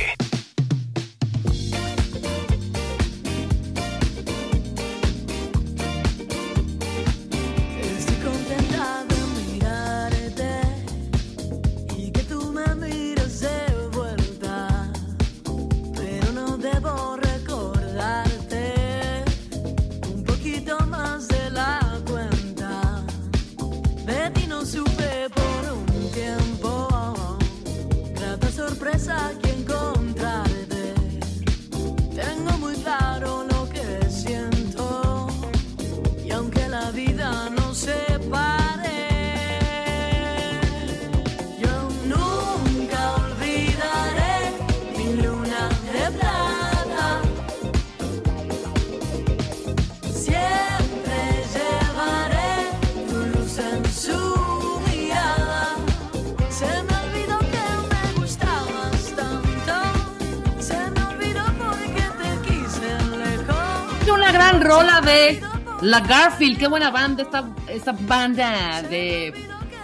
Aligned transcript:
Garfield, 66.00 66.58
qué 66.58 66.68
buena 66.68 66.90
banda, 66.90 67.22
esta, 67.22 67.48
esta 67.68 67.92
banda 67.92 68.82
de, 68.82 69.32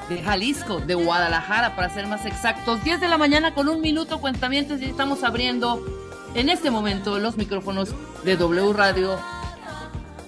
de 0.09 0.23
Jalisco, 0.23 0.81
de 0.81 0.95
Guadalajara, 0.95 1.77
para 1.77 1.89
ser 1.91 2.07
más 2.07 2.27
exactos. 2.27 2.83
10 2.85 3.01
de 3.01 3.09
la 3.09 3.19
mañana 3.19 3.55
con 3.55 3.69
un 3.69 3.81
minuto, 3.81 4.21
cuentamientos, 4.21 4.81
y 4.81 4.87
estamos 4.87 5.23
abriendo 5.25 5.85
en 6.35 6.49
este 6.49 6.71
momento 6.71 7.19
los 7.19 7.37
micrófonos 7.37 7.95
de 8.25 8.37
W 8.37 8.73
Radio 8.73 9.19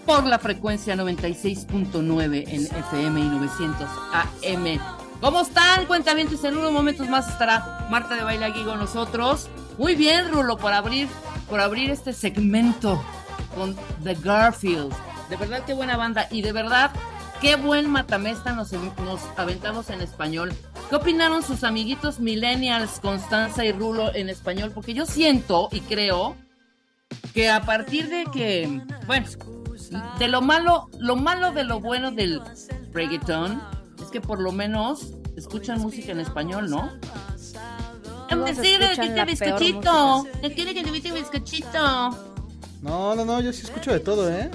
por 0.06 0.24
la 0.24 0.38
frecuencia 0.38 0.94
96.9 0.94 2.44
en 2.46 2.66
FM 2.66 3.20
y 3.20 3.24
900 3.24 3.88
AM. 4.12 4.80
¿Cómo 5.20 5.40
están, 5.40 5.86
cuentamientos? 5.86 6.44
En 6.44 6.56
unos 6.56 6.72
momentos 6.72 7.08
más 7.08 7.28
estará 7.28 7.86
Marta 7.90 8.14
de 8.14 8.22
Baile 8.22 8.44
aquí 8.44 8.62
con 8.62 8.78
nosotros. 8.78 9.48
Muy 9.78 9.94
bien, 9.94 10.30
Rulo, 10.30 10.56
por 10.56 10.72
abrir, 10.72 11.08
por 11.48 11.60
abrir 11.60 11.90
este 11.90 12.12
segmento 12.12 13.02
con 13.54 13.74
The 14.04 14.14
Garfield. 14.14 14.92
De 15.30 15.36
verdad, 15.36 15.62
qué 15.66 15.74
buena 15.74 15.96
banda. 15.96 16.28
Y 16.30 16.42
de 16.42 16.52
verdad, 16.52 16.90
qué 17.40 17.56
buen 17.56 17.90
matamesta 17.90 18.52
nos, 18.52 18.72
nos 18.72 19.20
aventamos 19.36 19.90
en 19.90 20.00
español. 20.00 20.52
¿Qué 20.88 20.96
opinaron 20.96 21.42
sus 21.42 21.64
amiguitos 21.64 22.20
millennials, 22.20 23.00
Constanza 23.00 23.64
y 23.64 23.72
Rulo, 23.72 24.14
en 24.14 24.28
español? 24.28 24.70
Porque 24.74 24.94
yo 24.94 25.06
siento 25.06 25.68
y 25.72 25.80
creo 25.80 26.36
que 27.34 27.50
a 27.50 27.62
partir 27.62 28.08
de 28.08 28.24
que, 28.32 28.82
bueno, 29.06 29.26
de 30.18 30.28
lo 30.28 30.42
malo, 30.42 30.88
lo 30.98 31.16
malo 31.16 31.52
de 31.52 31.64
lo 31.64 31.80
bueno 31.80 32.10
del 32.12 32.40
reggaeton 32.92 33.60
es 34.00 34.06
que 34.10 34.20
por 34.20 34.40
lo 34.40 34.52
menos 34.52 35.12
escuchan 35.36 35.80
música 35.80 36.12
en 36.12 36.20
español, 36.20 36.70
¿no? 36.70 36.92
Todos 38.28 38.50
Sí, 38.56 38.72
escuchan 38.72 39.08
que 39.08 39.14
la 39.14 39.24
bizcochito. 39.24 39.80
peor 39.80 40.40
¿Qué 40.40 40.54
quiere 40.54 40.74
que 40.74 40.82
te 40.82 40.88
invite 40.88 41.12
bizcochito? 41.12 42.10
No, 42.82 43.14
no, 43.14 43.24
no, 43.24 43.40
yo 43.40 43.52
sí 43.52 43.62
escucho 43.64 43.92
de 43.92 44.00
todo, 44.00 44.30
¿eh? 44.30 44.50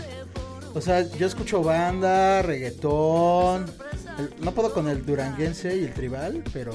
O 0.73 0.81
sea, 0.81 1.01
yo 1.01 1.27
escucho 1.27 1.61
banda, 1.63 2.41
reggaetón. 2.41 3.65
el- 4.17 4.33
no 4.43 4.51
puedo 4.51 4.73
con 4.73 4.87
el 4.89 5.05
duranguense 5.05 5.75
y 5.77 5.83
el 5.85 5.93
tribal, 5.93 6.43
pero, 6.53 6.73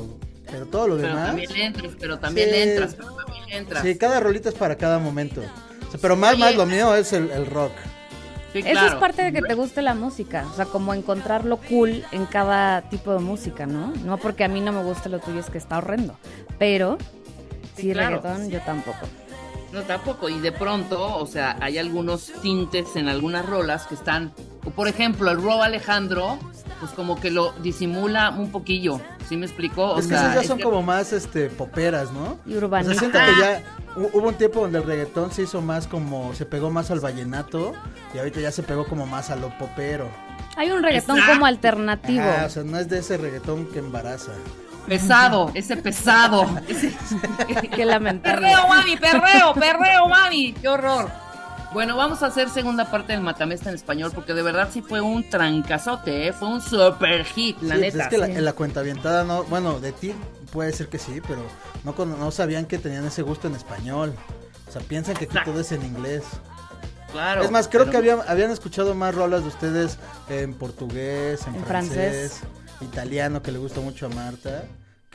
pero 0.51 0.67
todo 0.67 0.89
lo 0.89 0.97
Pero 0.97 1.09
demás. 1.09 1.27
también 1.29 1.57
entras, 1.57 1.93
pero 2.01 2.19
también 2.19 2.51
Sí. 2.51 2.57
entras, 2.61 2.95
pero 2.95 3.15
también 3.15 3.45
entras. 3.51 3.83
Sí, 3.83 3.97
cada 3.99 4.21
rolita 4.21 4.49
es 4.49 4.55
para 4.55 4.77
cada 4.77 4.99
momento. 4.99 5.43
O 5.87 5.91
sea, 5.91 6.01
pero 6.01 6.17
más, 6.17 6.33
Oye. 6.35 6.41
más 6.41 6.57
lo 6.57 6.67
mío 6.67 6.95
es 6.95 7.13
el, 7.13 7.31
el 7.31 7.47
rock. 7.47 7.73
Sí, 8.53 8.61
Eso 8.65 8.87
es 8.87 8.95
parte 8.95 9.23
de 9.23 9.33
que 9.35 9.43
te 9.43 9.53
guste 9.55 9.83
la 9.83 9.95
música, 9.95 10.47
o 10.51 10.57
sea, 10.57 10.65
como 10.65 10.95
encontrar 10.95 11.45
lo 11.45 11.59
cool 11.59 12.05
en 12.11 12.25
cada 12.25 12.81
tipo 12.89 13.13
de 13.13 13.19
música, 13.19 13.67
¿no? 13.67 13.93
No 14.05 14.17
porque 14.17 14.45
a 14.45 14.49
mí 14.49 14.63
no 14.63 14.73
me 14.73 14.83
guste 14.83 15.11
lo 15.11 15.19
tuyo 15.19 15.41
es 15.41 15.51
que 15.51 15.59
está 15.59 15.77
horrendo, 15.79 16.17
pero 16.59 16.97
Sí, 17.77 17.83
sí, 17.83 17.93
claro. 17.93 18.23
reggaetón 18.23 18.49
yo 18.51 18.61
tampoco. 18.61 19.07
No, 19.73 19.83
tampoco. 19.83 20.29
Y 20.29 20.39
de 20.41 20.53
pronto, 20.53 21.17
o 21.19 21.27
sea, 21.27 21.57
hay 21.61 21.79
algunos 21.79 22.33
tintes 22.41 22.97
en 22.97 23.09
algunas 23.09 23.45
rolas 23.47 23.87
que 23.87 23.95
están. 23.95 24.33
o 24.65 24.71
Por 24.71 24.89
ejemplo, 24.89 25.31
el 25.31 25.43
Rob 25.43 25.61
Alejandro, 25.63 26.39
pues 26.81 26.93
como 26.93 27.21
que 27.21 27.31
lo 27.31 27.53
disimula 27.63 28.31
un 28.31 28.51
poquillo. 28.51 29.01
¿Sí 29.29 29.37
me 29.37 29.45
explicó? 29.47 29.87
O 29.95 29.99
es 29.99 30.07
que 30.07 30.11
sea, 30.15 30.21
esas 30.23 30.35
ya 30.37 30.41
es 30.43 30.47
son 30.47 30.59
que- 30.59 30.65
como 30.65 30.83
más 30.83 31.13
este 31.13 31.51
poperas, 31.51 32.13
¿no? 32.13 32.39
Y 32.47 32.55
O 32.55 32.59
urbana. 32.59 32.85
sea, 32.91 32.95
siento 32.99 33.19
que 33.19 33.41
ya 33.41 33.63
hu- 33.97 34.11
hubo 34.13 34.29
un 34.29 34.35
tiempo 34.37 34.61
donde 34.61 34.79
el 34.79 34.85
reggaetón 34.85 35.33
se 35.33 35.43
hizo 35.43 35.61
más 35.61 35.89
como, 35.89 36.33
se 36.35 36.47
pegó 36.47 36.71
más 36.71 36.93
al 36.93 37.01
vallenato 37.01 37.73
y 38.15 38.19
ahorita 38.19 38.41
ya 38.41 38.53
se 38.53 38.63
pegó 38.63 38.87
como 38.87 39.05
más 39.05 39.31
a 39.31 39.37
lo 39.37 39.49
popero. 39.59 40.09
Hay 40.57 40.71
un 40.71 40.83
reggaetón 40.83 41.17
Exacto. 41.17 41.35
como 41.35 41.47
alternativo. 41.47 42.23
Ajá, 42.23 42.47
o 42.47 42.51
sea, 42.51 42.63
no 42.63 42.79
es 42.79 42.89
de 42.89 42.99
ese 43.01 43.17
reggaetón 43.17 43.67
que 43.67 43.81
embaraza. 43.81 44.31
Pesado, 44.87 45.51
ese 45.55 45.77
pesado. 45.77 46.47
ese- 46.69 46.97
Qué 47.77 47.85
lamentable. 47.85 48.41
Perreo, 48.49 48.69
mami, 48.69 48.97
perreo, 48.97 49.55
perreo, 49.55 50.09
mami. 50.09 50.53
Qué 50.55 50.69
horror. 50.69 51.11
Bueno, 51.73 51.97
vamos 51.97 52.23
a 52.23 52.27
hacer 52.27 52.49
segunda 52.49 52.91
parte 52.91 53.13
del 53.13 53.21
Matamesta 53.21 53.69
en 53.69 53.75
español 53.75 54.13
porque 54.15 54.33
de 54.33 54.43
verdad 54.43 54.69
sí 54.73 54.81
fue 54.83 55.01
un 55.01 55.29
trancazote, 55.29 56.29
¿eh? 56.29 56.33
fue 56.33 56.49
un 56.49 56.63
super 56.63 57.25
hit, 57.25 57.61
la 57.61 57.75
Sí, 57.75 57.81
pues 57.81 57.95
neta. 57.95 58.05
es 58.05 58.09
que 58.09 58.19
la, 58.19 58.27
en 58.27 58.45
la 58.45 58.53
cuentavientada 58.55 59.25
no, 59.25 59.43
bueno, 59.45 59.79
de 59.81 59.93
ti 59.93 60.15
puede 60.53 60.73
ser 60.73 60.89
que 60.89 60.99
sí, 60.99 61.21
pero 61.27 61.43
no, 61.85 61.95
cono- 61.95 62.17
no 62.17 62.31
sabían 62.31 62.65
que 62.67 62.79
tenían 62.79 63.05
ese 63.05 63.21
gusto 63.23 63.49
en 63.49 63.57
español. 63.57 64.15
O 64.69 64.73
sea, 64.73 64.81
piensan 64.83 65.17
que 65.17 65.25
aquí 65.25 65.37
todo 65.45 65.61
es 65.61 65.73
en 65.73 65.85
inglés. 65.85 66.23
Claro. 67.13 67.43
es 67.43 67.51
más, 67.51 67.69
creo 67.69 67.81
pero- 67.83 67.91
que 67.93 67.97
habían, 67.99 68.19
habían 68.29 68.51
escuchado 68.53 68.95
más 68.95 69.15
rolas 69.15 69.43
de 69.43 69.49
ustedes 69.49 69.99
en 70.29 70.55
portugués, 70.55 71.47
en, 71.47 71.57
En 71.57 71.65
francés, 71.65 72.39
francés. 72.41 72.41
italiano, 72.81 73.43
que 73.43 73.53
le 73.53 73.59
gusta 73.59 73.81
mucho 73.81 74.07
a 74.07 74.09
Marta, 74.11 74.65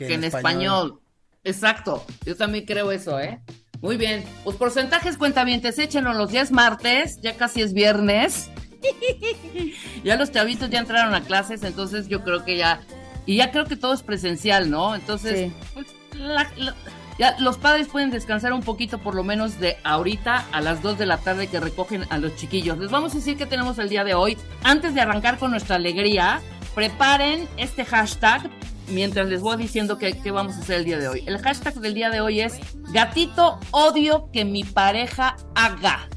que, 0.02 0.08
que 0.08 0.14
en 0.16 0.24
español. 0.24 1.00
Exacto, 1.44 2.06
yo 2.26 2.36
también 2.36 2.66
creo 2.66 2.92
eso, 2.92 3.20
¿eh? 3.20 3.42
Muy 3.82 3.98
bien, 3.98 4.24
pues 4.44 4.58
porcentajes 4.58 5.18
cuentavientes, 5.18 5.80
échenos 5.80 6.16
los 6.16 6.32
días 6.32 6.52
martes, 6.52 7.20
ya 7.22 7.36
casi 7.36 7.62
es 7.62 7.74
viernes. 7.74 8.50
ya 10.04 10.16
los 10.18 10.32
chavitos 10.32 10.70
ya 10.70 10.80
entraron 10.80 11.14
a 11.16 11.22
clases, 11.22 11.64
entonces 11.64 12.08
yo 12.08 12.24
creo 12.24 12.44
que 12.46 12.58
ya, 12.58 12.82
y 13.26 13.38
ya 13.38 13.52
creo 13.52 13.66
que 13.66 13.76
todo 13.76 13.94
es 13.94 14.04
presencial, 14.04 14.70
¿no? 14.70 14.96
Entonces, 14.96 15.50
Sí. 15.50 15.54
pues, 15.74 15.88
la- 16.16 16.52
la- 16.58 16.76
ya 17.20 17.36
los 17.40 17.58
padres 17.58 17.88
pueden 17.88 18.10
descansar 18.10 18.54
un 18.54 18.62
poquito 18.62 18.98
por 19.00 19.14
lo 19.16 19.24
menos 19.24 19.60
de 19.60 19.78
ahorita 19.84 20.46
a 20.52 20.62
las 20.62 20.82
2 20.82 20.98
de 20.98 21.06
la 21.06 21.18
tarde 21.18 21.48
que 21.48 21.60
recogen 21.60 22.06
a 22.10 22.18
los 22.18 22.36
chiquillos. 22.36 22.78
Les 22.80 22.90
vamos 22.90 23.12
a 23.14 23.16
decir 23.16 23.38
que 23.38 23.46
tenemos 23.46 23.78
el 23.80 23.90
día 23.90 24.04
de 24.04 24.14
hoy. 24.16 24.38
Antes 24.64 24.96
de 24.96 25.02
arrancar 25.02 25.38
con 25.38 25.52
nuestra 25.52 25.76
alegría, 25.76 26.42
preparen 26.74 27.48
este 27.58 27.86
hashtag 27.86 28.50
mientras 28.92 29.28
les 29.28 29.42
voy 29.42 29.58
diciendo 29.58 29.98
qué 29.98 30.32
vamos 30.32 30.56
a 30.56 30.60
hacer 30.60 30.78
el 30.78 30.86
día 30.86 31.00
de 31.00 31.08
hoy. 31.08 31.24
El 31.26 31.40
hashtag 31.40 31.76
del 31.76 31.94
día 31.94 32.10
de 32.10 32.22
hoy 32.22 32.42
es 32.42 32.60
gatito 32.92 33.60
odio 33.72 34.30
que 34.32 34.46
mi 34.46 34.64
pareja 34.64 35.36
haga. 35.56 36.08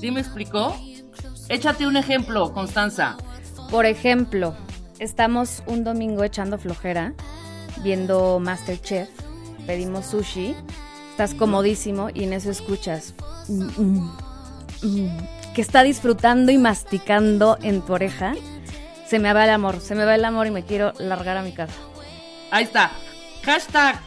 ¿Sí 0.00 0.10
me 0.10 0.20
explicó? 0.20 0.76
Échate 1.48 1.86
un 1.86 1.96
ejemplo, 1.96 2.52
Constanza. 2.52 3.16
Por 3.70 3.86
ejemplo, 3.86 4.54
estamos 4.98 5.62
un 5.66 5.84
domingo 5.84 6.24
echando 6.24 6.58
flojera, 6.58 7.14
viendo 7.82 8.38
Masterchef, 8.38 9.08
pedimos 9.66 10.06
sushi, 10.06 10.54
estás 11.10 11.34
comodísimo 11.34 12.08
y 12.12 12.24
en 12.24 12.32
eso 12.32 12.50
escuchas 12.50 13.14
mm, 13.48 13.62
mm, 13.76 14.16
mm, 14.82 15.18
que 15.54 15.60
está 15.60 15.82
disfrutando 15.82 16.52
y 16.52 16.58
masticando 16.58 17.58
en 17.62 17.82
tu 17.82 17.94
oreja. 17.94 18.34
Se 19.06 19.18
me 19.18 19.32
va 19.32 19.44
el 19.44 19.50
amor, 19.50 19.80
se 19.80 19.94
me 19.94 20.04
va 20.04 20.14
el 20.14 20.24
amor 20.24 20.46
y 20.46 20.50
me 20.50 20.64
quiero 20.64 20.92
largar 20.98 21.38
a 21.38 21.42
mi 21.42 21.52
casa. 21.52 21.87
Ahí 22.50 22.64
está. 22.64 22.90
Hashtag 23.44 24.00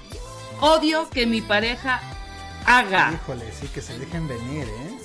odio 0.59 1.09
que 1.09 1.25
mi 1.25 1.41
pareja 1.41 2.01
haga. 2.65 3.13
Híjole, 3.13 3.51
sí, 3.51 3.67
que 3.67 3.81
se 3.81 3.97
dejen 3.97 4.27
venir, 4.27 4.67
¿eh? 4.67 4.97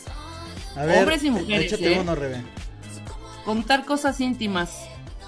A 0.76 0.84
ver, 0.84 0.98
Hombres 0.98 1.24
y 1.24 1.30
mujeres, 1.30 1.72
échate 1.72 1.94
¿eh? 1.94 2.00
uno, 2.00 2.14
Rebe. 2.14 2.42
Contar 3.44 3.84
cosas 3.84 4.20
íntimas. 4.20 4.70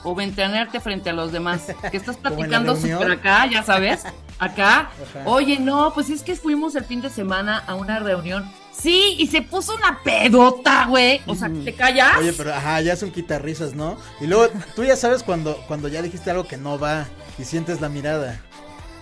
o 0.04 0.14
ventanearte 0.14 0.78
frente 0.80 1.10
a 1.10 1.12
los 1.12 1.32
demás. 1.32 1.62
Que 1.90 1.96
estás 1.96 2.16
platicando 2.22 2.76
súper 2.76 3.10
acá, 3.12 3.46
ya 3.46 3.62
sabes, 3.62 4.04
acá. 4.38 4.90
Ajá. 5.16 5.22
Oye, 5.24 5.58
no, 5.58 5.92
pues 5.92 6.08
es 6.10 6.22
que 6.22 6.36
fuimos 6.36 6.74
el 6.76 6.84
fin 6.84 7.00
de 7.00 7.10
semana 7.10 7.58
a 7.66 7.74
una 7.74 7.98
reunión. 7.98 8.50
Sí, 8.80 9.16
y 9.18 9.26
se 9.26 9.42
puso 9.42 9.74
una 9.74 10.00
pedota, 10.04 10.86
güey. 10.86 11.20
O 11.26 11.34
sea, 11.34 11.50
¿te 11.64 11.74
callas? 11.74 12.18
Oye, 12.18 12.32
pero 12.32 12.54
ajá, 12.54 12.80
ya 12.80 12.92
es 12.92 13.02
un 13.02 13.10
quitarrisas, 13.10 13.74
¿no? 13.74 13.96
Y 14.20 14.26
luego 14.26 14.52
tú 14.76 14.84
ya 14.84 14.94
sabes 14.96 15.22
cuando, 15.24 15.56
cuando 15.66 15.88
ya 15.88 16.00
dijiste 16.02 16.30
algo 16.30 16.46
que 16.46 16.56
no 16.56 16.78
va 16.78 17.06
y 17.38 17.44
sientes 17.44 17.80
la 17.80 17.88
mirada. 17.88 18.40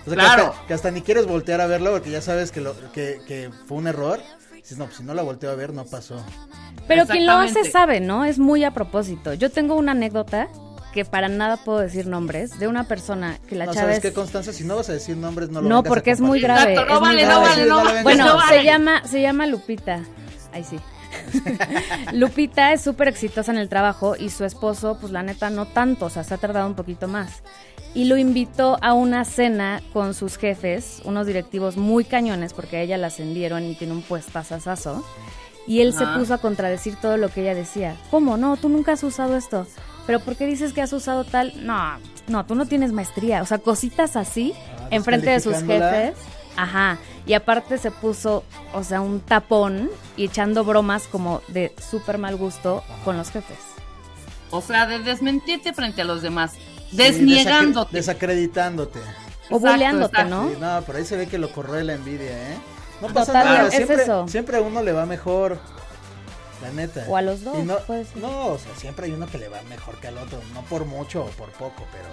O 0.05 0.09
sea, 0.09 0.15
Claro. 0.15 0.43
que, 0.43 0.49
hasta, 0.49 0.67
que 0.67 0.73
hasta 0.73 0.91
ni 0.91 1.01
quieres 1.01 1.27
voltear 1.27 1.61
a 1.61 1.67
verlo 1.67 1.91
porque 1.91 2.09
ya 2.09 2.21
sabes 2.21 2.51
que, 2.51 2.61
lo, 2.61 2.75
que, 2.91 3.19
que 3.27 3.51
fue 3.67 3.77
un 3.77 3.87
error. 3.87 4.19
Dices, 4.55 4.77
no, 4.77 4.85
pues 4.85 4.97
si 4.97 5.03
no 5.03 5.13
la 5.13 5.21
volteo 5.21 5.51
a 5.51 5.55
ver, 5.55 5.73
no 5.73 5.85
pasó. 5.85 6.15
Pero 6.87 7.05
quien 7.05 7.25
lo 7.25 7.33
hace 7.33 7.69
sabe, 7.69 7.99
¿no? 7.99 8.25
Es 8.25 8.39
muy 8.39 8.63
a 8.63 8.71
propósito. 8.71 9.33
Yo 9.33 9.51
tengo 9.51 9.75
una 9.75 9.91
anécdota 9.91 10.47
que 10.93 11.05
para 11.05 11.27
nada 11.27 11.57
puedo 11.57 11.79
decir 11.79 12.07
nombres 12.07 12.59
de 12.59 12.67
una 12.67 12.85
persona 12.85 13.39
que 13.47 13.55
la 13.55 13.65
no, 13.65 13.73
chava 13.73 13.83
¿sabes 13.83 13.97
es... 13.97 14.01
qué, 14.01 14.13
Constanza? 14.13 14.53
Si 14.53 14.63
no 14.63 14.75
vas 14.75 14.89
a 14.89 14.93
decir 14.93 15.17
nombres, 15.17 15.49
no 15.49 15.61
lo 15.61 15.69
No, 15.69 15.83
porque 15.83 16.11
es 16.11 16.21
muy 16.21 16.39
grave. 16.39 16.73
Exacto, 16.73 16.89
no 16.89 16.95
es 16.95 17.01
muy 17.01 17.09
vale, 17.09 17.23
no 17.23 17.29
grave. 17.29 17.47
vale, 17.47 17.65
no 17.65 17.83
vale. 17.83 18.03
Bueno, 18.03 18.25
no 18.25 18.41
se 18.41 18.55
vale. 18.55 18.63
llama, 18.63 19.07
se 19.07 19.21
llama 19.21 19.47
Lupita. 19.47 20.01
Ahí 20.53 20.63
sí. 20.63 20.79
Lupita 22.13 22.73
es 22.73 22.81
súper 22.81 23.07
exitosa 23.07 23.51
en 23.51 23.57
el 23.57 23.69
trabajo 23.69 24.15
y 24.17 24.29
su 24.29 24.45
esposo, 24.45 24.97
pues 24.99 25.11
la 25.11 25.23
neta, 25.23 25.49
no 25.49 25.65
tanto, 25.65 26.05
o 26.05 26.09
sea, 26.09 26.23
se 26.23 26.33
ha 26.33 26.37
tardado 26.37 26.67
un 26.67 26.75
poquito 26.75 27.07
más. 27.07 27.43
Y 27.93 28.05
lo 28.05 28.17
invitó 28.17 28.77
a 28.81 28.93
una 28.93 29.25
cena 29.25 29.81
con 29.93 30.13
sus 30.13 30.37
jefes, 30.37 31.01
unos 31.03 31.25
directivos 31.25 31.77
muy 31.77 32.03
cañones, 32.03 32.53
porque 32.53 32.77
a 32.77 32.81
ella 32.81 32.97
la 32.97 33.07
ascendieron 33.07 33.63
y 33.63 33.75
tiene 33.75 33.93
un 33.93 34.01
puestazazazo. 34.03 35.03
Y 35.65 35.81
él 35.81 35.93
se 35.93 36.05
puso 36.05 36.33
a 36.33 36.37
contradecir 36.37 36.95
todo 36.95 37.17
lo 37.17 37.29
que 37.29 37.41
ella 37.41 37.55
decía. 37.55 37.95
¿Cómo? 38.09 38.37
No, 38.37 38.55
tú 38.55 38.69
nunca 38.69 38.93
has 38.93 39.03
usado 39.03 39.35
esto. 39.35 39.67
¿Pero 40.07 40.19
por 40.21 40.35
qué 40.35 40.45
dices 40.47 40.73
que 40.73 40.81
has 40.81 40.91
usado 40.93 41.23
tal? 41.25 41.53
No, 41.65 41.97
no, 42.27 42.45
tú 42.45 42.55
no 42.55 42.65
tienes 42.65 42.91
maestría. 42.93 43.41
O 43.43 43.45
sea, 43.45 43.59
cositas 43.59 44.15
así, 44.15 44.53
Ah, 44.79 44.87
enfrente 44.91 45.29
de 45.29 45.39
sus 45.41 45.57
jefes. 45.63 46.15
Ajá. 46.55 46.97
Y 47.27 47.33
aparte 47.33 47.77
se 47.77 47.91
puso, 47.91 48.43
o 48.73 48.83
sea, 48.83 49.01
un 49.01 49.19
tapón 49.19 49.89
y 50.15 50.25
echando 50.25 50.63
bromas 50.63 51.03
como 51.07 51.41
de 51.49 51.75
súper 51.91 52.17
mal 52.17 52.35
gusto 52.37 52.83
con 53.05 53.17
los 53.17 53.29
jefes. 53.29 53.57
O 54.49 54.61
sea, 54.61 54.87
de 54.87 54.99
desmentirte 54.99 55.73
frente 55.73 56.01
a 56.01 56.05
los 56.05 56.21
demás. 56.21 56.53
Sí, 56.89 56.95
Desniegándote. 56.95 57.91
desacre- 57.91 57.93
desacreditándote. 57.99 58.99
O 59.49 59.57
Exacto, 59.57 59.59
buleándote, 59.73 60.15
exacto. 60.21 60.35
¿no? 60.43 60.49
Sí, 60.49 60.55
no, 60.59 60.83
pero 60.85 60.97
ahí 60.99 61.05
se 61.05 61.17
ve 61.17 61.27
que 61.27 61.37
lo 61.37 61.51
corroe 61.51 61.83
la 61.83 61.93
envidia, 61.93 62.31
¿eh? 62.31 62.57
No 63.01 63.07
Total, 63.09 63.25
pasa 63.25 63.33
nada, 63.43 63.67
es 63.67 63.73
siempre, 63.75 64.03
eso. 64.03 64.27
siempre 64.29 64.57
a 64.57 64.61
uno 64.61 64.81
le 64.81 64.93
va 64.93 65.05
mejor. 65.05 65.59
La 66.61 66.71
neta. 66.71 67.05
O 67.07 67.15
a 67.17 67.21
los 67.21 67.43
dos, 67.43 67.57
no, 67.63 67.77
puede 67.79 68.05
ser. 68.05 68.17
no, 68.17 68.47
o 68.47 68.57
sea, 68.57 68.73
siempre 68.75 69.05
hay 69.05 69.11
uno 69.11 69.27
que 69.27 69.37
le 69.37 69.47
va 69.47 69.61
mejor 69.69 69.99
que 69.99 70.07
al 70.07 70.17
otro, 70.17 70.39
no 70.53 70.61
por 70.63 70.85
mucho 70.85 71.23
o 71.23 71.27
por 71.29 71.49
poco, 71.51 71.85
pero. 71.91 72.07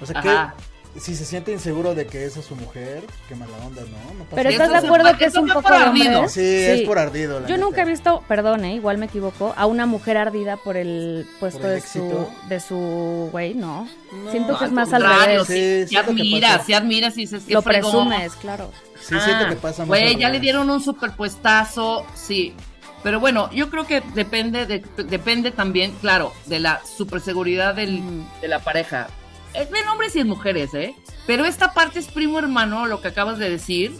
O 0.00 0.06
sea, 0.06 0.20
Ajá. 0.20 0.54
que 0.56 1.00
si 1.00 1.14
se 1.14 1.24
siente 1.24 1.52
inseguro 1.52 1.94
de 1.94 2.06
que 2.06 2.24
esa 2.24 2.40
es 2.40 2.46
su 2.46 2.56
mujer, 2.56 3.04
qué 3.28 3.34
mala 3.34 3.52
onda, 3.64 3.82
¿no? 3.82 4.14
no 4.18 4.24
pasa 4.24 4.36
Pero 4.36 4.50
¿estás 4.50 4.70
de 4.70 4.78
acuerdo 4.78 5.16
que 5.16 5.24
es 5.26 5.34
un 5.36 5.48
poco 5.48 5.68
ardido. 5.68 6.16
hombres? 6.16 6.32
Sí, 6.32 6.40
es 6.40 6.82
por 6.82 6.98
ardido. 6.98 7.40
la 7.40 7.46
Yo 7.46 7.56
nunca 7.56 7.82
he 7.82 7.84
visto, 7.84 8.22
perdón, 8.26 8.64
eh, 8.64 8.74
igual 8.74 8.98
me 8.98 9.06
equivoco, 9.06 9.54
a 9.56 9.66
una 9.66 9.86
mujer 9.86 10.16
ardida 10.16 10.56
por 10.56 10.76
el 10.76 11.26
puesto 11.38 11.60
¿Por 11.60 11.70
el 11.70 11.80
de 11.80 11.86
su 11.86 12.28
de 12.48 12.60
su 12.60 13.28
güey, 13.30 13.54
no. 13.54 13.88
No, 14.12 14.30
Siento 14.30 14.58
que 14.58 14.64
es 14.64 14.72
más 14.72 14.92
al 14.92 15.04
revés. 15.04 15.46
Sí, 15.46 15.94
que 15.94 15.98
admiras, 15.98 16.66
si 16.66 16.72
admiras 16.74 17.16
y 17.16 17.22
dices 17.22 17.44
que 17.44 17.52
Lo 17.54 17.62
fregón. 17.62 18.08
presumes, 18.08 18.32
claro. 18.36 18.70
Sí, 19.00 19.14
siento 19.20 19.48
que 19.48 19.56
pasa 19.56 19.82
más. 19.82 19.88
Güey, 19.88 20.16
ya 20.16 20.30
le 20.30 20.40
dieron 20.40 20.68
un 20.70 20.82
superpuestazo, 20.82 22.04
sí. 22.14 22.54
Pero 23.02 23.20
bueno, 23.20 23.50
yo 23.52 23.70
creo 23.70 23.86
que 23.86 24.00
depende 24.14 24.66
de, 24.66 24.80
depende 25.04 25.50
también, 25.50 25.92
claro, 26.00 26.32
de 26.46 26.60
la 26.60 26.80
superseguridad 26.84 27.74
del, 27.74 28.02
de 28.40 28.48
la 28.48 28.58
pareja. 28.58 29.08
Es 29.54 29.68
en 29.72 29.88
hombres 29.88 30.14
y 30.16 30.20
en 30.20 30.28
mujeres, 30.28 30.74
¿eh? 30.74 30.94
Pero 31.26 31.44
esta 31.44 31.72
parte 31.74 31.98
es 31.98 32.08
primo 32.08 32.38
hermano, 32.38 32.86
lo 32.86 33.00
que 33.00 33.08
acabas 33.08 33.38
de 33.38 33.50
decir, 33.50 33.92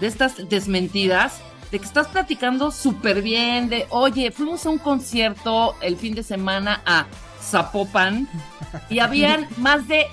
de 0.00 0.06
estas 0.06 0.48
desmentidas, 0.48 1.40
de 1.70 1.78
que 1.78 1.86
estás 1.86 2.08
platicando 2.08 2.70
súper 2.70 3.22
bien, 3.22 3.68
de, 3.68 3.86
oye, 3.88 4.30
fuimos 4.30 4.66
a 4.66 4.70
un 4.70 4.78
concierto 4.78 5.74
el 5.80 5.96
fin 5.96 6.14
de 6.14 6.22
semana 6.22 6.82
a 6.84 7.06
Zapopan 7.40 8.28
y 8.90 8.98
habían 8.98 9.48
más 9.56 9.88
de 9.88 10.06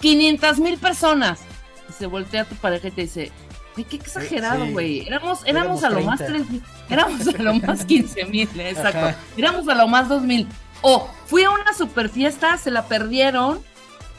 500 0.00 0.58
mil 0.60 0.78
personas. 0.78 1.40
Y 1.88 1.92
se 1.92 2.06
voltea 2.06 2.42
a 2.42 2.44
tu 2.44 2.54
pareja 2.54 2.88
y 2.88 2.90
te 2.92 3.02
dice, 3.02 3.32
ay, 3.76 3.84
qué 3.84 3.96
exagerado, 3.96 4.66
Sí. 4.66 4.72
güey. 4.72 5.06
Éramos, 5.06 5.40
Éramos 5.46 5.82
éramos 5.82 5.84
a 5.84 5.90
lo 5.90 6.00
más 6.02 6.18
30. 6.18 6.48
3 6.48 6.62
éramos 6.90 7.26
a 7.28 7.42
lo 7.42 7.54
más 7.54 7.84
15 7.84 8.24
mil, 8.26 8.48
exacto. 8.60 8.98
Ajá. 8.98 9.16
Éramos 9.36 9.68
a 9.68 9.74
lo 9.74 9.88
más 9.88 10.08
2 10.08 10.22
mil. 10.22 10.46
O 10.82 11.08
fui 11.26 11.44
a 11.44 11.50
una 11.50 11.72
super 11.74 12.08
fiesta, 12.08 12.56
se 12.58 12.70
la 12.70 12.86
perdieron 12.86 13.60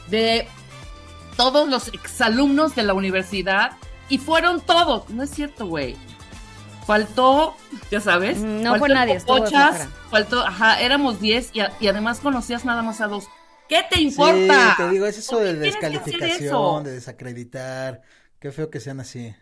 de 0.08 0.46
todos 1.36 1.68
los 1.68 1.88
exalumnos 1.88 2.74
de 2.74 2.82
la 2.84 2.94
universidad 2.94 3.72
y 4.08 4.18
fueron 4.18 4.60
todos. 4.60 5.08
No 5.10 5.22
es 5.22 5.30
cierto, 5.30 5.66
güey. 5.66 5.96
Faltó, 6.86 7.54
ya 7.90 8.00
sabes. 8.00 8.38
Mm, 8.38 8.62
no 8.62 8.70
faltó 8.70 8.78
fue 8.78 8.88
nadie, 8.94 9.20
flojera. 9.20 9.88
faltó, 10.10 10.44
ajá, 10.46 10.80
éramos 10.80 11.20
10 11.20 11.50
y, 11.52 11.60
a- 11.60 11.72
y 11.80 11.86
además 11.86 12.18
conocías 12.20 12.64
nada 12.64 12.82
más 12.82 13.00
a 13.00 13.06
dos. 13.06 13.24
¿Qué 13.68 13.84
te 13.88 13.96
Sí, 13.96 14.02
importa? 14.08 14.74
te 14.76 14.88
digo, 14.90 15.06
es 15.06 15.16
eso 15.16 15.36
¿Por 15.36 15.44
de 15.44 15.54
descalificación, 15.54 16.44
eso? 16.46 16.82
de 16.84 16.90
desacreditar. 16.92 18.02
Qué 18.42 18.50
feo 18.52 18.68
que 18.70 18.80
sean 18.80 19.00
así. 19.00 19.34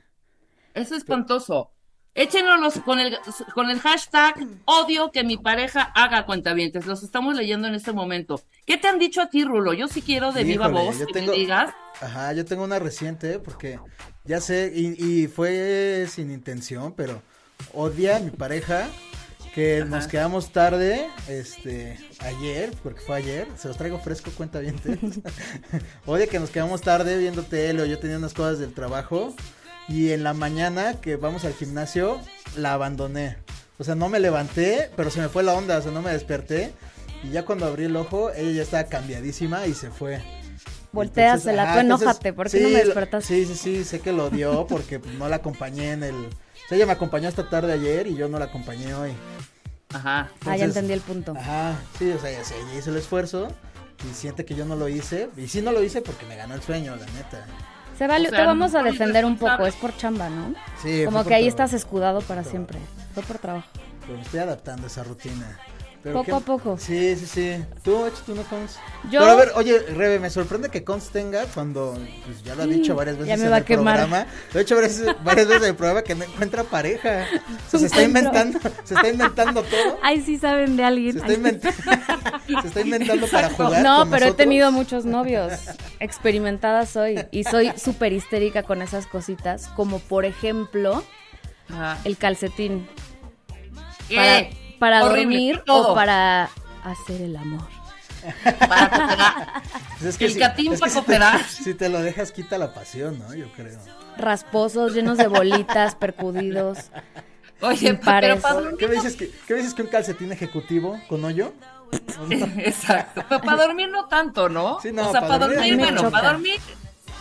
Eso 0.75 0.95
es 0.95 0.99
espantoso. 1.03 1.73
Échenos 2.15 2.75
con 2.81 2.99
el, 2.99 3.17
con 3.55 3.71
el 3.71 3.79
hashtag 3.81 4.35
odio 4.67 5.11
que 5.11 5.25
mi 5.25 5.37
pareja 5.39 5.83
haga 5.95 6.27
cuentavientes. 6.27 6.85
Los 6.87 7.03
estamos 7.03 7.35
leyendo 7.35 7.67
en 7.67 7.75
este 7.75 7.93
momento. 7.93 8.43
¿Qué 8.67 8.77
te 8.77 8.89
han 8.89 8.99
dicho 8.99 9.23
a 9.23 9.31
ti, 9.31 9.43
Rulo? 9.45 9.73
Yo 9.73 9.89
sí 9.89 10.03
quiero 10.03 10.33
de 10.33 10.45
viva 10.45 10.67
Híjole, 10.69 10.85
voz 10.87 10.99
yo 10.99 11.07
que 11.07 11.13
tengo- 11.15 11.33
me 11.33 11.39
digas. 11.39 11.73
Ajá, 12.01 12.33
yo 12.35 12.45
tengo 12.45 12.63
una 12.65 12.79
reciente, 12.79 13.39
porque 13.39 13.79
ya 14.25 14.41
sé, 14.41 14.71
y, 14.75 15.03
y 15.23 15.27
fue 15.29 16.07
sin 16.11 16.31
intención, 16.31 16.93
pero 16.95 17.23
odia 17.73 18.17
a 18.17 18.21
mi 18.21 18.31
pareja 18.31 18.89
que 19.55 19.85
nos 19.85 20.07
quedamos 20.07 20.53
tarde, 20.53 21.09
este, 21.29 21.99
ayer, 22.21 22.73
porque 22.83 23.01
fue 23.01 23.17
ayer, 23.17 23.49
se 23.57 23.69
los 23.69 23.77
traigo 23.77 23.99
fresco, 23.99 24.31
cuenta 24.37 24.61
bien. 24.61 24.77
odia 26.07 26.27
que 26.27 26.39
nos 26.39 26.51
quedamos 26.51 26.81
tarde 26.81 27.19
viendo 27.19 27.43
tele 27.43 27.83
o 27.83 27.87
yo 27.87 27.99
tenía 27.99 28.19
unas 28.19 28.35
cosas 28.35 28.59
del 28.59 28.73
trabajo 28.73 29.35
y 29.89 30.13
en 30.13 30.23
la 30.23 30.35
mañana 30.35 31.01
que 31.01 31.17
vamos 31.17 31.45
al 31.45 31.55
gimnasio 31.55 32.21
la 32.57 32.75
abandoné. 32.75 33.39
O 33.79 33.85
sea, 33.85 33.95
no 33.95 34.09
me 34.09 34.21
levanté, 34.21 34.91
pero 34.97 35.11
se 35.11 35.21
me 35.21 35.29
fue 35.29 35.43
la 35.43 35.55
onda, 35.55 35.79
o 35.79 35.83
sea, 35.83 35.91
no 35.91 36.03
me 36.03 36.13
desperté. 36.13 36.73
Y 37.25 37.31
ya 37.31 37.45
cuando 37.45 37.67
abrí 37.67 37.85
el 37.85 37.97
ojo, 37.97 38.31
ella 38.31 38.51
ya 38.53 38.63
estaba 38.63 38.85
cambiadísima 38.85 39.67
y 39.67 39.75
se 39.75 39.91
fue. 39.91 40.23
Voltéasela, 40.93 41.81
Entonces, 41.81 41.99
tú 41.99 42.05
enójate, 42.05 42.33
¿por 42.33 42.51
qué 42.51 42.61
no 42.61 42.69
me 42.69 42.75
sí, 42.75 42.85
despertaste? 42.85 43.27
Sí, 43.27 43.47
sí, 43.47 43.55
sí, 43.55 43.85
sé 43.85 44.01
que 44.01 44.13
lo 44.13 44.31
dio 44.31 44.67
porque 44.67 45.01
no 45.19 45.29
la 45.29 45.37
acompañé 45.37 45.93
en 45.93 46.03
el... 46.03 46.29
Sea, 46.71 46.77
ella 46.77 46.87
me 46.87 46.93
acompañó 46.93 47.29
esta 47.29 47.49
tarde 47.49 47.73
ayer 47.73 48.07
y 48.07 48.15
yo 48.15 48.29
no 48.29 48.39
la 48.39 48.45
acompañé 48.45 48.95
hoy. 48.95 49.11
Ajá. 49.93 50.31
Ah, 50.47 50.57
ya 50.57 50.67
entendí 50.67 50.93
el 50.93 51.01
punto. 51.01 51.35
Ajá, 51.37 51.75
sí, 51.99 52.13
o 52.13 52.19
sea, 52.21 52.31
ya 52.31 52.39
ella 52.39 52.79
hizo 52.79 52.91
el 52.91 52.97
esfuerzo 52.97 53.49
y 54.09 54.15
siente 54.15 54.45
que 54.45 54.55
yo 54.55 54.65
no 54.65 54.77
lo 54.77 54.89
hice. 54.89 55.31
Y 55.37 55.49
sí 55.49 55.63
no 55.63 55.73
lo 55.73 55.83
hice 55.83 56.01
porque 56.01 56.27
me 56.27 56.37
ganó 56.37 56.55
el 56.55 56.63
sueño, 56.63 56.95
la 56.95 57.07
neta. 57.07 57.45
Se 57.99 58.07
vale, 58.07 58.29
o 58.29 58.31
sea, 58.31 58.39
te 58.39 58.47
vamos 58.47 58.77
a 58.77 58.85
defender 58.85 59.25
un 59.25 59.37
poco, 59.37 59.67
es 59.67 59.75
por 59.75 59.97
chamba, 59.97 60.31
¿no? 60.31 60.55
Sí, 60.81 61.03
Como 61.07 61.25
que 61.25 61.35
ahí 61.35 61.43
trabajo, 61.43 61.49
estás 61.49 61.73
escudado 61.73 62.21
para 62.21 62.45
siempre. 62.45 62.79
Fue 63.15 63.25
por 63.25 63.39
trabajo. 63.39 63.67
Pero 64.03 64.15
me 64.15 64.23
estoy 64.23 64.39
adaptando 64.39 64.85
a 64.85 64.87
esa 64.87 65.03
rutina. 65.03 65.59
Pero 66.03 66.15
Poco 66.15 66.25
qué- 66.25 66.33
a 66.33 66.41
poco. 66.41 66.79
Sí, 66.79 67.15
sí, 67.15 67.27
sí. 67.27 67.65
Tú, 67.85 68.07
échate 68.07 68.33
una 68.33 68.43
cons. 68.45 68.79
Yo- 69.11 69.21
Pero 69.21 69.25
a 69.33 69.35
ver, 69.35 69.53
oye, 69.57 69.79
Rebe, 69.81 70.19
me 70.19 70.31
sorprende 70.31 70.71
que 70.71 70.83
cons 70.83 71.11
tenga 71.11 71.45
cuando, 71.53 71.93
pues 72.25 72.43
ya 72.43 72.55
lo 72.55 72.63
ha 72.63 72.67
dicho 72.67 72.95
varias 72.95 73.17
veces 73.19 73.29
ya 73.29 73.37
me 73.37 73.45
en 73.45 73.53
va 73.53 73.57
el 73.59 73.63
a 73.63 73.67
quemar. 73.67 73.97
programa. 73.99 74.27
Lo 74.55 74.61
he 74.61 74.63
dicho 74.65 74.77
varias, 74.77 75.03
varias 75.23 75.47
veces 75.49 75.63
en 75.63 75.69
el 75.69 75.75
programa 75.77 76.03
que 76.03 76.15
no 76.15 76.25
encuentra 76.25 76.65
pareja. 76.65 77.27
O 77.67 77.71
sea, 77.71 77.81
se 77.81 77.87
está 77.87 78.03
inventando, 78.03 78.59
se 78.85 78.95
está 78.95 79.09
inventando 79.09 79.63
todo. 79.63 79.99
Ay, 80.03 80.23
sí 80.23 80.39
saben 80.39 80.77
de 80.79 80.85
alguien. 80.85 81.13
Se 81.13 81.19
está, 81.19 81.33
inventando, 81.35 81.77
se 82.63 82.67
está 82.69 82.81
inventando 82.81 83.27
para 83.29 83.51
jugar. 83.51 83.83
No, 83.83 83.99
con 83.99 84.11
pero 84.11 84.27
he 84.27 84.33
tenido 84.33 84.73
muchos 84.73 85.05
novios. 85.05 85.53
Experimentada 86.01 86.87
soy. 86.87 87.27
Y 87.31 87.45
soy 87.45 87.73
súper 87.77 88.13
histérica 88.15 88.63
con 88.63 88.81
esas 88.81 89.07
cositas. 89.07 89.69
Como 89.77 89.99
por 89.99 90.25
ejemplo, 90.25 91.05
Ajá. 91.69 91.99
el 92.05 92.17
calcetín. 92.17 92.89
¿Qué? 94.09 94.17
Para, 94.17 94.49
para 94.81 95.05
Horrible, 95.05 95.23
dormir 95.23 95.63
todo. 95.65 95.93
o 95.93 95.95
para 95.95 96.51
hacer 96.83 97.21
el 97.23 97.37
amor. 97.37 97.63
Para 98.59 98.91
cooperar. 98.91 99.63
Pues 100.01 100.15
es 100.21 100.21
El 100.21 100.39
catín 100.39 100.73
es 100.73 100.81
para 100.81 100.91
si 100.91 100.99
te- 100.99 101.01
cooperar. 101.05 101.45
Si 101.49 101.75
te 101.75 101.89
lo 101.89 102.01
dejas, 102.03 102.33
quita 102.33 102.59
la 102.59 102.75
pasión, 102.75 103.19
¿no? 103.21 103.33
Yo 103.35 103.47
creo. 103.53 103.79
Rasposos, 104.19 104.93
llenos 104.95 105.19
de 105.19 105.29
bolitas, 105.29 105.95
percudidos. 105.95 106.79
Oye, 107.63 107.95
pero 107.95 108.39
para 108.41 108.61
dormir. 108.61 108.79
¿Qué 108.79 108.89
me 108.89 108.95
dices 108.95 109.17
que, 109.17 109.31
qué 109.47 109.53
me 109.55 109.59
dices 109.61 109.75
que 109.75 109.83
un 109.83 109.89
calcetín 109.89 110.33
ejecutivo 110.33 110.99
con 111.09 111.25
hoyo? 111.25 111.53
Exacto. 112.31 113.23
Pero 113.29 113.41
para 113.43 113.65
dormir 113.67 113.89
no 113.91 114.07
tanto, 114.07 114.49
¿no? 114.49 114.79
Sí, 114.81 114.93
no, 114.93 115.09
o 115.09 115.13
sea, 115.13 115.21
pa' 115.21 115.29
para 115.29 115.47
dormir 115.49 115.77
bueno, 115.77 116.11
para 116.11 116.33
dormir 116.33 116.59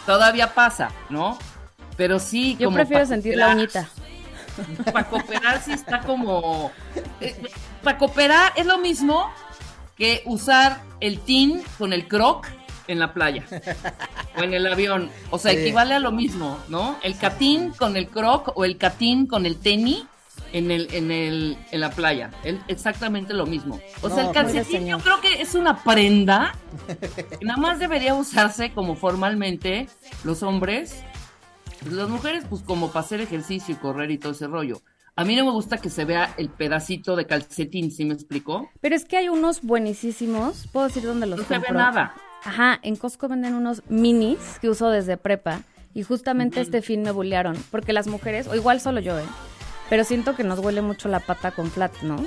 todavía 0.05 0.53
pasa, 0.53 0.89
¿no? 1.09 1.37
Pero 1.97 2.19
sí, 2.19 2.55
Yo 2.57 2.65
como 2.67 2.75
prefiero 2.77 3.05
sentir 3.05 3.35
la 3.35 3.49
uñita. 3.49 3.89
Para 4.91 5.07
cooperar 5.09 5.61
sí 5.63 5.71
está 5.71 6.01
como... 6.01 6.71
para 7.83 7.97
cooperar 7.97 8.53
es 8.55 8.65
lo 8.65 8.77
mismo 8.77 9.29
que 9.95 10.21
usar 10.25 10.81
el 10.99 11.19
tin 11.19 11.61
con 11.77 11.93
el 11.93 12.07
croc 12.07 12.47
en 12.87 12.99
la 12.99 13.13
playa 13.13 13.43
o 14.37 14.41
en 14.43 14.53
el 14.53 14.65
avión. 14.65 15.11
O 15.29 15.37
sea, 15.37 15.51
Sí. 15.51 15.59
equivale 15.59 15.93
a 15.93 15.99
lo 15.99 16.11
mismo, 16.11 16.57
¿no? 16.69 16.97
El 17.03 17.17
catín 17.17 17.71
con 17.71 17.95
el 17.97 18.07
croc 18.07 18.51
o 18.55 18.65
el 18.65 18.77
catín 18.77 19.27
con 19.27 19.45
el 19.45 19.57
tenis 19.57 20.03
en 20.53 20.71
el 20.71 20.91
en 20.95 21.11
el 21.11 21.57
en 21.71 21.79
la 21.81 21.91
playa. 21.91 22.31
El- 22.43 22.59
exactamente 22.67 23.33
lo 23.35 23.45
mismo. 23.45 23.79
O 24.01 24.07
sea, 24.09 24.23
No, 24.23 24.29
el 24.29 24.33
pues- 24.33 24.53
calcetín 24.53 24.87
yo 24.87 24.97
creo 24.99 25.21
que 25.21 25.41
es 25.41 25.53
una 25.53 25.83
prenda 25.83 26.55
que 27.39 27.45
nada 27.45 27.57
más 27.59 27.77
debería 27.77 28.15
usarse 28.15 28.71
como 28.71 28.95
formalmente 28.95 29.87
los 30.23 30.41
hombres. 30.41 31.03
Las 31.89 32.09
mujeres, 32.09 32.45
pues 32.49 32.61
como 32.63 32.89
para 32.91 33.05
hacer 33.05 33.21
ejercicio 33.21 33.73
y 33.73 33.77
correr 33.77 34.11
y 34.11 34.17
todo 34.17 34.31
ese 34.33 34.47
rollo. 34.47 34.81
A 35.15 35.25
mí 35.25 35.35
no 35.35 35.45
me 35.45 35.51
gusta 35.51 35.77
que 35.77 35.89
se 35.89 36.05
vea 36.05 36.33
el 36.37 36.49
pedacito 36.49 37.15
de 37.15 37.25
calcetín, 37.25 37.91
¿sí 37.91 38.05
me 38.05 38.13
explicó? 38.13 38.69
Pero 38.81 38.95
es 38.95 39.05
que 39.05 39.17
hay 39.17 39.29
unos 39.29 39.61
buenísimos. 39.61 40.67
¿Puedo 40.71 40.87
decir 40.87 41.03
dónde 41.03 41.25
los 41.27 41.39
No 41.39 41.45
se 41.45 41.53
ve 41.55 41.65
compro? 41.65 41.77
nada. 41.77 42.13
Ajá, 42.43 42.79
en 42.83 42.95
Costco 42.95 43.27
venden 43.27 43.53
unos 43.55 43.83
minis 43.89 44.39
que 44.61 44.69
uso 44.69 44.89
desde 44.89 45.17
prepa. 45.17 45.61
Y 45.93 46.03
justamente 46.03 46.61
este 46.61 46.81
fin 46.81 47.01
me 47.01 47.11
bullearon. 47.11 47.57
Porque 47.71 47.91
las 47.93 48.07
mujeres, 48.07 48.47
o 48.47 48.55
igual 48.55 48.79
solo 48.79 48.99
yo, 49.01 49.17
¿eh? 49.19 49.25
Pero 49.89 50.03
siento 50.03 50.35
que 50.35 50.43
nos 50.43 50.59
huele 50.59 50.81
mucho 50.81 51.09
la 51.09 51.19
pata 51.19 51.51
con 51.51 51.69
flat, 51.71 51.91
¿no? 52.01 52.23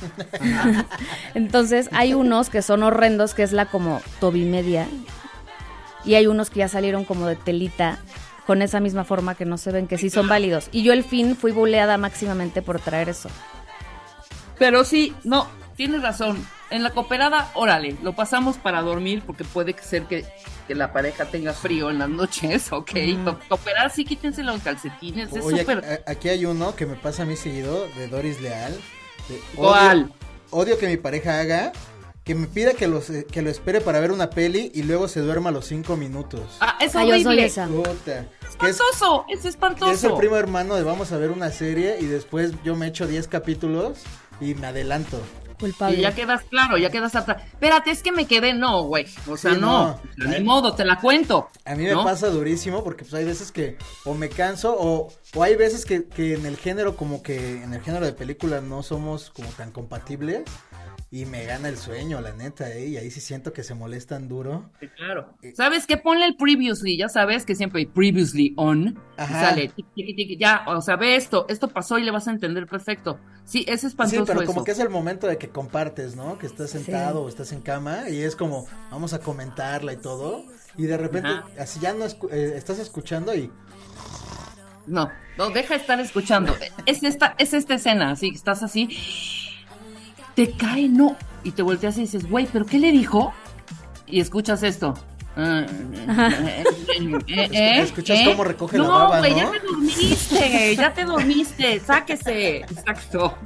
Entonces 1.34 1.88
hay 1.92 2.14
unos 2.14 2.50
que 2.50 2.62
son 2.62 2.82
horrendos, 2.82 3.34
que 3.34 3.42
es 3.42 3.52
la 3.52 3.66
como 3.66 4.00
tobimedia. 4.20 4.86
Y 6.04 6.14
hay 6.14 6.26
unos 6.26 6.50
que 6.50 6.60
ya 6.60 6.68
salieron 6.68 7.04
como 7.04 7.26
de 7.26 7.36
telita, 7.36 7.98
con 8.46 8.62
esa 8.62 8.80
misma 8.80 9.04
forma 9.04 9.34
que 9.34 9.44
no 9.44 9.58
se 9.58 9.72
ven, 9.72 9.86
que 9.88 9.98
sí 9.98 10.08
son 10.10 10.28
válidos. 10.28 10.68
Y 10.72 10.82
yo 10.82 10.92
el 10.92 11.02
fin 11.04 11.36
fui 11.36 11.52
buleada 11.52 11.98
máximamente 11.98 12.62
por 12.62 12.80
traer 12.80 13.08
eso. 13.08 13.28
Pero 14.58 14.84
sí, 14.84 15.14
no, 15.24 15.48
tienes 15.76 16.02
razón. 16.02 16.46
En 16.70 16.82
la 16.82 16.90
cooperada, 16.90 17.50
órale, 17.54 17.96
lo 18.02 18.14
pasamos 18.14 18.56
para 18.56 18.82
dormir 18.82 19.22
porque 19.24 19.44
puede 19.44 19.76
ser 19.80 20.04
que, 20.04 20.24
que 20.66 20.74
la 20.74 20.92
pareja 20.92 21.26
tenga 21.26 21.52
frío 21.52 21.90
en 21.90 21.98
las 22.00 22.08
noches, 22.08 22.72
ok. 22.72 22.90
Co- 23.24 23.38
Cooperar, 23.48 23.90
sí, 23.92 24.04
quítense 24.04 24.42
los 24.42 24.60
calcetines, 24.62 25.32
es 25.32 25.44
súper... 25.44 26.02
aquí 26.06 26.28
hay 26.28 26.44
uno 26.44 26.74
que 26.74 26.86
me 26.86 26.96
pasa 26.96 27.22
a 27.22 27.26
mí 27.26 27.36
seguido 27.36 27.86
de 27.96 28.08
Doris 28.08 28.40
Leal. 28.40 28.72
de 29.28 29.40
¿Cuál? 29.54 30.10
Odio, 30.50 30.72
odio 30.72 30.78
que 30.78 30.88
mi 30.88 30.96
pareja 30.96 31.38
haga, 31.38 31.72
que 32.26 32.34
me 32.34 32.48
pida 32.48 32.74
que, 32.74 32.88
los, 32.88 33.08
eh, 33.08 33.24
que 33.30 33.40
lo 33.40 33.48
espere 33.50 33.80
para 33.80 34.00
ver 34.00 34.10
una 34.10 34.28
peli 34.30 34.72
y 34.74 34.82
luego 34.82 35.06
se 35.06 35.20
duerma 35.20 35.50
a 35.50 35.52
los 35.52 35.64
cinco 35.66 35.96
minutos. 35.96 36.56
Ah, 36.60 36.76
es 36.80 36.94
Ah, 36.96 37.04
yo 37.04 37.10
soy 37.12 37.24
horrible. 37.24 37.44
esa. 37.46 37.68
Puta. 37.68 38.26
Que 38.58 38.66
es, 38.68 38.76
Espantoso, 38.76 39.24
es 39.28 39.40
que 39.42 39.48
espantoso. 39.48 39.92
es 39.92 40.02
el 40.04 40.14
primo 40.14 40.36
hermano 40.36 40.74
de 40.74 40.82
vamos 40.82 41.12
a 41.12 41.18
ver 41.18 41.30
una 41.30 41.50
serie 41.52 41.98
y 42.00 42.06
después 42.06 42.52
yo 42.64 42.74
me 42.74 42.88
echo 42.88 43.06
10 43.06 43.28
capítulos 43.28 43.98
y 44.40 44.54
me 44.56 44.66
adelanto. 44.66 45.20
Culpable. 45.60 45.96
Y 45.96 46.02
ya 46.02 46.14
quedas 46.14 46.42
claro, 46.50 46.76
ya 46.76 46.90
quedas 46.90 47.14
atrás. 47.14 47.42
Espérate, 47.46 47.90
es 47.90 48.02
que 48.02 48.12
me 48.12 48.26
quedé, 48.26 48.52
no, 48.52 48.82
güey. 48.82 49.06
O 49.26 49.38
sea, 49.38 49.54
Sí, 49.54 49.58
no. 49.60 49.98
no. 50.18 50.28
Ni 50.28 50.40
modo, 50.44 50.74
te 50.74 50.84
la 50.84 51.00
cuento. 51.00 51.48
A 51.64 51.74
mí 51.74 51.84
me 51.84 51.92
¿no? 51.92 52.04
pasa 52.04 52.28
durísimo 52.28 52.84
porque 52.84 53.04
pues 53.04 53.14
hay 53.14 53.24
veces 53.24 53.52
que 53.52 53.78
o 54.04 54.12
me 54.12 54.28
canso 54.28 54.76
o, 54.78 55.08
o 55.34 55.42
hay 55.42 55.56
veces 55.56 55.86
que, 55.86 56.04
que 56.08 56.34
en 56.34 56.44
el 56.44 56.58
género 56.58 56.94
como 56.94 57.22
que 57.22 57.62
en 57.62 57.72
el 57.72 57.80
género 57.80 58.04
de 58.04 58.12
película 58.12 58.60
no 58.60 58.82
somos 58.82 59.30
como 59.30 59.48
tan 59.50 59.70
compatibles 59.72 60.42
y 61.10 61.24
me 61.24 61.44
gana 61.44 61.68
el 61.68 61.76
sueño, 61.78 62.20
la 62.20 62.32
neta, 62.32 62.70
¿eh? 62.72 62.88
y 62.88 62.96
ahí 62.96 63.10
sí 63.12 63.20
siento 63.20 63.52
que 63.52 63.62
se 63.62 63.74
molestan 63.74 64.28
duro. 64.28 64.70
Sí, 64.80 64.88
claro. 64.88 65.34
¿Sabes 65.54 65.86
qué? 65.86 65.96
Ponle 65.96 66.26
el 66.26 66.36
previously, 66.36 66.96
ya 66.98 67.08
sabes 67.08 67.46
que 67.46 67.54
siempre 67.54 67.80
hay 67.80 67.86
previously 67.86 68.52
on. 68.56 68.88
y 68.88 68.94
Ajá. 69.16 69.40
sale, 69.50 69.68
tic, 69.68 69.86
tic, 69.94 70.16
tic, 70.16 70.38
ya, 70.38 70.64
o 70.66 70.80
sea, 70.82 70.96
ve 70.96 71.14
esto, 71.14 71.46
esto 71.48 71.68
pasó 71.68 71.98
y 71.98 72.02
le 72.04 72.10
vas 72.10 72.26
a 72.26 72.32
entender 72.32 72.66
perfecto. 72.66 73.20
Sí, 73.44 73.64
es 73.68 73.82
Sí, 73.82 73.86
espantoso 73.86 74.24
pero 74.26 74.40
eso. 74.42 74.52
como 74.52 74.64
que 74.64 74.72
es 74.72 74.80
el 74.80 74.88
momento 74.90 75.28
de 75.28 75.38
que 75.38 75.48
compartes, 75.48 76.16
¿no? 76.16 76.36
Que 76.38 76.46
estás 76.46 76.70
sentado 76.70 77.22
o 77.22 77.28
estás 77.28 77.52
en 77.52 77.60
cama 77.62 78.10
y 78.10 78.20
es 78.22 78.34
como 78.34 78.66
vamos 78.90 79.12
a 79.14 79.20
comentarla 79.20 79.92
y 79.92 79.98
todo 79.98 80.44
y 80.76 80.82
de 80.86 80.96
repente 80.96 81.28
Ajá. 81.28 81.46
así 81.60 81.78
ya 81.78 81.94
no 81.94 82.04
escu- 82.04 82.28
eh, 82.32 82.54
estás 82.56 82.80
escuchando 82.80 83.32
y 83.34 83.50
No, 84.88 85.10
no, 85.38 85.50
deja 85.50 85.74
de 85.74 85.80
estar 85.80 86.00
escuchando. 86.00 86.54
Es 86.86 87.02
esta, 87.04 87.34
es 87.38 87.54
esta 87.54 87.74
escena, 87.74 88.10
así, 88.10 88.28
estás 88.34 88.62
así, 88.64 88.88
te 90.36 90.52
cae, 90.52 90.88
no, 90.88 91.16
y 91.42 91.50
te 91.52 91.62
volteas 91.62 91.96
y 91.96 92.02
dices, 92.02 92.28
güey, 92.28 92.46
¿pero 92.52 92.66
qué 92.66 92.78
le 92.78 92.92
dijo? 92.92 93.32
Y 94.06 94.20
escuchas 94.20 94.62
esto. 94.62 94.94
Eh, 95.38 95.66
eh, 97.28 97.48
eh, 97.52 97.80
Escuchas 97.80 98.20
eh. 98.20 98.24
cómo 98.26 98.44
recoge 98.44 98.78
la 98.78 98.84
no, 98.84 98.90
baba, 98.90 99.18
güey, 99.18 99.32
¿no? 99.32 99.38
ya 99.38 99.50
te 99.50 99.66
dormiste, 99.66 100.76
ya 100.76 100.92
te 100.92 101.04
dormiste, 101.04 101.80
sáquese. 101.80 102.56
Exacto. 102.58 103.36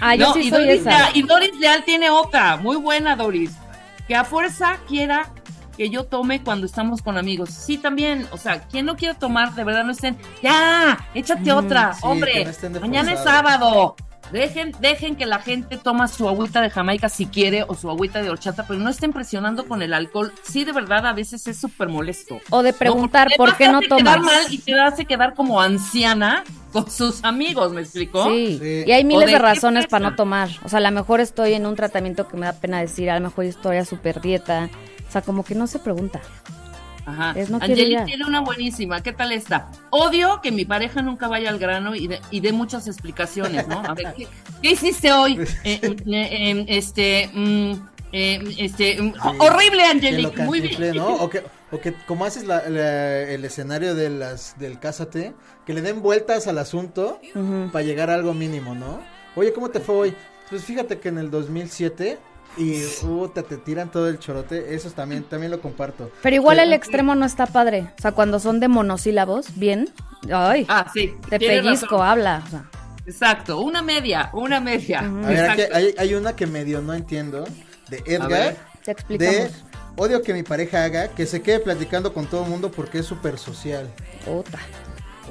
Ah, 0.00 0.14
yo 0.14 0.28
No, 0.28 0.34
sí 0.34 0.40
y, 0.40 0.50
soy 0.50 0.66
Doris 0.66 0.80
esa. 0.80 0.90
Leal, 0.90 1.10
y 1.16 1.22
Doris 1.22 1.56
Leal 1.58 1.84
tiene 1.84 2.10
otra, 2.10 2.56
muy 2.58 2.76
buena 2.76 3.16
Doris, 3.16 3.50
que 4.06 4.14
a 4.14 4.24
fuerza 4.24 4.78
quiera 4.88 5.32
que 5.76 5.90
yo 5.90 6.04
tome 6.04 6.44
cuando 6.44 6.64
estamos 6.66 7.02
con 7.02 7.18
amigos. 7.18 7.50
Sí, 7.50 7.76
también, 7.76 8.28
o 8.30 8.38
sea, 8.38 8.60
quien 8.60 8.86
no 8.86 8.94
quiera 8.96 9.14
tomar, 9.14 9.52
de 9.56 9.64
verdad 9.64 9.82
no 9.82 9.90
estén, 9.90 10.16
ya, 10.42 11.08
échate 11.12 11.50
otra, 11.52 11.94
sí, 11.94 12.00
hombre, 12.04 12.46
no 12.70 12.80
mañana 12.80 13.14
es 13.14 13.24
sábado. 13.24 13.96
Dejen, 14.32 14.72
dejen 14.80 15.16
que 15.16 15.26
la 15.26 15.38
gente 15.38 15.76
toma 15.76 16.08
su 16.08 16.28
agüita 16.28 16.60
de 16.60 16.70
Jamaica 16.70 17.08
si 17.08 17.26
quiere 17.26 17.64
o 17.68 17.74
su 17.74 17.88
agüita 17.88 18.22
de 18.22 18.30
horchata, 18.30 18.66
pero 18.66 18.80
no 18.80 18.90
estén 18.90 19.12
presionando 19.12 19.66
con 19.66 19.82
el 19.82 19.94
alcohol. 19.94 20.32
Sí, 20.42 20.64
de 20.64 20.72
verdad, 20.72 21.06
a 21.06 21.12
veces 21.12 21.46
es 21.46 21.56
súper 21.58 21.88
molesto. 21.88 22.40
O 22.50 22.62
de 22.62 22.72
preguntar, 22.72 23.28
No, 23.30 23.36
¿por 23.36 23.56
qué 23.56 23.68
no 23.68 23.80
tomas? 23.82 24.20
mal 24.20 24.42
y 24.50 24.58
te 24.58 24.78
hace 24.80 25.04
quedar 25.04 25.34
como 25.34 25.60
anciana 25.60 26.42
con 26.72 26.90
sus 26.90 27.22
amigos, 27.22 27.72
¿me 27.72 27.82
explicó? 27.82 28.24
Sí. 28.26 28.58
Sí. 28.60 28.84
y 28.86 28.90
hay 28.90 29.04
miles 29.04 29.30
de 29.30 29.38
razones 29.38 29.86
para 29.86 30.10
no 30.10 30.16
tomar. 30.16 30.48
O 30.64 30.68
sea, 30.68 30.78
a 30.78 30.82
lo 30.82 30.90
mejor 30.90 31.20
estoy 31.20 31.54
en 31.54 31.66
un 31.66 31.76
tratamiento 31.76 32.26
que 32.26 32.36
me 32.36 32.46
da 32.46 32.52
pena 32.54 32.80
decir, 32.80 33.10
a 33.10 33.14
lo 33.18 33.28
mejor 33.28 33.44
estoy 33.44 33.76
a 33.76 33.84
super 33.84 34.20
dieta. 34.20 34.68
O 35.08 35.12
sea, 35.12 35.22
como 35.22 35.44
que 35.44 35.54
no 35.54 35.68
se 35.68 35.78
pregunta. 35.78 36.20
Ajá. 37.06 37.34
No 37.48 37.58
Angelique 37.60 38.02
tiene 38.06 38.24
una 38.24 38.40
buenísima. 38.40 39.02
¿Qué 39.02 39.12
tal 39.12 39.32
esta? 39.32 39.70
Odio 39.90 40.40
que 40.42 40.50
mi 40.52 40.64
pareja 40.64 41.02
nunca 41.02 41.28
vaya 41.28 41.50
al 41.50 41.58
grano 41.58 41.94
y 41.94 42.06
dé 42.06 42.20
y 42.30 42.40
muchas 42.52 42.86
explicaciones, 42.86 43.66
¿no? 43.68 43.80
A 43.80 43.94
ver, 43.94 44.14
¿qué, 44.16 44.26
qué 44.62 44.70
hiciste 44.72 45.12
hoy? 45.12 45.38
Eh, 45.64 45.80
eh, 45.82 45.96
eh, 46.06 46.64
este, 46.68 47.30
mm, 47.32 47.72
eh, 48.12 48.54
este, 48.58 49.00
mm, 49.00 49.14
horrible, 49.38 49.84
Angelique. 49.84 50.42
Muy 50.44 50.60
bien. 50.60 50.96
¿no? 50.96 51.14
O 51.16 51.28
que, 51.30 51.42
o 51.72 51.80
que 51.80 51.94
como 52.06 52.24
haces 52.24 52.44
la- 52.46 52.68
la- 52.68 53.22
el 53.22 53.44
escenario 53.44 53.94
de 53.94 54.10
las, 54.10 54.58
del 54.58 54.78
Cásate, 54.78 55.34
que 55.66 55.74
le 55.74 55.82
den 55.82 56.00
vueltas 56.02 56.46
al 56.46 56.58
asunto 56.58 57.20
para 57.72 57.84
llegar 57.84 58.10
a 58.10 58.14
algo 58.14 58.34
mínimo, 58.34 58.74
¿no? 58.74 59.00
Oye, 59.36 59.52
¿cómo 59.52 59.70
te 59.70 59.80
fue 59.80 59.94
hoy? 59.96 60.14
Pues 60.50 60.64
fíjate 60.64 61.00
que 61.00 61.08
en 61.08 61.18
el 61.18 61.30
2007 61.30 62.18
y 62.56 62.82
puta, 63.02 63.42
te 63.42 63.56
tiran 63.56 63.90
todo 63.90 64.08
el 64.08 64.18
chorote, 64.18 64.74
eso 64.74 64.90
también, 64.90 65.24
también 65.24 65.50
lo 65.50 65.60
comparto. 65.60 66.10
Pero 66.22 66.36
igual 66.36 66.56
Pero- 66.56 66.66
el 66.68 66.72
extremo 66.72 67.14
no 67.14 67.24
está 67.26 67.46
padre. 67.46 67.92
O 67.98 68.02
sea, 68.02 68.12
cuando 68.12 68.38
son 68.40 68.60
de 68.60 68.68
monosílabos, 68.68 69.54
bien. 69.56 69.88
Ay, 70.32 70.64
Ah, 70.68 70.86
sí. 70.94 71.14
te 71.28 71.38
pellizco, 71.38 71.96
razón. 71.98 72.06
habla. 72.08 72.42
o 72.46 72.50
sea. 72.50 72.64
Exacto, 73.06 73.60
una 73.60 73.82
media, 73.82 74.30
una 74.32 74.60
media. 74.60 75.00
A 75.00 75.28
ver, 75.28 75.50
aquí 75.50 75.62
hay, 75.72 75.94
hay 75.98 76.14
una 76.14 76.34
que 76.34 76.46
medio 76.46 76.80
no 76.80 76.94
entiendo, 76.94 77.44
de. 77.88 78.02
Edgar, 78.06 78.56
Te 78.84 78.90
explicamos. 78.92 79.34
de 79.34 79.50
odio 79.96 80.22
que 80.22 80.32
mi 80.32 80.42
pareja 80.42 80.84
haga, 80.84 81.08
que 81.08 81.26
se 81.26 81.42
quede 81.42 81.60
platicando 81.60 82.12
con 82.14 82.26
todo 82.26 82.44
el 82.44 82.50
mundo 82.50 82.70
porque 82.70 83.00
es 83.00 83.06
súper 83.06 83.38
social. 83.38 83.90
Puta. 84.24 84.58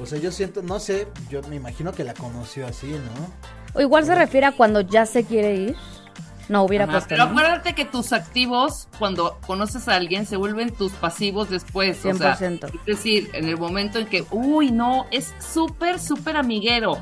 O 0.00 0.06
sea, 0.06 0.18
yo 0.18 0.30
siento, 0.32 0.62
no 0.62 0.78
sé, 0.80 1.06
yo 1.30 1.40
me 1.48 1.56
imagino 1.56 1.92
que 1.92 2.02
la 2.04 2.14
conoció 2.14 2.66
así, 2.66 2.86
¿no? 2.88 3.32
O 3.74 3.80
igual 3.80 4.04
se 4.06 4.14
refiere 4.14 4.46
a 4.46 4.52
cuando 4.52 4.80
ya 4.80 5.04
se 5.06 5.24
quiere 5.24 5.54
ir. 5.56 5.76
No, 6.48 6.64
hubiera 6.64 6.84
Ajá, 6.84 6.92
puesto. 6.92 7.08
pero 7.08 7.24
¿no? 7.24 7.30
acuérdate 7.30 7.74
que 7.74 7.84
tus 7.84 8.12
activos, 8.12 8.88
cuando 8.98 9.38
conoces 9.46 9.88
a 9.88 9.96
alguien, 9.96 10.26
se 10.26 10.36
vuelven 10.36 10.72
tus 10.72 10.92
pasivos 10.92 11.50
después. 11.50 12.04
O 12.04 12.14
sea, 12.14 12.36
100%. 12.36 12.66
es 12.66 12.84
decir, 12.86 13.30
en 13.32 13.48
el 13.48 13.56
momento 13.56 13.98
en 13.98 14.06
que, 14.06 14.24
uy, 14.30 14.70
no, 14.70 15.06
es 15.10 15.32
súper, 15.40 15.98
súper 15.98 16.36
amiguero. 16.36 16.98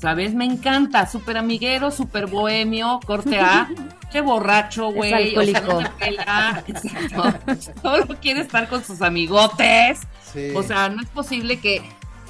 ¿Sabes? 0.00 0.32
Me 0.32 0.44
encanta, 0.44 1.08
súper 1.08 1.38
amiguero, 1.38 1.90
súper 1.90 2.26
bohemio, 2.26 3.00
corte 3.04 3.40
A, 3.40 3.68
qué 4.12 4.20
borracho, 4.20 4.92
güey. 4.92 5.36
O 5.36 5.44
sea, 5.44 5.60
no 5.60 5.96
pela. 5.98 6.64
Solo 7.82 8.06
quiere 8.20 8.42
estar 8.42 8.68
con 8.68 8.84
sus 8.84 9.02
amigotes. 9.02 9.98
Sí. 10.32 10.52
O 10.54 10.62
sea, 10.62 10.88
no 10.88 11.02
es 11.02 11.08
posible 11.08 11.58
que 11.58 11.82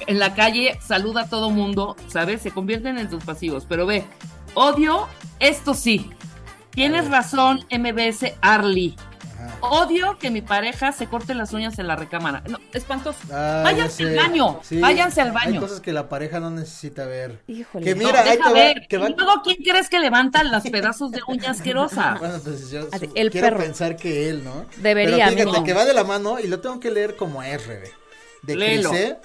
en 0.07 0.17
la 0.17 0.33
calle 0.33 0.79
saluda 0.81 1.21
a 1.21 1.29
todo 1.29 1.51
mundo, 1.51 1.95
¿sabes? 2.07 2.41
Se 2.41 2.49
convierten 2.49 2.97
en 2.97 3.09
sus 3.11 3.23
pasivos. 3.23 3.67
Pero 3.69 3.85
ve, 3.85 4.03
odio, 4.55 5.07
esto 5.39 5.75
sí. 5.75 6.09
Tienes 6.79 7.09
razón, 7.09 7.65
MBS 7.69 8.35
Arly. 8.39 8.95
Odio 9.59 10.17
que 10.17 10.31
mi 10.31 10.41
pareja 10.41 10.93
se 10.93 11.07
corte 11.07 11.33
las 11.35 11.51
uñas 11.51 11.77
en 11.77 11.87
la 11.87 11.97
recámara. 11.97 12.41
No, 12.47 12.57
espantoso. 12.71 13.19
Ah, 13.33 13.57
ya 13.57 13.63
váyanse 13.63 14.03
al 14.03 14.15
baño. 14.15 14.59
Sí, 14.63 14.79
váyanse 14.79 15.19
al 15.19 15.27
Hay 15.27 15.33
baño. 15.33 15.59
cosas 15.59 15.81
que 15.81 15.91
la 15.91 16.07
pareja 16.07 16.39
no 16.39 16.49
necesita 16.49 17.05
ver. 17.05 17.41
Híjole. 17.47 17.83
Que 17.83 17.95
No, 17.95 18.05
mira, 18.07 18.21
ahí 18.21 18.29
deja 18.37 18.43
te 18.47 18.49
va, 18.49 18.51
ver. 18.53 18.87
que 18.87 18.97
va- 18.97 19.09
Y 19.09 19.13
luego, 19.17 19.41
¿quién 19.43 19.57
crees 19.61 19.89
que 19.89 19.99
levanta 19.99 20.41
los 20.45 20.63
pedazos 20.63 21.11
de 21.11 21.19
uña 21.27 21.51
asquerosa? 21.51 22.15
Bueno, 22.19 22.39
pues 22.41 22.71
yo 22.71 22.83
su- 22.83 23.11
el 23.13 23.29
quiero 23.29 23.47
perro. 23.47 23.59
pensar 23.59 23.97
que 23.97 24.29
él, 24.29 24.45
¿no? 24.45 24.65
Debería, 24.77 25.25
Pero 25.25 25.31
fíjate 25.31 25.41
amigo. 25.49 25.63
que 25.65 25.73
va 25.73 25.83
de 25.83 25.93
la 25.93 26.05
mano 26.05 26.39
y 26.39 26.47
lo 26.47 26.61
tengo 26.61 26.79
que 26.79 26.91
leer 26.91 27.17
como 27.17 27.43
es, 27.43 27.67
Rebe. 27.67 27.91
De. 28.43 28.55
Crisé, 28.55 29.17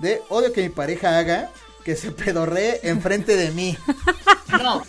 de 0.00 0.20
odio 0.28 0.52
que 0.52 0.60
mi 0.60 0.68
pareja 0.68 1.18
haga, 1.18 1.48
que 1.84 1.96
se 1.96 2.10
pedorree 2.12 2.80
enfrente 2.84 3.36
de 3.36 3.50
mí. 3.50 3.76
No, 4.62 4.82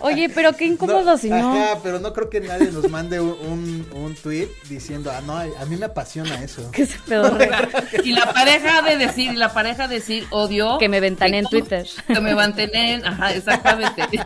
Oye, 0.00 0.28
pero 0.32 0.52
qué 0.52 0.64
incómodo 0.64 1.02
No, 1.02 1.18
si 1.18 1.28
no. 1.28 1.36
Ajá, 1.54 1.80
pero 1.82 1.98
no 1.98 2.12
creo 2.12 2.30
que 2.30 2.40
nadie 2.40 2.70
nos 2.70 2.88
mande 2.88 3.20
un, 3.20 3.30
un, 3.30 3.88
un 3.92 4.14
tweet 4.14 4.48
diciendo, 4.68 5.10
ah, 5.12 5.20
no, 5.20 5.36
a 5.36 5.64
mí 5.68 5.76
me 5.76 5.86
apasiona 5.86 6.42
eso. 6.42 6.70
Que 6.70 6.86
se 6.86 6.98
pedorre. 7.00 7.50
y 8.04 8.12
la 8.12 8.32
pareja 8.32 8.82
de 8.82 8.96
decir, 8.96 9.32
y 9.32 9.36
la 9.36 9.52
pareja 9.52 9.88
decir 9.88 10.24
odio. 10.30 10.78
Que 10.78 10.88
me 10.88 11.00
ventané 11.00 11.38
en 11.38 11.46
Twitter. 11.46 11.84
Que 12.06 12.20
me 12.20 12.34
mantenén, 12.34 13.04
ajá, 13.04 13.34
exactamente. 13.34 14.02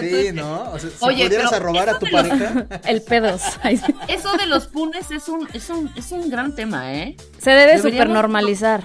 Sí, 0.00 0.30
¿no? 0.32 0.70
O 0.72 0.78
sea, 0.78 0.88
si 0.90 0.96
Oye, 1.04 1.24
pudieras 1.26 1.52
arrobar 1.52 1.88
a 1.90 1.98
tu 1.98 2.06
de 2.06 2.12
los- 2.12 2.22
pareja, 2.28 2.66
El 2.84 3.02
pedos. 3.02 3.42
Ay. 3.62 3.80
Eso 4.08 4.32
de 4.36 4.46
los 4.46 4.68
punes 4.68 5.10
es 5.10 5.28
un, 5.28 5.48
es 5.52 5.68
un, 5.70 5.90
es 5.96 6.12
un 6.12 6.30
gran 6.30 6.54
tema, 6.54 6.94
¿eh? 6.94 7.16
Se 7.38 7.50
debe 7.50 7.72
Deberíamos- 7.76 7.82
super 7.90 8.08
normalizar. 8.10 8.84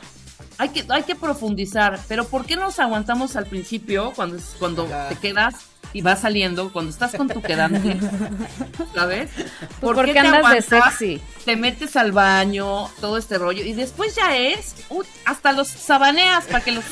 Hay 0.58 0.70
que, 0.70 0.86
hay 0.90 1.04
que 1.04 1.16
profundizar, 1.16 2.00
pero 2.08 2.26
¿por 2.26 2.46
qué 2.46 2.56
nos 2.56 2.80
aguantamos 2.80 3.36
al 3.36 3.46
principio 3.46 4.14
cuando, 4.16 4.38
es- 4.38 4.56
cuando 4.60 4.86
Ajá. 4.86 5.10
te 5.10 5.16
quedas 5.18 5.56
y 5.94 6.02
vas 6.02 6.22
saliendo, 6.22 6.74
cuando 6.74 6.92
estás 6.92 7.14
con 7.16 7.28
tu 7.30 7.42
quedante, 7.42 7.98
¿sabes? 8.96 9.30
Pues 9.36 9.50
¿Por 9.80 9.96
porque 9.96 10.14
qué 10.14 10.22
te 10.22 10.28
andas 10.28 10.52
de 10.52 10.62
sexy. 10.62 11.22
Te 11.46 11.56
metes 11.56 11.96
al 11.96 12.12
baño, 12.12 12.90
todo 13.00 13.18
este 13.18 13.38
rollo, 13.38 13.64
y 13.64 13.74
después 13.74 14.14
ya 14.16 14.36
es, 14.36 14.76
uh, 14.90 15.04
hasta 15.26 15.52
los 15.54 15.68
sabaneas 15.70 16.46
para 16.46 16.62
que 16.64 16.72
los 16.74 16.84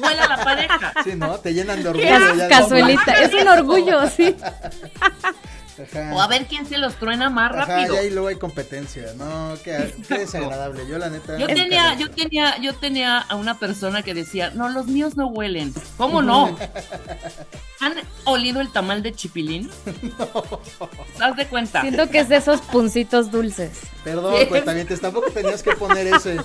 huela 0.00 0.28
la 0.28 0.44
pareja. 0.44 0.92
sí, 1.02 1.14
¿no? 1.16 1.38
Te 1.38 1.54
llenan 1.54 1.82
de 1.82 1.92
¿Qué 1.92 2.12
orgullo. 2.12 2.34
ya 2.36 2.48
Cazuelita. 2.48 3.12
Es 3.14 3.34
un 3.34 3.48
orgullo, 3.48 4.08
sí. 4.08 4.36
Ajá. 5.82 6.14
O 6.14 6.20
a 6.20 6.26
ver 6.28 6.46
quién 6.46 6.66
se 6.66 6.78
los 6.78 6.94
truena 6.96 7.30
más 7.30 7.52
Ajá, 7.52 7.66
rápido. 7.66 7.94
y 7.94 7.98
ahí 7.98 8.10
luego 8.10 8.28
hay 8.28 8.36
competencia, 8.36 9.12
no, 9.16 9.54
qué, 9.64 9.94
qué 10.08 10.18
desagradable, 10.18 10.86
yo 10.88 10.98
la 10.98 11.08
neta. 11.10 11.38
Yo 11.38 11.46
tenía, 11.46 11.94
yo 11.94 12.10
tenía, 12.10 12.58
yo 12.58 12.74
tenía 12.74 13.18
a 13.18 13.36
una 13.36 13.58
persona 13.58 14.02
que 14.02 14.14
decía, 14.14 14.50
no, 14.50 14.68
los 14.68 14.86
míos 14.86 15.16
no 15.16 15.26
huelen. 15.28 15.72
¿Cómo 15.96 16.22
no? 16.22 16.56
¿Han 17.80 17.94
olido 18.24 18.60
el 18.60 18.70
tamal 18.70 19.02
de 19.02 19.12
chipilín? 19.12 19.68
¿Haz 21.20 21.36
de 21.36 21.46
cuenta? 21.46 21.80
Siento 21.80 22.08
que 22.10 22.20
es 22.20 22.28
de 22.28 22.36
esos 22.36 22.60
puncitos 22.60 23.30
dulces. 23.32 23.80
Perdón, 24.04 24.34
Sí. 24.38 24.46
cuentamientos, 24.46 25.00
tampoco 25.00 25.30
tenías 25.30 25.62
que 25.62 25.72
poner 25.72 26.06
ese, 26.06 26.36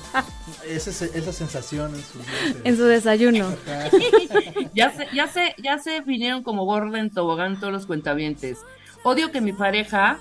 ese, 0.67 0.89
esa 0.89 1.31
sensación 1.33 1.93
en 1.93 2.01
sus. 2.03 2.21
En 2.63 2.77
su 2.77 2.83
desayuno. 2.85 3.53
Ya 4.73 4.91
se, 4.91 5.07
ya 5.13 5.27
se, 5.27 5.55
ya 5.61 5.77
se 5.77 6.01
vinieron 6.01 6.43
como 6.43 6.65
gorda 6.65 6.99
en 6.99 7.09
tobogán 7.11 7.59
todos 7.59 7.71
los 7.73 7.85
cuentavientes. 7.85 8.59
Odio 9.07 9.31
que 9.31 9.39
mi 9.39 9.53
pareja 9.53 10.19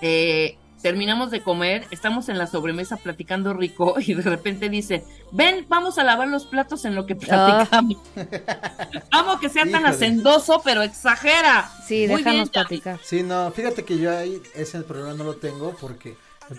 eh, 0.00 0.56
terminamos 0.80 1.30
de 1.30 1.42
comer, 1.42 1.86
estamos 1.90 2.30
en 2.30 2.38
la 2.38 2.46
sobremesa 2.46 2.96
platicando 2.96 3.52
rico 3.52 3.96
y 4.00 4.14
de 4.14 4.22
repente 4.22 4.70
dice, 4.70 5.04
ven, 5.30 5.66
vamos 5.68 5.98
a 5.98 6.04
lavar 6.04 6.28
los 6.28 6.46
platos 6.46 6.86
en 6.86 6.94
lo 6.94 7.04
que 7.04 7.16
platicamos. 7.16 7.98
Amo 9.10 9.38
que 9.40 9.50
sea 9.50 9.70
tan 9.70 9.84
hacendoso, 9.84 10.62
pero 10.64 10.80
exagera. 10.80 11.70
Sí, 11.86 12.06
Muy 12.08 12.22
déjanos 12.22 12.34
bien, 12.34 12.48
platicar. 12.48 12.98
Sí, 13.02 13.22
no, 13.22 13.50
fíjate 13.50 13.84
que 13.84 13.98
yo 13.98 14.16
ahí 14.16 14.40
ese 14.54 14.80
problema 14.80 15.12
no 15.12 15.24
lo 15.24 15.36
tengo 15.36 15.76
porque 15.78 16.16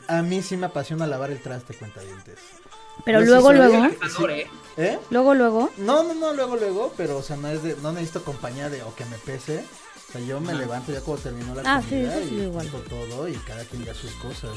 a 0.07 0.21
mí 0.21 0.43
sí 0.43 0.55
me 0.55 0.67
apasiona 0.67 1.07
lavar 1.07 1.31
el 1.31 1.41
traste, 1.41 1.73
cuentavientes. 1.73 2.37
Pero 3.05 3.21
Yo 3.21 3.25
sí 3.25 3.31
luego, 3.31 3.53
luego, 3.53 3.85
¿eh? 3.85 4.47
¿Eh? 4.77 4.99
luego, 5.09 5.33
luego. 5.33 5.69
No, 5.77 6.03
no, 6.03 6.13
no, 6.13 6.33
luego, 6.33 6.57
luego, 6.57 6.93
pero 6.95 7.17
o 7.17 7.23
sea, 7.23 7.37
no 7.37 7.47
es 7.47 7.63
de, 7.63 7.75
no 7.77 7.91
necesito 7.91 8.23
compañía 8.23 8.69
de 8.69 8.83
o 8.83 8.93
que 8.93 9.05
me 9.05 9.17
pese. 9.17 9.65
O 10.11 10.17
sea, 10.17 10.21
yo 10.27 10.41
me 10.41 10.53
levanto 10.53 10.91
ya 10.91 10.99
cuando 10.99 11.23
termino 11.23 11.55
la 11.55 11.61
Ah, 11.65 11.81
sí, 11.81 12.05
sí, 12.27 12.35
y 12.35 12.41
igual. 12.41 12.67
todo 12.89 13.29
y 13.29 13.33
cada 13.35 13.63
quien 13.63 13.85
ya 13.85 13.93
sus 13.93 14.11
cosas. 14.15 14.51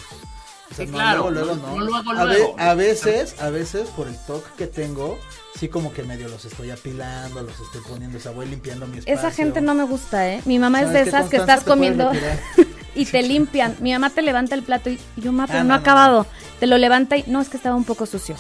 O 0.70 0.75
sea, 0.75 0.84
Sí, 0.84 0.90
no, 0.90 0.96
claro, 0.99 1.30
luego, 1.30 1.54
luego 1.54 1.54
no- 1.56 1.68
no. 1.68 1.78
no 1.78 1.84
luego, 1.84 2.11
a, 2.11 2.25
ve- 2.25 2.38
luego. 2.38 2.56
a 2.58 2.75
veces, 2.75 3.40
a 3.40 3.50
veces 3.50 3.88
por 3.90 4.08
el 4.08 4.16
toque 4.26 4.49
que 4.58 4.66
tengo, 4.66 5.16
sí 5.56 5.68
como 5.68 5.92
que 5.92 6.02
medio 6.02 6.26
los 6.28 6.44
estoy 6.44 6.70
apilando, 6.70 7.42
los 7.42 7.61
estoy 7.61 7.82
poniendo, 7.88 8.18
o 8.18 8.20
sea, 8.20 8.32
voy 8.32 8.46
limpiando 8.46 8.87
mi 8.88 8.99
espacio. 8.99 9.14
Esa 9.16 9.30
gente 9.30 9.61
no 9.61 9.75
me 9.75 9.84
gusta, 9.84 10.28
¿eh? 10.32 10.42
Mi 10.44 10.58
mamá 10.58 10.80
es 10.80 10.87
¿Sabes 10.88 11.04
de 11.04 11.08
esas 11.11 11.28
que 11.30 11.37
estás 11.37 11.62
comiendo 11.62 12.11
y 12.96 13.04
te 13.06 13.23
limpian. 13.23 13.76
Mi 13.80 13.92
mamá 13.92 14.11
te 14.11 14.23
levanta 14.23 14.54
el 14.56 14.64
plato 14.64 14.90
y 14.90 14.99
y 15.16 15.20
yo, 15.20 15.30
ma, 15.32 15.46
pero 15.46 15.61
Ah, 15.61 15.62
no, 15.62 15.68
no, 15.68 15.75
ha 15.75 15.76
no, 15.76 15.80
acabado. 15.82 16.26
Te 16.58 16.66
lo 16.66 16.78
levanta 16.78 17.16
y 17.16 17.25
no, 17.28 17.40
es 17.40 17.49
que 17.49 17.56
estaba 17.58 17.76
un 17.76 17.84
poco 17.84 18.07
sucio. 18.07 18.35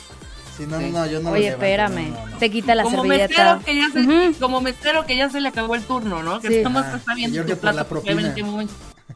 Sí, 0.56 0.64
no, 0.68 0.78
Sí. 0.78 0.90
no, 0.90 1.00
no, 1.00 1.06
yo 1.06 1.18
no 1.20 1.30
lo 1.30 1.34
Oye, 1.34 1.42
levanto, 1.50 1.64
espérame. 1.64 2.10
no, 2.10 2.18
no, 2.20 2.26
no. 2.30 2.38
Te 2.38 2.50
quita 2.50 2.74
la 2.74 2.82
como 2.84 3.02
servilleta. 3.02 3.28
mesero 3.28 3.60
que 3.64 3.76
ya 3.76 4.32
se, 4.32 4.38
como 4.40 4.60
mesero 4.60 5.06
que 5.06 5.16
ya 5.16 5.28
se 5.30 5.40
le 5.40 5.48
acabó 5.48 5.74
el 5.74 5.82
turno, 5.82 6.22
¿no? 6.22 6.40
Que 6.40 6.48
Sí. 6.48 6.54
estamos 6.56 6.84
Ah, 6.84 7.14
viendo 7.16 7.36
yo 7.36 7.46
tu 7.46 7.60
plato 7.60 8.02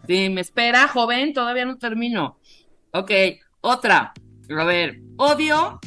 Sí, 0.06 0.28
me 0.30 0.40
espera, 0.40 0.88
joven, 0.88 1.32
todavía 1.34 1.64
no 1.64 1.76
termino. 1.76 2.38
Ok, 2.92 3.10
otra. 3.60 4.12
A 4.58 4.64
ver, 4.64 5.00
odio 5.16 5.78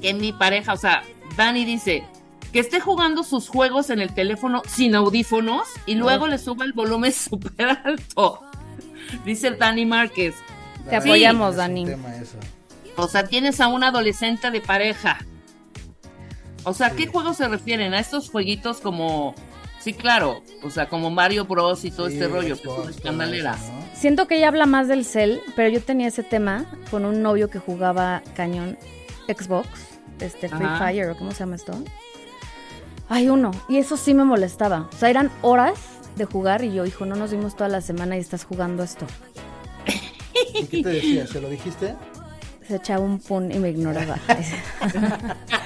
que 0.00 0.14
mi 0.14 0.32
pareja, 0.32 0.72
o 0.72 0.76
sea, 0.76 1.02
Dani 1.36 1.64
dice 1.64 2.04
que 2.52 2.60
esté 2.60 2.78
jugando 2.80 3.24
sus 3.24 3.48
juegos 3.48 3.90
en 3.90 4.00
el 4.00 4.14
teléfono 4.14 4.62
sin 4.68 4.94
audífonos 4.94 5.66
y 5.86 5.96
luego 5.96 6.28
le 6.28 6.38
suba 6.38 6.64
el 6.64 6.72
volumen 6.72 7.12
súper 7.12 7.68
alto. 7.84 8.40
Dice 9.24 9.50
Dani 9.52 9.84
Márquez. 9.86 10.34
Te 10.88 10.90
Sí. 11.00 11.08
apoyamos, 11.08 11.48
Es 11.48 11.52
un 11.54 11.56
Dani. 11.58 11.84
tema 11.86 12.16
eso. 12.16 12.36
O 12.96 13.08
sea, 13.08 13.26
tienes 13.26 13.60
a 13.60 13.68
un 13.68 13.82
adolescente 13.84 14.50
de 14.50 14.60
pareja. 14.60 15.18
O 16.64 16.72
sea, 16.72 16.90
¿qué 16.90 17.04
Sí. 17.04 17.08
juegos 17.12 17.36
se 17.36 17.48
refieren? 17.48 17.92
¿A 17.94 17.98
estos 18.00 18.30
jueguitos 18.30 18.80
como... 18.80 19.34
Sí, 19.80 19.92
claro, 19.92 20.42
o 20.62 20.70
sea, 20.70 20.88
como 20.88 21.10
Mario 21.10 21.44
Bros 21.44 21.84
y 21.84 21.90
todo 21.90 22.08
Sí, 22.08 22.14
este 22.14 22.26
rollo, 22.28 22.56
que 22.56 22.62
es 22.70 22.78
una 22.78 22.90
escandalera. 22.90 23.52
eso, 23.54 23.70
¿no? 23.72 23.84
Siento 23.94 24.26
que 24.26 24.36
ella 24.38 24.48
habla 24.48 24.64
más 24.64 24.88
del 24.88 25.04
cel, 25.04 25.42
pero 25.56 25.68
yo 25.68 25.82
tenía 25.82 26.08
ese 26.08 26.22
tema 26.22 26.64
con 26.90 27.04
un 27.04 27.20
novio 27.20 27.50
que 27.50 27.58
jugaba 27.58 28.22
cañón 28.34 28.78
Xbox, 29.28 29.68
este 30.20 30.48
Free 30.48 30.64
Ajá. 30.64 30.78
Fire 30.86 31.10
o 31.10 31.16
cómo 31.18 31.32
se 31.32 31.40
llama 31.40 31.56
esto. 31.56 31.72
Hay 33.10 33.28
uno, 33.28 33.50
y 33.68 33.76
eso 33.76 33.98
sí 33.98 34.14
me 34.14 34.24
molestaba. 34.24 34.88
O 34.90 34.96
sea, 34.96 35.10
eran 35.10 35.30
horas 35.42 35.74
de 36.16 36.24
jugar 36.24 36.64
y 36.64 36.72
yo, 36.72 36.86
hijo, 36.86 37.04
no 37.04 37.14
nos 37.16 37.32
vimos 37.32 37.54
toda 37.54 37.68
la 37.68 37.82
semana 37.82 38.16
y 38.16 38.20
estás 38.20 38.44
jugando 38.44 38.82
esto. 38.82 39.06
¿Y 40.54 40.64
qué 40.64 40.82
te 40.82 40.88
decía? 40.88 41.26
¿Se 41.26 41.42
lo 41.42 41.50
dijiste? 41.50 41.94
Se 42.66 42.76
echaba 42.76 43.04
un 43.04 43.18
pun 43.18 43.52
y 43.52 43.58
me 43.58 43.70
ignoraba. 43.70 44.16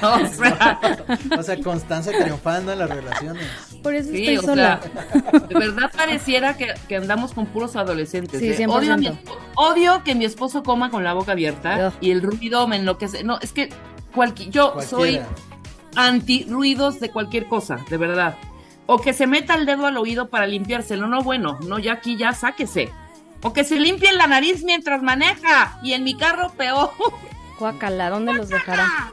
o 0.02 0.26
sea, 0.26 0.80
O 1.38 1.42
sea, 1.42 1.61
Constanza 1.62 2.11
triunfando 2.11 2.72
en 2.72 2.78
las 2.80 2.90
relaciones. 2.90 3.46
Por 3.82 3.94
eso 3.94 4.11
sí, 4.11 4.18
estoy 4.26 4.37
o 4.38 4.42
sola. 4.42 4.80
sea, 4.82 5.40
de 5.48 5.54
verdad 5.54 5.90
pareciera 5.96 6.56
que, 6.56 6.74
que 6.88 6.96
andamos 6.96 7.32
con 7.34 7.46
puros 7.46 7.76
adolescentes. 7.76 8.40
Sí, 8.40 8.48
¿eh? 8.50 8.66
100%. 8.66 8.70
Odio, 8.70 8.96
mi 8.96 9.18
odio 9.54 10.02
que 10.04 10.14
mi 10.14 10.24
esposo 10.24 10.62
coma 10.62 10.90
con 10.90 11.04
la 11.04 11.12
boca 11.14 11.32
abierta 11.32 11.92
y 12.00 12.11
el 12.11 12.22
ruido 12.22 12.66
me 12.66 12.76
enloquece. 12.76 13.22
No, 13.24 13.38
es 13.40 13.52
que 13.52 13.68
cualqui- 14.14 14.50
yo 14.50 14.74
soy 14.80 15.20
anti 15.94 16.46
ruidos 16.48 17.00
de 17.00 17.11
cualquier 17.11 17.46
cosa, 17.46 17.76
de 17.88 17.96
verdad. 17.96 18.37
O 18.87 19.00
que 19.00 19.12
se 19.12 19.26
meta 19.26 19.54
el 19.54 19.66
dedo 19.66 19.87
al 19.87 19.96
oído 19.98 20.28
para 20.30 20.46
limpiárselo, 20.46 21.06
no 21.08 21.22
bueno, 21.22 21.58
no 21.66 21.78
ya 21.78 21.92
aquí 21.94 22.16
ya 22.16 22.32
sáquese. 22.32 22.90
O 23.42 23.53
que 23.53 23.64
se 23.64 23.79
limpie 23.79 24.12
la 24.12 24.27
nariz 24.27 24.64
mientras 24.64 25.03
maneja 25.03 25.79
y 25.83 25.92
en 25.92 26.05
mi 26.05 26.16
carro 26.16 26.51
peor. 26.57 26.90
Guácala, 27.59 28.11
¿dónde 28.11 28.33
los 28.33 28.48
dejará? 28.48 29.12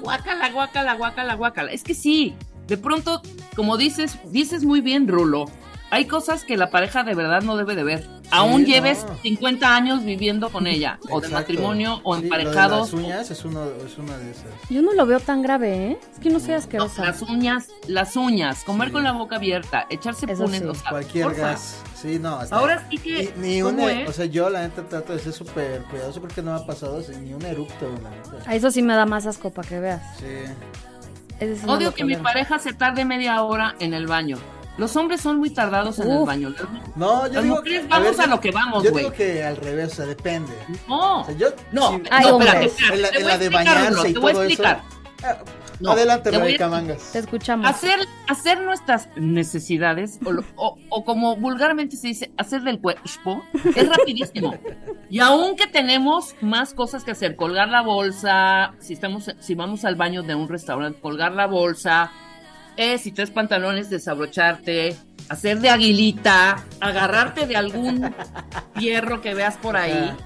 Guácala, 0.00 0.50
guácala, 0.50 0.94
guácala, 0.94 1.34
guácala. 1.34 1.72
Es 1.72 1.82
que 1.84 1.94
sí, 1.94 2.34
de 2.66 2.76
pronto, 2.76 3.22
como 3.54 3.76
dices, 3.76 4.18
dices 4.30 4.64
muy 4.64 4.80
bien, 4.80 5.08
Rulo. 5.08 5.46
Hay 5.92 6.06
cosas 6.06 6.44
que 6.44 6.56
la 6.56 6.70
pareja 6.70 7.02
de 7.04 7.14
verdad 7.14 7.42
no 7.42 7.54
debe 7.58 7.74
de 7.76 7.84
ver. 7.84 8.08
Aún 8.30 8.62
no. 8.62 8.66
lleves 8.66 9.04
50 9.20 9.76
años 9.76 10.02
viviendo 10.04 10.48
con 10.48 10.66
ella, 10.66 10.98
o 11.10 11.20
de 11.20 11.28
matrimonio, 11.28 12.00
o 12.02 12.16
Sí, 12.16 12.22
emparejados. 12.22 12.90
Lo 12.92 12.98
de 12.98 13.02
las 13.02 13.12
uñas 13.12 13.30
es, 13.30 13.44
uno, 13.44 13.64
es 13.84 13.98
una 13.98 14.16
de 14.16 14.30
esas. 14.30 14.46
Yo 14.70 14.80
no 14.80 14.94
lo 14.94 15.04
veo 15.04 15.20
tan 15.20 15.42
grave, 15.42 15.90
¿eh? 15.90 15.98
Es 16.10 16.18
que 16.18 16.30
no 16.30 16.40
soy 16.40 16.52
No, 16.52 16.56
asquerosa. 16.56 17.04
las 17.04 17.20
uñas, 17.20 17.68
las 17.88 18.16
uñas, 18.16 18.64
comer 18.64 18.88
Sí. 18.88 18.92
con 18.94 19.04
la 19.04 19.12
boca 19.12 19.36
abierta, 19.36 19.86
echarse 19.90 20.26
punes, 20.26 20.60
sí. 20.62 20.66
o 20.66 20.74
sea, 20.74 20.90
Cualquier 20.90 21.24
porfa. 21.26 21.42
gas. 21.42 21.76
Sí, 21.94 22.18
no. 22.18 22.36
hasta- 22.36 22.56
Ahora 22.56 22.86
sí 22.90 22.96
que, 22.96 23.34
ni 23.36 23.60
un, 23.62 23.76
¿cómo 23.76 23.88
e- 23.90 24.04
es? 24.04 24.08
o 24.08 24.12
sea, 24.14 24.24
yo 24.24 24.48
la 24.48 24.62
neta 24.62 24.82
trato 24.88 25.12
de 25.12 25.18
ser 25.18 25.34
súper 25.34 25.82
cuidadoso 25.90 26.22
porque 26.22 26.40
no 26.40 26.54
me 26.54 26.60
ha 26.62 26.66
pasado 26.66 27.00
así, 27.00 27.12
ni 27.20 27.34
un 27.34 27.44
eructo, 27.44 27.86
la 28.02 28.08
neta. 28.08 28.50
A 28.50 28.54
eso 28.54 28.70
sí 28.70 28.80
me 28.80 28.94
da 28.94 29.04
más 29.04 29.26
asco 29.26 29.50
para 29.50 29.68
que 29.68 29.78
veas. 29.78 30.00
Sí. 30.18 30.24
Sí 31.38 31.66
no 31.66 31.74
Odio 31.74 31.92
que 31.92 32.04
mi 32.04 32.16
pareja 32.16 32.58
se 32.58 32.72
tarde 32.72 33.04
media 33.04 33.42
hora 33.42 33.74
en 33.78 33.92
el 33.92 34.06
baño. 34.06 34.38
Los 34.78 34.96
hombres 34.96 35.20
son 35.20 35.38
muy 35.38 35.50
tardados 35.50 35.98
en 35.98 36.10
el 36.10 36.24
baño. 36.24 36.54
No, 36.96 37.26
yo 37.26 37.34
Las 37.34 37.42
digo 37.44 37.56
mujeres 37.56 37.82
que- 37.82 37.88
vamos 37.88 38.18
a 38.18 38.24
yo- 38.24 38.30
lo 38.30 38.40
que 38.40 38.50
vamos, 38.50 38.82
Yo 38.84 38.90
güey. 38.90 39.04
digo 39.04 39.14
que 39.16 39.44
al 39.44 39.56
revés, 39.56 39.92
o 39.92 39.96
sea, 39.96 40.06
depende. 40.06 40.52
No, 40.88 41.20
O 41.20 41.24
sea, 41.24 41.36
yo, 41.36 41.48
no, 41.72 41.90
sí, 41.90 41.96
no, 41.98 42.02
Ay, 42.10 42.26
espérate, 42.26 42.32
hombres. 42.32 42.72
espérate, 42.72 42.94
En 42.96 43.02
la- 43.02 43.08
te 43.10 43.16
en 43.18 43.22
voy 43.22 43.30
a 43.30 43.32
la 43.34 43.38
de 43.38 43.44
explicar, 43.46 43.74
bañarse 43.76 44.08
y 44.08 44.12
te 44.14 44.18
voy 44.18 44.30
a 44.30 44.32
todo 44.34 44.42
eso. 44.44 44.52
explicar. 44.52 44.82
Ah, 45.24 45.36
No, 45.80 45.92
Adelante, 45.92 46.30
Rebeca 46.30 46.68
Mangas. 46.68 47.10
Te 47.12 47.18
escuchamos. 47.18 47.66
Hacer, 47.68 47.98
hacer 48.28 48.60
nuestras 48.60 49.08
necesidades, 49.16 50.20
o, 50.24 50.30
lo- 50.30 50.44
o- 50.54 50.78
o 50.90 51.04
como 51.04 51.34
vulgarmente 51.36 51.96
se 51.96 52.06
dice, 52.08 52.32
hacer 52.38 52.62
del 52.62 52.80
cuerpo, 52.80 53.42
es 53.74 53.88
rapidísimo. 53.88 54.54
y 55.10 55.18
aunque 55.18 55.66
tenemos 55.66 56.36
más 56.40 56.72
cosas 56.72 57.02
que 57.02 57.10
hacer, 57.10 57.34
colgar 57.34 57.68
la 57.68 57.82
bolsa, 57.82 58.74
si 58.78 58.92
estamos, 58.92 59.28
si 59.40 59.54
vamos 59.56 59.84
al 59.84 59.96
baño 59.96 60.22
de 60.22 60.36
un 60.36 60.48
restaurante, 60.48 61.00
colgar 61.00 61.32
la 61.32 61.46
bolsa, 61.46 62.12
eh, 62.76 62.98
si 62.98 63.12
traes 63.12 63.30
pantalones, 63.30 63.90
desabrocharte, 63.90 64.96
hacer 65.28 65.60
de 65.60 65.70
aguilita, 65.70 66.64
agarrarte 66.80 67.46
de 67.46 67.56
algún 67.56 68.14
hierro 68.78 69.20
que 69.20 69.34
veas 69.34 69.56
por 69.56 69.76
ahí, 69.76 69.92
Ajá. 69.92 70.16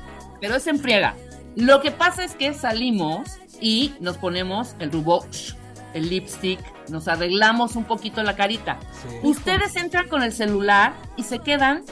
pero 0.41 0.57
es 0.57 0.67
en 0.67 0.79
friega. 0.79 1.15
Lo 1.55 1.81
que 1.81 1.91
pasa 1.91 2.25
es 2.25 2.35
que 2.35 2.53
salimos 2.55 3.39
y 3.61 3.95
nos 4.01 4.19
ponemos 4.19 4.77
el 4.79 4.93
rubor, 4.93 5.25
el 5.95 6.11
lipstick, 6.11 6.61
nos 6.91 7.09
arreglamos 7.09 7.75
un 7.77 7.85
poquito 7.85 8.23
la 8.23 8.37
carita. 8.37 8.79
Sí. 8.93 9.09
Ustedes 9.23 9.75
entran 9.77 10.09
con 10.09 10.23
el 10.23 10.33
celular 10.33 10.93
y 11.17 11.23
se 11.23 11.39
quedan, 11.39 11.83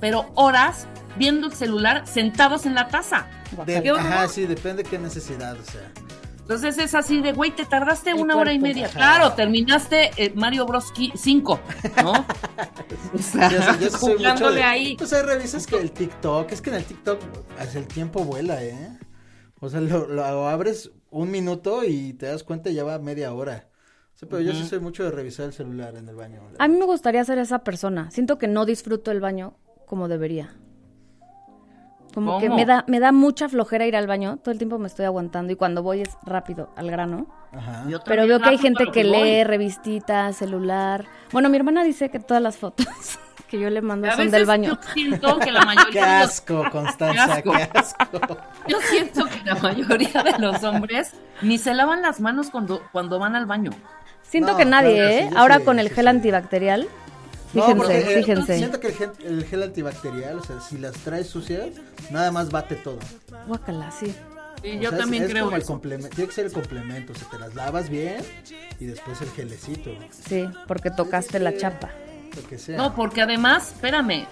pero 0.00 0.30
horas 0.34 0.86
viendo 1.16 1.46
el 1.46 1.52
celular 1.52 2.06
sentados 2.06 2.66
en 2.66 2.74
la 2.74 2.88
taza. 2.88 3.26
De- 3.66 3.90
ajá, 3.90 4.28
sí, 4.28 4.46
depende 4.46 4.82
qué 4.84 4.98
necesidad, 4.98 5.56
o 5.58 5.64
sea. 5.64 5.90
Entonces 6.48 6.78
es 6.78 6.94
así 6.94 7.20
de, 7.20 7.34
güey, 7.34 7.50
te 7.50 7.66
tardaste 7.66 8.12
El 8.12 8.20
una 8.20 8.34
hora 8.34 8.54
y 8.54 8.58
media. 8.58 8.86
Ajá. 8.86 8.94
Claro, 8.96 9.32
terminaste 9.34 10.12
eh, 10.16 10.32
Mario 10.34 10.64
Bros 10.64 10.94
5, 11.14 11.60
¿no? 12.02 12.12
o 13.14 13.18
sea, 13.18 13.50
Yo, 13.50 13.58
yo 13.58 13.90
soy 13.90 14.12
mucho 14.12 14.16
jugándole 14.16 14.56
de- 14.56 14.62
ahí. 14.62 14.96
Pues 14.96 15.12
ahí 15.12 15.22
revisas 15.24 15.66
que 15.66 15.76
el 15.76 15.92
TikTok, 15.92 16.50
es 16.50 16.62
que 16.62 16.70
en 16.70 16.76
el 16.76 16.84
TikTok 16.84 17.20
hasta 17.58 17.78
el 17.78 17.86
tiempo 17.86 18.24
vuela, 18.24 18.64
¿eh? 18.64 18.98
O 19.60 19.68
sea, 19.68 19.82
lo, 19.82 20.06
lo 20.06 20.48
abres 20.48 20.90
un 21.10 21.30
minuto 21.30 21.84
y 21.84 22.14
te 22.14 22.24
das 22.24 22.44
cuenta 22.44 22.70
y 22.70 22.74
ya 22.74 22.84
va 22.84 22.98
media 22.98 23.30
hora. 23.34 23.68
O 24.14 24.18
sea, 24.18 24.26
pero 24.26 24.40
yo 24.40 24.54
sí 24.54 24.64
soy 24.66 24.80
mucho 24.80 25.04
de 25.04 25.10
revisar 25.10 25.44
el 25.44 25.52
celular 25.52 25.96
en 25.96 26.08
el 26.08 26.16
baño. 26.16 26.40
A 26.58 26.66
mí 26.66 26.78
me 26.78 26.86
gustaría 26.86 27.22
ser 27.26 27.36
esa 27.36 27.58
persona. 27.58 28.10
Siento 28.10 28.38
que 28.38 28.48
no 28.48 28.64
disfruto 28.64 29.10
el 29.10 29.20
baño 29.20 29.58
como 29.84 30.08
debería. 30.08 30.56
Como 32.26 32.40
que 32.40 32.48
me 32.50 32.64
da, 32.64 32.84
me 32.86 33.00
da 33.00 33.12
mucha 33.12 33.48
flojera 33.48 33.86
ir 33.86 33.96
al 33.96 34.06
baño. 34.06 34.38
Todo 34.38 34.52
el 34.52 34.58
tiempo 34.58 34.78
me 34.78 34.86
estoy 34.88 35.04
aguantando 35.06 35.52
y 35.52 35.56
cuando 35.56 35.82
voy 35.82 36.02
es 36.02 36.10
rápido, 36.24 36.70
al 36.76 36.90
grano. 36.90 37.26
Ajá. 37.52 37.84
Yo 37.88 38.00
Pero 38.04 38.26
veo 38.26 38.40
que 38.40 38.48
hay 38.50 38.58
gente 38.58 38.86
que 38.92 39.04
lee 39.04 39.44
revistitas, 39.44 40.36
celular. 40.36 41.04
Bueno, 41.32 41.48
mi 41.48 41.56
hermana 41.56 41.82
dice 41.84 42.10
que 42.10 42.18
todas 42.20 42.42
las 42.42 42.56
fotos 42.58 42.86
que 43.48 43.58
yo 43.58 43.70
le 43.70 43.80
mando 43.80 44.06
A 44.08 44.10
son 44.10 44.18
veces 44.18 44.32
del 44.32 44.46
baño. 44.46 44.74
Yo 44.74 44.92
siento 44.92 45.38
que 45.38 45.50
la 45.50 45.60
Qué 45.92 46.00
mayoría 46.00 46.20
asco, 46.22 46.64
Constanza, 46.70 47.42
Qué 47.42 47.50
qué 47.50 47.68
asco. 47.78 48.38
yo 48.66 48.78
siento 48.80 49.24
que 49.26 49.42
la 49.44 49.54
mayoría 49.56 50.22
de 50.22 50.38
los 50.38 50.62
hombres 50.64 51.14
ni 51.40 51.58
se 51.58 51.74
lavan 51.74 52.02
las 52.02 52.20
manos 52.20 52.50
cuando, 52.50 52.82
cuando 52.92 53.18
van 53.18 53.36
al 53.36 53.46
baño. 53.46 53.70
Siento 54.22 54.52
No, 54.52 54.58
que 54.58 54.64
nadie, 54.66 54.96
claro 54.96 55.08
que 55.08 55.18
sí, 55.18 55.24
¿eh? 55.24 55.30
Ahora 55.36 55.58
sí, 55.58 55.64
con 55.64 55.78
el 55.78 55.88
sí, 55.88 55.94
gel 55.94 56.08
sí. 56.08 56.88
Antibacterial. 57.48 57.54
No, 57.54 57.62
Fíjense, 57.62 57.76
porque, 57.76 57.98
eh, 57.98 58.22
fíjense. 58.22 58.56
Siento 58.58 58.80
que 58.80 58.86
el 58.88 58.94
gel, 58.94 59.10
el 59.24 59.44
gel 59.44 59.62
antibacterial, 59.62 60.38
o 60.38 60.44
sea, 60.44 60.60
si 60.60 60.78
las 60.78 60.92
traes 60.94 61.28
sucias, 61.28 61.68
nada 62.10 62.30
más 62.30 62.50
bate 62.50 62.76
todo. 62.76 62.98
Guácala, 63.46 63.90
sí. 63.90 64.14
Sí, 64.62 64.76
O 64.78 64.80
yo 64.80 64.90
sea, 64.90 64.98
también 64.98 65.22
es 65.24 65.30
creo 65.30 65.44
como 65.44 65.56
el 65.56 65.62
complemento, 65.64 66.14
tiene 66.16 66.28
que 66.28 66.34
ser 66.34 66.46
el 66.46 66.52
complemento, 66.52 67.12
o 67.12 67.16
sea, 67.16 67.28
te 67.30 67.38
las 67.38 67.54
lavas 67.54 67.88
bien 67.88 68.24
y 68.80 68.86
después 68.86 69.20
el 69.22 69.30
gelecito, 69.30 69.90
Sí, 70.10 70.48
porque 70.66 70.90
tocaste 70.90 71.38
la 71.38 71.56
chapa. 71.56 71.90
lo 72.34 72.48
que 72.48 72.58
sea. 72.58 72.76
No, 72.76 72.92
porque 72.94 73.22
además, 73.22 73.72
espérame, 73.72 74.26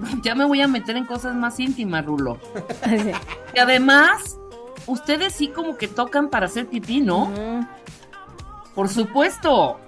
ya 0.24 0.34
me 0.34 0.44
voy 0.44 0.60
a 0.62 0.66
meter 0.68 0.96
en 0.96 1.04
cosas 1.04 1.34
más 1.36 1.60
íntimas, 1.60 2.04
Rulo. 2.04 2.38
Sí. 2.88 3.12
Y 3.54 3.58
además, 3.60 4.36
ustedes 4.86 5.32
sí 5.34 5.48
como 5.48 5.76
que 5.76 5.86
tocan 5.86 6.28
para 6.28 6.46
hacer 6.46 6.66
pipí, 6.66 7.00
¿no? 7.00 7.32
Por 8.74 8.88
supuesto. 8.88 9.78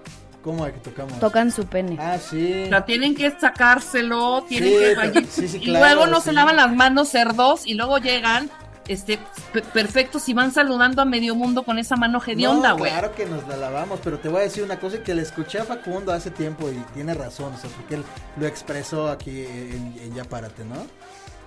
¿Cómo 0.43 0.67
es 0.67 0.73
que 0.73 0.81
tocamos? 0.81 1.19
Tocan 1.21 1.51
su 1.53 1.67
pene. 1.67 1.97
Ah, 2.01 2.19
sí. 2.19 2.65
O 2.65 2.69
sea, 2.69 2.85
tienen 2.87 3.15
que 3.15 3.31
sacárselo, 3.39 4.43
tienen 4.49 4.71
Sí, 4.71 5.13
que 5.39 5.49
sí, 5.49 5.59
y 5.63 5.67
luego 5.67 6.07
no 6.07 6.19
sí. 6.21 6.27
se 6.27 6.33
lavan 6.33 6.57
las 6.57 6.73
manos 6.75 7.09
cerdos 7.11 7.67
y 7.67 7.75
luego 7.75 7.99
llegan 7.99 8.51
este 8.89 9.19
pe- 9.53 9.63
perfectos 9.63 10.29
y 10.29 10.35
van 10.35 10.51
saludando 10.51 11.03
a 11.03 11.05
medio 11.05 11.35
mundo 11.35 11.63
con 11.63 11.79
esa 11.79 11.95
mano 11.97 12.21
hedionda, 12.27 12.71
No, 12.71 12.79
güey. 12.79 12.91
claro 12.91 13.15
que 13.15 13.27
nos 13.27 13.47
la 13.47 13.57
lavamos, 13.57 14.01
pero 14.03 14.19
te 14.19 14.29
voy 14.29 14.41
a 14.41 14.43
decir 14.45 14.65
una 14.65 14.81
cosa 14.81 15.03
que 15.03 15.15
le 15.15 15.23
escuché 15.23 15.61
a 15.61 15.65
Facundo 15.65 16.11
hace 16.13 16.31
tiempo 16.31 16.69
y 16.71 16.77
tiene 16.95 17.15
razón, 17.15 17.53
o 17.55 17.59
sea, 17.59 17.71
porque 17.77 17.97
él 17.97 18.05
lo 18.39 18.47
expresó 18.47 19.09
aquí 19.09 19.45
en, 19.45 19.95
en 20.03 20.15
Ya 20.15 20.25
Párate, 20.25 20.65
¿no? 20.65 20.87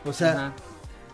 O 0.09 0.13
sea, 0.13 0.31
Ajá. 0.31 0.53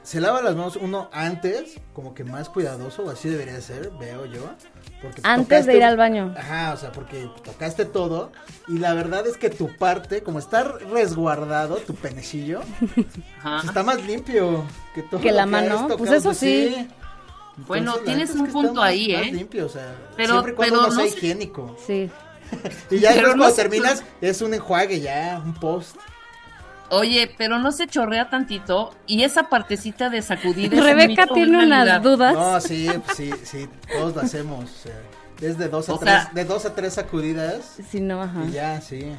se 0.03 0.19
lava 0.21 0.41
las 0.43 0.55
manos 0.55 0.75
uno 0.75 1.09
antes, 1.13 1.79
como 1.93 2.13
que 2.13 2.23
más 2.25 2.49
cuidadoso, 2.49 3.03
o 3.05 3.09
así 3.09 3.29
debería 3.29 3.59
ser, 3.61 3.89
veo 3.99 4.25
yo. 4.25 4.51
Porque 5.01 5.21
Antes 5.23 5.65
de 5.65 5.77
ir 5.77 5.83
al 5.83 5.95
baño. 5.95 6.33
Ajá, 6.37 6.73
o 6.73 6.77
sea, 6.77 6.91
porque 6.91 7.29
tocaste 7.43 7.85
todo 7.85 8.31
y 8.67 8.79
la 8.79 8.93
verdad 8.93 9.25
es 9.27 9.37
que 9.37 9.49
tu 9.49 9.73
parte, 9.77 10.23
como 10.23 10.39
está 10.39 10.63
resguardado, 10.63 11.77
tu 11.77 11.95
penecillo, 11.95 12.61
pues 12.95 13.63
está 13.65 13.83
más 13.83 14.03
limpio 14.05 14.65
que 14.93 15.03
todo 15.03 15.21
Que 15.21 15.31
la 15.31 15.45
mano, 15.45 15.75
tocado, 15.83 15.97
pues 15.97 16.11
eso 16.11 16.33
sí. 16.33 16.87
Bueno, 17.67 17.91
Entonces, 17.97 18.05
tienes 18.05 18.35
un 18.35 18.47
punto 18.51 18.73
más- 18.75 18.89
ahí, 18.89 19.13
más 19.13 19.21
¿eh? 19.27 19.31
limpio, 19.31 19.65
o 19.65 19.69
sea, 19.69 19.93
Pero- 20.15 20.33
siempre 20.33 20.53
cuando 20.55 20.75
pero 20.79 20.87
no 20.87 20.95
sea 20.95 21.05
higiénico. 21.07 21.77
Sí. 21.85 22.09
Y 22.89 22.99
ya 22.99 23.09
después 23.13 23.35
no 23.35 23.43
cuando 23.43 23.55
terminas 23.55 24.03
es 24.21 24.41
un 24.41 24.53
enjuague 24.53 24.99
ya, 25.01 25.41
un 25.45 25.53
post. 25.53 25.95
Oye, 26.91 27.31
pero 27.37 27.59
no 27.59 27.71
se 27.71 27.87
chorrea 27.87 28.29
tantito 28.29 28.95
y 29.05 29.23
esa 29.23 29.43
partecita 29.49 30.09
de 30.09 30.21
sacudir 30.21 30.71
Rebeca 30.73 31.27
tiene 31.27 31.63
una 31.63 31.83
unas 31.83 32.03
dudas. 32.03 32.33
No, 32.33 32.59
sí, 32.61 32.89
pues 33.05 33.17
sí, 33.17 33.31
sí, 33.43 33.69
todos 33.91 34.15
lo 34.15 34.21
hacemos. 34.21 34.65
O 34.65 34.83
sea, 34.83 34.95
es 35.41 35.57
de 35.57 35.69
dos 35.69 35.87
a 35.89 35.93
O 35.93 35.99
tres, 35.99 36.13
sea- 36.13 36.31
de 36.33 36.45
dos 36.45 36.65
a 36.65 36.73
tres 36.75 36.93
sacudidas 36.95 37.77
Sí, 37.89 38.01
no, 38.01 38.21
ajá. 38.23 38.43
y 38.47 38.51
ya, 38.51 38.81
sí. 38.81 39.11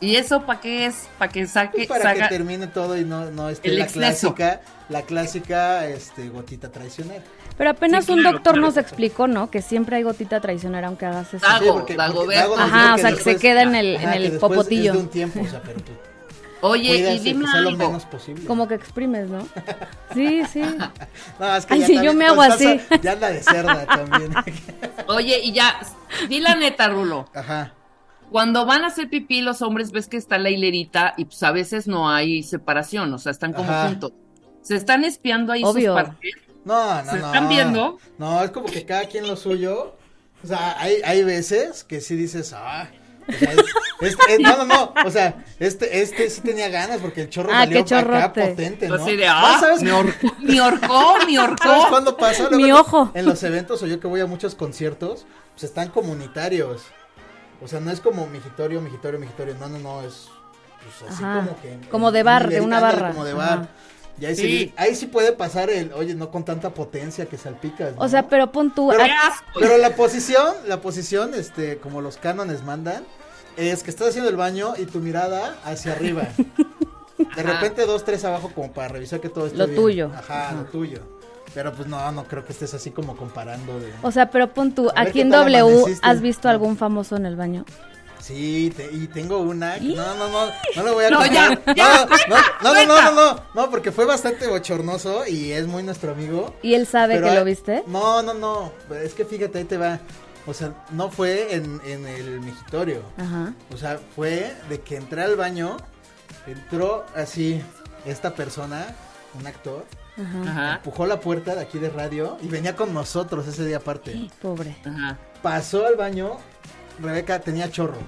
¿Y 0.00 0.16
eso 0.16 0.42
para 0.44 0.60
qué 0.60 0.86
es? 0.86 1.08
Para 1.18 1.30
que 1.30 1.46
saque, 1.46 1.86
Pues 1.86 1.88
para 1.88 2.14
saca- 2.14 2.28
que 2.28 2.34
termine 2.34 2.66
todo 2.66 2.96
y 2.98 3.04
no, 3.04 3.30
no 3.30 3.48
esté 3.50 3.68
El 3.68 3.78
la 3.78 3.84
exceso. 3.84 4.34
clásica, 4.34 4.60
la 4.88 5.02
clásica, 5.02 5.86
este, 5.86 6.28
gotita 6.28 6.70
traicionera. 6.72 7.22
Pero 7.56 7.70
apenas 7.70 8.06
Sí, 8.06 8.12
un 8.12 8.20
claro, 8.20 8.36
doctor 8.38 8.54
claro. 8.54 8.66
nos 8.66 8.76
explicó, 8.78 9.28
¿no? 9.28 9.48
Que 9.50 9.62
siempre 9.62 9.96
hay 9.96 10.02
gotita 10.02 10.40
traicionera 10.40 10.88
aunque 10.88 11.06
hagas 11.06 11.32
eso. 11.34 11.46
Dago, 11.46 11.74
porque- 11.74 11.94
Dago 11.94 12.20
porque. 12.22 12.34
Dago 12.36 12.56
nos 12.56 12.66
Ajá, 12.72 12.94
o 12.94 12.98
sea, 12.98 13.10
que 13.12 13.22
se 13.22 13.36
queda 13.36 13.62
en 13.62 13.74
el, 13.76 13.96
ajá, 13.96 14.04
en 14.06 14.10
que 14.10 14.16
el 14.16 14.30
después 14.32 14.52
popotillo. 14.52 14.90
Es 14.92 14.98
de 14.98 15.04
un 15.04 15.08
tiempo, 15.10 15.40
o 15.40 15.46
sea, 15.46 15.60
pero 15.62 15.78
pues, 15.78 15.98
Oye, 16.62 17.14
y 17.14 17.18
dime 17.18 17.44
que 17.44 17.50
sea 17.50 17.60
lo 17.60 17.68
algo. 17.70 17.86
menos 17.88 18.04
posible. 18.06 18.44
Como 18.46 18.66
que 18.68 18.74
exprimes, 18.74 19.28
¿no? 19.28 19.46
Sí, 20.14 20.42
sí. 20.50 20.62
No, 21.38 21.56
es 21.56 21.66
que 21.66 21.74
Ay, 21.74 21.80
ya 21.80 21.86
también 21.86 22.02
yo 22.04 22.14
me 22.14 22.26
hago 22.26 22.40
así. 22.42 22.80
Ya 23.02 23.12
anda 23.12 23.28
de 23.30 23.42
cerda 23.42 23.84
también. 23.86 24.32
Oye, 25.08 25.40
y 25.42 25.52
ya, 25.52 25.80
di 26.28 26.40
la 26.40 26.54
neta, 26.54 26.88
Rulo. 26.88 27.28
Ajá. 27.34 27.74
Cuando 28.30 28.64
van 28.64 28.84
a 28.84 28.86
hacer 28.86 29.10
pipí 29.10 29.42
los 29.42 29.60
hombres 29.60 29.92
ves 29.92 30.08
que 30.08 30.16
está 30.16 30.38
la 30.38 30.48
hilerita 30.50 31.14
y 31.18 31.26
pues 31.26 31.42
a 31.42 31.50
veces 31.52 31.86
no 31.86 32.08
hay 32.08 32.42
separación, 32.42 33.12
o 33.12 33.18
sea, 33.18 33.32
están 33.32 33.52
como 33.52 33.70
Ajá. 33.70 33.88
juntos. 33.88 34.12
Se 34.62 34.76
están 34.76 35.04
espiando 35.04 35.52
ahí 35.52 35.62
Obvio. 35.64 35.94
sus 35.94 36.02
partes. 36.04 36.30
No, 36.64 37.02
no, 37.02 37.10
¿Se 37.10 37.18
no. 37.18 37.26
están 37.26 37.48
viendo? 37.48 37.98
No, 38.18 38.42
es 38.42 38.50
como 38.52 38.66
que 38.68 38.86
cada 38.86 39.04
quien 39.06 39.26
lo 39.26 39.36
suyo. 39.36 39.96
O 40.42 40.46
sea, 40.46 40.80
hay, 40.80 41.02
hay 41.04 41.24
veces 41.24 41.82
que 41.84 42.00
sí 42.00 42.14
dices, 42.16 42.52
ah. 42.56 42.88
O 43.28 43.32
sea, 44.04 44.38
no, 44.40 44.56
no, 44.58 44.64
no. 44.66 44.94
O 45.06 45.10
sea, 45.10 45.44
este, 45.58 46.00
este 46.02 46.28
sí 46.30 46.40
tenía 46.40 46.68
ganas 46.68 47.00
porque 47.00 47.22
el 47.22 47.28
chorro 47.30 47.50
Ah, 47.52 47.60
salió 47.64 47.84
qué 47.84 47.94
acá 47.94 48.32
potente, 48.32 48.88
¿no? 48.88 48.94
Así 48.96 49.16
de, 49.16 49.26
No, 49.26 49.32
ah, 49.34 49.56
¿sabes? 49.60 49.82
me, 49.82 49.92
or- 49.92 50.14
me 50.40 50.60
horcó, 50.60 51.14
me 51.26 51.34
¿Sabes 51.36 51.38
horcó. 51.38 51.86
cuándo 51.88 52.16
pasa? 52.16 52.50
Mi 52.50 52.62
Luego, 52.64 52.80
ojo. 52.80 53.10
En 53.14 53.26
los 53.26 53.42
eventos 53.42 53.82
o 53.82 53.86
yo 53.86 54.00
que 54.00 54.06
voy 54.06 54.20
a 54.20 54.26
muchos 54.26 54.54
conciertos, 54.54 55.26
pues 55.52 55.64
están 55.64 55.88
comunitarios. 55.88 56.82
O 57.62 57.68
sea, 57.68 57.80
no 57.80 57.90
es 57.90 58.00
como 58.00 58.26
migitorio, 58.26 58.80
migitorio, 58.80 59.20
migitorio. 59.20 59.54
No, 59.60 59.68
no, 59.68 59.78
no, 59.78 60.00
es 60.02 60.28
pues, 60.98 61.10
así 61.12 61.22
Ajá. 61.22 61.40
como 61.46 61.60
que. 61.60 61.78
Como 61.90 62.10
de 62.12 62.22
bar, 62.22 62.48
de 62.48 62.60
una 62.60 62.80
barra. 62.80 63.12
Como 63.12 63.24
de 63.24 63.32
Ajá. 63.32 63.68
Y 64.22 64.26
ahí 64.26 64.36
sí. 64.36 64.42
Sí. 64.42 64.74
ahí 64.76 64.94
sí 64.94 65.06
puede 65.06 65.32
pasar 65.32 65.68
el, 65.68 65.92
oye, 65.94 66.14
no 66.14 66.30
con 66.30 66.44
tanta 66.44 66.70
potencia 66.70 67.26
que 67.26 67.36
salpicas. 67.36 67.94
O 67.96 68.08
sea, 68.08 68.22
¿no? 68.22 68.28
pero 68.28 68.52
pon 68.52 68.72
tú. 68.72 68.88
Pero- 68.90 69.02
Qué 69.04 69.10
a- 69.10 69.26
asco. 69.26 69.44
Pero 69.58 69.78
la 69.78 69.96
posición, 69.96 70.54
la 70.68 70.80
posición, 70.80 71.34
este, 71.34 71.78
como 71.78 72.00
los 72.00 72.18
cánones 72.18 72.62
mandan, 72.62 73.02
es 73.56 73.82
que 73.82 73.90
estás 73.90 74.10
haciendo 74.10 74.30
el 74.30 74.36
baño 74.36 74.74
y 74.78 74.84
tu 74.86 75.00
mirada 75.00 75.56
hacia 75.64 75.92
arriba. 75.92 76.22
De 77.36 77.42
repente 77.42 77.84
dos, 77.84 78.04
tres 78.04 78.24
abajo 78.24 78.52
como 78.54 78.72
para 78.72 78.88
revisar 78.88 79.20
que 79.20 79.28
todo 79.28 79.46
esté 79.46 79.58
Lo 79.58 79.66
bien. 79.66 79.76
tuyo. 79.80 80.10
Ajá, 80.14 80.48
Ajá. 80.50 80.54
lo 80.54 80.64
tuyo. 80.66 81.00
Pero 81.54 81.72
pues 81.72 81.88
no, 81.88 82.12
no 82.12 82.24
creo 82.24 82.44
que 82.44 82.52
estés 82.52 82.72
así 82.74 82.90
como 82.92 83.16
comparando 83.16 83.78
de... 83.80 83.92
O 84.02 84.10
sea, 84.12 84.30
pero 84.30 84.54
pon 84.54 84.72
tú. 84.72 84.88
Aquí 84.96 85.20
en 85.20 85.30
W, 85.30 85.58
amaneciste. 85.60 85.98
¿has 86.06 86.20
visto 86.20 86.48
algún 86.48 86.76
famoso 86.76 87.16
en 87.16 87.26
el 87.26 87.36
baño? 87.36 87.64
Sí, 88.22 88.72
te- 88.76 88.88
y 88.92 89.08
tengo 89.08 89.38
una. 89.38 89.76
No, 89.78 90.14
no, 90.14 90.28
no, 90.28 90.46
no 90.76 90.82
le 90.84 90.90
voy 90.92 91.04
a 91.06 91.10
No, 91.10 91.18
contar. 91.18 91.60
ya, 91.66 91.74
ya, 91.74 92.06
no, 92.28 92.36
no, 92.62 92.74
no, 92.74 92.74
no, 92.74 92.86
no, 92.86 93.02
no, 93.02 93.12
no, 93.34 93.42
no, 93.54 93.70
porque 93.70 93.90
fue 93.90 94.04
bastante 94.04 94.46
bochornoso 94.46 95.26
y 95.26 95.50
es 95.52 95.66
muy 95.66 95.82
nuestro 95.82 96.12
amigo. 96.12 96.54
¿Y 96.62 96.74
él 96.74 96.86
sabe 96.86 97.20
que 97.20 97.28
hay- 97.28 97.36
lo 97.36 97.44
viste? 97.44 97.82
No, 97.88 98.22
no, 98.22 98.32
no, 98.34 98.72
es 99.02 99.14
que 99.14 99.24
fíjate, 99.24 99.58
ahí 99.58 99.64
te 99.64 99.76
va. 99.76 99.98
O 100.46 100.54
sea, 100.54 100.72
no 100.90 101.10
fue 101.10 101.54
en, 101.54 101.80
en 101.84 102.06
el 102.06 102.40
migitorio. 102.40 103.02
Ajá. 103.16 103.54
O 103.72 103.76
sea, 103.76 103.98
fue 104.16 104.54
de 104.68 104.80
que 104.80 104.96
entré 104.96 105.22
al 105.22 105.36
baño, 105.36 105.76
entró 106.46 107.04
así 107.14 107.60
esta 108.06 108.34
persona, 108.34 108.86
un 109.38 109.46
actor, 109.46 109.84
Ajá. 110.16 110.42
Ajá, 110.50 110.74
empujó 110.76 111.06
la 111.06 111.20
puerta 111.20 111.54
de 111.54 111.62
aquí 111.62 111.78
de 111.78 111.88
radio 111.88 112.36
y 112.42 112.48
venía 112.48 112.76
con 112.76 112.92
nosotros 112.92 113.46
ese 113.48 113.64
día 113.64 113.78
aparte. 113.78 114.28
Pobre. 114.42 114.76
ajá. 114.84 115.16
Pasó 115.40 115.86
al 115.86 115.96
baño, 115.96 116.36
Rebeca 117.02 117.40
tenía 117.40 117.70
chorro. 117.70 117.98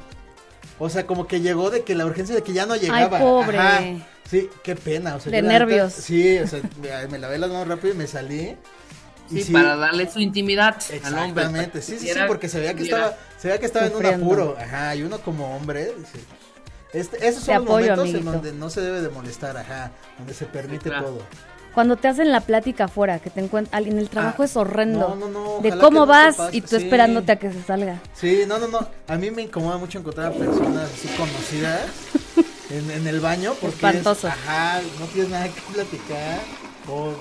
O 0.78 0.88
sea, 0.88 1.06
como 1.06 1.26
que 1.26 1.40
llegó 1.40 1.70
de 1.70 1.82
que 1.82 1.94
la 1.94 2.06
urgencia 2.06 2.34
de 2.34 2.42
que 2.42 2.52
ya 2.52 2.66
no 2.66 2.76
llegaba. 2.76 3.18
pobre. 3.18 3.58
Ajá. 3.58 3.80
Sí, 4.28 4.48
qué 4.62 4.74
pena. 4.74 5.16
O 5.16 5.20
sea, 5.20 5.30
De 5.30 5.42
neta- 5.42 5.52
nervios. 5.58 5.92
sí, 5.92 6.38
o 6.38 6.46
sea, 6.46 6.60
me, 7.10 7.18
lavé 7.18 7.38
las 7.38 7.50
manos 7.50 7.68
rápido 7.68 7.94
y 7.94 7.96
me 7.96 8.06
salí. 8.06 8.56
Y 9.30 9.42
Sí, 9.42 9.52
para 9.52 9.76
darle 9.76 10.10
su 10.10 10.20
intimidad. 10.20 10.76
Exactamente, 10.90 11.80
sí, 11.80 11.98
sí, 11.98 12.08
sí, 12.08 12.18
porque 12.26 12.48
se 12.48 12.58
veía 12.60 12.74
que 12.74 12.82
estaba, 12.82 13.16
se 13.38 13.48
veía 13.48 13.58
que 13.58 13.66
estaba 13.66 13.86
en 13.86 13.94
un 13.96 14.04
apuro, 14.06 14.56
ajá, 14.60 14.94
y 14.96 15.02
uno 15.02 15.18
como 15.20 15.56
hombre, 15.56 15.92
dice, 15.98 16.18
este, 16.92 17.26
esos 17.26 17.40
Te 17.44 17.46
son 17.46 17.64
los 17.64 17.64
apoyo, 17.64 17.96
momentos 17.96 18.20
en 18.20 18.24
donde 18.24 18.52
no 18.52 18.68
se 18.68 18.82
debe 18.82 19.00
de 19.00 19.08
molestar, 19.08 19.56
ajá, 19.56 19.92
donde 20.18 20.34
se 20.34 20.44
permite 20.44 20.90
claro. 20.90 21.06
todo. 21.06 21.22
Cuando 21.74 21.96
te 21.96 22.06
hacen 22.08 22.30
la 22.30 22.40
plática 22.40 22.84
afuera, 22.84 23.18
que 23.18 23.30
te 23.30 23.40
encuentran, 23.40 23.84
en 23.84 23.98
el 23.98 24.08
trabajo 24.08 24.42
Ah, 24.42 24.46
es 24.46 24.56
horrendo. 24.56 25.16
no, 25.18 25.28
no, 25.28 25.28
no, 25.28 25.58
de 25.60 25.76
cómo 25.78 26.06
vas 26.06 26.36
y 26.52 26.60
tú 26.60 26.68
sí. 26.68 26.76
esperándote 26.76 27.32
a 27.32 27.36
que 27.36 27.52
se 27.52 27.62
salga. 27.64 28.00
Sí, 28.14 28.44
no, 28.46 28.58
no, 28.58 28.68
no. 28.68 28.86
A 29.08 29.16
mí 29.16 29.30
me 29.32 29.42
incomoda 29.42 29.76
mucho 29.78 29.98
encontrar 29.98 30.26
a 30.28 30.30
personas 30.30 30.88
así 30.94 31.08
conocidas 31.16 31.80
en, 32.70 32.90
en 32.92 33.06
el 33.08 33.18
baño 33.20 33.54
porque 33.60 33.66
es- 33.66 33.74
Espantoso. 33.74 34.28
ajá, 34.28 34.80
no 35.00 35.06
tienes 35.06 35.30
nada 35.32 35.46
que 35.48 35.60
platicar. 35.72 36.38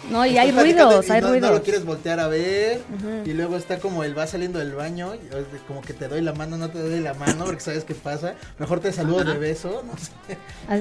No, 0.10 0.26
y 0.26 0.38
hay 0.38 0.52
ruidos, 0.52 1.08
y 1.08 1.12
hay 1.12 1.21
no, 1.21 1.30
ruidos. 1.30 1.49
No 1.49 1.56
lo 1.58 1.63
quieres 1.63 1.86
voltear 1.86 2.19
a 2.19 2.28
ver 2.28 2.82
y 3.26 3.34
luego 3.34 3.56
está 3.56 3.80
como 3.80 4.04
el 4.04 4.17
va 4.17 4.28
saliendo 4.28 4.60
del 4.60 4.73
baño, 4.73 5.13
es 5.13 5.21
como 5.67 5.82
que 5.82 5.93
te 5.93 6.08
doy 6.08 6.21
la 6.21 6.34
mano, 6.34 6.58
no 6.58 6.69
te 6.69 6.80
doy 6.80 6.99
la 6.99 7.13
mano 7.13 7.45
porque 7.45 7.62
sabes 7.62 7.84
qué 7.86 7.95
pasa. 7.95 8.36
Mejor 8.60 8.80
te 8.82 8.91
saludo 8.91 9.23
de 9.23 9.38
beso, 9.38 9.84
no 9.88 9.93
sé. 9.97 10.38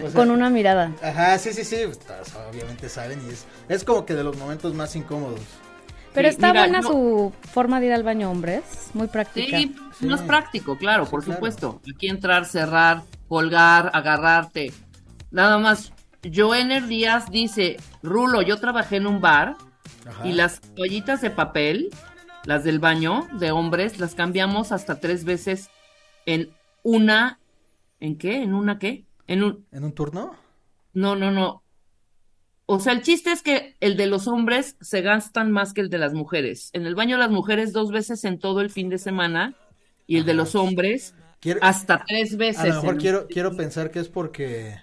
O 0.07 0.11
sea, 0.11 0.11
con 0.18 0.31
una 0.31 0.51
mirada. 0.51 0.92
Ajá, 1.03 1.38
sí, 1.38 1.53
sí, 1.53 1.64
sí, 1.64 1.77
pues, 1.87 1.99
obviamente 2.51 2.88
saben 2.88 3.21
y 3.29 3.33
es, 3.33 3.45
es 3.68 3.85
como 3.85 4.05
que 4.05 4.14
de 4.14 4.25
los 4.25 4.37
momentos 4.37 4.75
más 4.75 4.95
incómodos. 4.97 5.40
Pero 6.14 6.29
Sí, 6.29 6.35
está 6.35 6.49
mira, 6.49 6.62
buena 6.64 6.81
no- 6.83 6.88
su 6.88 7.33
forma 7.53 7.81
de 7.81 7.87
ir 7.87 7.92
al 7.92 8.03
baño, 8.03 8.31
hombres. 8.31 8.62
Muy 8.95 9.07
práctica. 9.07 9.57
Sí, 9.59 9.75
Sí. 9.99 10.07
más 10.07 10.21
práctico, 10.23 10.77
claro, 10.77 11.05
Sí, 11.07 11.11
por 11.11 11.23
claro. 11.25 11.37
supuesto. 11.37 11.81
Aquí 11.95 12.09
entrar, 12.09 12.45
cerrar, 12.45 13.03
colgar, 13.29 13.90
agarrarte. 13.95 14.73
Nada 15.31 15.57
más. 15.59 15.92
Joener 16.31 16.87
Díaz 16.87 17.31
dice, 17.31 17.77
Rulo, 18.03 18.43
yo 18.43 18.59
trabajé 18.59 18.97
en 18.97 19.07
un 19.07 19.21
bar 19.21 19.57
Ajá. 20.07 20.27
y 20.27 20.33
las 20.33 20.61
toallitas 20.75 21.21
de 21.21 21.31
papel, 21.31 21.91
las 22.45 22.65
del 22.65 22.79
baño 22.79 23.27
de 23.39 23.51
hombres, 23.51 23.99
las 23.99 24.15
cambiamos 24.15 24.73
hasta 24.73 25.01
tres 25.01 25.25
veces 25.25 25.71
en 26.27 26.51
una, 26.83 27.41
¿en 28.01 28.17
qué? 28.19 28.43
¿En 28.43 28.55
una 28.55 28.79
qué? 28.79 29.05
En 29.27 29.43
un, 29.43 29.67
¿En 29.73 29.85
un 29.85 29.93
turno? 29.93 30.35
no, 30.93 31.17
no, 31.17 31.31
no. 31.31 31.63
O 32.67 32.79
sea, 32.79 32.93
el 32.93 33.03
chiste 33.03 33.33
es 33.33 33.43
que 33.43 33.75
el 33.81 33.97
de 33.97 34.07
los 34.07 34.29
hombres 34.29 34.77
se 34.81 35.03
gastan 35.03 35.51
más 35.51 35.75
que 35.75 35.81
el 35.81 35.91
de 35.91 35.99
las 35.99 36.15
mujeres. 36.15 36.71
En 36.73 36.87
el 36.87 36.95
baño 36.95 37.17
de 37.17 37.23
las 37.23 37.31
mujeres 37.31 37.73
dos 37.73 37.91
veces 37.91 38.25
en 38.25 38.39
todo 38.39 38.61
el 38.61 38.71
fin 38.71 38.89
de 38.89 38.99
semana 38.99 39.55
y 40.07 40.17
el 40.19 40.25
de 40.25 40.35
los 40.35 40.55
hombres 40.55 41.15
Quiero, 41.41 41.59
hasta 41.63 42.05
tres 42.07 42.37
veces. 42.37 42.61
a 42.63 42.69
lo 42.69 42.75
mejor 42.77 42.99
quiero, 42.99 43.27
quiero 43.27 43.57
pensar 43.57 43.91
que 43.91 43.99
es 43.99 44.09
porque 44.09 44.77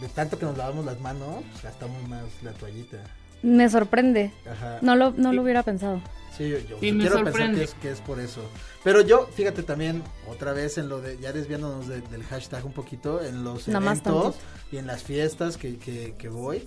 de 0.00 0.08
tanto 0.08 0.38
que 0.38 0.44
nos 0.46 0.56
lavamos 0.58 0.84
las 0.84 1.00
manos, 1.00 1.42
gastamos 1.62 2.06
más 2.08 2.24
la 2.42 2.52
toallita. 2.52 2.98
Me 3.42 3.68
sorprende. 3.68 4.32
Ajá. 4.50 4.78
No 4.80 4.96
lo, 4.96 5.10
no 5.12 5.32
lo 5.32 5.42
hubiera 5.42 5.62
pensado. 5.62 6.00
Sí, 6.36 6.48
yo, 6.48 6.58
yo 6.58 6.78
Sí, 6.80 6.92
me 6.92 7.00
quiero 7.00 7.18
sorprende. 7.18 7.30
pensar 7.38 7.54
que 7.56 7.62
es, 7.64 7.74
que 7.74 7.90
es 7.92 8.00
por 8.00 8.18
eso. 8.18 8.40
Pero 8.82 9.02
yo, 9.02 9.28
fíjate 9.34 9.62
también, 9.62 10.02
otra 10.28 10.52
vez 10.52 10.78
en 10.78 10.88
lo 10.88 11.00
de, 11.00 11.18
ya 11.18 11.32
desviándonos 11.32 11.86
de- 11.86 12.00
del 12.00 12.24
hashtag 12.24 12.64
un 12.66 12.72
poquito, 12.72 13.22
en 13.22 13.44
los 13.44 13.68
Nada 13.68 13.92
eventos 13.92 14.36
y 14.72 14.78
en 14.78 14.86
las 14.86 15.02
fiestas 15.02 15.56
que, 15.56 15.76
que, 15.78 16.14
que 16.18 16.28
voy, 16.28 16.66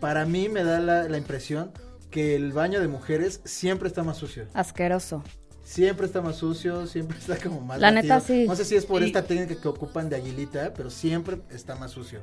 para 0.00 0.24
mí 0.24 0.48
me 0.48 0.62
da 0.64 0.78
la, 0.80 1.08
la 1.08 1.18
impresión 1.18 1.72
que 2.10 2.36
el 2.36 2.52
baño 2.52 2.80
de 2.80 2.88
mujeres 2.88 3.40
siempre 3.44 3.88
está 3.88 4.02
más 4.04 4.16
sucio. 4.16 4.46
Asqueroso. 4.54 5.22
Siempre 5.64 6.06
está 6.06 6.20
más 6.20 6.36
sucio, 6.36 6.86
siempre 6.86 7.18
está 7.26 7.36
como 7.38 7.60
más 7.60 7.80
La 7.80 7.90
neta, 7.90 8.20
sí. 8.20 8.44
No 8.46 8.54
sé 8.54 8.64
si 8.64 8.76
es 8.76 8.84
por 8.86 9.00
Sí. 9.00 9.06
esta 9.08 9.22
técnica 9.24 9.60
que 9.60 9.66
ocupan 9.68 10.08
de 10.08 10.16
aguilita, 10.16 10.72
pero 10.76 10.90
siempre 10.90 11.38
está 11.50 11.74
más 11.74 11.90
sucio. 11.90 12.20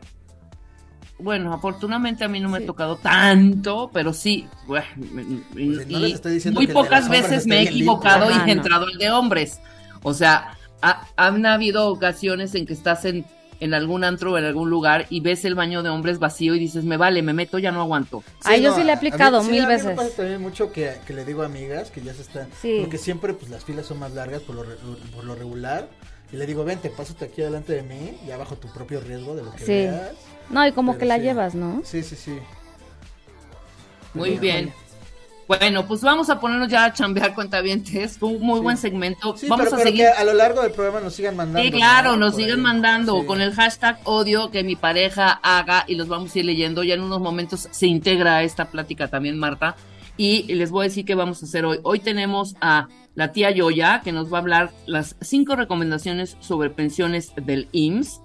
Bueno, 1.19 1.53
afortunadamente 1.53 2.23
a 2.23 2.27
mí 2.27 2.39
no 2.39 2.49
me 2.49 2.57
Sí. 2.59 2.63
ha 2.63 2.67
tocado 2.67 2.95
tanto, 2.97 3.91
pero 3.93 4.11
sí. 4.13 4.47
bueno, 4.65 4.85
y- 4.95 5.35
Pues, 5.75 5.87
no 5.87 5.97
y 5.97 6.01
les 6.01 6.13
estoy 6.13 6.33
diciendo 6.33 6.59
muy 6.59 6.67
pocas 6.67 7.09
veces 7.09 7.45
me 7.45 7.57
he 7.57 7.63
limpio. 7.65 7.77
equivocado 7.77 8.25
Ajá, 8.25 8.47
y 8.47 8.51
he 8.51 8.55
no. 8.55 8.61
entrado 8.61 8.87
el 8.87 8.97
de 8.97 9.11
hombres. 9.11 9.59
O 10.03 10.13
sea, 10.15 10.57
ha- 10.81 11.05
han 11.17 11.45
habido 11.45 11.89
ocasiones 11.89 12.55
en 12.55 12.65
que 12.65 12.73
estás 12.73 13.05
en, 13.05 13.25
en 13.61 13.73
algún 13.73 14.03
antro 14.03 14.33
o 14.33 14.37
en 14.37 14.43
algún 14.43 14.69
lugar 14.69 15.05
y 15.09 15.21
ves 15.21 15.45
el 15.45 15.55
baño 15.55 15.83
de 15.83 15.89
hombres 15.89 16.19
vacío 16.19 16.53
y 16.55 16.59
dices, 16.59 16.83
me 16.83 16.97
vale, 16.97 17.21
me 17.21 17.31
meto, 17.31 17.59
ya 17.59 17.71
no 17.71 17.79
aguanto. 17.81 18.23
Ah, 18.43 18.57
yo 18.57 18.75
sí 18.75 18.83
le 18.83 18.89
he 18.89 18.91
a- 18.91 18.97
a 18.97 19.01
mí- 19.01 19.07
aplicado 19.07 19.41
sí, 19.43 19.51
mil 19.51 19.59
a 19.61 19.63
mí 19.63 19.67
me 19.69 19.73
veces. 19.77 19.95
pasa 19.95 20.09
también 20.17 20.41
mucho 20.41 20.71
que, 20.73 20.95
que 21.07 21.13
le 21.13 21.23
digo 21.23 21.43
a 21.43 21.45
amigas 21.45 21.91
que 21.91 22.01
ya 22.01 22.13
se 22.13 22.23
están. 22.23 22.49
Sí. 22.61 22.79
Porque 22.81 22.97
siempre 22.97 23.33
pues 23.33 23.49
las 23.49 23.63
filas 23.63 23.85
son 23.85 23.99
más 23.99 24.11
largas 24.13 24.41
por 24.41 24.55
lo, 24.55 24.63
re- 24.63 24.75
por 25.15 25.23
lo 25.23 25.35
regular. 25.35 25.87
Y 26.33 26.37
le 26.37 26.45
digo, 26.47 26.63
vente, 26.63 26.89
pásate 26.89 27.25
aquí 27.25 27.41
delante 27.41 27.73
de 27.73 27.83
mí, 27.83 28.17
ya 28.25 28.37
bajo 28.37 28.55
tu 28.55 28.67
propio 28.73 28.99
riesgo 28.99 29.35
de 29.35 29.43
lo 29.43 29.51
que 29.51 29.59
Sí. 29.65 29.71
veas. 29.71 30.11
No, 30.49 30.65
y 30.65 30.71
como 30.71 30.93
Pero 30.93 30.99
que 30.99 31.05
la 31.05 31.15
sí. 31.17 31.21
llevas, 31.21 31.55
¿no? 31.55 31.81
Sí, 31.85 32.01
sí, 32.03 32.15
sí. 32.15 32.37
Muy 34.13 34.29
Pero, 34.31 34.41
bien. 34.41 34.73
Bueno, 35.59 35.85
pues 35.85 35.99
vamos 36.01 36.29
a 36.29 36.39
ponernos 36.39 36.69
ya 36.69 36.85
a 36.85 36.93
chambear 36.93 37.35
cuentavientes. 37.35 38.17
Fue 38.17 38.29
un 38.29 38.41
muy 38.41 38.59
Sí. 38.59 38.63
buen 38.63 38.77
segmento. 38.77 39.35
Sí, 39.35 39.47
vamos 39.49 39.65
pero, 39.65 39.75
a 39.75 39.79
seguir. 39.83 40.01
que 40.05 40.07
a 40.07 40.23
lo 40.23 40.33
largo 40.33 40.61
del 40.61 40.71
programa 40.71 41.01
nos 41.01 41.13
sigan 41.13 41.35
mandando. 41.35 41.61
Sí, 41.61 41.71
claro, 41.73 42.11
¿no? 42.11 42.17
nos 42.29 42.37
ahí. 42.37 42.55
mandando 42.55 43.19
Sí. 43.19 43.25
con 43.25 43.41
el 43.41 43.53
hashtag 43.53 43.99
odio 44.05 44.49
que 44.49 44.63
mi 44.63 44.77
pareja 44.77 45.29
haga 45.43 45.83
y 45.87 45.95
los 45.95 46.07
vamos 46.07 46.33
a 46.33 46.39
ir 46.39 46.45
leyendo. 46.45 46.83
Ya 46.83 46.93
en 46.93 47.01
unos 47.01 47.19
momentos 47.19 47.67
se 47.69 47.85
integra 47.87 48.37
a 48.37 48.43
esta 48.43 48.71
plática 48.71 49.09
también 49.09 49.37
Marta. 49.37 49.75
Y 50.15 50.43
les 50.53 50.71
voy 50.71 50.85
a 50.85 50.87
decir 50.87 51.03
qué 51.03 51.15
vamos 51.15 51.43
a 51.43 51.45
hacer 51.45 51.65
hoy. 51.65 51.79
Hoy 51.83 51.99
tenemos 51.99 52.55
a 52.61 52.87
la 53.15 53.33
tía 53.33 53.51
Yoya 53.51 53.99
que 54.05 54.13
nos 54.13 54.31
va 54.31 54.37
a 54.37 54.41
hablar 54.41 54.71
las 54.85 55.17
cinco 55.19 55.57
recomendaciones 55.57 56.37
sobre 56.39 56.69
pensiones 56.69 57.33
del 57.35 57.67
IMSS. 57.73 58.21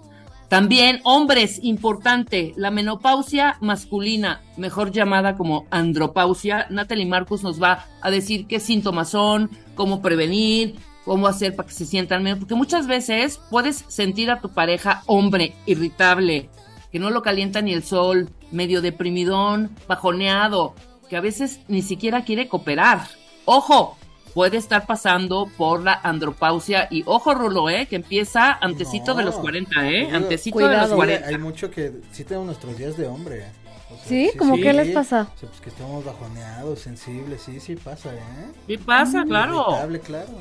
También, 0.49 1.01
hombres, 1.03 1.59
importante, 1.63 2.53
la 2.57 2.71
menopausia 2.71 3.57
masculina, 3.61 4.43
mejor 4.57 4.93
llamada 4.93 5.37
como 5.37 5.67
andropausia. 5.71 6.67
Natalie 6.71 7.05
Marcus 7.05 7.43
nos 7.43 7.61
va 7.61 7.87
a 8.01 8.11
decir 8.13 8.47
qué 8.47 8.61
síntomas 8.61 9.09
son, 9.11 9.51
cómo 9.75 10.01
prevenir, 10.01 10.77
cómo 11.05 11.27
hacer 11.27 11.57
para 11.57 11.67
que 11.67 11.75
se 11.75 11.85
sientan 11.85 12.23
menos. 12.23 12.39
Porque 12.39 12.55
muchas 12.55 12.87
veces 12.87 13.41
puedes 13.51 13.85
sentir 13.89 14.31
a 14.31 14.41
tu 14.41 14.51
pareja 14.51 15.03
hombre 15.07 15.55
irritable, 15.67 16.49
que 16.93 17.01
no 17.01 17.11
lo 17.11 17.23
calienta 17.23 17.61
ni 17.61 17.73
el 17.73 17.83
sol, 17.83 18.31
medio 18.53 18.83
deprimidón, 18.83 19.71
bajoneado, 19.89 20.75
que 21.09 21.17
a 21.17 21.21
veces 21.21 21.59
ni 21.67 21.83
siquiera 21.83 22.25
quiere 22.25 22.49
cooperar. 22.49 23.09
Ojo, 23.47 23.97
puede 24.37 24.59
estar 24.59 24.85
pasando 24.85 25.51
por 25.57 25.83
la 25.83 25.99
andropausia 26.03 26.89
y 26.91 27.03
ojo 27.07 27.33
Rulo, 27.33 27.71
eh, 27.71 27.87
que 27.87 27.97
empieza 27.97 28.53
antecito 28.53 29.15
de 29.15 29.25
los 29.25 29.37
No. 29.37 29.41
40, 29.41 29.89
eh, 29.89 30.05
Digo, 30.05 30.15
antecito 30.15 30.59
de 30.59 30.65
los 30.65 30.73
Cuidado. 30.73 30.91
Sí, 30.91 30.97
40. 30.97 31.27
hay 31.29 31.39
mucho 31.39 31.71
que 31.71 31.93
sí 32.13 32.23
tenemos 32.23 32.45
nuestros 32.45 32.77
días 32.77 32.99
de 32.99 33.07
hombre. 33.07 33.47
O 33.91 33.97
sea, 33.97 34.05
¿Sí? 34.07 34.31
¿Cómo 34.37 34.57
qué 34.57 34.75
les 34.75 34.91
pasa? 34.91 35.31
O 35.35 35.39
sea, 35.39 35.49
pues 35.49 35.63
que 35.63 35.71
estamos 35.71 36.05
bajoneados, 36.05 36.81
sensibles, 36.81 37.41
sí, 37.41 37.61
sí 37.61 37.77
pasa, 37.77 38.13
¿eh? 38.13 38.53
¿Qué 38.67 38.77
pasa? 38.77 39.25
Claro. 39.25 39.69
Irritable, 39.71 40.01
claro. 40.01 40.33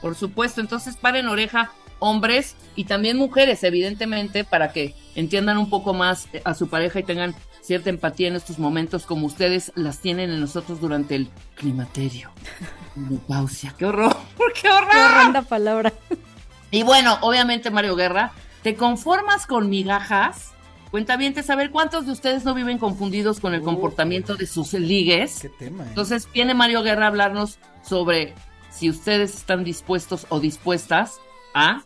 Por 0.00 0.14
supuesto, 0.14 0.62
entonces 0.62 0.96
paren 0.96 1.28
oreja 1.28 1.72
hombres 1.98 2.56
y 2.76 2.84
también 2.84 3.18
mujeres, 3.18 3.62
evidentemente, 3.62 4.44
para 4.44 4.72
que 4.72 4.94
entiendan 5.14 5.58
un 5.58 5.68
poco 5.68 5.92
más 5.92 6.28
eh, 6.32 6.40
a 6.46 6.54
su 6.54 6.68
pareja 6.68 6.98
y 7.00 7.02
tengan 7.02 7.34
cierta 7.60 7.90
empatía 7.90 8.28
en 8.28 8.36
estos 8.36 8.58
momentos 8.58 9.04
como 9.04 9.26
ustedes 9.26 9.72
las 9.74 9.98
tienen 9.98 10.30
en 10.30 10.40
nosotros 10.40 10.80
durante 10.80 11.14
el 11.14 11.28
climaterio. 11.56 12.30
Menopausia, 12.96 13.74
qué 13.78 13.86
horror, 13.86 14.16
qué 14.38 14.52
Qué 14.62 14.68
horror. 14.70 14.90
horrenda 15.18 15.42
palabra. 15.42 15.92
Y 16.70 16.82
bueno, 16.82 17.18
obviamente 17.20 17.70
Mario 17.70 17.94
Guerra, 17.96 18.32
¿te 18.62 18.74
conformas 18.74 19.46
con 19.46 19.68
migajas? 19.70 20.52
Cuenta 20.90 21.16
bien, 21.16 21.34
saber 21.44 21.70
cuántos 21.70 22.06
de 22.06 22.12
ustedes 22.12 22.44
no 22.44 22.54
viven 22.54 22.78
confundidos 22.78 23.38
con 23.40 23.54
el 23.54 23.60
Uh. 23.60 23.64
comportamiento 23.64 24.34
de 24.34 24.46
sus 24.46 24.72
ligues. 24.72 25.40
Qué 25.42 25.48
tema, 25.50 25.84
¿eh? 25.84 25.88
Entonces 25.90 26.28
viene 26.32 26.54
Mario 26.54 26.82
Guerra 26.82 27.04
a 27.04 27.08
hablarnos 27.08 27.58
sobre 27.86 28.34
si 28.70 28.88
ustedes 28.90 29.34
están 29.34 29.62
dispuestos 29.64 30.26
o 30.30 30.40
dispuestas 30.40 31.14
a 31.54 31.82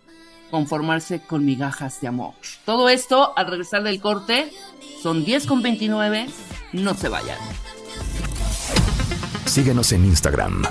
conformarse 0.50 1.20
con 1.20 1.44
migajas 1.44 2.00
de 2.00 2.08
amor. 2.08 2.34
Todo 2.64 2.88
esto 2.88 3.32
al 3.36 3.46
regresar 3.46 3.82
del 3.82 4.00
corte 4.00 4.52
son 5.02 5.24
10 5.24 5.46
con 5.46 5.62
29. 5.62 6.28
No 6.72 6.94
se 6.94 7.08
vayan. 7.08 7.38
Síguenos 9.46 9.92
en 9.92 10.04
Instagram. 10.04 10.62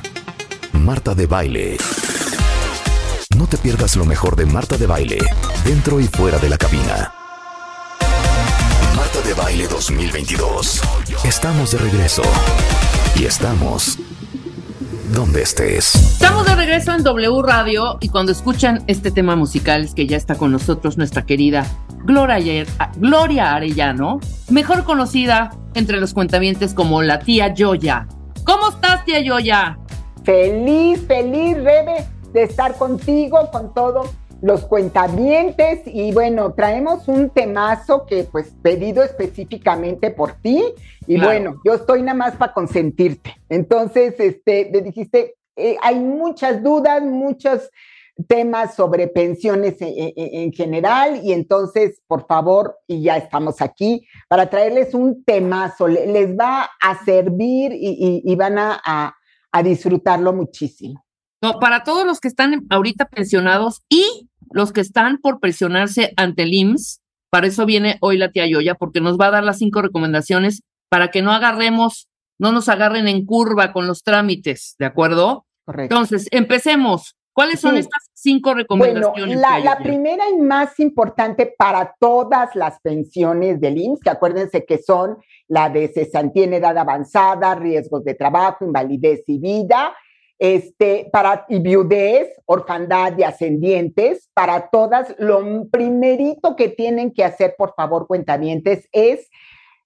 Marta 0.73 1.15
de 1.15 1.25
Baile. 1.25 1.77
No 3.35 3.47
te 3.47 3.57
pierdas 3.57 3.95
lo 3.95 4.05
mejor 4.05 4.35
de 4.35 4.45
Marta 4.45 4.77
de 4.77 4.87
Baile, 4.87 5.19
dentro 5.63 5.99
y 5.99 6.07
fuera 6.07 6.37
de 6.39 6.49
la 6.49 6.57
cabina. 6.57 7.13
Marta 8.95 9.21
de 9.25 9.33
Baile 9.33 9.67
2022. 9.67 10.81
Estamos 11.23 11.71
de 11.71 11.77
regreso. 11.79 12.23
Y 13.15 13.25
estamos 13.25 13.97
donde 15.13 15.41
estés. 15.41 15.95
Estamos 15.95 16.45
de 16.45 16.55
regreso 16.55 16.93
en 16.93 17.03
W 17.03 17.41
Radio 17.41 17.97
y 17.99 18.09
cuando 18.09 18.31
escuchan 18.31 18.83
este 18.87 19.11
tema 19.11 19.35
musical 19.35 19.83
es 19.83 19.93
que 19.93 20.07
ya 20.07 20.17
está 20.17 20.35
con 20.35 20.51
nosotros 20.51 20.97
nuestra 20.97 21.25
querida 21.25 21.65
Gloria, 22.03 22.65
Gloria 22.97 23.55
Arellano, 23.55 24.19
mejor 24.49 24.83
conocida 24.83 25.51
entre 25.73 25.99
los 25.99 26.13
cuentavientes 26.13 26.73
como 26.73 27.01
la 27.01 27.19
tía 27.19 27.53
Yoya. 27.53 28.07
¿Cómo 28.43 28.69
estás, 28.69 29.03
tía 29.05 29.19
Yoya? 29.21 29.79
Feliz, 30.23 31.05
feliz, 31.07 31.55
Rebe, 31.55 32.05
de 32.33 32.43
estar 32.43 32.75
contigo, 32.77 33.49
con 33.51 33.73
todos 33.73 34.09
los 34.41 34.65
cuentavientes. 34.65 35.81
Y 35.85 36.11
bueno, 36.11 36.53
traemos 36.53 37.07
un 37.07 37.29
temazo 37.29 38.05
que 38.05 38.23
pues 38.23 38.53
pedido 38.61 39.03
específicamente 39.03 40.11
por 40.11 40.33
ti. 40.33 40.63
Y 41.07 41.15
Claro. 41.15 41.29
bueno, 41.29 41.61
yo 41.65 41.73
estoy 41.73 42.01
nada 42.01 42.17
más 42.17 42.35
para 42.35 42.53
consentirte. 42.53 43.35
Entonces, 43.49 44.15
este, 44.19 44.69
me 44.71 44.81
dijiste, 44.81 45.35
eh, 45.55 45.75
hay 45.81 45.99
muchas 45.99 46.63
dudas, 46.63 47.01
muchas 47.03 47.69
temas 48.27 48.75
sobre 48.75 49.07
pensiones 49.07 49.75
en, 49.79 50.51
general 50.51 51.21
y 51.23 51.31
entonces, 51.31 52.01
por 52.07 52.27
favor, 52.27 52.77
y 52.87 53.03
ya 53.03 53.17
estamos 53.17 53.61
aquí 53.61 54.05
para 54.27 54.49
traerles 54.49 54.93
un 54.93 55.23
temazo, 55.23 55.87
les 55.87 56.37
va 56.37 56.69
a 56.81 57.05
servir 57.05 57.71
y, 57.73 58.35
van 58.35 58.57
a, 58.57 59.15
disfrutarlo 59.63 60.33
muchísimo. 60.33 61.05
No, 61.41 61.59
para 61.59 61.83
todos 61.83 62.05
los 62.05 62.19
que 62.19 62.27
están 62.27 62.65
ahorita 62.69 63.05
pensionados 63.05 63.81
y 63.89 64.29
los 64.51 64.71
que 64.71 64.81
están 64.81 65.19
por 65.19 65.39
presionarse 65.39 66.13
ante 66.17 66.43
el 66.43 66.53
IMSS, 66.53 67.01
para 67.29 67.47
eso 67.47 67.65
viene 67.65 67.97
hoy 68.01 68.17
la 68.17 68.31
tía 68.31 68.47
Yoya, 68.47 68.75
porque 68.75 69.01
nos 69.01 69.17
va 69.17 69.27
a 69.27 69.31
dar 69.31 69.43
las 69.43 69.59
cinco 69.59 69.81
recomendaciones 69.81 70.63
para 70.89 71.11
que 71.11 71.21
no 71.21 71.31
agarremos, 71.31 72.07
no 72.39 72.51
nos 72.51 72.67
agarren 72.67 73.07
en 73.07 73.25
curva 73.25 73.71
con 73.71 73.87
los 73.87 74.03
trámites, 74.03 74.75
¿de 74.79 74.85
acuerdo? 74.85 75.45
Correcto. 75.65 75.95
Entonces, 75.95 76.27
empecemos. 76.31 77.15
¿Cuáles 77.39 77.61
son 77.61 77.77
estas 77.77 78.09
cinco 78.13 78.53
recomendaciones? 78.53 79.39
Bueno, 79.39 79.63
la, 79.63 79.77
primera 79.77 80.29
y 80.29 80.35
más 80.41 80.77
importante 80.77 81.45
para 81.57 81.95
todas 81.97 82.53
las 82.53 82.81
pensiones 82.81 83.61
del 83.61 83.77
IMSS, 83.77 84.01
que 84.01 84.09
acuérdense 84.09 84.65
que 84.65 84.77
son 84.77 85.19
la 85.47 85.69
de 85.69 85.87
cesantía 85.87 86.43
en 86.43 86.55
edad 86.55 86.77
avanzada, 86.77 87.55
riesgos 87.55 88.03
de 88.03 88.13
trabajo, 88.13 88.65
invalidez 88.65 89.23
y 89.27 89.39
vida, 89.39 89.95
este, 90.37 91.07
para 91.13 91.45
y 91.47 91.61
viudez, 91.61 92.27
orfandad 92.45 93.17
y 93.17 93.23
ascendientes, 93.23 94.29
para 94.33 94.69
todas, 94.69 95.15
lo 95.17 95.69
primerito 95.71 96.57
que 96.57 96.67
tienen 96.67 97.13
que 97.13 97.23
hacer, 97.23 97.55
por 97.57 97.73
favor, 97.73 98.05
cuentamientos, 98.05 98.79
es 98.91 99.29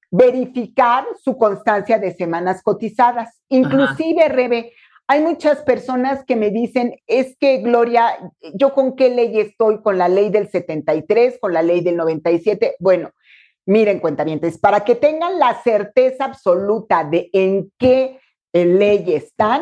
verificar 0.10 1.06
su 1.24 1.38
constancia 1.38 2.00
de 2.00 2.16
semanas 2.16 2.64
cotizadas. 2.64 3.42
Inclusive, 3.50 4.28
Rebe, 4.30 4.72
hay 5.14 5.22
muchas 5.22 5.62
personas 5.62 6.26
que 6.26 6.36
me 6.36 6.50
dicen, 6.50 6.96
es 7.06 7.38
que 7.38 7.60
Gloria, 7.60 8.18
¿yo 8.56 8.74
con 8.74 8.96
qué 8.96 9.12
ley 9.12 9.40
estoy? 9.40 9.80
¿Con 9.84 10.00
la 10.00 10.10
ley 10.10 10.32
del 10.32 10.50
73? 10.50 11.38
¿Con 11.40 11.54
la 11.54 11.62
ley 11.62 11.82
del 11.82 11.98
97? 11.98 12.78
Bueno, 12.80 13.12
miren, 13.68 14.00
cuentamientos, 14.00 14.58
para 14.58 14.84
que 14.84 14.96
tengan 14.96 15.38
la 15.38 15.62
certeza 15.62 16.26
absoluta 16.26 17.04
de 17.04 17.30
en 17.32 17.72
qué 17.78 18.20
ley 18.54 19.14
están, 19.14 19.62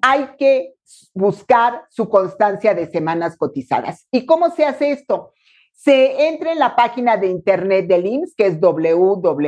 hay 0.00 0.28
que 0.38 0.74
buscar 1.12 1.86
su 1.90 2.08
constancia 2.08 2.72
de 2.72 2.88
semanas 2.88 3.36
cotizadas. 3.36 4.06
¿Y 4.12 4.24
cómo 4.24 4.50
se 4.50 4.64
hace 4.64 4.92
esto? 4.92 5.32
Se 5.72 6.28
entra 6.28 6.52
en 6.52 6.60
la 6.60 6.76
página 6.76 7.16
de 7.16 7.26
internet 7.26 7.88
del 7.88 8.06
IMSS, 8.06 8.36
que 8.36 8.46
es 8.46 8.60
www.ims.go.mx 8.60 9.44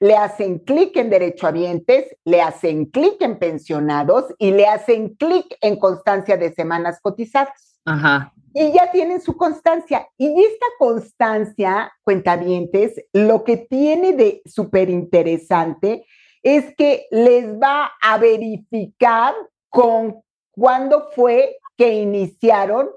le 0.00 0.16
hacen 0.16 0.58
clic 0.58 0.96
en 0.96 1.10
derechohabientes, 1.10 2.16
le 2.24 2.40
hacen 2.40 2.86
clic 2.86 3.20
en 3.20 3.38
pensionados 3.38 4.34
y 4.38 4.50
le 4.50 4.66
hacen 4.66 5.14
clic 5.14 5.56
en 5.60 5.76
constancia 5.76 6.38
de 6.38 6.52
semanas 6.54 6.98
cotizadas. 7.02 7.78
Ajá. 7.84 8.32
Y 8.54 8.72
ya 8.72 8.90
tienen 8.90 9.20
su 9.20 9.36
constancia. 9.36 10.08
Y 10.16 10.42
esta 10.42 10.66
constancia, 10.78 11.92
cuentavientes, 12.02 13.04
lo 13.12 13.44
que 13.44 13.58
tiene 13.58 14.14
de 14.14 14.42
súper 14.46 14.88
interesante 14.88 16.06
es 16.42 16.74
que 16.76 17.06
les 17.10 17.46
va 17.60 17.92
a 18.02 18.16
verificar 18.16 19.34
con 19.68 20.22
cuándo 20.50 21.10
fue 21.14 21.58
que 21.76 21.92
iniciaron 21.92 22.88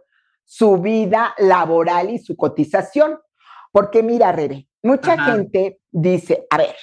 su 0.46 0.78
vida 0.78 1.36
laboral 1.38 2.10
y 2.10 2.20
su 2.20 2.38
cotización. 2.38 3.20
Porque 3.72 4.02
mira, 4.04 4.32
Rebe, 4.32 4.68
mucha 4.82 5.18
gente 5.22 5.80
dice, 5.92 6.48
a 6.50 6.58
ver, 6.58 6.76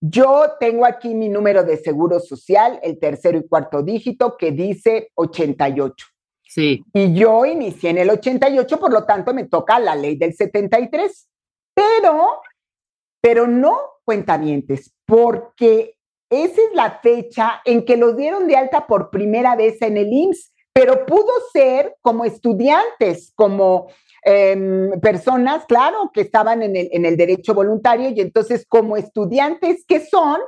yo 0.00 0.52
tengo 0.60 0.84
aquí 0.84 1.14
mi 1.14 1.28
número 1.28 1.64
de 1.64 1.76
seguro 1.76 2.20
social, 2.20 2.78
el 2.82 2.98
tercero 2.98 3.38
y 3.38 3.48
cuarto 3.48 3.82
dígito, 3.82 4.36
que 4.36 4.52
dice 4.52 5.10
88. 5.14 6.06
Sí. 6.42 6.84
Y 6.92 7.14
yo 7.14 7.44
inicié 7.46 7.90
en 7.90 7.98
el 7.98 8.10
88, 8.10 8.78
por 8.78 8.92
lo 8.92 9.04
tanto 9.04 9.32
me 9.34 9.44
toca 9.44 9.78
la 9.78 9.94
ley 9.94 10.16
del 10.16 10.34
73. 10.34 11.28
Pero, 11.74 12.40
pero 13.20 13.48
no 13.48 13.76
cuentavientes, 14.04 14.92
porque 15.06 15.96
esa 16.30 16.60
es 16.60 16.74
la 16.74 17.00
fecha 17.00 17.62
en 17.64 17.84
que 17.84 17.96
los 17.96 18.16
dieron 18.16 18.46
de 18.46 18.56
alta 18.56 18.86
por 18.86 19.10
primera 19.10 19.56
vez 19.56 19.80
en 19.82 19.96
el 19.96 20.12
IMSS, 20.12 20.52
pero 20.72 21.06
pudo 21.06 21.30
ser 21.52 21.96
como 22.00 22.24
estudiantes, 22.24 23.32
como 23.34 23.88
Em, 24.26 24.98
personas, 25.00 25.66
claro, 25.66 26.10
que 26.14 26.22
estaban 26.22 26.62
en 26.62 26.76
el, 26.76 26.88
en 26.92 27.04
el 27.04 27.16
derecho 27.16 27.52
voluntario 27.52 28.08
y 28.08 28.20
entonces 28.20 28.64
como 28.66 28.96
estudiantes 28.96 29.84
que 29.86 30.00
son, 30.00 30.40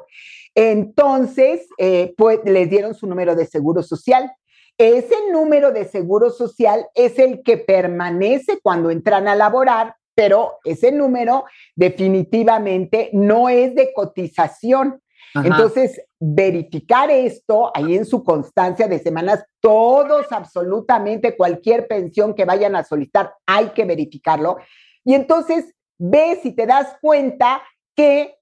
entonces 0.55 1.69
eh, 1.77 2.15
pues, 2.17 2.41
les 2.47 2.71
dieron 2.71 2.95
su 2.95 3.07
número 3.07 3.37
de 3.37 3.45
seguro 3.45 3.83
social. 3.83 4.33
Ese 4.79 5.15
número 5.31 5.73
de 5.73 5.85
seguro 5.85 6.31
social 6.31 6.87
es 6.95 7.19
el 7.19 7.43
que 7.43 7.59
permanece 7.59 8.59
cuando 8.63 8.91
entran 8.91 9.29
a 9.29 9.37
laborar, 9.37 9.95
pero 10.15 10.55
ese 10.65 10.91
número 10.91 11.45
definitivamente 11.75 13.11
no 13.13 13.51
es 13.51 13.75
de 13.75 13.93
cotización. 13.93 15.03
Entonces, 15.35 16.01
verificar 16.19 17.11
esto 17.11 17.71
ahí 17.75 17.97
en 17.97 18.07
su 18.07 18.25
constancia 18.25 18.89
de 18.89 18.99
semanas, 18.99 19.45
todos, 19.61 20.27
absolutamente 20.31 21.37
cualquier 21.37 21.87
pensión 21.87 22.35
que 22.35 22.45
vayan 22.45 22.77
a 22.77 22.85
solicitar, 22.85 23.35
hay 23.47 23.71
que 23.71 23.85
verificarlo. 23.85 24.59
Y 25.05 25.15
entonces, 25.15 25.75
ve 25.99 26.39
si 26.43 26.53
te 26.53 26.67
das 26.67 26.97
cuenta 27.01 27.63
que 27.95 28.35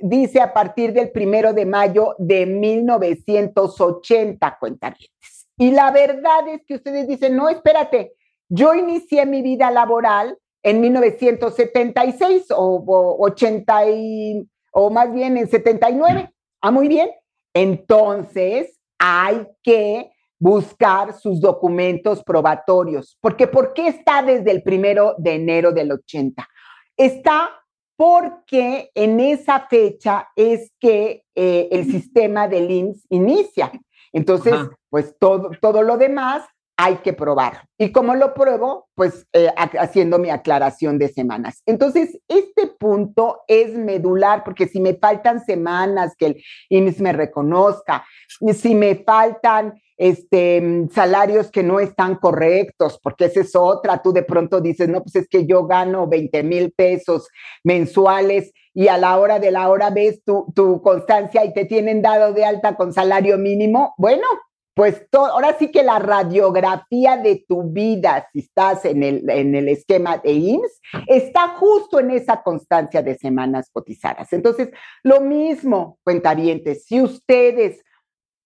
dice 0.00 0.40
a 0.40 0.52
partir 0.52 0.92
del 0.92 1.10
primero 1.10 1.54
de 1.54 1.64
mayo 1.64 2.14
de 2.18 2.46
1980, 2.46 4.58
cuentavientes. 4.58 5.48
Y 5.56 5.70
la 5.70 5.90
verdad 5.90 6.48
es 6.48 6.62
que 6.66 6.74
ustedes 6.74 7.08
dicen, 7.08 7.36
no, 7.36 7.48
espérate, 7.48 8.12
yo 8.48 8.74
inicié 8.74 9.24
mi 9.24 9.40
vida 9.40 9.70
laboral 9.70 10.36
en 10.62 10.80
1976 10.80 12.50
o, 12.50 12.84
o 12.86 13.24
80 13.24 13.90
y, 13.90 14.48
o 14.74 14.90
más 14.90 15.12
bien 15.12 15.36
en 15.36 15.48
79. 15.48 16.30
Ah, 16.60 16.70
muy 16.70 16.88
bien. 16.88 17.10
Entonces, 17.54 18.80
hay 18.98 19.46
que 19.62 20.10
buscar 20.38 21.14
sus 21.14 21.40
documentos 21.40 22.22
probatorios. 22.24 23.16
Porque 23.20 23.46
¿por 23.46 23.72
qué 23.72 23.88
está 23.88 24.22
desde 24.22 24.50
el 24.50 24.62
primero 24.62 25.14
de 25.18 25.36
enero 25.36 25.72
del 25.72 25.92
80? 25.92 26.46
Está 26.96 27.50
porque 27.96 28.90
en 28.94 29.20
esa 29.20 29.66
fecha 29.68 30.28
es 30.34 30.72
que 30.80 31.24
eh, 31.34 31.68
el 31.70 31.90
sistema 31.90 32.48
del 32.48 32.70
IMSS 32.70 33.06
inicia. 33.10 33.70
Entonces, 34.12 34.54
pues 34.90 35.16
todo, 35.18 35.50
todo 35.60 35.82
lo 35.82 35.96
demás 35.96 36.42
hay 36.76 36.96
que 36.96 37.12
probar. 37.12 37.68
¿Y 37.78 37.92
cómo 37.92 38.14
lo 38.14 38.34
pruebo? 38.34 38.88
Pues 38.94 39.26
eh, 39.32 39.48
haciendo 39.56 40.18
mi 40.18 40.30
aclaración 40.30 40.98
de 40.98 41.08
semanas. 41.08 41.62
Entonces, 41.66 42.18
este 42.28 42.66
punto 42.66 43.42
es 43.46 43.74
medular, 43.74 44.42
porque 44.44 44.66
si 44.66 44.80
me 44.80 44.94
faltan 44.94 45.44
semanas 45.44 46.14
que 46.16 46.26
el 46.26 46.42
IMSS 46.70 47.00
me 47.00 47.12
reconozca, 47.12 48.04
si 48.52 48.74
me 48.74 48.96
faltan 48.96 49.74
este, 49.96 50.88
salarios 50.92 51.50
que 51.50 51.62
no 51.62 51.78
están 51.78 52.16
correctos, 52.16 52.98
porque 53.02 53.26
esa 53.26 53.40
es 53.40 53.54
otra, 53.54 54.02
tú 54.02 54.12
de 54.12 54.24
pronto 54.24 54.60
dices, 54.60 54.88
no, 54.88 55.02
pues 55.02 55.14
es 55.16 55.28
que 55.28 55.46
yo 55.46 55.66
gano 55.66 56.08
20 56.08 56.42
mil 56.42 56.72
pesos 56.72 57.28
mensuales 57.62 58.52
y 58.72 58.88
a 58.88 58.98
la 58.98 59.16
hora 59.18 59.38
de 59.38 59.52
la 59.52 59.68
hora 59.68 59.90
ves 59.90 60.24
tu, 60.24 60.52
tu 60.54 60.82
constancia 60.82 61.44
y 61.44 61.54
te 61.54 61.64
tienen 61.64 62.02
dado 62.02 62.32
de 62.32 62.44
alta 62.44 62.74
con 62.74 62.92
salario 62.92 63.38
mínimo. 63.38 63.94
Bueno, 63.96 64.26
pues 64.74 65.06
ahora 65.12 65.56
sí 65.56 65.70
que 65.70 65.84
la 65.84 66.00
radiografía 66.00 67.16
de 67.16 67.44
tu 67.48 67.62
vida, 67.62 68.28
si 68.32 68.40
estás 68.40 68.84
en 68.84 69.04
el, 69.04 69.30
en 69.30 69.54
el 69.54 69.68
esquema 69.68 70.18
de 70.18 70.32
IMSS, 70.32 70.80
está 71.06 71.48
justo 71.56 72.00
en 72.00 72.10
esa 72.10 72.42
constancia 72.42 73.00
de 73.00 73.14
semanas 73.16 73.70
cotizadas. 73.72 74.32
Entonces, 74.32 74.70
lo 75.04 75.20
mismo, 75.20 75.98
cuentavientes, 76.02 76.84
si 76.86 77.00
ustedes 77.00 77.84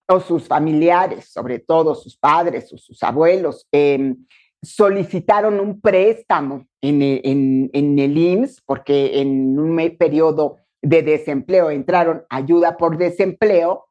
o 0.07 0.21
sus 0.21 0.47
familiares, 0.47 1.31
sobre 1.31 1.61
todo 1.61 1.95
sus 1.95 2.17
padres 2.17 2.73
o 2.75 2.79
sus 2.79 3.03
abuelos, 3.03 3.67
em, 3.73 4.27
solicitaron 4.63 5.61
un 5.61 5.81
préstamo 5.81 6.67
en, 6.83 7.01
en, 7.01 7.71
en 7.73 7.99
el 7.99 8.19
IMSS, 8.19 8.61
porque 8.67 9.21
en 9.21 9.59
un 9.59 9.97
periodo 9.99 10.59
de 10.83 11.03
desempleo 11.03 11.71
entraron 11.71 12.25
ayuda 12.29 12.77
por 12.77 12.99
desempleo, 12.99 13.87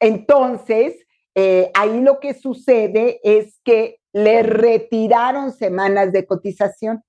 entonces 0.00 1.06
eh, 1.34 1.70
ahí 1.74 2.00
lo 2.00 2.20
que 2.20 2.34
sucede 2.34 3.20
es 3.22 3.60
que 3.64 3.98
le 4.12 4.42
retiraron 4.42 5.52
semanas 5.52 6.12
de 6.12 6.26
cotización. 6.26 7.02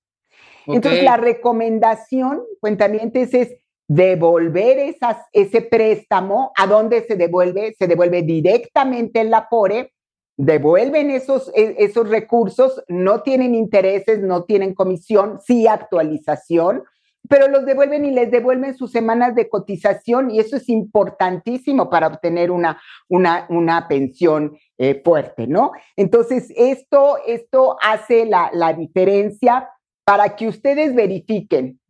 Entonces, 0.66 1.02
la 1.02 1.18
recomendación, 1.18 2.42
cuentamientos, 2.60 3.34
es 3.34 3.54
devolver 3.86 4.78
esas, 4.78 5.18
ese 5.32 5.60
préstamo. 5.60 6.52
¿A 6.56 6.66
dónde 6.66 7.04
se 7.06 7.16
devuelve? 7.16 7.74
Se 7.78 7.86
devuelve 7.86 8.22
directamente 8.22 9.20
en 9.20 9.30
la 9.30 9.48
PORE, 9.48 9.92
devuelven 10.36 11.10
esos, 11.10 11.50
e, 11.54 11.76
esos 11.78 12.08
recursos, 12.08 12.82
no 12.88 13.22
tienen 13.22 13.54
intereses, 13.54 14.20
no 14.20 14.44
tienen 14.44 14.74
comisión, 14.74 15.38
sí 15.44 15.66
actualización. 15.66 16.84
Pero 17.28 17.48
los 17.48 17.64
devuelven 17.64 18.04
y 18.04 18.10
les 18.10 18.30
devuelven 18.30 18.76
sus 18.76 18.90
semanas 18.90 19.34
de 19.34 19.48
cotización 19.48 20.30
y 20.30 20.40
eso 20.40 20.56
es 20.56 20.68
importantísimo 20.68 21.88
para 21.88 22.08
obtener 22.08 22.50
una, 22.50 22.80
una, 23.08 23.46
una 23.48 23.88
pensión 23.88 24.56
eh, 24.78 25.00
fuerte, 25.04 25.46
¿no? 25.46 25.72
Entonces, 25.96 26.52
esto, 26.56 27.16
esto 27.26 27.76
hace 27.80 28.26
la, 28.26 28.50
la 28.52 28.72
diferencia 28.72 29.70
para 30.04 30.36
que 30.36 30.48
ustedes 30.48 30.94
verifiquen 30.94 31.80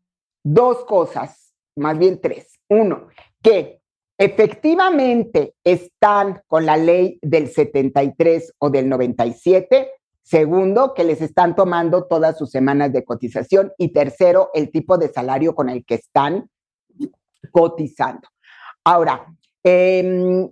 dos 0.44 0.84
cosas, 0.84 1.52
más 1.76 1.98
bien 1.98 2.20
tres. 2.20 2.60
Uno, 2.68 3.08
que 3.42 3.80
efectivamente 4.18 5.54
están 5.64 6.42
con 6.46 6.64
la 6.66 6.76
ley 6.76 7.18
del 7.22 7.48
73 7.48 8.54
o 8.58 8.70
del 8.70 8.88
97. 8.88 9.90
Segundo, 10.24 10.94
que 10.94 11.04
les 11.04 11.20
están 11.20 11.54
tomando 11.54 12.06
todas 12.06 12.38
sus 12.38 12.50
semanas 12.50 12.90
de 12.94 13.04
cotización. 13.04 13.72
Y 13.76 13.92
tercero, 13.92 14.50
el 14.54 14.70
tipo 14.70 14.96
de 14.96 15.12
salario 15.12 15.54
con 15.54 15.68
el 15.68 15.84
que 15.84 15.96
están 15.96 16.48
cotizando. 17.52 18.26
Ahora, 18.84 19.26
em, 19.62 20.50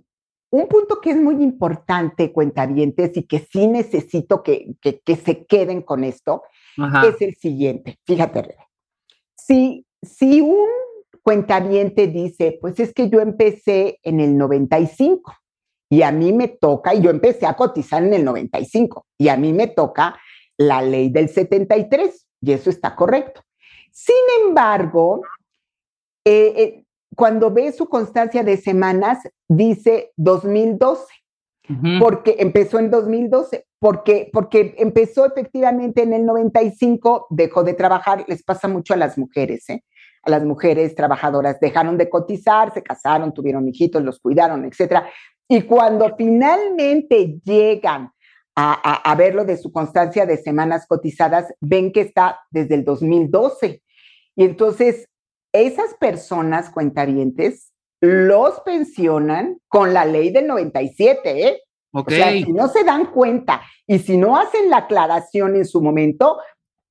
un 0.51 0.67
punto 0.67 1.01
que 1.01 1.09
es 1.09 1.17
muy 1.17 1.41
importante, 1.43 2.31
cuentavientes, 2.31 3.17
y 3.17 3.23
que 3.23 3.39
sí 3.39 3.65
necesito 3.65 4.43
que, 4.43 4.75
que, 4.79 5.15
se 5.15 5.47
queden 5.47 5.81
con 5.81 6.03
esto, 6.03 6.43
es 6.77 7.19
el 7.21 7.33
siguiente. 7.33 7.97
Fíjate, 8.05 8.55
si, 9.35 9.87
si 10.03 10.41
un 10.41 10.69
cuentaviente 11.23 12.05
dice, 12.05 12.59
pues 12.61 12.79
es 12.79 12.93
que 12.93 13.09
yo 13.09 13.21
empecé 13.21 13.99
en 14.03 14.19
el 14.19 14.37
95 14.37 15.33
y 15.93 16.01
a 16.01 16.11
mí 16.11 16.33
me 16.33 16.47
toca, 16.47 16.95
y 16.95 17.01
yo 17.01 17.11
empecé 17.11 17.45
a 17.45 17.53
cotizar 17.53 18.01
en 18.03 18.15
el 18.15 18.25
95 18.25 19.05
y 19.15 19.27
a 19.27 19.37
mí 19.37 19.53
me 19.53 19.67
toca 19.67 20.19
la 20.57 20.81
ley 20.81 21.09
del 21.09 21.29
73 21.29 22.25
y 22.41 22.51
eso 22.51 22.71
está 22.71 22.95
correcto. 22.95 23.41
Sin 23.91 24.15
embargo, 24.43 25.21
eh, 26.25 26.53
eh, 26.57 26.83
cuando 27.15 27.51
ve 27.51 27.71
su 27.73 27.87
constancia 27.87 28.43
de 28.43 28.57
semanas, 28.57 29.19
dice 29.47 30.13
2012, 30.17 31.05
porque 31.99 32.37
empezó 32.39 32.79
en 32.79 32.89
2012, 32.89 33.67
porque, 33.77 34.31
porque 34.33 34.73
empezó 34.79 35.27
efectivamente 35.27 36.01
en 36.01 36.13
el 36.13 36.25
95, 36.25 37.27
dejó 37.29 37.63
de 37.63 37.75
trabajar, 37.75 38.25
les 38.27 38.41
pasa 38.41 38.67
mucho 38.67 38.95
a 38.95 38.97
las 38.97 39.15
mujeres, 39.19 39.69
¿eh? 39.69 39.83
a 40.23 40.29
las 40.29 40.43
mujeres 40.43 40.95
trabajadoras. 40.95 41.59
Dejaron 41.59 41.97
de 41.97 42.09
cotizar, 42.09 42.73
se 42.73 42.81
casaron, 42.81 43.33
tuvieron 43.33 43.67
hijitos, 43.67 44.01
los 44.01 44.19
cuidaron, 44.19 44.65
etcétera. 44.65 45.07
Y 45.47 45.63
cuando 45.63 46.15
finalmente 46.15 47.39
llegan 47.43 48.11
a, 48.55 49.11
a, 49.11 49.15
verlo 49.15 49.45
de 49.45 49.57
su 49.57 49.71
constancia 49.71 50.25
de 50.25 50.37
semanas 50.37 50.85
cotizadas, 50.87 51.53
ven 51.59 51.91
que 51.91 52.01
está 52.01 52.39
desde 52.51 52.75
el 52.75 52.83
2012. 52.83 53.81
Y 54.35 54.43
entonces, 54.43 55.09
esas 55.51 55.95
personas 55.95 56.69
cuentavientes 56.69 57.71
los 58.01 58.59
pensionan 58.61 59.59
con 59.67 59.93
la 59.93 60.05
ley 60.05 60.29
del 60.29 60.47
97, 60.47 61.47
¿eh? 61.47 61.61
O 61.93 62.03
sea, 62.07 62.31
si 62.31 62.51
no 62.51 62.67
se 62.69 62.83
dan 62.83 63.11
cuenta 63.11 63.61
y 63.85 63.99
si 63.99 64.17
no 64.17 64.35
hacen 64.35 64.69
la 64.69 64.77
aclaración 64.77 65.55
en 65.55 65.65
su 65.65 65.79
momento, 65.79 66.39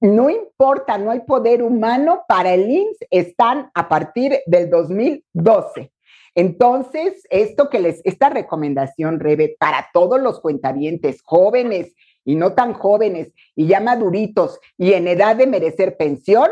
no 0.01 0.31
importa, 0.31 0.97
no 0.97 1.11
hay 1.11 1.21
poder 1.21 1.63
humano 1.63 2.23
para 2.29 2.55
el 2.55 2.71
INS, 2.71 2.99
están 3.11 3.71
a 3.75 3.89
partir 3.89 4.39
del 4.47 4.71
2012. 4.71 5.93
Entonces, 6.35 7.26
esto 7.30 7.68
que 7.68 7.80
les, 7.80 8.01
esta 8.05 8.30
recomendación, 8.30 9.20
Rebe, 9.20 9.57
para 9.59 9.89
todos 9.93 10.20
los 10.20 10.41
cuentavientes, 10.41 11.20
jóvenes 11.22 11.95
y 12.24 12.37
no 12.37 12.55
tan 12.55 12.72
jóvenes, 12.72 13.33
y 13.55 13.66
ya 13.66 13.80
maduritos 13.80 14.59
y 14.78 14.93
en 14.93 15.09
edad 15.09 15.37
de 15.37 15.47
merecer 15.47 15.97
pensión, 15.97 16.49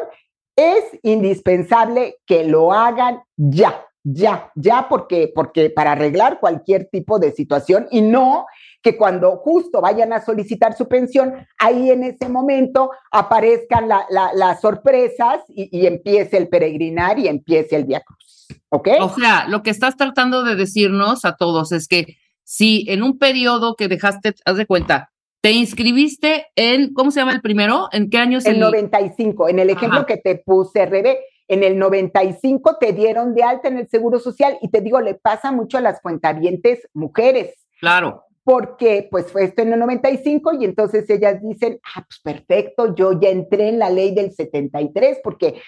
es 0.56 0.84
indispensable 1.02 2.16
que 2.26 2.44
lo 2.44 2.72
hagan 2.72 3.22
ya, 3.36 3.86
ya, 4.02 4.50
ya, 4.54 4.88
porque, 4.88 5.32
porque 5.34 5.70
para 5.70 5.92
arreglar 5.92 6.40
cualquier 6.40 6.88
tipo 6.90 7.18
de 7.18 7.32
situación 7.32 7.86
y 7.90 8.02
no 8.02 8.46
que 8.82 8.96
cuando 8.96 9.36
justo 9.36 9.80
vayan 9.80 10.12
a 10.12 10.24
solicitar 10.24 10.74
su 10.74 10.88
pensión, 10.88 11.34
ahí 11.58 11.90
en 11.90 12.04
ese 12.04 12.28
momento 12.28 12.90
aparezcan 13.10 13.88
las 13.88 14.60
sorpresas 14.60 15.40
y, 15.48 15.86
empiece 15.86 16.36
el 16.36 16.48
peregrinar 16.48 17.18
y 17.18 17.28
empiece 17.28 17.76
el 17.76 17.84
Via 17.84 18.00
Cruz. 18.00 18.29
¿Ok? 18.70 18.88
O 19.00 19.14
sea, 19.14 19.46
lo 19.48 19.62
que 19.62 19.70
estás 19.70 19.96
tratando 19.96 20.42
de 20.42 20.56
decirnos 20.56 21.24
a 21.24 21.36
todos 21.36 21.72
es 21.72 21.88
que 21.88 22.16
si 22.44 22.84
en 22.88 23.02
un 23.02 23.18
periodo 23.18 23.76
que 23.76 23.88
dejaste, 23.88 24.34
haz 24.44 24.56
de 24.56 24.66
cuenta, 24.66 25.12
te 25.40 25.52
inscribiste 25.52 26.46
en, 26.56 26.92
¿cómo 26.92 27.10
se 27.10 27.20
llama 27.20 27.32
el 27.32 27.40
primero? 27.40 27.88
¿En 27.92 28.10
qué 28.10 28.18
año 28.18 28.38
el? 28.38 28.46
El 28.46 28.60
95, 28.60 29.48
en 29.48 29.58
el 29.58 29.70
ejemplo 29.70 30.04
que 30.04 30.16
te 30.16 30.36
puse, 30.36 30.84
Rebe, 30.86 31.20
en 31.48 31.64
el 31.64 31.78
95 31.78 32.76
te 32.78 32.92
dieron 32.92 33.34
de 33.34 33.42
alta 33.42 33.68
en 33.68 33.78
el 33.78 33.88
Seguro 33.88 34.18
Social 34.18 34.58
y 34.60 34.68
te 34.68 34.80
digo, 34.80 35.00
le 35.00 35.14
pasa 35.14 35.52
mucho 35.52 35.78
a 35.78 35.80
las 35.80 36.00
cuentavientes 36.00 36.88
mujeres. 36.92 37.66
Claro 37.80 38.24
porque 38.42 39.06
pues 39.10 39.30
fue 39.30 39.44
esto 39.44 39.62
en 39.62 39.72
el 39.72 39.78
95 39.78 40.54
y 40.54 40.64
entonces 40.64 41.08
ellas 41.10 41.40
dicen, 41.42 41.78
ah, 41.94 42.04
pues 42.06 42.20
perfecto, 42.20 42.94
yo 42.94 43.20
ya 43.20 43.28
entré 43.28 43.68
en 43.68 43.78
la 43.78 43.90
ley 43.90 44.14
del 44.14 44.32
73 44.32 45.20
porque 45.22 45.60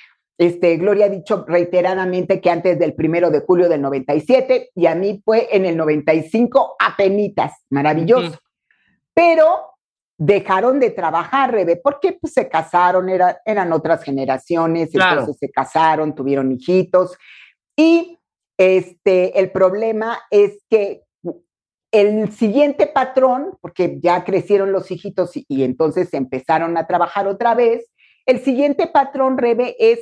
este, 0.42 0.76
Gloria 0.76 1.06
ha 1.06 1.08
dicho 1.08 1.44
reiteradamente 1.46 2.40
que 2.40 2.50
antes 2.50 2.76
del 2.76 2.94
primero 2.94 3.30
de 3.30 3.40
julio 3.40 3.68
del 3.68 3.80
97 3.80 4.70
y 4.74 4.86
a 4.86 4.96
mí 4.96 5.22
fue 5.24 5.48
en 5.52 5.64
el 5.64 5.76
95 5.76 6.74
apenitas, 6.80 7.52
maravilloso. 7.70 8.40
Pero 9.14 9.76
dejaron 10.18 10.80
de 10.80 10.90
trabajar, 10.90 11.52
Rebe, 11.52 11.76
porque 11.76 12.18
pues, 12.20 12.32
se 12.32 12.48
casaron, 12.48 13.08
eran 13.08 13.72
otras 13.72 14.02
generaciones, 14.02 14.92
entonces 14.92 15.36
se 15.38 15.48
casaron, 15.48 16.12
tuvieron 16.12 16.50
hijitos. 16.50 17.16
Y 17.76 18.18
este, 18.58 19.38
el 19.38 19.52
problema 19.52 20.18
es 20.28 20.64
que 20.68 21.02
el 21.92 22.32
siguiente 22.32 22.88
patrón, 22.88 23.58
porque 23.60 24.00
ya 24.02 24.24
crecieron 24.24 24.72
los 24.72 24.90
hijitos 24.90 25.32
y, 25.34 25.62
entonces 25.62 26.12
empezaron 26.14 26.76
a 26.76 26.88
trabajar 26.88 27.28
otra 27.28 27.54
vez, 27.54 27.92
el 28.26 28.40
siguiente 28.40 28.88
patrón, 28.88 29.38
Rebe, 29.38 29.76
es 29.78 30.00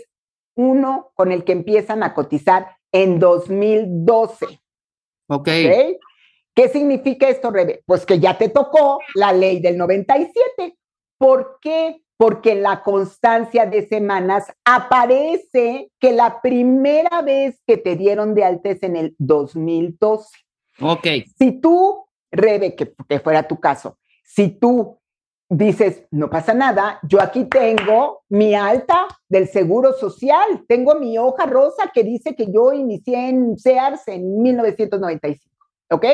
uno 0.54 1.12
con 1.14 1.32
el 1.32 1.44
que 1.44 1.52
empiezan 1.52 2.02
a 2.02 2.14
cotizar 2.14 2.76
en 2.92 3.18
2012. 3.18 4.46
Ok. 5.28 5.48
¿Qué 6.54 6.68
significa 6.68 7.28
esto, 7.28 7.50
Rebe? 7.50 7.82
Pues 7.86 8.04
que 8.04 8.18
ya 8.18 8.36
te 8.36 8.48
tocó 8.48 8.98
la 9.14 9.32
ley 9.32 9.60
del 9.60 9.78
97. 9.78 10.76
¿Por 11.16 11.58
qué? 11.60 12.02
Porque 12.16 12.52
en 12.52 12.62
la 12.62 12.82
constancia 12.82 13.64
de 13.66 13.86
semanas 13.86 14.52
aparece 14.64 15.90
que 15.98 16.12
la 16.12 16.42
primera 16.42 17.22
vez 17.22 17.62
que 17.66 17.76
te 17.76 17.96
dieron 17.96 18.34
de 18.34 18.44
alta 18.44 18.70
es 18.70 18.82
en 18.82 18.96
el 18.96 19.14
2012. 19.18 20.28
Ok. 20.80 21.06
Si 21.38 21.60
tú, 21.60 22.04
Rebe, 22.30 22.74
que, 22.74 22.92
que 23.08 23.20
fuera 23.20 23.46
tu 23.46 23.58
caso, 23.58 23.98
si 24.24 24.48
tú 24.48 24.99
dices, 25.50 26.04
no 26.12 26.30
pasa 26.30 26.54
nada, 26.54 27.00
yo 27.02 27.20
aquí 27.20 27.44
tengo 27.44 28.22
mi 28.28 28.54
alta 28.54 29.06
del 29.28 29.48
Seguro 29.48 29.92
Social, 29.92 30.64
tengo 30.68 30.94
mi 30.94 31.18
hoja 31.18 31.44
rosa 31.44 31.90
que 31.92 32.04
dice 32.04 32.36
que 32.36 32.50
yo 32.52 32.72
inicié 32.72 33.28
en 33.28 33.58
SEARS 33.58 34.06
en 34.06 34.40
1995, 34.40 35.66
¿ok? 35.90 36.06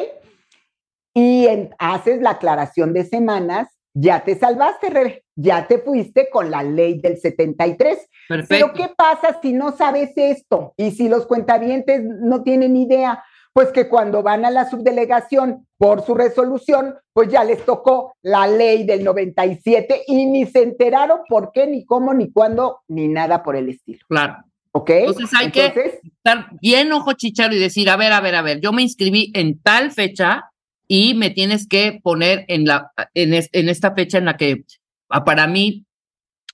Y 1.14 1.47
haces 1.78 2.22
la 2.22 2.30
aclaración 2.30 2.95
de 2.95 3.05
semanas, 3.05 3.68
ya 3.93 4.24
te 4.24 4.39
salvaste, 4.39 4.89
Rebe, 4.89 5.24
ya 5.34 5.66
te 5.66 5.78
fuiste 5.78 6.28
con 6.30 6.51
la 6.51 6.62
ley 6.62 6.99
del 7.01 7.18
73. 7.18 8.09
Perfecto. 8.28 8.47
Pero 8.49 8.72
¿qué 8.72 8.95
pasa 8.95 9.39
si 9.43 9.53
no 9.53 9.76
sabes 9.76 10.12
esto? 10.16 10.72
Y 10.78 10.93
si 10.93 11.09
los 11.09 11.26
cuentavientes 11.26 12.03
no 12.03 12.43
tienen 12.43 12.76
idea, 12.76 13.22
pues 13.57 13.72
que 13.72 13.88
cuando 13.88 14.22
van 14.22 14.44
a 14.44 14.50
la 14.50 14.68
subdelegación 14.68 15.66
por 15.78 16.04
su 16.04 16.14
resolución, 16.14 16.94
pues 17.14 17.30
ya 17.30 17.42
les 17.42 17.64
tocó 17.64 18.14
la 18.20 18.46
ley 18.46 18.84
del 18.84 19.02
97 19.02 20.02
y 20.09 20.26
ni 20.26 20.44
se 20.44 20.62
enteraron 20.62 21.20
por 21.26 21.52
qué, 21.54 21.66
ni 21.66 21.86
cómo, 21.86 22.12
ni 22.12 22.30
cuándo, 22.30 22.80
ni 22.86 23.09
nada 23.09 23.42
por 23.42 23.57
el 23.57 23.70
estilo. 23.70 24.00
Claro. 24.11 24.44
¿Ok? 24.72 24.90
Entonces 24.90 25.30
hay 25.34 25.50
que 25.50 26.00
estar 26.04 26.50
bien 26.61 26.92
ojo 26.92 27.14
chicharo 27.14 27.54
y 27.54 27.59
decir, 27.59 27.88
a 27.88 27.96
ver, 27.96 28.12
a 28.12 28.20
ver, 28.20 28.34
a 28.34 28.42
ver, 28.42 28.61
yo 28.61 28.74
me 28.74 28.82
inscribí 28.82 29.32
en 29.32 29.59
tal 29.62 29.90
fecha 29.90 30.50
y 30.86 31.14
me 31.14 31.30
tienes 31.30 31.66
que 31.66 31.98
poner 32.02 32.44
en, 32.48 32.66
la, 32.66 32.92
en, 33.14 33.32
en 33.32 33.68
esta 33.70 33.94
fecha 33.94 34.18
en 34.18 34.26
la 34.26 34.36
que 34.36 34.66
ah, 35.09 35.24
para 35.24 35.46
mí 35.46 35.86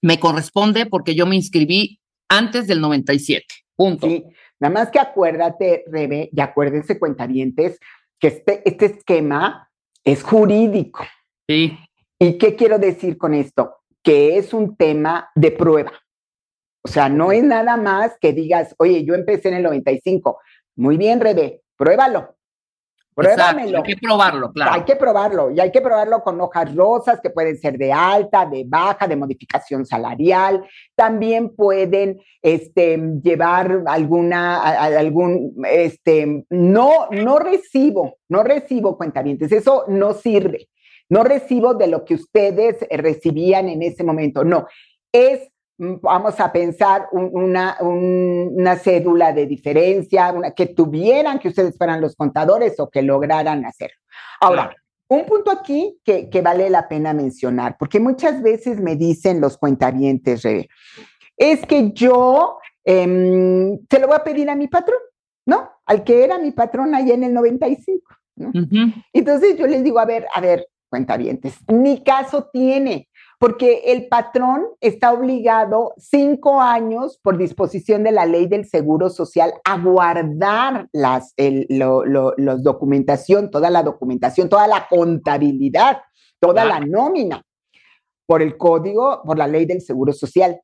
me 0.03 0.21
corresponde 0.21 0.87
porque 0.87 1.17
yo 1.17 1.27
me 1.27 1.35
inscribí 1.35 1.99
antes 2.29 2.69
del 2.69 2.81
97. 2.81 3.45
Punto. 3.75 4.07
Sí. 4.07 4.23
Nada 4.63 4.75
más 4.75 4.91
que 4.93 5.01
acuérdate, 5.01 5.83
Rebe, 5.89 6.31
y 6.33 6.41
acuérdense, 6.41 6.97
cuentavientes, 6.97 7.81
que 8.21 8.29
este, 8.29 8.63
este 8.65 8.87
esquema 8.87 9.69
es 10.05 10.23
jurídico. 10.23 11.05
Sí. 11.49 11.77
¿Y 12.17 12.39
qué 12.39 12.55
quiero 12.55 12.79
decir 12.79 13.19
con 13.19 13.35
esto? 13.35 13.79
Que 14.05 14.39
es 14.39 14.55
un 14.55 14.77
tema 14.77 15.29
de 15.35 15.51
prueba. 15.51 15.91
O 16.81 16.89
sea, 16.89 17.09
no 17.09 17.33
es 17.33 17.43
nada 17.43 17.77
más 17.77 18.17
que 18.21 18.33
digas, 18.33 18.77
oye, 18.79 19.05
yo 19.05 19.17
empecé 19.17 19.49
en 19.49 19.55
el 19.55 19.65
95. 19.65 20.39
Muy 20.77 20.97
bien, 20.97 21.19
Rebe, 21.19 21.63
pruébalo. 21.77 22.37
Pruébamelo. 23.15 23.79
hay 23.79 23.83
que 23.83 23.97
probarlo, 23.97 24.53
claro. 24.53 24.73
Hay 24.73 24.83
que 24.83 24.97
probarlo 24.97 25.51
y 25.51 25.61
hay 25.61 25.71
que 25.71 25.81
probarlo 25.81 26.23
con 26.23 26.41
hojas 26.41 26.75
rosas 26.75 27.21
que 27.21 27.31
pueden 27.31 27.59
ser 27.59 27.77
de 27.77 27.93
alta, 27.93 28.47
de 28.47 28.65
baja, 28.67 29.07
de 29.07 29.17
modificación 29.17 29.85
salarial. 29.85 30.65
También 30.95 31.55
pueden 31.55 32.21
este, 32.41 32.99
llevar 33.23 33.83
alguna, 33.87 34.61
algún, 34.61 35.55
este, 35.69 36.47
no, 36.49 37.09
no 37.11 37.39
recibo, 37.39 38.17
no 38.29 38.43
recibo 38.43 38.97
cuentavientes, 38.97 39.53
eso 39.53 39.85
no 39.89 40.15
sirve. 40.15 40.69
No 41.09 41.25
recibo 41.25 41.75
de 41.75 41.89
lo 41.89 42.07
que 42.07 42.15
ustedes 42.15 42.79
recibían 42.91 43.69
en 43.69 43.83
ese 43.83 44.03
momento, 44.03 44.45
no. 44.45 44.67
Es 45.13 45.52
vamos 46.01 46.39
a 46.39 46.53
pensar 46.53 47.09
una, 47.13 47.77
una, 47.81 48.77
cédula 48.77 49.33
de 49.33 49.47
diferencia, 49.47 50.33
una, 50.33 50.53
que 50.53 50.67
tuvieran, 50.67 51.39
que 51.39 51.49
ustedes 51.49 51.77
fueran 51.77 52.01
los 52.01 52.15
contadores 52.15 52.79
o 52.79 52.89
que 52.89 53.03
lograran 53.03 53.65
hacerlo. 53.65 53.97
Ahora, 54.41 54.75
un 55.09 55.27
punto 55.27 55.51
aquí 55.51 55.99
que, 56.05 56.31
que, 56.31 56.41
vale 56.41 56.71
la 56.71 56.89
pena 56.89 57.13
mencionar, 57.13 57.77
porque 57.79 57.99
muchas 57.99 58.43
veces 58.43 58.81
me 58.81 58.97
dicen 58.97 59.41
los 59.41 59.59
cuentavientes, 59.59 60.45
es 61.37 61.67
que 61.67 61.93
yo 61.93 62.59
eh, 62.85 63.79
se 63.91 63.99
lo 63.99 64.07
voy 64.07 64.17
a 64.17 64.25
pedir 64.25 64.51
a 64.51 64.55
mi 64.55 64.69
patrón, 64.69 65.01
¿no? 65.47 65.69
Al 65.87 66.05
que 66.05 66.25
era 66.25 66.39
mi 66.39 66.53
patrón 66.53 66.95
allá 66.95 67.15
en 67.15 67.25
el 67.25 67.35
95. 67.35 68.03
¿no? 68.37 68.53
Entonces 69.13 69.59
yo 69.59 69.67
les 69.67 69.83
digo, 69.83 69.99
a 69.99 70.05
ver, 70.05 70.27
a 70.33 70.41
ver, 70.41 70.69
cuentavientes, 70.89 71.57
ni 71.69 72.03
caso 72.05 72.49
tiene 72.53 73.09
porque 73.43 73.83
el 73.87 74.07
patrón 74.07 74.69
está 74.81 75.13
obligado 75.13 75.95
cinco 75.99 76.61
años 76.61 77.19
por 77.25 77.37
disposición 77.37 78.05
de 78.05 78.13
la 78.13 78.25
ley 78.25 78.47
del 78.47 78.69
Seguro 78.69 79.11
Social 79.11 79.53
a 79.65 79.79
guardar 79.79 80.89
las 80.93 81.35
los 81.37 82.63
documentación, 82.63 83.51
toda 83.51 83.69
la 83.69 83.83
documentación, 83.83 84.49
toda 84.49 84.69
la 84.69 84.87
contabilidad, 84.89 86.03
toda 86.39 86.65
la 86.65 86.79
nómina 86.79 87.43
por 88.27 88.43
el 88.43 88.57
código, 88.57 89.23
por 89.25 89.37
la 89.37 89.49
ley 89.49 89.67
del 89.67 89.81
Seguro 89.81 90.13
Social. 90.13 90.61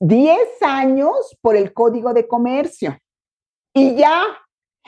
Diez 0.00 0.60
años 0.62 1.38
por 1.40 1.54
el 1.54 1.72
código 1.72 2.12
de 2.12 2.26
comercio. 2.26 2.98
Y 3.72 3.94
ya. 3.94 4.24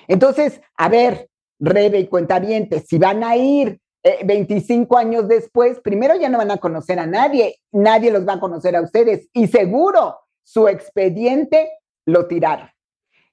Entonces, 0.09 0.61
a 0.76 0.88
ver, 0.88 1.30
Rebe 1.61 2.01
y 2.01 2.09
cuentavientes, 2.09 2.86
si 2.88 2.99
van 2.99 3.22
a 3.22 3.36
ir 3.36 3.80
25 4.24 4.96
eh, 4.96 5.01
años 5.01 5.28
después, 5.28 5.80
primero 5.80 6.14
ya 6.16 6.28
no 6.28 6.38
van 6.38 6.51
a 6.51 6.59
conocer 6.59 6.99
a 6.99 7.07
nadie, 7.07 7.57
nadie 7.72 8.11
los 8.11 8.26
va 8.26 8.34
a 8.34 8.40
conocer 8.40 8.76
a 8.76 8.82
ustedes 8.82 9.28
y 9.32 9.49
seguro 9.49 10.16
su 10.44 10.68
expediente 10.68 11.70
lo 12.07 12.26
tiraron. 12.26 12.68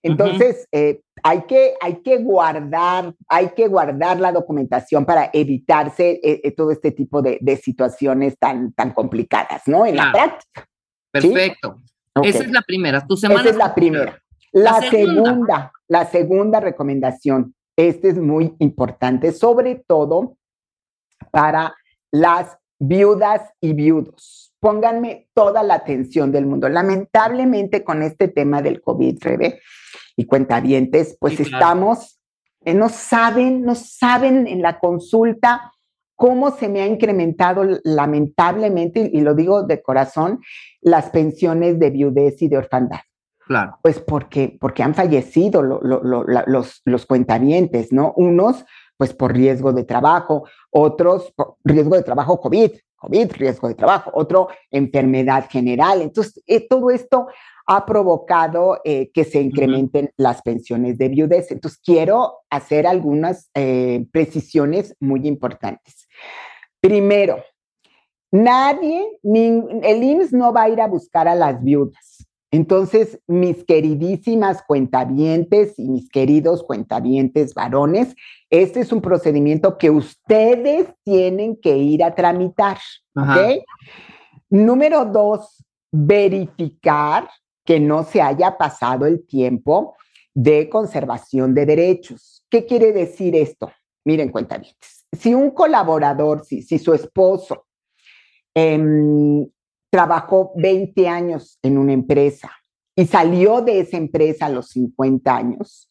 Entonces, 0.03 0.67
eh, 0.71 1.01
hay, 1.23 1.43
que, 1.43 1.73
hay 1.81 2.01
que 2.03 2.17
guardar, 2.17 3.15
hay 3.27 3.49
que 3.55 3.67
guardar 3.67 4.19
la 4.19 4.31
documentación 4.31 5.03
para 5.03 5.31
evitarse 5.33 6.19
eh, 6.21 6.51
todo 6.51 6.71
este 6.71 6.91
tipo 6.91 7.23
de, 7.23 7.39
situaciones 7.63 8.37
tan, 8.37 8.71
tan 8.73 8.91
complicadas, 8.91 9.63
¿no? 9.65 9.85
En 9.85 9.95
la 9.95 10.11
práctica. 10.11 10.67
Perfecto. 11.09 11.81
Esa 12.21 12.43
es 12.43 12.51
la 12.51 12.61
primera. 12.61 13.05
Tu 13.05 13.17
semana. 13.17 13.41
Esa 13.41 13.49
es 13.49 13.57
la 13.57 13.73
primera. 13.73 14.21
La, 14.51 14.79
segunda, 14.89 15.71
la 15.87 16.05
segunda 16.05 16.59
recomendación. 16.59 17.55
Este 17.75 18.09
es 18.09 18.17
muy 18.17 18.55
importante, 18.59 19.31
sobre 19.31 19.83
todo 19.87 20.37
para 21.31 21.75
las 22.11 22.57
viudas 22.79 23.41
y 23.61 23.73
viudos. 23.73 24.53
Pónganme 24.59 25.27
toda 25.33 25.63
la 25.63 25.75
atención 25.75 26.31
del 26.31 26.45
mundo. 26.45 26.69
Lamentablemente 26.69 27.83
con 27.83 28.01
este 28.01 28.27
tema 28.27 28.61
del 28.61 28.81
COVID, 28.81 29.17
Rebe, 29.21 29.61
y 30.15 30.25
cuentavientes, 30.25 31.17
pues 31.19 31.39
estamos, 31.39 32.19
eh, 32.63 32.73
no 32.73 32.89
saben, 32.89 33.63
no 33.63 33.75
saben 33.75 34.47
en 34.47 34.61
la 34.61 34.79
consulta 34.79 35.73
cómo 36.15 36.51
se 36.51 36.69
me 36.69 36.81
ha 36.81 36.87
incrementado 36.87 37.63
lamentablemente, 37.83 39.09
y 39.11 39.21
lo 39.21 39.33
digo 39.35 39.63
de 39.63 39.81
corazón, 39.81 40.41
las 40.81 41.09
pensiones 41.09 41.79
de 41.79 41.89
viudez 41.89 42.41
y 42.41 42.47
de 42.47 42.57
orfandad. 42.57 43.01
Claro. 43.45 43.77
Pues 43.83 43.99
porque, 43.99 44.57
porque 44.59 44.81
han 44.81 44.95
fallecido 44.95 45.61
los, 45.61 46.81
los 46.85 47.05
cuentavientes, 47.05 47.91
¿no? 47.91 48.13
Unos 48.15 48.65
pues 48.97 49.13
por 49.13 49.33
riesgo 49.33 49.73
de 49.73 49.83
trabajo, 49.83 50.47
otros 50.69 51.31
por 51.35 51.55
riesgo 51.63 51.95
de 51.95 52.03
trabajo 52.03 52.39
COVID, 52.39 52.71
COVID, 52.95 53.31
riesgo 53.33 53.67
de 53.67 53.75
trabajo, 53.75 54.11
otro 54.13 54.47
enfermedad 54.71 55.47
general. 55.49 56.01
Entonces, 56.01 56.41
eh, 56.47 56.67
todo 56.67 56.89
esto 56.89 57.27
ha 57.67 57.85
provocado 57.85 58.79
eh, 58.83 59.11
que 59.11 59.23
se 59.23 59.41
incrementen 59.41 60.11
las 60.17 60.41
pensiones 60.41 60.97
de 60.97 61.09
viudez. 61.09 61.51
Entonces, 61.51 61.79
quiero 61.83 62.39
hacer 62.49 62.85
algunas 62.87 63.49
eh, 63.53 64.05
precisiones 64.11 64.95
muy 64.99 65.27
importantes. 65.27 66.07
Primero, 66.79 67.43
nadie, 68.31 69.19
ni, 69.23 69.63
el 69.83 70.03
IMSS 70.03 70.33
no 70.33 70.53
va 70.53 70.63
a 70.63 70.69
ir 70.69 70.81
a 70.81 70.87
buscar 70.87 71.27
a 71.27 71.35
las 71.35 71.63
viudas. 71.63 72.24
Entonces, 72.55 73.19
mis 73.27 73.65
queridísimas 73.65 74.63
cuentavientes 74.65 75.77
y 75.77 75.89
mis 75.89 76.09
queridos 76.09 76.63
cuentavientes 76.63 77.53
varones, 77.53 78.15
este 78.49 78.79
es 78.79 78.93
un 78.93 79.01
procedimiento 79.01 79.77
que 79.77 79.89
ustedes 79.89 80.87
tienen 81.03 81.57
que 81.57 81.75
ir 81.75 82.01
a 82.01 82.15
tramitar. 82.15 82.77
¿Ok? 83.13 83.65
Número 84.49 85.03
dos, 85.03 85.65
verificar 85.91 87.29
que 87.65 87.81
no 87.81 88.05
se 88.05 88.21
haya 88.21 88.57
pasado 88.57 89.05
el 89.05 89.25
tiempo 89.25 89.97
de 90.33 90.69
conservación 90.69 91.53
de 91.53 91.65
derechos. 91.65 92.45
¿Qué 92.49 92.65
quiere 92.65 92.93
decir 92.93 93.35
esto? 93.35 93.69
Miren, 94.05 94.31
cuentavientes, 94.31 95.05
si 95.11 95.33
un 95.33 95.51
colaborador, 95.51 96.45
si, 96.45 96.61
si 96.61 96.79
su 96.79 96.93
esposo 96.93 97.65
eh, 98.53 99.45
trabajó 99.95 100.51
20 100.57 101.07
años 101.07 101.57
en 101.63 101.77
una 101.77 101.93
empresa 101.93 102.51
y 102.97 103.05
salió 103.05 103.61
de 103.61 103.79
esa 103.79 103.95
empresa 103.95 104.47
a 104.47 104.49
los 104.49 104.67
50 104.71 105.33
años, 105.33 105.89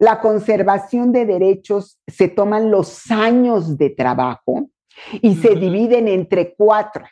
la 0.00 0.20
conservación 0.20 1.12
de 1.12 1.26
derechos 1.26 2.00
se 2.08 2.26
toman 2.26 2.72
los 2.72 3.08
años 3.08 3.78
de 3.78 3.90
trabajo 3.90 4.68
y 5.22 5.36
se 5.36 5.54
dividen 5.54 6.08
entre 6.08 6.56
cuatro. 6.56 7.04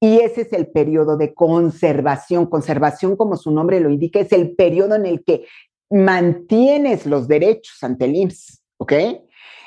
Y 0.00 0.18
ese 0.18 0.40
es 0.40 0.52
el 0.52 0.66
periodo 0.66 1.16
de 1.16 1.32
conservación. 1.32 2.46
Conservación, 2.46 3.14
como 3.14 3.36
su 3.36 3.52
nombre 3.52 3.78
lo 3.78 3.88
indica, 3.88 4.18
es 4.18 4.32
el 4.32 4.56
periodo 4.56 4.96
en 4.96 5.06
el 5.06 5.22
que 5.22 5.46
mantienes 5.90 7.06
los 7.06 7.28
derechos 7.28 7.80
ante 7.84 8.06
el 8.06 8.16
IMSS, 8.16 8.64
¿ok? 8.78 8.92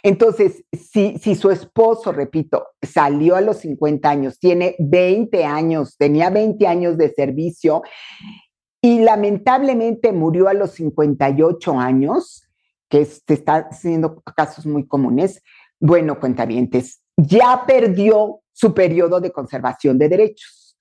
Entonces, 0.03 0.63
si, 0.71 1.35
su 1.35 1.51
esposo, 1.51 2.11
repito, 2.11 2.67
salió 2.81 3.35
a 3.35 3.41
los 3.41 3.57
50 3.57 4.09
años, 4.09 4.39
tiene 4.39 4.75
20 4.79 5.43
años, 5.45 5.97
tenía 5.97 6.29
20 6.29 6.65
años 6.67 6.97
de 6.97 7.09
servicio 7.09 7.81
y 8.81 8.99
lamentablemente 8.99 10.13
murió 10.13 10.47
a 10.47 10.53
los 10.53 10.71
58 10.71 11.79
años, 11.79 12.43
que 12.87 13.05
se 13.05 13.33
está 13.33 13.67
haciendo 13.69 14.21
casos 14.35 14.65
muy 14.65 14.87
comunes, 14.87 15.43
bueno, 15.79 16.19
cuentavientes, 16.19 17.01
ya 17.17 17.65
perdió 17.67 18.41
su 18.51 18.73
periodo 18.73 19.19
de 19.19 19.31
conservación 19.31 19.97
de 19.97 20.09
derechos. 20.09 20.77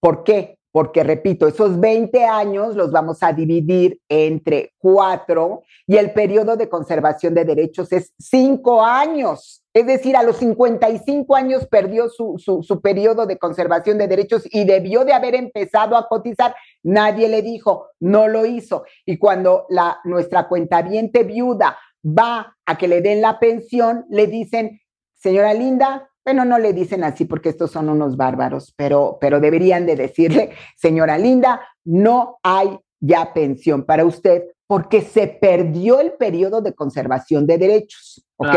¿Por 0.00 0.22
qué? 0.22 0.58
Porque 0.74 1.04
repito, 1.04 1.46
esos 1.46 1.78
20 1.78 2.24
años 2.24 2.74
los 2.74 2.90
vamos 2.90 3.22
a 3.22 3.32
dividir 3.32 4.00
entre 4.08 4.72
cuatro 4.76 5.62
y 5.86 5.98
el 5.98 6.10
periodo 6.10 6.56
de 6.56 6.68
conservación 6.68 7.32
de 7.32 7.44
derechos 7.44 7.92
es 7.92 8.12
cinco 8.18 8.82
años. 8.82 9.62
Es 9.72 9.86
decir, 9.86 10.16
a 10.16 10.24
los 10.24 10.38
55 10.38 11.36
años 11.36 11.68
perdió 11.68 12.08
su, 12.08 12.38
su, 12.38 12.80
periodo 12.80 13.24
de 13.24 13.38
conservación 13.38 13.98
de 13.98 14.08
derechos 14.08 14.48
y 14.50 14.64
debió 14.64 15.04
de 15.04 15.12
haber 15.12 15.36
empezado 15.36 15.96
a 15.96 16.08
cotizar. 16.08 16.56
Nadie 16.82 17.28
le 17.28 17.42
dijo, 17.42 17.90
no 18.00 18.26
lo 18.26 18.44
hizo. 18.44 18.82
Y 19.06 19.16
cuando 19.16 19.66
la, 19.68 20.00
nuestra 20.02 20.48
cuentaviente 20.48 21.22
viuda 21.22 21.78
va 22.04 22.56
a 22.66 22.76
que 22.76 22.88
le 22.88 23.00
den 23.00 23.20
la 23.20 23.38
pensión, 23.38 24.06
le 24.10 24.26
dicen, 24.26 24.80
señora 25.14 25.54
Linda, 25.54 26.10
bueno, 26.24 26.44
no 26.44 26.58
le 26.58 26.72
dicen 26.72 27.04
así 27.04 27.26
porque 27.26 27.50
estos 27.50 27.70
son 27.70 27.88
unos 27.88 28.16
bárbaros, 28.16 28.72
pero, 28.76 29.18
pero 29.20 29.40
deberían 29.40 29.86
de 29.86 29.96
decirle, 29.96 30.50
señora 30.76 31.18
Linda, 31.18 31.60
no 31.84 32.38
hay 32.42 32.78
ya 33.00 33.34
pensión 33.34 33.84
para 33.84 34.04
usted 34.04 34.44
porque 34.66 35.02
se 35.02 35.26
perdió 35.26 36.00
el 36.00 36.12
periodo 36.12 36.62
de 36.62 36.72
conservación 36.72 37.46
de 37.46 37.58
derechos, 37.58 38.24
¿ok? 38.36 38.56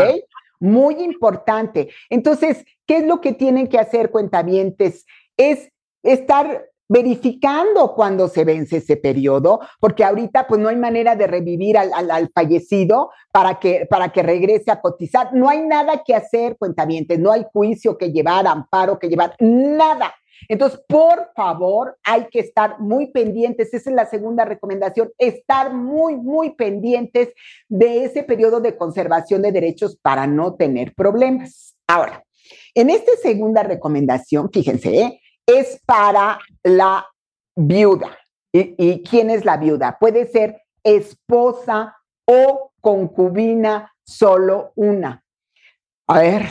Muy 0.58 0.94
importante. 1.00 1.90
Entonces, 2.08 2.64
¿qué 2.86 2.98
es 2.98 3.06
lo 3.06 3.20
que 3.20 3.32
tienen 3.32 3.68
que 3.68 3.78
hacer 3.78 4.10
cuentavientes? 4.10 5.04
Es 5.36 5.70
estar 6.02 6.66
verificando 6.88 7.94
cuando 7.94 8.28
se 8.28 8.44
vence 8.44 8.78
ese 8.78 8.96
periodo, 8.96 9.60
porque 9.78 10.04
ahorita 10.04 10.46
pues 10.46 10.60
no 10.60 10.68
hay 10.68 10.76
manera 10.76 11.14
de 11.14 11.26
revivir 11.26 11.76
al, 11.76 12.30
fallecido 12.34 13.10
para 13.30 13.58
que, 13.58 13.86
para 13.88 14.08
que 14.10 14.22
regrese 14.22 14.70
a 14.70 14.80
cotizar. 14.80 15.34
No 15.34 15.48
hay 15.48 15.60
nada 15.62 16.02
que 16.04 16.14
hacer, 16.14 16.56
cuentavientes, 16.56 17.18
no 17.18 17.30
hay 17.30 17.44
juicio 17.52 17.98
que 17.98 18.10
llevar, 18.10 18.46
amparo 18.46 18.98
que 18.98 19.08
llevar, 19.08 19.34
nada. 19.38 20.14
Entonces, 20.48 20.80
por 20.88 21.30
favor, 21.34 21.98
hay 22.04 22.26
que 22.30 22.40
estar 22.40 22.78
muy 22.80 23.10
pendientes. 23.10 23.74
Esa 23.74 23.90
es 23.90 23.96
la 23.96 24.06
segunda 24.06 24.44
recomendación, 24.44 25.10
estar 25.18 25.74
muy, 25.74 26.16
muy 26.16 26.54
pendientes 26.54 27.30
de 27.68 28.04
ese 28.04 28.22
periodo 28.22 28.60
de 28.60 28.76
conservación 28.76 29.42
de 29.42 29.52
derechos 29.52 29.98
para 30.00 30.26
no 30.26 30.54
tener 30.54 30.94
problemas. 30.94 31.76
Ahora, 31.86 32.24
en 32.74 32.90
esta 32.90 33.12
segunda 33.20 33.62
recomendación, 33.62 34.48
fíjense, 34.52 35.00
¿eh? 35.00 35.20
Es 35.48 35.80
para 35.86 36.38
la 36.62 37.08
viuda. 37.56 38.16
¿Y, 38.52 38.74
¿Y 38.78 39.02
quién 39.02 39.30
es 39.30 39.44
la 39.44 39.56
viuda? 39.56 39.96
Puede 39.98 40.26
ser 40.26 40.62
esposa 40.84 41.96
o 42.26 42.70
concubina, 42.80 43.92
solo 44.04 44.72
una. 44.76 45.24
A 46.06 46.20
ver, 46.20 46.46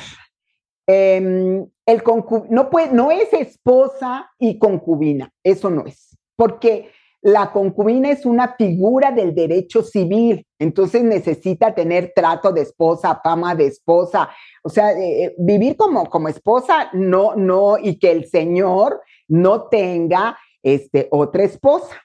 em, 0.88 1.68
el 1.86 2.04
no, 2.50 2.70
no 2.92 3.12
es 3.12 3.34
esposa 3.34 4.32
y 4.38 4.60
concubina, 4.60 5.32
eso 5.44 5.70
no 5.70 5.86
es, 5.86 6.18
porque 6.36 6.92
la 7.22 7.52
concubina 7.52 8.12
es 8.12 8.26
una 8.26 8.56
figura 8.56 9.12
del 9.12 9.34
derecho 9.34 9.82
civil, 9.82 10.46
entonces 10.60 11.04
necesita 11.04 11.74
tener 11.74 12.14
trato 12.16 12.52
de 12.52 12.62
esposa, 12.62 13.20
fama 13.24 13.56
de 13.56 13.68
esposa, 13.68 14.30
o 14.64 14.70
sea, 14.70 14.92
eh, 14.94 15.24
eh, 15.24 15.36
vivir 15.38 15.76
como, 15.76 16.10
como 16.10 16.28
esposa, 16.28 16.90
no, 16.94 17.36
no, 17.36 17.78
y 17.78 17.98
que 17.98 18.12
el 18.12 18.30
señor 18.30 19.02
no 19.28 19.64
tenga 19.64 20.38
este, 20.62 21.08
otra 21.12 21.44
esposa. 21.44 22.02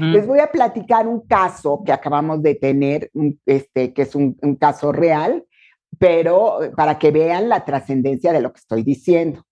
Les 0.00 0.26
voy 0.26 0.38
a 0.38 0.50
platicar 0.50 1.06
un 1.06 1.26
caso 1.26 1.82
que 1.84 1.92
acabamos 1.92 2.42
de 2.42 2.54
tener, 2.54 3.10
este, 3.44 3.92
que 3.92 4.02
es 4.02 4.14
un, 4.14 4.34
un 4.40 4.56
caso 4.56 4.92
real, 4.92 5.44
pero 5.98 6.58
para 6.74 6.98
que 6.98 7.10
vean 7.10 7.50
la 7.50 7.66
trascendencia 7.66 8.32
de 8.32 8.40
lo 8.40 8.50
que 8.50 8.60
estoy 8.60 8.82
diciendo. 8.82 9.44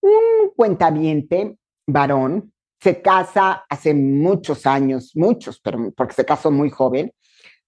Un 0.00 0.52
cuentaviente 0.54 1.58
varón 1.84 2.52
se 2.86 3.02
casa 3.02 3.64
hace 3.68 3.94
muchos 3.94 4.64
años, 4.64 5.10
muchos, 5.16 5.58
pero 5.58 5.90
porque 5.90 6.14
se 6.14 6.24
casó 6.24 6.52
muy 6.52 6.70
joven, 6.70 7.12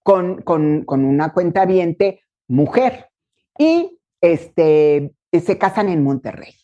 con, 0.04 0.42
con, 0.42 0.84
con 0.84 1.04
una 1.04 1.32
cuentaviente 1.32 2.22
mujer 2.46 3.10
y 3.58 3.98
este, 4.20 5.12
se 5.32 5.58
casan 5.58 5.88
en 5.88 6.04
Monterrey. 6.04 6.54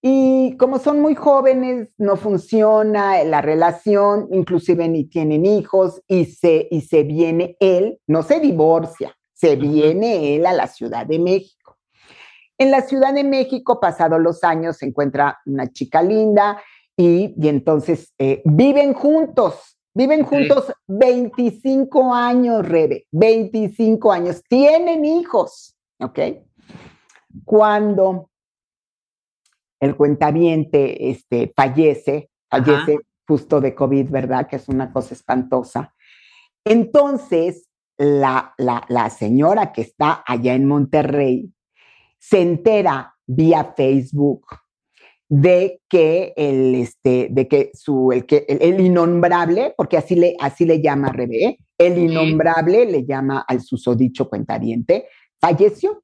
Y 0.00 0.56
como 0.56 0.78
son 0.78 1.00
muy 1.00 1.16
jóvenes, 1.16 1.88
no 1.98 2.14
funciona 2.14 3.24
la 3.24 3.42
relación, 3.42 4.28
inclusive 4.30 4.88
ni 4.88 5.06
tienen 5.06 5.44
hijos 5.44 6.00
y 6.06 6.26
se, 6.26 6.68
y 6.70 6.82
se 6.82 7.02
viene 7.02 7.56
él, 7.58 7.98
no 8.06 8.22
se 8.22 8.38
divorcia, 8.38 9.18
se 9.32 9.56
viene 9.56 10.36
él 10.36 10.46
a 10.46 10.52
la 10.52 10.68
Ciudad 10.68 11.06
de 11.06 11.18
México. 11.18 11.76
En 12.56 12.70
la 12.70 12.82
Ciudad 12.82 13.12
de 13.12 13.24
México, 13.24 13.80
pasados 13.80 14.20
los 14.20 14.44
años, 14.44 14.76
se 14.76 14.86
encuentra 14.86 15.40
una 15.44 15.72
chica 15.72 16.02
linda 16.02 16.62
y, 16.96 17.34
entonces 17.48 18.12
eh, 18.18 18.42
viven 18.44 18.92
juntos, 18.92 19.78
viven 19.94 20.24
juntos 20.24 20.72
25 20.86 22.14
años, 22.14 22.66
Rebe, 22.66 23.06
25 23.12 24.12
años, 24.12 24.42
tienen 24.48 25.04
hijos, 25.04 25.76
¿ok? 25.98 26.18
Cuando 27.44 28.30
el 29.80 29.96
cuentaviente 29.96 31.10
este, 31.10 31.52
fallece, 31.56 32.30
fallece 32.50 32.98
justo 33.26 33.60
de 33.60 33.74
COVID, 33.74 34.10
¿verdad? 34.10 34.46
Que 34.46 34.56
es 34.56 34.68
una 34.68 34.92
cosa 34.92 35.14
espantosa. 35.14 35.94
Entonces, 36.64 37.68
la, 37.96 38.54
la, 38.58 38.84
la 38.88 39.08
señora 39.10 39.72
que 39.72 39.82
está 39.82 40.22
allá 40.26 40.54
en 40.54 40.66
Monterrey 40.66 41.52
se 42.18 42.42
entera 42.42 43.14
vía 43.26 43.72
Facebook 43.76 44.46
de 45.30 45.80
que 45.88 46.34
el 46.36 46.74
este 46.74 47.28
de 47.30 47.48
que 47.48 47.70
su 47.72 48.12
el 48.12 48.26
que 48.26 48.44
el, 48.48 48.80
innombrable 48.80 49.72
porque 49.76 49.96
así 49.96 50.16
le 50.16 50.36
así 50.40 50.66
le 50.66 50.82
llama 50.82 51.12
Rebe 51.12 51.58
el 51.78 51.96
innombrable 51.96 52.84
le 52.84 53.06
llama 53.06 53.44
al 53.48 53.62
susodicho 53.62 54.28
cuentariente 54.28 55.06
falleció. 55.40 56.02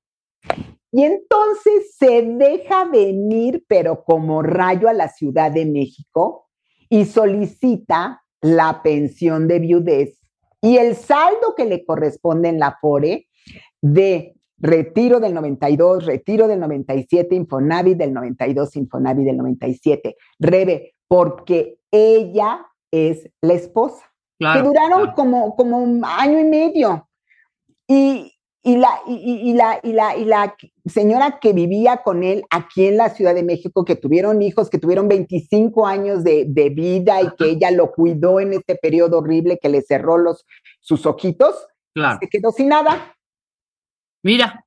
Y 0.90 1.02
entonces 1.02 1.94
se 1.98 2.22
deja 2.22 2.84
venir, 2.86 3.64
pero 3.68 4.02
como 4.04 4.42
rayo 4.42 4.88
a 4.88 4.94
la 4.94 5.08
Ciudad 5.08 5.52
de 5.52 5.66
México 5.66 6.48
y 6.88 7.04
solicita 7.04 8.22
la 8.40 8.82
pensión 8.82 9.48
de 9.48 9.58
viudez 9.58 10.18
y 10.62 10.78
el 10.78 10.96
saldo 10.96 11.54
que 11.56 11.66
le 11.66 11.84
corresponde 11.84 12.48
en 12.48 12.58
la 12.58 12.78
FORE 12.80 13.28
de 13.82 14.35
retiro 14.58 15.20
del 15.20 15.34
92, 15.34 16.06
retiro 16.06 16.48
del 16.48 16.60
97, 16.60 17.34
Infonavit 17.34 17.96
del 17.96 18.12
92, 18.12 18.76
Infonavit 18.76 19.26
del 19.26 19.36
97. 19.36 20.16
Rebe, 20.38 20.94
porque 21.08 21.78
ella 21.90 22.66
es 22.90 23.28
la 23.40 23.54
esposa. 23.54 24.04
que 24.38 24.62
duraron 24.62 25.12
como, 25.12 25.56
como 25.56 25.78
un 25.78 26.04
año 26.04 26.40
y 26.40 26.44
medio. 26.44 27.08
Y, 27.88 28.32
y 28.62 28.76
la, 28.78 29.00
y, 29.06 29.54
la, 29.54 29.80
y, 29.82 29.92
la, 29.92 30.16
y 30.16 30.24
la 30.24 30.56
señora 30.86 31.38
que 31.40 31.52
vivía 31.52 31.98
con 31.98 32.24
él 32.24 32.44
aquí 32.50 32.86
en 32.86 32.96
la 32.96 33.10
Ciudad 33.10 33.34
de 33.34 33.44
México, 33.44 33.84
que 33.84 33.94
tuvieron 33.94 34.42
hijos, 34.42 34.70
que 34.70 34.78
tuvieron 34.78 35.08
25 35.08 35.86
años 35.86 36.24
de, 36.24 36.44
vida 36.74 37.22
y 37.22 37.30
que 37.36 37.50
ella 37.50 37.70
lo 37.70 37.92
cuidó 37.92 38.40
en 38.40 38.54
este 38.54 38.74
periodo 38.74 39.18
horrible 39.18 39.58
que 39.58 39.68
le 39.68 39.82
cerró 39.82 40.18
los, 40.18 40.44
sus 40.80 41.06
ojitos, 41.06 41.68
se 42.20 42.28
quedó 42.28 42.50
sin 42.50 42.68
nada. 42.68 43.15
Mira. 44.26 44.64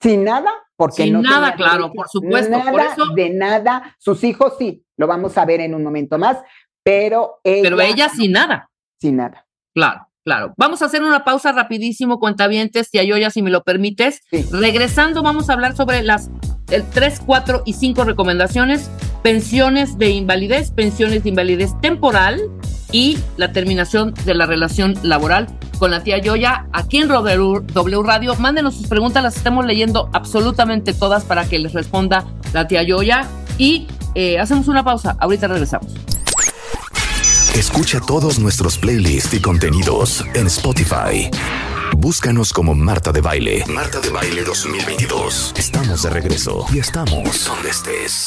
Sin 0.00 0.22
nada, 0.22 0.52
porque 0.76 1.02
sin 1.02 1.20
nada, 1.20 1.56
claro, 1.56 1.92
por 1.92 2.08
supuesto. 2.08 2.56
Nada, 2.56 2.94
de 3.16 3.30
nada. 3.30 3.96
Sus 3.98 4.22
hijos 4.22 4.54
sí, 4.60 4.84
lo 4.96 5.08
vamos 5.08 5.36
a 5.36 5.44
ver 5.44 5.60
en 5.60 5.74
un 5.74 5.82
momento 5.82 6.18
más, 6.18 6.38
pero 6.84 7.40
ella. 7.42 7.62
Pero 7.64 7.80
ella 7.80 8.08
sin 8.08 8.30
nada. 8.30 8.70
Sin 9.00 9.16
nada. 9.16 9.44
Claro. 9.74 10.06
Claro, 10.24 10.54
vamos 10.56 10.82
a 10.82 10.84
hacer 10.84 11.02
una 11.02 11.24
pausa 11.24 11.50
rapidísimo, 11.50 12.20
cuentavientes, 12.20 12.90
y 12.92 13.00
Ayoya, 13.00 13.30
si 13.30 13.42
me 13.42 13.50
lo 13.50 13.64
permites. 13.64 14.20
Regresando, 14.52 15.24
vamos 15.24 15.50
a 15.50 15.54
hablar 15.54 15.74
sobre 15.74 16.00
las 16.04 16.30
el 16.70 16.88
3, 16.88 17.22
4 17.26 17.64
y 17.66 17.72
5 17.72 18.04
recomendaciones, 18.04 18.88
pensiones 19.24 19.98
de 19.98 20.10
invalidez, 20.10 20.70
pensiones 20.70 21.24
de 21.24 21.30
invalidez 21.30 21.72
temporal 21.80 22.40
y 22.92 23.18
la 23.36 23.52
terminación 23.52 24.14
de 24.24 24.34
la 24.34 24.46
relación 24.46 24.94
laboral 25.02 25.48
con 25.78 25.90
la 25.90 26.04
tía 26.04 26.18
Yoya 26.18 26.66
aquí 26.72 26.98
en 26.98 27.08
W 27.08 28.02
Radio. 28.04 28.36
Mándenos 28.36 28.76
sus 28.76 28.86
preguntas, 28.86 29.22
las 29.22 29.36
estamos 29.36 29.66
leyendo 29.66 30.08
absolutamente 30.12 30.92
todas 30.92 31.24
para 31.24 31.44
que 31.46 31.58
les 31.58 31.72
responda 31.72 32.24
la 32.52 32.68
tía 32.68 32.82
Yoya 32.84 33.26
y 33.58 33.88
eh, 34.14 34.38
hacemos 34.38 34.68
una 34.68 34.84
pausa. 34.84 35.16
Ahorita 35.18 35.48
regresamos. 35.48 35.92
Escucha 37.54 38.00
todos 38.00 38.38
nuestros 38.38 38.78
playlists 38.78 39.34
y 39.34 39.40
contenidos 39.40 40.24
en 40.34 40.46
Spotify. 40.46 41.30
Búscanos 41.96 42.52
como 42.52 42.74
Marta 42.74 43.12
de 43.12 43.20
Baile. 43.20 43.64
Marta 43.66 44.00
de 44.00 44.08
Baile 44.08 44.42
2022. 44.44 45.54
Estamos 45.56 46.02
de 46.02 46.10
regreso 46.10 46.66
y 46.72 46.78
estamos 46.78 47.44
donde 47.44 47.68
estés. 47.68 48.26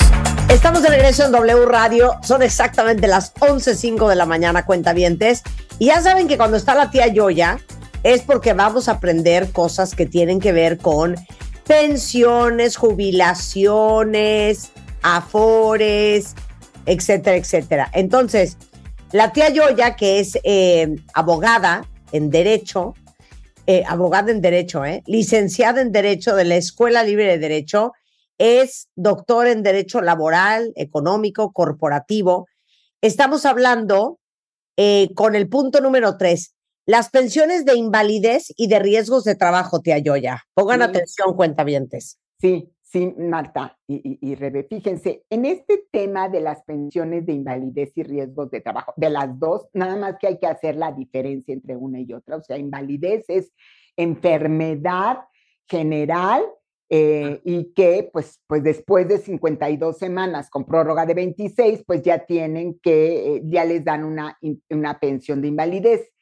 Estamos 0.50 0.84
de 0.84 0.90
regreso 0.90 1.26
en 1.26 1.32
W 1.32 1.66
Radio. 1.66 2.14
Son 2.22 2.44
exactamente 2.44 3.08
las 3.08 3.34
11.05 3.36 4.08
de 4.08 4.16
la 4.16 4.26
mañana, 4.28 4.66
cuentavientes. 4.66 5.42
Y 5.80 5.88
ya 5.88 6.02
saben 6.02 6.28
que 6.28 6.38
cuando 6.38 6.58
está 6.58 6.76
la 6.76 6.92
tía 6.92 7.08
Yoya 7.08 7.60
es 8.04 8.22
porque 8.22 8.54
vamos 8.54 8.88
a 8.88 8.94
aprender 8.94 9.52
cosas 9.52 9.96
que 9.96 10.06
tienen 10.06 10.40
que 10.40 10.52
ver 10.52 10.78
con 10.78 11.16
pensiones, 11.66 12.78
jubilaciones, 12.78 14.72
afores, 15.02 16.36
etcétera, 16.86 17.36
etcétera. 17.36 17.90
Entonces, 17.94 18.58
la 19.12 19.34
tía 19.34 19.50
Yoya, 19.50 19.96
que 19.96 20.20
es 20.20 20.38
eh, 20.44 20.96
abogada 21.14 21.84
en 22.12 22.30
Derecho, 22.30 22.94
eh, 23.68 23.84
abogada 23.88 24.32
en 24.32 24.42
Derecho, 24.42 24.86
eh, 24.86 25.04
licenciada 25.06 25.82
en 25.82 25.92
Derecho 25.92 26.36
de 26.36 26.46
la 26.46 26.56
Escuela 26.56 27.04
Libre 27.04 27.26
de 27.26 27.38
Derecho, 27.38 27.94
es 28.38 28.90
doctor 28.96 29.48
en 29.48 29.64
Derecho 29.64 30.02
Laboral, 30.02 30.74
Económico, 30.76 31.52
Corporativo. 31.54 32.48
Estamos 33.02 33.46
hablando 33.46 34.20
con 35.16 35.36
el 35.36 35.48
punto 35.48 35.80
número 35.80 36.18
tres, 36.18 36.54
las 36.86 37.10
pensiones 37.10 37.64
de 37.64 37.76
invalidez 37.76 38.54
y 38.58 38.68
de 38.68 38.80
riesgos 38.80 39.24
de 39.24 39.36
trabajo, 39.36 39.80
tía 39.80 40.00
Yoya. 40.00 40.44
Pongan 40.54 40.82
atención, 40.82 41.34
cuentavientes. 41.36 42.20
Sí, 42.42 42.70
Sí, 42.96 43.14
Marta 43.18 43.78
y, 43.90 44.20
y, 44.22 44.36
Rebe, 44.36 44.64
fíjense, 44.64 45.26
en 45.30 45.44
este 45.44 45.86
tema 45.92 46.30
de 46.30 46.40
las 46.40 46.64
pensiones 46.64 47.26
de 47.26 47.34
invalidez 47.34 47.92
y 47.96 48.04
riesgos 48.04 48.50
de 48.52 48.62
trabajo, 48.62 48.94
de 48.96 49.10
las 49.10 49.38
dos, 49.38 49.68
nada 49.74 49.98
más 49.98 50.16
que 50.18 50.28
hay 50.28 50.40
que 50.40 50.48
hacer 50.48 50.78
la 50.78 50.94
diferencia 50.94 51.54
entre 51.54 51.76
una 51.76 52.00
y 52.00 52.14
otra. 52.14 52.38
O 52.38 52.42
sea, 52.42 52.58
invalidez 52.58 53.26
es 53.28 53.52
enfermedad 53.98 55.26
general 55.68 56.46
eh, 56.88 57.42
y 57.44 57.74
que 57.74 58.10
pues, 58.14 58.42
pues 58.48 58.64
después 58.64 59.10
de 59.10 59.18
52 59.18 59.98
semanas 59.98 60.50
con 60.50 60.64
prórroga 60.64 61.06
de 61.06 61.16
26, 61.16 61.84
pues 61.86 62.02
ya 62.02 62.20
tienen 62.20 62.80
que, 62.82 63.36
eh, 63.36 63.42
ya 63.44 63.66
les 63.66 63.84
dan 63.84 64.06
una, 64.06 64.40
una 64.70 65.00
pensión 65.02 65.42
de 65.42 65.50
invalidez. 65.50 66.14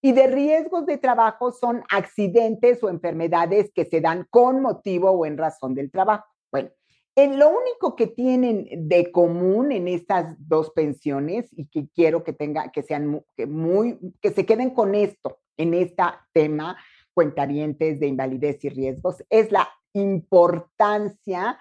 Y 0.00 0.12
de 0.12 0.26
riesgos 0.26 0.86
de 0.86 0.98
trabajo 0.98 1.52
son 1.52 1.82
accidentes 1.90 2.82
o 2.82 2.88
enfermedades 2.88 3.72
que 3.74 3.84
se 3.84 4.00
dan 4.00 4.26
con 4.30 4.62
motivo 4.62 5.10
o 5.10 5.26
en 5.26 5.36
razón 5.36 5.74
del 5.74 5.90
trabajo. 5.90 6.26
Bueno, 6.50 6.70
Eh, 7.16 7.36
lo 7.36 7.48
único 7.48 7.96
que 7.96 8.06
tienen 8.06 8.68
de 8.88 9.10
común 9.10 9.72
en 9.72 9.88
estas 9.88 10.36
dos 10.38 10.70
pensiones 10.70 11.48
y 11.50 11.66
que 11.66 11.88
quiero 11.92 12.22
que 12.22 12.32
tenga, 12.32 12.70
que 12.70 12.84
sean 12.84 13.24
muy, 13.48 13.98
que 14.20 14.30
se 14.30 14.46
queden 14.46 14.70
con 14.70 14.94
esto, 14.94 15.40
en 15.56 15.74
este 15.74 16.04
tema, 16.32 16.76
cuentarientes 17.12 17.98
de 17.98 18.06
invalidez 18.06 18.64
y 18.64 18.68
riesgos, 18.68 19.24
es 19.30 19.50
la 19.50 19.68
importancia 19.94 21.58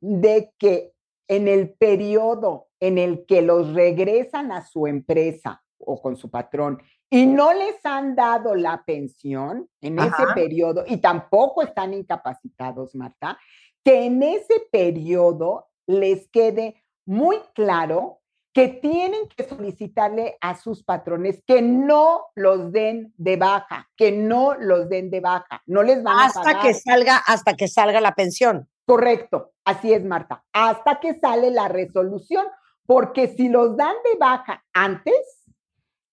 de 0.00 0.52
que 0.56 0.92
en 1.26 1.48
el 1.48 1.70
periodo 1.70 2.68
en 2.78 2.98
el 2.98 3.26
que 3.26 3.42
los 3.42 3.74
regresan 3.74 4.52
a 4.52 4.64
su 4.64 4.86
empresa 4.86 5.64
o 5.78 6.00
con 6.00 6.14
su 6.14 6.30
patrón 6.30 6.78
y 7.10 7.26
no 7.26 7.52
les 7.52 7.84
han 7.84 8.14
dado 8.14 8.54
la 8.54 8.84
pensión 8.84 9.68
en 9.80 9.98
ese 9.98 10.26
periodo 10.34 10.84
y 10.86 10.98
tampoco 10.98 11.62
están 11.62 11.92
incapacitados, 11.92 12.94
Marta, 12.94 13.36
que 13.84 14.04
en 14.06 14.22
ese 14.22 14.62
periodo 14.70 15.68
les 15.86 16.28
quede 16.28 16.82
muy 17.04 17.38
claro 17.54 18.20
que 18.52 18.68
tienen 18.68 19.28
que 19.28 19.44
solicitarle 19.44 20.36
a 20.40 20.56
sus 20.56 20.82
patrones 20.82 21.42
que 21.46 21.62
no 21.62 22.26
los 22.34 22.72
den 22.72 23.12
de 23.16 23.36
baja, 23.36 23.88
que 23.96 24.10
no 24.12 24.54
los 24.54 24.88
den 24.88 25.10
de 25.10 25.20
baja, 25.20 25.62
no 25.66 25.82
les 25.82 26.02
van 26.02 26.18
a 26.18 26.24
Hasta 26.26 26.42
pagar. 26.42 26.62
que 26.62 26.74
salga, 26.74 27.16
hasta 27.16 27.54
que 27.54 27.68
salga 27.68 28.00
la 28.00 28.14
pensión. 28.14 28.68
Correcto, 28.86 29.52
así 29.64 29.92
es, 29.92 30.04
Marta, 30.04 30.44
hasta 30.52 30.98
que 30.98 31.14
sale 31.14 31.50
la 31.50 31.68
resolución, 31.68 32.46
porque 32.86 33.28
si 33.28 33.48
los 33.48 33.76
dan 33.76 33.94
de 34.04 34.18
baja 34.18 34.64
antes, 34.72 35.39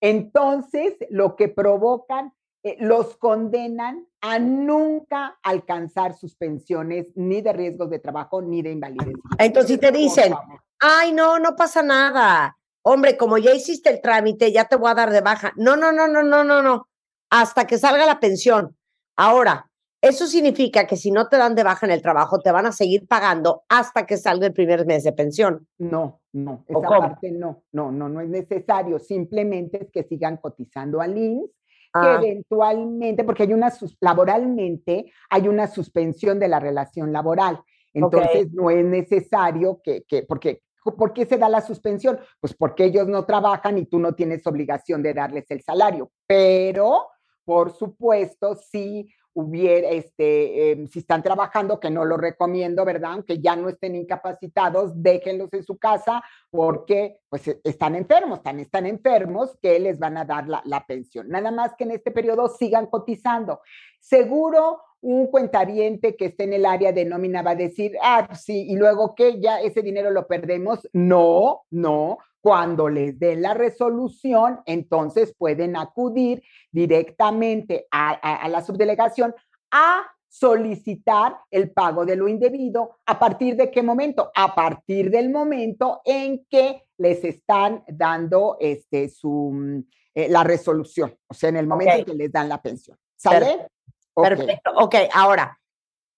entonces 0.01 0.95
lo 1.09 1.35
que 1.35 1.47
provocan, 1.47 2.33
eh, 2.63 2.75
los 2.79 3.17
condenan 3.17 4.07
a 4.21 4.39
nunca 4.39 5.37
alcanzar 5.43 6.13
sus 6.13 6.35
pensiones 6.35 7.07
ni 7.15 7.41
de 7.41 7.53
riesgos 7.53 7.89
de 7.89 7.99
trabajo 7.99 8.41
ni 8.41 8.61
de 8.61 8.71
invalidez. 8.71 9.13
Entonces, 9.37 9.71
si 9.71 9.77
te 9.77 9.91
dicen. 9.91 10.33
Ay, 10.79 11.11
no, 11.11 11.39
no 11.39 11.55
pasa 11.55 11.81
nada. 11.81 12.57
Hombre, 12.83 13.17
como 13.17 13.37
ya 13.37 13.53
hiciste 13.53 13.89
el 13.89 14.01
trámite, 14.01 14.51
ya 14.51 14.65
te 14.65 14.75
voy 14.75 14.91
a 14.91 14.95
dar 14.95 15.11
de 15.11 15.21
baja. 15.21 15.53
No, 15.55 15.75
no, 15.75 15.91
no, 15.91 16.07
no, 16.07 16.23
no, 16.23 16.43
no, 16.43 16.61
no. 16.61 16.87
Hasta 17.29 17.65
que 17.65 17.77
salga 17.77 18.05
la 18.05 18.19
pensión. 18.19 18.77
Ahora, 19.15 19.66
eso 20.01 20.27
significa 20.27 20.85
que 20.85 20.95
si 20.95 21.11
no 21.11 21.27
te 21.27 21.37
dan 21.37 21.55
de 21.55 21.63
baja 21.63 21.85
en 21.85 21.91
el 21.91 22.01
trabajo, 22.01 22.39
te 22.39 22.51
van 22.51 22.65
a 22.65 22.71
seguir 22.71 23.07
pagando 23.07 23.63
hasta 23.69 24.05
que 24.05 24.17
salga 24.17 24.47
el 24.47 24.53
primer 24.53 24.85
mes 24.85 25.03
de 25.03 25.13
pensión. 25.13 25.67
No, 25.77 26.21
no, 26.33 26.63
¿O 26.69 26.79
esa 26.79 26.87
cómo? 26.87 26.99
parte 26.99 27.31
no, 27.31 27.63
no, 27.71 27.91
no, 27.91 28.07
no 28.07 28.21
es 28.21 28.29
necesario. 28.29 28.99
Simplemente 28.99 29.83
es 29.83 29.91
que 29.91 30.03
sigan 30.03 30.37
cotizando 30.37 31.01
al 31.01 31.17
INSS, 31.17 31.49
que 31.93 31.99
Ah, 31.99 32.19
eventualmente, 32.21 33.23
porque 33.23 33.43
hay 33.43 33.53
una, 33.53 33.73
laboralmente, 34.01 35.11
hay 35.29 35.47
una 35.47 35.67
suspensión 35.67 36.39
de 36.39 36.47
la 36.47 36.59
relación 36.59 37.11
laboral. 37.11 37.61
Entonces, 37.93 38.51
no 38.53 38.69
es 38.69 38.85
necesario 38.85 39.81
que, 39.83 40.03
que, 40.03 40.23
porque, 40.23 40.61
¿por 40.83 41.13
qué 41.13 41.25
se 41.25 41.37
da 41.37 41.49
la 41.49 41.61
suspensión? 41.61 42.19
Pues 42.39 42.53
porque 42.53 42.85
ellos 42.85 43.07
no 43.07 43.25
trabajan 43.25 43.77
y 43.77 43.85
tú 43.85 43.99
no 43.99 44.13
tienes 44.13 44.45
obligación 44.45 45.01
de 45.01 45.13
darles 45.13 45.49
el 45.49 45.63
salario. 45.63 46.11
Pero, 46.27 47.07
por 47.43 47.71
supuesto, 47.71 48.55
si 48.55 49.07
este, 49.55 50.71
em, 50.71 50.87
si 50.87 50.99
están 50.99 51.21
trabajando, 51.23 51.79
que 51.79 51.89
no 51.89 52.05
lo 52.05 52.17
recomiendo, 52.17 52.83
¿verdad? 52.85 53.13
Aunque 53.13 53.39
ya 53.39 53.55
no 53.55 53.69
estén 53.69 53.95
incapacitados, 53.95 54.91
déjenlos 54.95 55.53
en 55.53 55.63
su 55.63 55.77
casa 55.77 56.23
porque 56.49 57.19
pues 57.29 57.47
e- 57.47 57.61
están 57.63 57.95
enfermos, 57.95 58.39
están, 58.39 58.59
están 58.59 58.85
enfermos 58.85 59.57
que 59.61 59.79
les 59.79 59.99
van 59.99 60.17
a 60.17 60.25
dar 60.25 60.47
la, 60.47 60.61
la 60.65 60.85
pensión. 60.85 61.29
Nada 61.29 61.51
más 61.51 61.75
que 61.75 61.83
en 61.83 61.91
este 61.91 62.11
periodo 62.11 62.47
sigan 62.47 62.87
cotizando. 62.87 63.61
Seguro 63.99 64.81
un 65.01 65.27
cuentaviente 65.27 66.15
que 66.15 66.25
esté 66.25 66.45
en 66.45 66.53
el 66.53 66.65
área 66.65 66.91
de 66.91 67.05
nómina 67.05 67.41
va 67.41 67.51
a 67.51 67.55
decir, 67.55 67.93
ah, 68.01 68.25
pues 68.27 68.41
sí, 68.41 68.65
y 68.67 68.75
luego 68.75 69.13
que 69.15 69.39
ya 69.39 69.61
ese 69.61 69.81
dinero 69.81 70.09
lo 70.11 70.27
perdemos. 70.27 70.87
No, 70.93 71.61
no. 71.69 72.17
Cuando 72.47 72.87
les 72.87 73.19
den 73.19 73.41
la 73.41 73.53
resolución, 73.53 74.61
entonces 74.65 75.35
pueden 75.37 75.75
acudir 75.75 76.41
directamente 76.71 77.87
a, 77.91 78.11
a- 78.11 78.35
a 78.37 78.47
la 78.47 78.61
subdelegación 78.61 79.35
a 79.69 80.03
solicitar 80.29 81.39
el 81.51 81.71
pago 81.71 82.05
de 82.05 82.15
lo 82.15 82.29
indebido. 82.29 82.99
¿A 83.05 83.19
partir 83.19 83.57
de 83.57 83.69
qué 83.69 83.83
momento? 83.83 84.31
A 84.33 84.55
partir 84.55 85.11
del 85.11 85.29
momento 85.29 85.99
en 86.05 86.45
que 86.49 86.85
les 86.97 87.21
están 87.25 87.83
dando 87.85 88.55
este, 88.61 89.09
su, 89.09 89.51
mm, 89.53 89.79
eh, 90.15 90.29
la 90.29 90.45
resolución, 90.45 91.13
o 91.27 91.33
sea, 91.33 91.49
en 91.49 91.57
el 91.57 91.67
momento 91.67 91.95
en 91.95 92.05
que 92.05 92.13
les 92.13 92.31
dan 92.31 92.47
la 92.47 92.61
pensión. 92.61 92.97
¿Sale? 93.17 93.67
Ok. 94.13 94.25
Perfecto. 94.25 94.71
Ok, 94.77 94.95
ahora, 95.13 95.59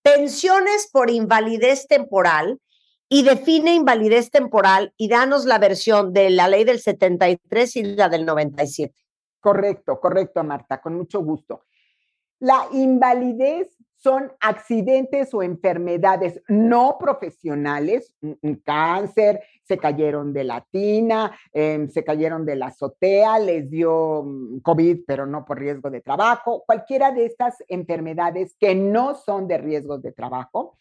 pensiones 0.04 0.90
por 0.94 1.10
invalidez 1.10 1.88
temporal 1.88 2.60
y 3.10 3.24
define 3.24 3.74
invalidez 3.74 4.30
temporal 4.30 4.94
y 4.96 5.10
danos 5.10 5.46
la 5.46 5.58
versión 5.58 6.14
de 6.14 6.30
la 6.30 6.48
ley 6.48 6.64
del 6.64 6.80
73 6.80 7.76
y 7.76 7.84
la 7.96 8.08
del 8.08 8.26
97. 8.26 8.94
Correcto, 9.40 10.00
correcto, 10.00 10.44
Marta, 10.44 10.80
con 10.80 10.96
mucho 10.96 11.22
gusto. 11.22 11.64
La 12.40 12.68
invalidez 12.72 13.76
son 13.98 14.32
accidentes 14.40 15.34
o 15.34 15.44
enfermedades 15.44 16.42
no 16.48 16.98
profesionales, 16.98 18.14
un, 18.22 18.62
cáncer, 18.64 19.42
se 19.64 19.78
cayeron 19.78 20.32
de 20.32 20.46
la 20.46 20.66
tina, 20.72 21.38
em, 21.52 21.90
se 21.90 22.04
cayeron 22.06 22.46
de 22.46 22.56
la 22.56 22.68
azotea, 22.68 23.40
les 23.40 23.70
dio 23.70 24.24
mm, 24.24 24.60
COVID, 24.60 25.00
pero 25.06 25.26
no 25.26 25.44
por 25.44 25.60
riesgo 25.60 25.90
de 25.90 26.00
trabajo, 26.00 26.64
cualquiera 26.66 27.12
de 27.12 27.26
estas 27.26 27.58
enfermedades 27.68 28.56
que 28.58 28.74
no 28.74 29.16
son 29.16 29.48
de 29.48 29.58
riesgos 29.58 30.02
de 30.02 30.14
trabajo, 30.14 30.78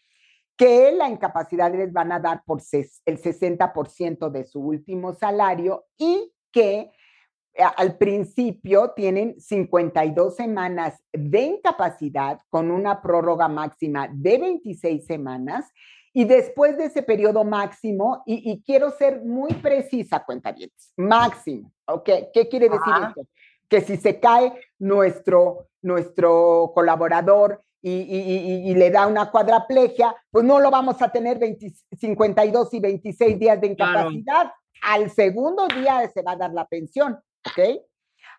que 0.59 0.91
la 0.91 1.07
incapacidad 1.07 1.73
les 1.73 1.93
van 1.93 2.11
a 2.11 2.19
dar 2.19 2.43
por 2.45 2.59
el 3.05 3.17
60% 3.17 4.29
de 4.29 4.43
su 4.43 4.59
último 4.59 5.13
salario 5.13 5.85
y 5.97 6.33
que 6.51 6.91
a- 7.57 7.69
al 7.69 7.97
principio 7.97 8.91
tienen 8.91 9.39
52 9.39 10.35
semanas 10.35 11.01
de 11.13 11.41
incapacidad 11.43 12.41
con 12.49 12.71
una 12.71 13.01
prórroga 13.01 13.47
máxima 13.47 14.09
de 14.11 14.37
26 14.37 15.05
semanas 15.05 15.65
y 16.11 16.25
después 16.25 16.77
de 16.77 16.85
ese 16.85 17.03
periodo 17.03 17.45
máximo, 17.45 18.23
y, 18.25 18.51
y 18.51 18.61
quiero 18.63 18.91
ser 18.91 19.21
muy 19.23 19.53
precisa, 19.53 20.25
cuenta 20.25 20.51
bien, 20.51 20.71
máximo, 20.97 21.71
¿ok? 21.87 22.09
¿Qué 22.33 22.49
quiere 22.49 22.67
decir 22.67 22.93
Ajá. 22.93 23.07
esto? 23.09 23.21
Que 23.69 23.79
si 23.81 23.95
se 23.95 24.19
cae 24.19 24.51
nuestro, 24.77 25.69
nuestro 25.81 26.71
colaborador 26.75 27.63
y, 27.81 27.91
y- 27.91 28.37
y- 28.67 28.71
y 28.71 28.75
le 28.75 28.89
da 28.91 29.07
una 29.07 29.29
cuadraplegia, 29.31 30.15
pues 30.31 30.43
no 30.45 30.59
lo 30.59 30.69
vamos 30.71 31.01
a 31.01 31.09
tener 31.11 31.39
20 31.39 31.71
52 31.97 32.73
y 32.73 32.79
26 32.79 33.39
días 33.39 33.59
de 33.61 33.75
Claro. 33.75 34.11
incapacidad. 34.11 34.51
Al 34.81 35.09
segundo 35.11 35.67
día 35.67 36.09
se 36.13 36.21
va 36.21 36.33
a 36.33 36.37
dar 36.37 36.51
la 36.53 36.65
pensión, 36.65 37.19
¿ok? 37.47 37.81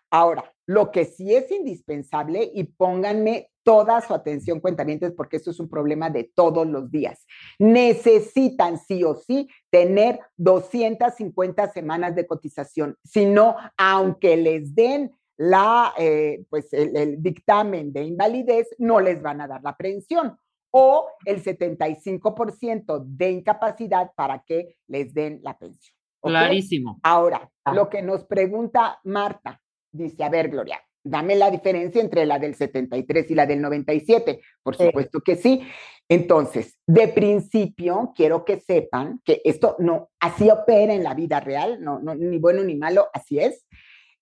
Ahora, 0.09 0.51
lo 0.65 0.91
que 0.91 1.05
sí 1.05 1.33
es 1.33 1.49
indispensable, 1.51 2.49
y 2.53 2.63
pónganme 2.65 3.49
toda 3.63 4.01
su 4.01 4.13
atención, 4.13 4.59
cuentamientos, 4.59 5.13
porque 5.15 5.37
esto 5.37 5.51
es 5.51 5.59
un 5.59 5.69
problema 5.69 6.09
de 6.09 6.23
todos 6.35 6.65
los 6.67 6.89
días. 6.91 7.25
Necesitan 7.59 8.77
sí 8.77 9.03
o 9.03 9.15
sí 9.15 9.47
tener 9.69 10.19
250 10.37 11.71
semanas 11.71 12.15
de 12.15 12.27
cotización. 12.27 12.97
Si 13.03 13.25
no, 13.25 13.55
aunque 13.77 14.35
les 14.37 14.73
den 14.75 15.11
la, 15.41 15.93
eh, 15.97 16.43
pues 16.49 16.71
el, 16.71 16.95
el 16.95 17.21
dictamen 17.21 17.91
de 17.91 18.03
invalidez, 18.03 18.67
no 18.77 18.99
les 18.99 19.21
van 19.21 19.41
a 19.41 19.47
dar 19.47 19.61
la 19.63 19.75
pensión 19.75 20.37
o 20.71 21.07
el 21.25 21.43
75% 21.43 23.03
de 23.05 23.31
incapacidad 23.31 24.11
para 24.15 24.43
que 24.45 24.75
les 24.87 25.13
den 25.13 25.39
la 25.43 25.57
pensión. 25.57 25.95
Clarísimo. 26.21 26.99
Ahora, 27.03 27.49
Ah. 27.65 27.73
lo 27.73 27.89
que 27.89 28.01
nos 28.03 28.23
pregunta 28.25 28.99
Marta, 29.03 29.59
dice, 29.91 30.23
a 30.23 30.29
ver, 30.29 30.49
Gloria, 30.49 30.79
dame 31.03 31.35
la 31.35 31.49
diferencia 31.49 32.01
entre 32.01 32.25
la 32.27 32.37
del 32.39 32.53
73 32.55 33.31
y 33.31 33.35
la 33.35 33.45
del 33.47 33.61
97. 33.61 34.41
Por 34.63 34.75
Sí. 34.75 34.85
supuesto 34.85 35.21
que 35.21 35.35
sí. 35.35 35.61
Entonces, 36.07 36.77
de 36.85 37.07
principio, 37.07 38.13
quiero 38.15 38.45
que 38.45 38.59
sepan 38.59 39.21
que 39.25 39.41
esto 39.43 39.75
no, 39.79 40.09
así 40.19 40.49
opera 40.51 40.93
en 40.93 41.03
la 41.03 41.13
vida 41.15 41.39
real, 41.39 41.81
no, 41.81 41.99
no, 41.99 42.13
ni 42.15 42.37
bueno 42.37 42.63
ni 42.63 42.75
malo, 42.75 43.07
así 43.13 43.39
es. 43.39 43.65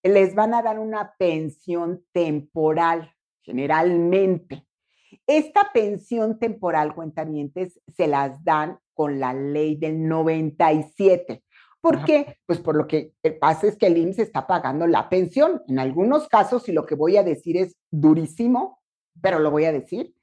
Les 0.04 0.34
van 0.36 0.54
a 0.54 0.62
dar 0.62 0.80
una 0.80 1.14
pensión 1.18 2.06
temporal, 2.12 3.14
generalmente. 3.42 4.66
Esta 5.28 5.72
pensión 5.74 6.40
temporal, 6.40 6.96
cuentamientos, 6.96 7.80
se 7.88 8.08
las 8.08 8.44
dan 8.44 8.80
con 8.94 9.20
la 9.20 9.34
ley 9.34 9.76
del 9.76 10.08
97. 10.08 11.44
¿Por 11.82 11.98
Ajá. 11.98 12.06
qué? 12.06 12.38
Pues 12.46 12.60
por 12.60 12.76
lo 12.76 12.88
que 12.88 13.14
pasa 13.40 13.68
es 13.68 13.78
que 13.78 13.88
el 13.88 13.98
IMSS 13.98 14.20
está 14.20 14.46
pagando 14.48 14.88
la 14.88 15.10
pensión. 15.10 15.62
En 15.68 15.80
algunos 15.80 16.28
casos, 16.28 16.68
y 16.68 16.74
lo 16.74 16.86
que 16.86 16.96
voy 16.96 17.18
a 17.18 17.24
decir 17.24 17.58
es 17.58 17.78
durísimo, 17.90 18.82
pero 19.22 19.40
lo 19.40 19.52
voy 19.52 19.66
a 19.66 19.72
decir, 19.72 20.14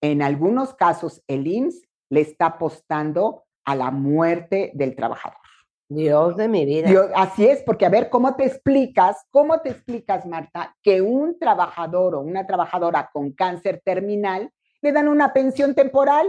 en 0.00 0.22
algunos 0.22 0.74
casos 0.74 1.22
el 1.26 1.46
IMSS 1.46 1.82
le 2.10 2.20
está 2.20 2.46
apostando 2.46 3.44
a 3.64 3.74
la 3.74 3.90
muerte 3.90 4.72
del 4.74 4.96
trabajador. 4.96 5.38
Dios 5.88 6.36
de 6.36 6.48
mi 6.48 6.64
vida. 6.66 6.88
Dios, 6.88 7.06
así 7.14 7.46
es, 7.46 7.62
porque 7.62 7.86
a 7.86 7.88
ver, 7.88 8.10
¿cómo 8.10 8.36
te 8.36 8.44
explicas, 8.44 9.24
cómo 9.30 9.60
te 9.60 9.70
explicas, 9.70 10.26
Marta, 10.26 10.76
que 10.82 11.00
un 11.00 11.38
trabajador 11.38 12.14
o 12.14 12.20
una 12.20 12.46
trabajadora 12.46 13.08
con 13.12 13.32
cáncer 13.32 13.80
terminal 13.84 14.52
le 14.82 14.92
dan 14.92 15.08
una 15.08 15.32
pensión 15.32 15.74
temporal? 15.74 16.26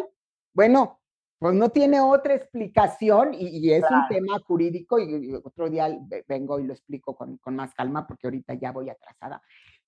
Bueno, 0.53 0.95
Pues 1.41 1.53
no 1.53 1.69
tiene 1.69 2.01
otra 2.01 2.33
explicación 2.35 3.33
y, 3.33 3.47
y 3.47 3.71
es 3.71 3.79
Claro. 3.79 4.03
un 4.03 4.07
tema 4.09 4.39
jurídico 4.45 4.99
y, 4.99 5.27
y 5.29 5.33
otro 5.33 5.69
día 5.69 5.87
ve- 6.01 6.25
vengo 6.27 6.59
y 6.59 6.65
lo 6.65 6.73
explico 6.73 7.15
con, 7.15 7.37
con 7.37 7.55
más 7.55 7.73
calma 7.73 8.05
porque 8.05 8.27
ahorita 8.27 8.55
ya 8.55 8.73
voy 8.73 8.89
atrasada. 8.89 9.41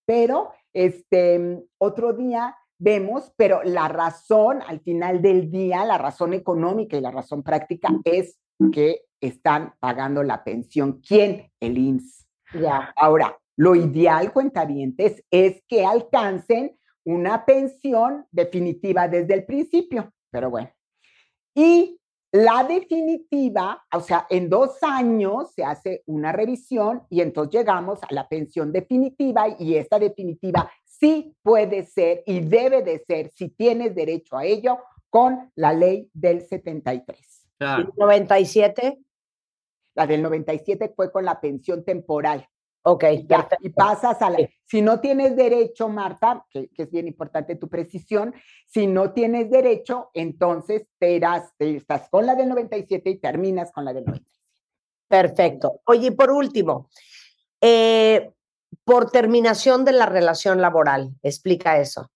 Pero 0.05 0.51
este 0.71 1.61
otro 1.77 2.13
día 2.13 2.55
vemos, 2.77 3.33
pero 3.35 3.63
la 3.63 3.89
razón 3.89 4.61
al 4.65 4.79
final 4.79 5.21
del 5.21 5.51
día, 5.51 5.83
la 5.83 5.97
razón 5.97 6.33
económica 6.33 6.95
y 6.95 7.01
la 7.01 7.11
razón 7.11 7.43
práctica 7.43 7.89
es 8.05 8.39
que 8.71 9.01
están 9.21 9.73
pagando 9.79 10.23
la 10.23 10.43
pensión. 10.43 11.01
¿Quién? 11.07 11.51
El 11.59 11.77
IMSS. 11.77 12.27
Ya. 12.53 12.93
Ahora, 12.97 13.37
lo 13.55 13.75
ideal, 13.75 14.33
cuentavientes, 14.33 15.23
es 15.29 15.63
que 15.67 15.85
alcancen 15.85 16.77
una 17.05 17.45
pensión 17.45 18.25
definitiva 18.31 19.07
desde 19.07 19.33
el 19.33 19.45
principio, 19.45 20.11
pero 20.29 20.49
bueno. 20.49 20.71
Y 21.53 21.99
la 22.31 22.63
definitiva, 22.63 23.83
o 23.93 23.99
sea, 23.99 24.25
en 24.29 24.49
dos 24.49 24.81
años 24.83 25.51
se 25.53 25.63
hace 25.63 26.01
una 26.05 26.31
revisión 26.31 27.03
y 27.09 27.21
entonces 27.21 27.59
llegamos 27.59 28.01
a 28.03 28.07
la 28.11 28.27
pensión 28.29 28.71
definitiva 28.71 29.47
y 29.59 29.75
esta 29.75 29.99
definitiva 29.99 30.71
sí 30.85 31.35
puede 31.41 31.83
ser 31.83 32.23
y 32.25 32.39
debe 32.39 32.83
de 32.83 32.99
ser, 32.99 33.31
si 33.31 33.49
tienes 33.49 33.95
derecho 33.95 34.37
a 34.37 34.45
ello, 34.45 34.79
con 35.09 35.51
la 35.55 35.73
ley 35.73 36.09
del 36.13 36.41
73. 36.41 37.49
Claro. 37.57 37.93
97. 37.97 38.97
La 39.95 40.07
del 40.07 40.21
97 40.21 40.93
fue 40.95 41.11
con 41.11 41.25
la 41.25 41.39
pensión 41.41 41.83
temporal. 41.83 42.47
Ok, 42.83 43.03
Y 43.11 43.27
ya, 43.27 43.37
perfecto. 43.41 43.67
y 43.67 43.69
pasas 43.69 44.21
a 44.21 44.29
la... 44.31 44.37
Sí. 44.37 44.49
Si 44.65 44.81
no 44.81 44.99
tienes 44.99 45.35
derecho, 45.35 45.87
Marta, 45.89 46.45
que, 46.49 46.69
que 46.69 46.83
es 46.83 46.91
bien 46.91 47.07
importante 47.07 47.55
tu 47.55 47.69
precisión, 47.69 48.33
si 48.65 48.87
no 48.87 49.11
tienes 49.13 49.51
derecho, 49.51 50.09
entonces 50.13 50.87
te 50.97 51.11
irás, 51.13 51.53
te- 51.57 51.75
estás 51.75 52.09
con 52.09 52.25
la 52.25 52.33
del 52.35 52.49
97 52.49 53.09
y 53.09 53.17
terminas 53.19 53.71
con 53.71 53.85
la 53.85 53.93
del 53.93 54.05
97. 54.05 54.31
Perfecto. 55.07 55.81
Oye, 55.85 56.07
y 56.07 56.11
por 56.11 56.31
último, 56.31 56.89
eh, 57.59 58.31
por 58.83 59.11
terminación 59.11 59.83
de 59.85 59.91
la 59.91 60.05
relación 60.05 60.61
laboral, 60.61 61.11
explica 61.21 61.77
eso. 61.79 62.09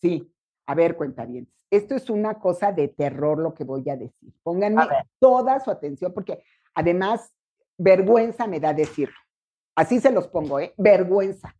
Sí, 0.00 0.30
a 0.66 0.74
ver, 0.74 0.96
cuenta 0.96 1.24
bien. 1.24 1.48
Esto 1.70 1.94
es 1.96 2.08
una 2.10 2.38
cosa 2.38 2.70
de 2.70 2.88
terror 2.88 3.38
lo 3.38 3.52
que 3.54 3.64
voy 3.64 3.88
a 3.90 3.96
decir. 3.96 4.32
Pónganme 4.42 4.82
A 4.82 5.06
toda 5.18 5.58
su 5.58 5.70
atención 5.70 6.12
porque 6.12 6.44
además 6.74 7.32
vergüenza 7.78 8.46
me 8.46 8.60
da 8.60 8.72
decirlo. 8.72 9.16
Así 9.74 10.00
se 10.00 10.10
los 10.10 10.28
pongo, 10.28 10.60
¿eh? 10.60 10.72
Vergüenza. 10.76 11.54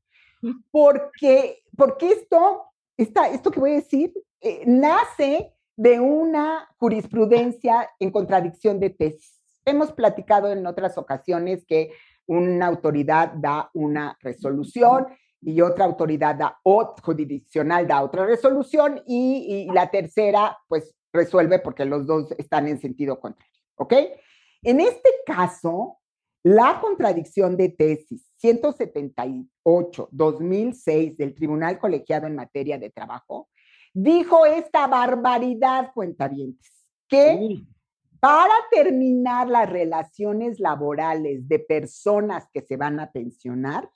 Porque, 0.71 1.63
porque 1.77 2.11
esto, 2.11 2.65
esta, 2.97 3.29
esto 3.29 3.51
que 3.51 3.61
voy 3.61 3.73
a 3.73 3.77
decir, 3.77 4.13
eh, 4.41 4.63
nace 4.67 5.53
de 5.77 6.01
una 6.01 6.69
jurisprudencia 6.79 7.91
en 7.99 8.11
contradicción 8.11 8.79
de 8.79 8.91
tesis. 8.91 9.41
Hemos 9.65 9.93
platicado 9.93 10.53
en 10.53 10.67
otras 10.67 10.99
ocasiones 10.99 11.65
que 11.67 11.93
una 12.27 12.67
autoridad 12.67 13.33
da 13.35 13.71
una 13.75 14.17
resolución 14.21 15.07
y 15.41 15.61
otra 15.61 15.85
autoridad 15.85 16.37
da, 16.37 16.59
o 16.63 16.95
jurisdiccional 17.03 17.87
da 17.87 18.03
otra 18.03 18.25
resolución 18.25 19.03
y, 19.07 19.67
y 19.69 19.75
la 19.75 19.91
tercera 19.91 20.59
pues 20.69 20.95
resuelve 21.13 21.59
porque 21.59 21.85
los 21.85 22.07
dos 22.07 22.33
están 22.39 22.69
en 22.69 22.79
sentido 22.79 23.21
contrario, 23.21 23.53
¿ok? 23.77 23.95
En 24.65 24.81
este 24.81 25.11
caso, 25.27 25.99
la 26.43 26.81
contradicción 26.81 27.57
de 27.57 27.69
tesis 27.69 28.27
178-2006 28.43 31.17
del 31.17 31.35
Tribunal 31.35 31.79
Colegiado 31.79 32.27
en 32.27 32.35
Materia 32.35 32.79
de 32.79 32.89
Trabajo 32.89 33.51
dijo 33.93 34.47
esta 34.47 34.87
barbaridad, 34.87 35.93
cuentavientes, 35.93 36.73
que 37.07 37.61
para 38.21 38.55
terminar 38.71 39.49
las 39.49 39.69
relaciones 39.69 40.59
laborales 40.59 41.47
de 41.47 41.59
personas 41.59 42.49
que 42.51 42.63
se 42.63 42.79
van 42.79 43.01
a 43.01 43.13
pensionar, 43.13 43.91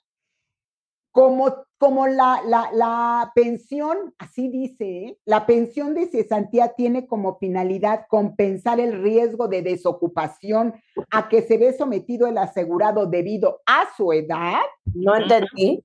como, 1.11 1.65
como 1.77 2.07
la, 2.07 2.41
la, 2.45 2.69
la 2.73 3.31
pensión, 3.33 4.13
así 4.17 4.47
dice, 4.49 4.85
¿eh? 4.85 5.17
la 5.25 5.45
pensión 5.45 5.93
de 5.93 6.07
cesantía 6.07 6.73
tiene 6.75 7.07
como 7.07 7.37
finalidad 7.37 8.05
compensar 8.09 8.79
el 8.79 9.01
riesgo 9.01 9.47
de 9.47 9.61
desocupación 9.61 10.75
a 11.11 11.29
que 11.29 11.41
se 11.41 11.57
ve 11.57 11.73
sometido 11.73 12.27
el 12.27 12.37
asegurado 12.37 13.05
debido 13.05 13.61
a 13.65 13.85
su 13.95 14.13
edad. 14.13 14.59
No 14.93 15.15
entendí. 15.15 15.83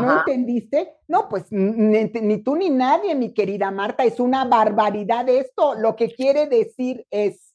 ¿No 0.00 0.18
entendiste? 0.20 0.94
No, 1.06 1.28
pues 1.28 1.52
ni, 1.52 2.04
ni 2.04 2.38
tú 2.38 2.56
ni 2.56 2.70
nadie, 2.70 3.14
mi 3.14 3.34
querida 3.34 3.70
Marta, 3.70 4.04
es 4.04 4.20
una 4.20 4.46
barbaridad 4.46 5.28
esto. 5.28 5.74
Lo 5.74 5.96
que 5.96 6.14
quiere 6.14 6.46
decir 6.46 7.06
es 7.10 7.54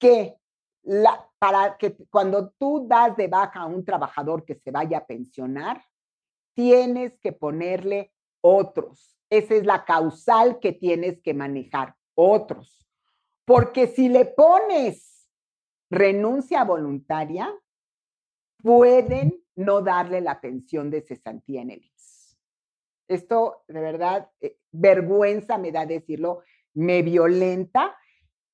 que 0.00 0.36
la, 0.82 1.24
para 1.38 1.76
que 1.76 1.96
cuando 2.10 2.50
tú 2.58 2.86
das 2.88 3.16
de 3.16 3.28
baja 3.28 3.60
a 3.60 3.66
un 3.66 3.84
trabajador 3.84 4.44
que 4.44 4.56
se 4.56 4.70
vaya 4.70 4.98
a 4.98 5.06
pensionar, 5.06 5.80
tienes 6.54 7.18
que 7.18 7.32
ponerle 7.32 8.12
otros. 8.40 9.16
Esa 9.30 9.54
es 9.54 9.64
la 9.66 9.84
causal 9.84 10.58
que 10.60 10.72
tienes 10.72 11.20
que 11.20 11.34
manejar, 11.34 11.94
otros. 12.14 12.86
Porque 13.44 13.86
si 13.86 14.08
le 14.08 14.24
pones 14.26 15.28
renuncia 15.90 16.64
voluntaria, 16.64 17.52
pueden 18.62 19.42
no 19.56 19.80
darle 19.82 20.20
la 20.20 20.40
pensión 20.40 20.90
de 20.90 21.02
cesantía 21.02 21.62
en 21.62 21.70
el 21.70 21.84
IMSS. 21.84 22.38
Esto, 23.08 23.64
de 23.66 23.80
verdad, 23.80 24.30
eh, 24.40 24.56
vergüenza 24.70 25.58
me 25.58 25.72
da 25.72 25.84
decirlo, 25.86 26.42
me 26.74 27.02
violenta, 27.02 27.96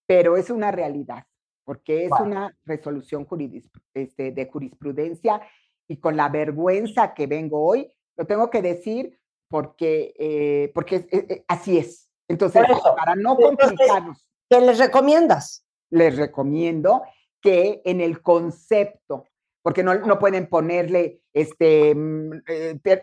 pero 0.06 0.36
es 0.36 0.48
una 0.50 0.70
realidad, 0.70 1.26
porque 1.64 2.04
es 2.04 2.10
Wow. 2.10 2.22
una 2.26 2.56
resolución 2.64 3.26
juridis- 3.26 3.70
este, 3.92 4.32
de 4.32 4.46
jurisprudencia 4.46 5.40
y 5.88 5.98
con 5.98 6.16
la 6.16 6.28
vergüenza 6.28 7.14
que 7.14 7.26
vengo 7.26 7.64
hoy, 7.64 7.92
lo 8.16 8.26
tengo 8.26 8.50
que 8.50 8.62
decir 8.62 9.18
porque, 9.48 10.14
eh, 10.18 10.72
porque 10.74 10.96
eh, 10.96 11.26
eh, 11.28 11.44
así 11.48 11.78
es. 11.78 12.08
Entonces, 12.28 12.62
eso. 12.68 12.94
para 12.96 13.14
no 13.14 13.36
complicarnos, 13.36 14.26
¿Qué 14.48 14.60
les 14.60 14.78
recomiendas? 14.78 15.64
les 15.90 16.16
recomiendo 16.16 17.02
que 17.40 17.80
en 17.84 18.00
el 18.00 18.20
concepto, 18.22 19.24
porque 19.62 19.84
no, 19.84 19.94
no 19.94 20.18
pueden 20.18 20.48
ponerle 20.48 21.20
este 21.32 21.94
mm, 21.94 22.32
eh, 22.48 22.78
te- 22.82 23.02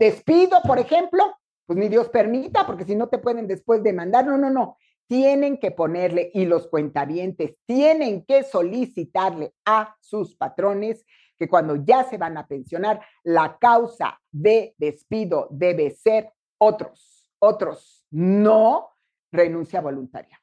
despido, 0.00 0.58
por 0.66 0.80
ejemplo, 0.80 1.22
pues 1.66 1.78
ni 1.78 1.88
Dios 1.88 2.08
permita, 2.08 2.66
porque 2.66 2.84
si 2.84 2.96
no 2.96 3.08
te 3.08 3.18
pueden 3.18 3.46
después 3.46 3.82
demandar. 3.82 4.26
No, 4.26 4.36
no, 4.38 4.50
no. 4.50 4.76
Tienen 5.06 5.58
que 5.58 5.70
ponerle, 5.70 6.30
y 6.34 6.44
los 6.44 6.66
cuentavientes 6.66 7.54
tienen 7.66 8.24
que 8.24 8.42
solicitarle 8.42 9.54
a 9.64 9.96
sus 10.00 10.34
patrones 10.34 11.04
que 11.38 11.48
cuando 11.48 11.76
ya 11.76 12.04
se 12.04 12.18
van 12.18 12.36
a 12.36 12.46
pensionar, 12.46 13.00
la 13.22 13.58
causa 13.58 14.20
de 14.30 14.74
despido 14.78 15.48
debe 15.50 15.90
ser 15.90 16.32
otros, 16.58 17.30
otros, 17.38 18.04
no 18.10 18.90
renuncia 19.30 19.80
voluntaria. 19.80 20.40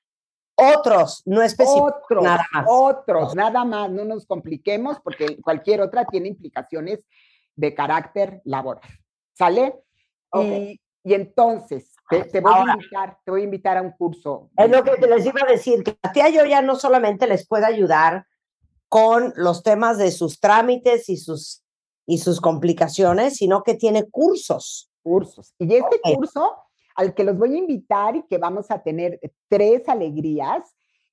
Otros, 0.58 1.22
no 1.26 1.42
específicos. 1.42 1.94
Otros, 2.06 2.24
nada 2.24 2.46
más. 2.54 2.66
otros, 2.70 3.36
nada 3.36 3.66
más, 3.66 3.92
no 3.92 4.06
nos 4.06 4.26
compliquemos 4.26 5.00
porque 5.02 5.42
cualquier 5.42 5.82
otra 5.82 6.06
tiene 6.06 6.30
implicaciones 6.30 7.06
de 7.56 7.74
carácter 7.74 8.42
laboral. 8.46 8.90
¿Sale? 9.34 9.84
Ok. 10.30 10.46
Y, 10.46 10.82
y 11.04 11.14
entonces, 11.14 11.94
te, 12.10 12.24
te 12.24 12.40
voy 12.40 12.54
Ahora. 12.54 12.72
a 12.72 12.76
invitar, 12.76 13.18
te 13.26 13.32
voy 13.32 13.42
a 13.42 13.44
invitar 13.44 13.78
a 13.78 13.82
un 13.82 13.92
curso. 13.92 14.50
Es 14.56 14.70
lo 14.70 14.82
que 14.84 14.92
te 14.92 15.08
les 15.08 15.26
iba 15.26 15.42
a 15.46 15.52
decir, 15.52 15.84
que 15.84 15.98
la 16.02 16.12
tía 16.14 16.30
yo 16.30 16.46
ya 16.46 16.62
no 16.62 16.76
solamente 16.76 17.28
les 17.28 17.46
puede 17.46 17.66
ayudar 17.66 18.26
con 18.90 19.34
los 19.36 19.64
temas 19.64 19.98
de 19.98 20.12
sus 20.12 20.40
trámites 20.40 21.10
y 21.10 21.18
sus, 21.18 21.64
y 22.06 22.20
sus 22.20 22.40
complicaciones, 22.42 23.38
sino 23.38 23.64
que 23.64 23.76
tiene 23.76 24.10
cursos. 24.10 24.92
cursos. 25.04 25.54
Y 25.60 25.74
este 25.76 26.00
curso 26.02 26.52
al 26.96 27.14
que 27.14 27.24
los 27.24 27.38
voy 27.38 27.56
a 27.56 27.58
invitar 27.58 28.16
y 28.16 28.24
que 28.24 28.38
vamos 28.38 28.72
a 28.72 28.82
tener 28.82 29.20
tres 29.50 29.88
alegrías, 29.90 30.64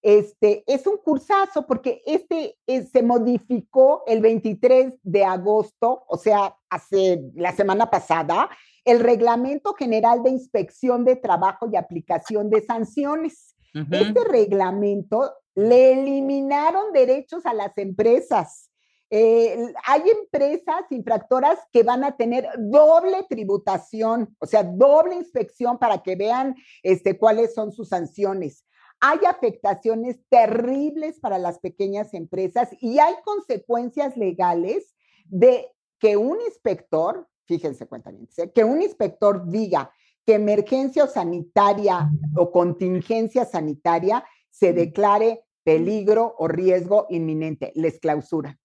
este 0.01 0.65
es 0.67 0.87
un 0.87 0.97
cursazo 0.97 1.67
porque 1.67 2.03
este 2.07 2.57
eh, 2.67 2.83
se 2.83 3.03
modificó 3.03 4.03
el 4.07 4.21
23 4.21 4.95
de 5.03 5.25
agosto, 5.25 6.05
o 6.09 6.17
sea, 6.17 6.57
hace 6.69 7.23
la 7.35 7.53
semana 7.53 7.89
pasada, 7.89 8.51
el 8.85 8.99
Reglamento 8.99 9.75
General 9.75 10.23
de 10.23 10.31
Inspección 10.31 11.05
de 11.05 11.17
Trabajo 11.17 11.69
y 11.73 11.77
Aplicación 11.77 12.51
de 12.51 12.63
Sanciones. 12.63 13.55
Este 13.75 14.25
reglamento 14.25 15.33
le 15.55 15.93
eliminaron 15.93 16.93
derechos 16.93 17.47
a 17.47 17.55
las 17.55 17.77
empresas. 17.79 18.71
Eh, 19.11 19.75
hay 19.87 20.03
empresas 20.09 20.85
infractoras 20.91 21.59
que 21.71 21.83
van 21.83 22.03
a 22.03 22.17
tener 22.17 22.49
doble 22.59 23.27
tributación, 23.29 24.35
o 24.39 24.47
sea, 24.47 24.63
doble 24.65 25.15
inspección 25.17 25.79
para 25.79 26.03
que 26.03 26.17
vean 26.17 26.55
este, 26.83 27.19
cuáles 27.19 27.55
son 27.55 27.73
sus 27.73 27.91
sanciones. 27.91 28.65
Hay 29.01 29.19
afectaciones 29.27 30.19
terribles 30.31 31.21
para 31.21 31.37
las 31.39 31.59
pequeñas 31.59 32.15
empresas 32.15 32.71
y 32.81 33.01
hay 33.01 33.15
consecuencias 33.25 34.17
legales 34.17 34.95
de 35.27 35.71
que 35.99 36.17
un 36.17 36.41
inspector, 36.41 37.29
fíjense, 37.45 37.87
cuéntame, 37.87 38.27
que 38.55 38.65
un 38.65 38.81
inspector 38.81 39.47
diga 39.47 39.93
que 40.27 40.35
emergencia 40.35 41.05
o 41.05 41.09
sanitaria 41.09 42.11
o 42.37 42.51
contingencia 42.51 43.45
sanitaria 43.45 44.25
se 44.51 44.73
declare 44.73 45.45
peligro 45.65 46.35
o 46.39 46.49
riesgo 46.49 47.07
inminente, 47.11 47.73
les 47.75 47.99
clausura. 47.99 48.59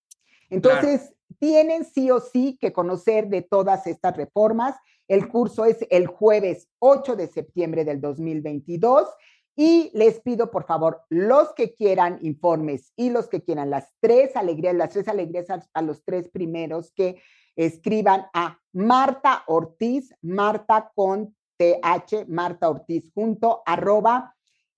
Entonces, 0.49 1.13
tienen 1.39 1.85
sí 1.85 2.09
o 2.11 2.19
sí 2.19 2.57
que 2.59 2.73
conocer 2.73 3.27
de 3.27 3.41
todas 3.41 3.87
estas 3.87 4.15
reformas. 4.15 4.75
El 5.07 5.29
curso 5.29 5.65
es 5.65 5.85
el 5.89 6.07
jueves 6.07 6.67
8 6.79 7.15
de 7.15 7.27
septiembre 7.27 7.85
del 7.85 8.01
2022 8.01 9.07
y 9.55 9.89
les 9.93 10.19
pido, 10.21 10.51
por 10.51 10.65
favor, 10.65 11.01
los 11.09 11.53
que 11.53 11.73
quieran 11.73 12.19
informes 12.21 12.93
y 12.95 13.09
los 13.09 13.27
que 13.27 13.41
quieran 13.41 13.69
las 13.69 13.91
tres 13.99 14.35
alegrías, 14.35 14.75
las 14.75 14.91
tres 14.91 15.07
alegrías 15.07 15.49
a, 15.49 15.63
a 15.73 15.81
los 15.81 16.03
tres 16.03 16.29
primeros 16.29 16.91
que 16.91 17.21
escriban 17.55 18.27
a 18.33 18.59
Marta 18.71 19.43
Ortiz, 19.47 20.13
Marta 20.21 20.91
con 20.93 21.35
TH, 21.57 22.27
Marta 22.27 22.69
Ortiz 22.69 23.09
junto, 23.13 23.63
arroba 23.65 24.35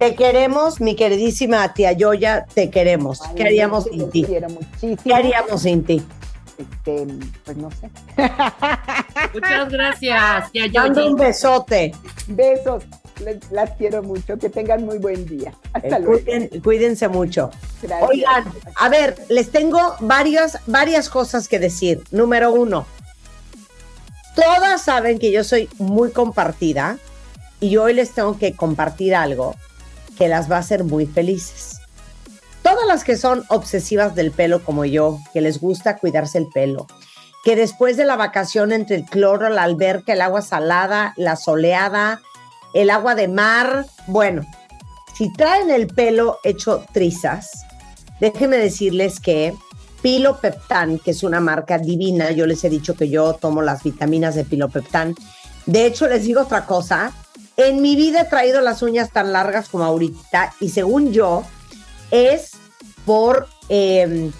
Te 0.00 0.14
queremos, 0.14 0.80
mi 0.80 0.96
queridísima 0.96 1.74
tía 1.74 1.92
Yoya, 1.92 2.46
te 2.54 2.70
queremos. 2.70 3.20
Ay, 3.20 3.34
¿Qué 3.36 3.42
haríamos 3.44 3.84
te 3.84 3.90
sin 3.90 4.10
ti? 4.10 4.24
quiero 4.24 4.48
muchísimo. 4.48 4.96
¿Qué 5.04 5.14
haríamos 5.14 5.60
sin 5.60 5.84
ti? 5.84 6.02
Este, 6.56 7.06
pues 7.44 7.56
no 7.58 7.70
sé. 7.70 7.90
Muchas 9.34 9.68
gracias. 9.70 10.50
Ya, 10.54 10.66
yo, 10.66 10.80
Mando 10.80 11.06
un 11.06 11.16
besote. 11.16 11.92
Besos. 12.28 12.84
Les- 13.22 13.50
las 13.50 13.72
quiero 13.72 14.02
mucho. 14.02 14.38
Que 14.38 14.48
tengan 14.48 14.86
muy 14.86 14.96
buen 14.96 15.26
día. 15.26 15.52
Hasta 15.74 15.98
Eh, 15.98 16.00
luego. 16.00 16.62
cuídense 16.64 17.06
mucho. 17.08 17.50
Gracias. 17.82 18.08
Oigan, 18.10 18.44
a 18.76 18.88
ver, 18.88 19.16
les 19.28 19.50
tengo 19.50 19.78
varias, 20.00 20.58
varias 20.66 21.10
cosas 21.10 21.46
que 21.46 21.58
decir. 21.58 22.02
Número 22.10 22.50
uno, 22.54 22.86
todas 24.34 24.80
saben 24.80 25.18
que 25.18 25.30
yo 25.30 25.44
soy 25.44 25.68
muy 25.78 26.10
compartida 26.10 26.96
y 27.60 27.76
hoy 27.76 27.92
les 27.92 28.12
tengo 28.12 28.38
que 28.38 28.54
compartir 28.54 29.14
algo 29.14 29.54
que 30.20 30.28
las 30.28 30.50
va 30.50 30.56
a 30.56 30.60
hacer 30.60 30.84
muy 30.84 31.06
felices. 31.06 31.80
Todas 32.62 32.86
las 32.86 33.04
que 33.04 33.16
son 33.16 33.42
obsesivas 33.48 34.14
del 34.14 34.32
pelo 34.32 34.62
como 34.62 34.84
yo, 34.84 35.18
que 35.32 35.40
les 35.40 35.58
gusta 35.58 35.96
cuidarse 35.96 36.36
el 36.36 36.46
pelo, 36.48 36.86
que 37.42 37.56
después 37.56 37.96
de 37.96 38.04
la 38.04 38.16
vacación 38.16 38.70
entre 38.70 38.96
el 38.96 39.06
cloro, 39.06 39.48
la 39.48 39.62
alberca, 39.62 40.12
el 40.12 40.20
agua 40.20 40.42
salada, 40.42 41.14
la 41.16 41.36
soleada, 41.36 42.20
el 42.74 42.90
agua 42.90 43.14
de 43.14 43.28
mar, 43.28 43.86
bueno, 44.08 44.42
si 45.16 45.32
traen 45.32 45.70
el 45.70 45.86
pelo 45.86 46.38
hecho 46.44 46.84
trizas, 46.92 47.64
déjenme 48.20 48.58
decirles 48.58 49.20
que 49.20 49.54
Pilopeptan, 50.02 50.98
que 50.98 51.12
es 51.12 51.22
una 51.22 51.40
marca 51.40 51.78
divina, 51.78 52.30
yo 52.30 52.44
les 52.44 52.62
he 52.62 52.68
dicho 52.68 52.94
que 52.94 53.08
yo 53.08 53.32
tomo 53.32 53.62
las 53.62 53.82
vitaminas 53.82 54.34
de 54.34 54.44
Pilopeptan. 54.44 55.14
De 55.64 55.86
hecho, 55.86 56.06
les 56.08 56.24
digo 56.24 56.42
otra 56.42 56.66
cosa, 56.66 57.10
en 57.62 57.82
mi 57.82 57.96
vida 57.96 58.22
he 58.22 58.24
traído 58.24 58.60
las 58.60 58.82
uñas 58.82 59.10
tan 59.10 59.32
largas 59.32 59.68
como 59.68 59.84
ahorita 59.84 60.54
y 60.60 60.70
según 60.70 61.12
yo 61.12 61.44
es 62.10 62.52
por, 63.04 63.48
eh, 63.68 64.30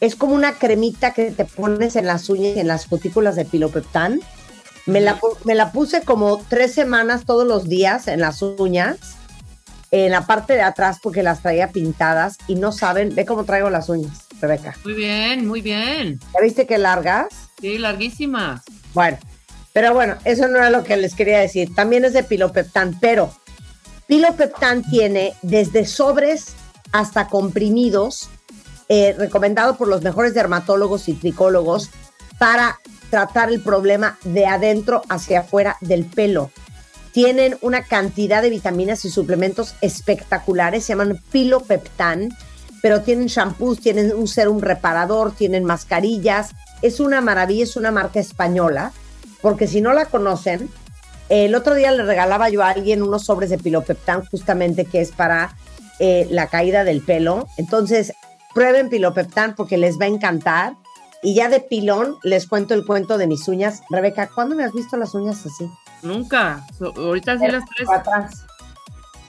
es 0.00 0.16
como 0.16 0.34
una 0.34 0.54
cremita 0.54 1.12
que 1.12 1.30
te 1.30 1.44
pones 1.44 1.96
en 1.96 2.06
las 2.06 2.28
uñas 2.28 2.56
y 2.56 2.60
en 2.60 2.68
las 2.68 2.86
cutículas 2.86 3.36
de 3.36 3.44
Pilopeptan. 3.44 4.20
Me 4.86 5.00
la, 5.00 5.18
me 5.44 5.54
la 5.54 5.72
puse 5.72 6.02
como 6.02 6.38
tres 6.48 6.74
semanas 6.74 7.24
todos 7.24 7.46
los 7.46 7.68
días 7.68 8.06
en 8.06 8.20
las 8.20 8.42
uñas 8.42 9.16
en 9.90 10.10
la 10.10 10.26
parte 10.26 10.54
de 10.54 10.62
atrás 10.62 10.98
porque 11.00 11.22
las 11.22 11.40
traía 11.40 11.70
pintadas 11.70 12.36
y 12.48 12.56
no 12.56 12.72
saben, 12.72 13.14
ve 13.14 13.24
cómo 13.24 13.44
traigo 13.44 13.70
las 13.70 13.88
uñas, 13.88 14.26
Rebeca. 14.40 14.76
Muy 14.82 14.94
bien, 14.94 15.46
muy 15.46 15.60
bien. 15.60 16.18
¿Ya 16.34 16.40
viste 16.42 16.66
qué 16.66 16.78
largas? 16.78 17.28
Sí, 17.60 17.78
larguísimas. 17.78 18.62
Bueno, 18.92 19.18
pero 19.74 19.92
bueno, 19.92 20.14
eso 20.24 20.46
no 20.46 20.58
era 20.58 20.70
lo 20.70 20.84
que 20.84 20.96
les 20.96 21.16
quería 21.16 21.40
decir. 21.40 21.74
También 21.74 22.04
es 22.04 22.12
de 22.12 22.22
Pilopeptan, 22.22 22.96
pero 23.00 23.34
Pilopeptan 24.06 24.84
tiene 24.88 25.34
desde 25.42 25.84
sobres 25.84 26.54
hasta 26.92 27.26
comprimidos, 27.26 28.30
eh, 28.88 29.16
recomendado 29.18 29.76
por 29.76 29.88
los 29.88 30.02
mejores 30.02 30.32
dermatólogos 30.32 31.08
y 31.08 31.14
tricólogos 31.14 31.90
para 32.38 32.78
tratar 33.10 33.50
el 33.50 33.60
problema 33.60 34.16
de 34.22 34.46
adentro 34.46 35.02
hacia 35.08 35.40
afuera 35.40 35.76
del 35.80 36.04
pelo. 36.04 36.52
Tienen 37.10 37.58
una 37.60 37.82
cantidad 37.82 38.42
de 38.42 38.50
vitaminas 38.50 39.04
y 39.04 39.10
suplementos 39.10 39.74
espectaculares, 39.80 40.84
se 40.84 40.92
llaman 40.92 41.20
Pilopeptan, 41.32 42.28
pero 42.80 43.02
tienen 43.02 43.26
shampoos, 43.26 43.80
tienen 43.80 44.14
un 44.14 44.28
serum 44.28 44.60
reparador, 44.60 45.34
tienen 45.34 45.64
mascarillas. 45.64 46.50
Es 46.80 47.00
una 47.00 47.20
maravilla, 47.20 47.64
es 47.64 47.76
una 47.76 47.90
marca 47.90 48.20
española, 48.20 48.92
porque 49.44 49.68
si 49.68 49.82
no 49.82 49.92
la 49.92 50.06
conocen, 50.06 50.70
el 51.28 51.54
otro 51.54 51.74
día 51.74 51.92
le 51.92 52.02
regalaba 52.02 52.48
yo 52.48 52.62
a 52.62 52.70
alguien 52.70 53.02
unos 53.02 53.26
sobres 53.26 53.50
de 53.50 53.58
Pilopeptan, 53.58 54.24
justamente 54.24 54.86
que 54.86 55.02
es 55.02 55.12
para 55.12 55.54
eh, 55.98 56.26
la 56.30 56.46
caída 56.46 56.82
del 56.82 57.02
pelo. 57.02 57.46
Entonces, 57.58 58.14
prueben 58.54 58.88
Pilopeptan 58.88 59.54
porque 59.54 59.76
les 59.76 60.00
va 60.00 60.06
a 60.06 60.08
encantar. 60.08 60.76
Y 61.22 61.34
ya 61.34 61.50
de 61.50 61.60
pilón 61.60 62.16
les 62.22 62.46
cuento 62.46 62.72
el 62.72 62.86
cuento 62.86 63.18
de 63.18 63.26
mis 63.26 63.46
uñas. 63.46 63.82
Rebeca, 63.90 64.30
¿cuándo 64.34 64.56
me 64.56 64.64
has 64.64 64.72
visto 64.72 64.96
las 64.96 65.14
uñas 65.14 65.44
así? 65.44 65.70
Nunca. 66.02 66.64
So- 66.78 66.94
ahorita 66.96 67.38
sí 67.38 67.46
las 67.46 67.64
tres. 67.66 67.86
Atrás. 67.90 68.46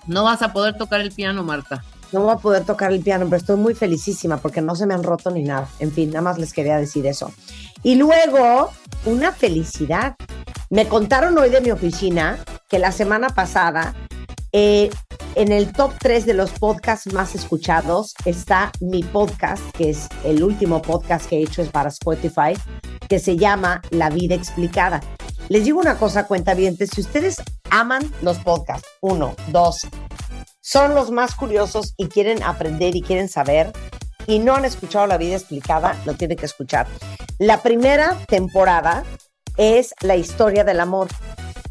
No 0.08 0.24
vas 0.24 0.42
a 0.42 0.54
poder 0.54 0.78
tocar 0.78 1.02
el 1.02 1.12
piano, 1.12 1.44
Marta. 1.44 1.84
No 2.14 2.22
voy 2.22 2.32
a 2.32 2.38
poder 2.38 2.64
tocar 2.64 2.94
el 2.94 3.02
piano, 3.02 3.26
pero 3.26 3.36
estoy 3.36 3.58
muy 3.58 3.76
felicísima 3.76 4.38
porque 4.38 4.62
no 4.62 4.76
se 4.76 4.86
me 4.86 4.94
han 4.94 5.04
roto 5.04 5.30
ni 5.30 5.44
nada. 5.44 5.68
En 5.80 5.92
fin, 5.92 6.10
nada 6.12 6.22
más 6.22 6.38
les 6.38 6.54
quería 6.54 6.78
decir 6.78 7.06
eso. 7.06 7.34
Y 7.86 7.94
luego, 7.94 8.72
una 9.06 9.32
felicidad. 9.32 10.16
Me 10.72 10.88
contaron 10.88 11.38
hoy 11.38 11.52
de 11.52 11.62
mi 11.62 11.70
oficina 11.70 12.44
que 12.68 12.80
la 12.80 12.92
semana 12.92 13.30
pasada, 13.30 13.94
eh, 14.52 14.90
en 15.36 15.52
el 15.52 15.72
top 15.72 15.94
3 16.00 16.26
de 16.26 16.34
los 16.34 16.50
podcasts 16.50 17.14
más 17.14 17.36
escuchados, 17.36 18.16
está 18.26 18.72
mi 18.82 19.04
podcast, 19.04 19.62
que 19.78 19.92
es 19.92 20.10
el 20.24 20.42
último 20.42 20.82
podcast 20.82 21.30
que 21.30 21.38
he 21.38 21.44
hecho 21.44 21.62
es 21.62 21.70
para 21.70 21.90
Spotify, 21.90 22.54
que 23.08 23.20
se 23.20 23.38
llama 23.38 23.84
La 23.92 24.10
Vida 24.10 24.34
Explicada. 24.34 25.00
Les 25.50 25.64
digo 25.64 25.80
una 25.80 26.00
cosa, 26.00 26.26
cuenta 26.26 26.56
si 26.56 27.02
ustedes 27.02 27.36
aman 27.70 28.12
los 28.24 28.40
podcasts, 28.40 28.88
uno, 29.02 29.36
dos, 29.50 29.82
son 30.60 30.96
los 30.96 31.12
más 31.12 31.36
curiosos 31.36 31.94
y 31.98 32.08
quieren 32.08 32.42
aprender 32.42 32.96
y 32.96 33.04
quieren 33.04 33.30
saber 33.30 33.72
y 34.28 34.40
no 34.40 34.56
han 34.56 34.66
escuchado 34.66 35.08
la 35.08 35.18
vida 35.18 35.36
explicada, 35.36 35.96
lo 36.06 36.14
tienen 36.14 36.38
que 36.38 36.46
escuchar. 36.46 36.88
La 37.40 37.62
primera 37.62 38.18
temporada 38.28 39.04
es 39.58 39.94
la 40.02 40.16
historia 40.16 40.64
del 40.64 40.80
amor 40.80 41.08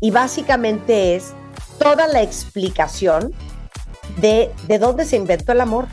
y 0.00 0.10
básicamente 0.10 1.16
es 1.16 1.32
toda 1.78 2.06
la 2.06 2.22
explicación 2.22 3.32
de, 4.18 4.50
de 4.66 4.78
dónde 4.78 5.04
se 5.04 5.16
inventó 5.16 5.52
el 5.52 5.60
amor. 5.60 5.86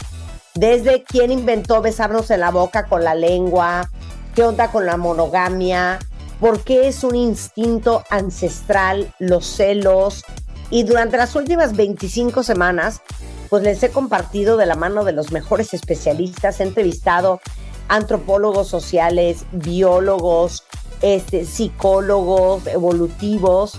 Desde 0.54 1.04
quién 1.04 1.32
inventó 1.32 1.82
besarnos 1.82 2.30
en 2.30 2.42
la 2.42 2.52
boca 2.52 2.86
con 2.86 3.04
la 3.04 3.16
lengua, 3.16 3.90
qué 4.36 4.44
onda 4.44 4.70
con 4.70 4.86
la 4.86 4.98
monogamia, 4.98 6.00
por 6.40 6.64
qué 6.64 6.88
es 6.88 7.04
un 7.04 7.16
instinto 7.16 8.04
ancestral, 8.10 9.14
los 9.20 9.46
celos. 9.46 10.24
Y 10.70 10.84
durante 10.84 11.18
las 11.18 11.36
últimas 11.36 11.76
25 11.76 12.44
semanas, 12.44 13.02
pues 13.52 13.64
les 13.64 13.84
he 13.84 13.90
compartido 13.90 14.56
de 14.56 14.66
la 14.66 14.76
mano 14.76 15.04
de 15.04 15.12
los 15.12 15.34
mejores 15.34 15.74
especialistas, 15.74 16.62
he 16.62 16.64
entrevistado 16.64 17.42
antropólogos 17.90 18.70
sociales, 18.70 19.46
biólogos, 19.52 20.64
este, 21.02 21.44
psicólogos, 21.44 22.66
evolutivos, 22.68 23.78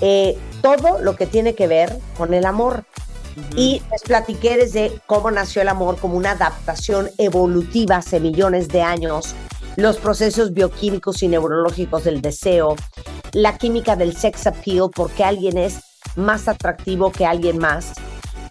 eh, 0.00 0.38
todo 0.62 1.00
lo 1.00 1.16
que 1.16 1.26
tiene 1.26 1.54
que 1.54 1.66
ver 1.66 1.94
con 2.16 2.32
el 2.32 2.46
amor. 2.46 2.86
Y 3.56 3.82
les 3.90 4.02
platiqué 4.04 4.56
desde 4.56 5.02
cómo 5.06 5.30
nació 5.30 5.60
el 5.60 5.68
amor 5.68 5.98
como 5.98 6.16
una 6.16 6.30
adaptación 6.30 7.10
evolutiva 7.18 7.96
hace 7.96 8.20
millones 8.20 8.68
de 8.68 8.80
años, 8.80 9.34
los 9.76 9.98
procesos 9.98 10.54
bioquímicos 10.54 11.22
y 11.22 11.28
neurológicos 11.28 12.04
del 12.04 12.22
deseo, 12.22 12.74
la 13.32 13.58
química 13.58 13.96
del 13.96 14.16
sex 14.16 14.46
appeal, 14.46 14.88
porque 14.94 15.24
alguien 15.24 15.58
es 15.58 15.80
más 16.16 16.48
atractivo 16.48 17.12
que 17.12 17.26
alguien 17.26 17.58
más, 17.58 17.92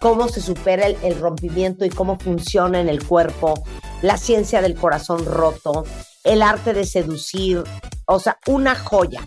cómo 0.00 0.28
se 0.28 0.40
supera 0.40 0.86
el, 0.86 0.96
el 1.02 1.20
rompimiento 1.20 1.84
y 1.84 1.90
cómo 1.90 2.18
funciona 2.18 2.80
en 2.80 2.88
el 2.88 3.06
cuerpo, 3.06 3.62
la 4.02 4.16
ciencia 4.16 4.62
del 4.62 4.74
corazón 4.74 5.24
roto, 5.24 5.84
el 6.24 6.42
arte 6.42 6.72
de 6.72 6.84
seducir, 6.84 7.62
o 8.06 8.18
sea, 8.18 8.38
una 8.46 8.74
joya. 8.74 9.20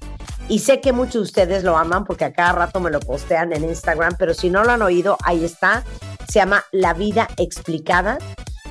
Y 0.50 0.60
sé 0.60 0.82
que 0.82 0.92
muchos 0.92 1.14
de 1.14 1.22
ustedes 1.22 1.64
lo 1.64 1.78
aman 1.78 2.04
porque 2.04 2.26
a 2.26 2.34
cada 2.34 2.52
rato 2.52 2.80
me 2.80 2.92
lo 2.92 3.00
postean 3.00 3.54
en 3.54 3.64
Instagram, 3.64 4.16
pero 4.20 4.34
si 4.34 4.50
no 4.50 4.64
lo 4.64 4.72
han 4.72 4.82
oído, 4.82 5.18
ahí 5.24 5.46
está. 5.46 5.84
Se 6.28 6.40
llama 6.40 6.66
La 6.72 6.94
vida 6.94 7.28
explicada 7.38 8.18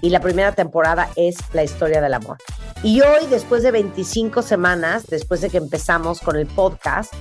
y 0.03 0.11
la 0.11 0.21
primera 0.21 0.53
temporada 0.53 1.09
es 1.17 1.37
la 1.53 1.63
historia 1.63 2.01
del 2.03 2.15
amor. 2.15 2.37
Y 2.83 3.01
hoy, 3.01 3.27
después 3.31 3.63
de 3.63 3.71
25 3.71 4.43
semanas, 4.43 5.07
después 5.07 5.41
de 5.41 5.49
que 5.49 5.59
empezamos 5.59 6.21
con 6.21 6.37
el 6.37 6.47
podcast, 6.47 7.15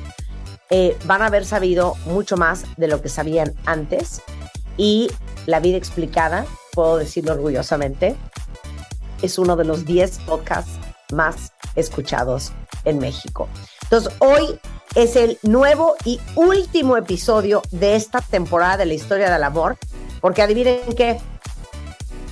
eh, 0.70 0.98
van 1.06 1.22
a 1.22 1.28
haber 1.28 1.46
sabido 1.46 1.96
mucho 2.06 2.36
más 2.36 2.66
de 2.78 2.88
lo 2.88 3.02
que 3.02 3.10
sabían 3.10 3.54
antes. 3.66 4.22
Y 4.82 5.12
La 5.46 5.60
Vida 5.60 5.78
Explicada, 5.78 6.48
puedo 6.74 6.98
decirlo 6.98 7.34
orgullosamente, 7.34 8.16
es 9.22 9.38
uno 9.38 9.56
de 9.56 9.64
los 9.64 9.86
10 9.86 10.22
podcasts 10.22 10.72
más 11.14 11.54
escuchados 11.76 12.52
en 12.84 12.98
México. 12.98 13.48
Entonces, 13.84 14.12
hoy 14.18 14.60
es 14.96 15.16
el 15.16 15.38
nuevo 15.44 15.94
y 16.04 16.20
último 16.36 16.98
episodio 16.98 17.62
de 17.70 17.96
esta 17.96 18.22
temporada 18.22 18.78
de 18.78 18.88
la 18.88 18.96
historia 18.96 19.32
del 19.32 19.44
amor, 19.44 19.78
porque 20.20 20.42
adivinen 20.42 20.80
qué, 20.98 21.20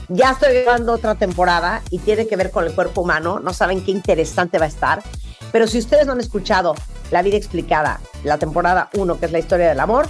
ya 0.07 0.31
estoy 0.31 0.63
grabando 0.63 0.93
otra 0.93 1.13
temporada 1.13 1.83
y 1.91 1.99
tiene 1.99 2.25
que 2.25 2.35
ver 2.35 2.49
con 2.49 2.65
el 2.65 2.73
cuerpo 2.73 3.01
humano, 3.01 3.39
no 3.39 3.53
saben 3.53 3.85
qué 3.85 3.91
interesante 3.91 4.57
va 4.57 4.65
a 4.65 4.69
estar, 4.69 5.03
pero 5.51 5.67
si 5.67 5.77
ustedes 5.77 6.07
no 6.07 6.13
han 6.13 6.19
escuchado 6.19 6.73
La 7.11 7.21
vida 7.21 7.37
explicada, 7.37 8.01
la 8.23 8.39
temporada 8.39 8.89
1, 8.95 9.19
que 9.19 9.27
es 9.27 9.31
la 9.31 9.39
historia 9.39 9.69
del 9.69 9.79
amor, 9.79 10.07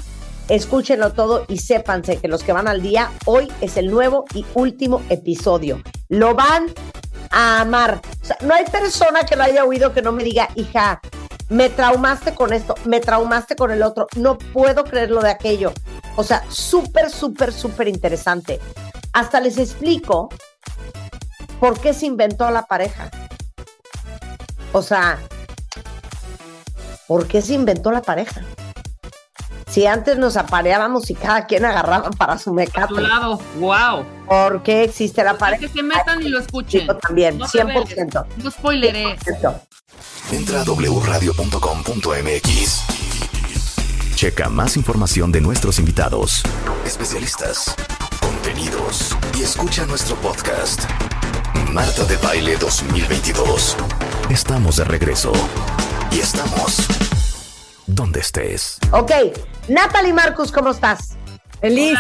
escúchenlo 0.50 1.14
todo 1.14 1.46
y 1.48 1.60
sépanse 1.60 2.18
que 2.18 2.28
los 2.28 2.44
que 2.44 2.54
van 2.54 2.68
al 2.68 2.82
día, 2.82 3.12
hoy 3.26 3.52
es 3.62 3.78
el 3.78 3.90
nuevo 3.90 4.26
y 4.34 4.46
último 4.56 5.02
episodio. 5.10 5.82
Lo 6.10 6.36
van 6.36 6.66
a 7.32 7.62
amar. 7.62 8.02
O 8.22 8.26
sea, 8.26 8.38
no 8.42 8.54
hay 8.54 8.66
persona 8.66 9.22
que 9.22 9.36
lo 9.36 9.44
haya 9.44 9.64
oído 9.64 9.94
que 9.94 10.02
no 10.02 10.12
me 10.12 10.24
diga, 10.24 10.50
hija, 10.56 11.00
me 11.50 11.70
traumaste 11.70 12.34
con 12.34 12.54
esto, 12.54 12.76
me 12.86 13.00
traumaste 13.00 13.56
con 13.56 13.72
el 13.72 13.84
otro, 13.84 14.08
no 14.16 14.38
puedo 14.38 14.84
creer 14.84 15.12
lo 15.12 15.22
de 15.22 15.32
aquello. 15.32 15.74
O 16.16 16.24
sea, 16.24 16.44
súper, 16.50 17.10
súper, 17.10 17.54
súper 17.54 17.88
interesante. 17.88 18.60
Hasta 19.14 19.40
les 19.40 19.58
explico 19.58 20.30
por 21.60 21.80
qué 21.80 21.94
se 21.94 22.06
inventó 22.06 22.50
la 22.52 22.66
pareja. 22.66 23.10
O 24.72 24.82
sea, 24.82 25.20
¿por 27.08 27.28
qué 27.28 27.42
se 27.42 27.54
inventó 27.54 27.92
la 27.92 28.02
pareja? 28.02 28.42
Si 29.70 29.86
antes 29.86 30.18
nos 30.18 30.36
apareábamos 30.36 31.10
y 31.12 31.16
cada 31.16 31.46
quien 31.46 31.64
agarraba 31.66 32.10
para 32.12 32.38
su 32.40 32.50
A 32.50 32.54
mecate. 32.54 32.88
tu 32.88 32.98
lado, 33.02 33.40
wow. 33.60 34.04
¿Por 34.28 34.64
qué 34.64 34.84
existe 34.84 35.24
la 35.24 35.38
pareja? 35.38 35.62
Que 35.62 35.68
se 35.70 35.84
metan 35.84 36.22
y 36.24 36.30
lo 36.30 36.40
escuchen. 36.40 36.88
Yo 36.88 36.98
también, 36.98 37.38
No 37.38 37.46
te 37.48 37.64
100%. 37.64 37.66
veles. 37.66 37.96
No 38.44 38.50
spoileré. 38.52 39.16
Entra 40.32 40.62
a 40.62 40.64
wradio.com.mx. 40.64 42.82
Checa 44.16 44.50
más 44.50 44.76
información 44.76 45.32
de 45.32 45.40
nuestros 45.42 45.78
invitados, 45.80 46.44
especialistas, 46.86 47.74
contenidos 48.20 49.16
y 49.38 49.44
escucha 49.44 49.86
nuestro 49.86 50.16
podcast. 50.18 50.82
Marta 51.72 52.04
de 52.06 52.18
Baile 52.18 52.58
2022. 52.58 53.78
Estamos 54.30 54.76
de 54.78 54.84
regreso 54.84 55.32
y 56.12 56.20
estamos 56.20 56.86
donde 57.90 58.20
estés. 58.20 58.80
Ok, 58.92 59.12
Natalie 59.68 60.14
Marcus, 60.14 60.52
¿cómo 60.52 60.70
estás? 60.72 61.18
Feliz, 61.60 61.98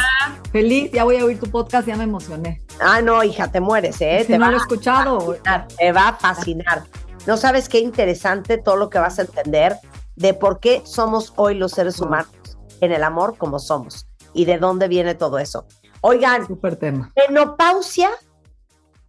feliz, 0.51 0.91
ya 0.91 1.03
voy 1.03 1.17
a 1.17 1.25
oír 1.25 1.39
tu 1.39 1.49
podcast, 1.49 1.85
ya 1.87 1.97
me 1.97 2.05
emocioné. 2.05 2.61
Ah, 2.79 3.01
no, 3.01 3.21
hija, 3.23 3.51
te 3.51 3.59
mueres, 3.59 3.99
¿eh? 3.99 4.19
Si 4.21 4.27
te 4.27 4.37
no 4.37 4.45
va 4.45 4.51
lo 4.51 4.57
he 4.57 4.61
escuchado. 4.61 5.19
fascinar, 5.19 5.67
te 5.77 5.91
va 5.91 6.07
a 6.09 6.15
fascinar. 6.15 6.83
No 7.27 7.35
sabes 7.35 7.67
qué 7.67 7.79
interesante 7.79 8.57
todo 8.57 8.77
lo 8.77 8.89
que 8.89 8.99
vas 8.99 9.19
a 9.19 9.23
entender 9.23 9.75
de 10.15 10.33
por 10.33 10.59
qué 10.61 10.81
somos 10.85 11.33
hoy 11.35 11.55
los 11.55 11.73
seres 11.73 11.99
humanos 11.99 12.29
en 12.79 12.93
el 12.93 13.03
amor 13.03 13.37
como 13.37 13.59
somos 13.59 14.07
y 14.33 14.45
de 14.45 14.57
dónde 14.59 14.87
viene 14.87 15.13
todo 15.15 15.39
eso. 15.39 15.65
Oigan, 16.01 16.47
Súper 16.47 16.77
tema. 16.77 17.11
menopausia, 17.27 18.09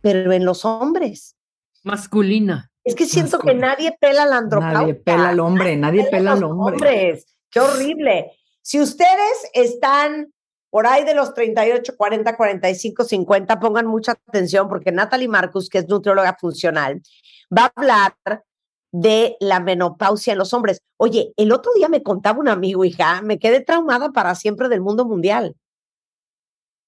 pero 0.01 0.33
en 0.33 0.45
los 0.45 0.65
hombres. 0.65 1.37
Masculina. 1.85 2.70
Es 2.85 2.95
que 2.95 3.07
siento 3.07 3.39
que 3.39 3.55
nadie 3.55 3.97
pela 4.01 4.25
la 4.27 4.39
andropausia. 4.39 4.81
Nadie 4.81 4.95
pela 4.95 5.29
al 5.31 5.41
hombre, 5.41 5.77
nadie 5.77 6.05
pela 6.11 6.33
al 6.33 6.45
hombre. 6.45 6.75
hombres. 6.75 7.27
Qué 7.51 7.61
horrible. 7.61 8.33
Si 8.63 8.81
ustedes 8.81 9.51
están 9.53 10.33
por 10.71 10.87
ahí 10.87 11.05
de 11.05 11.15
los 11.15 11.35
38, 11.35 11.97
40, 11.97 12.37
45, 12.37 13.05
50, 13.05 13.61
pongan 13.61 13.87
mucha 13.87 14.13
atención 14.13 14.69
porque 14.69 14.93
Natalie 14.93 15.29
Marcus, 15.29 15.69
que 15.69 15.79
es 15.79 15.89
nutrióloga 15.89 16.37
funcional, 16.41 17.03
va 17.57 17.65
a 17.65 17.73
hablar 17.75 18.15
de 18.93 19.37
la 19.41 19.61
menopausia 19.61 20.33
en 20.33 20.39
los 20.39 20.55
hombres. 20.55 20.83
Oye, 20.97 21.33
el 21.37 21.53
otro 21.53 21.73
día 21.75 21.89
me 21.89 22.03
contaba 22.03 22.39
un 22.39 22.49
amigo, 22.49 22.85
hija, 22.85 23.21
me 23.23 23.39
quedé 23.39 23.61
traumada 23.61 24.11
para 24.11 24.35
siempre 24.35 24.69
del 24.69 24.81
mundo 24.81 25.05
mundial, 25.05 25.57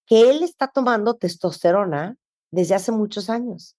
que 0.06 0.30
él 0.30 0.42
está 0.42 0.68
tomando 0.68 1.14
testosterona 1.14 2.16
desde 2.50 2.74
hace 2.74 2.92
muchos 2.92 3.30
años. 3.30 3.76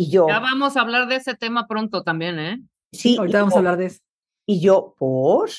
Y 0.00 0.08
yo, 0.08 0.26
Ya 0.28 0.40
vamos 0.40 0.78
a 0.78 0.80
hablar 0.80 1.08
de 1.08 1.16
ese 1.16 1.34
tema 1.34 1.66
pronto 1.66 2.02
también, 2.02 2.38
¿eh? 2.38 2.58
sí, 2.90 3.18
Ahorita 3.18 3.40
vamos 3.40 3.52
yo- 3.52 3.56
a 3.56 3.58
hablar 3.58 3.76
de 3.76 3.86
eso. 3.86 3.98
Y 4.46 4.60
yo, 4.60 4.94
¿por? 4.98 5.50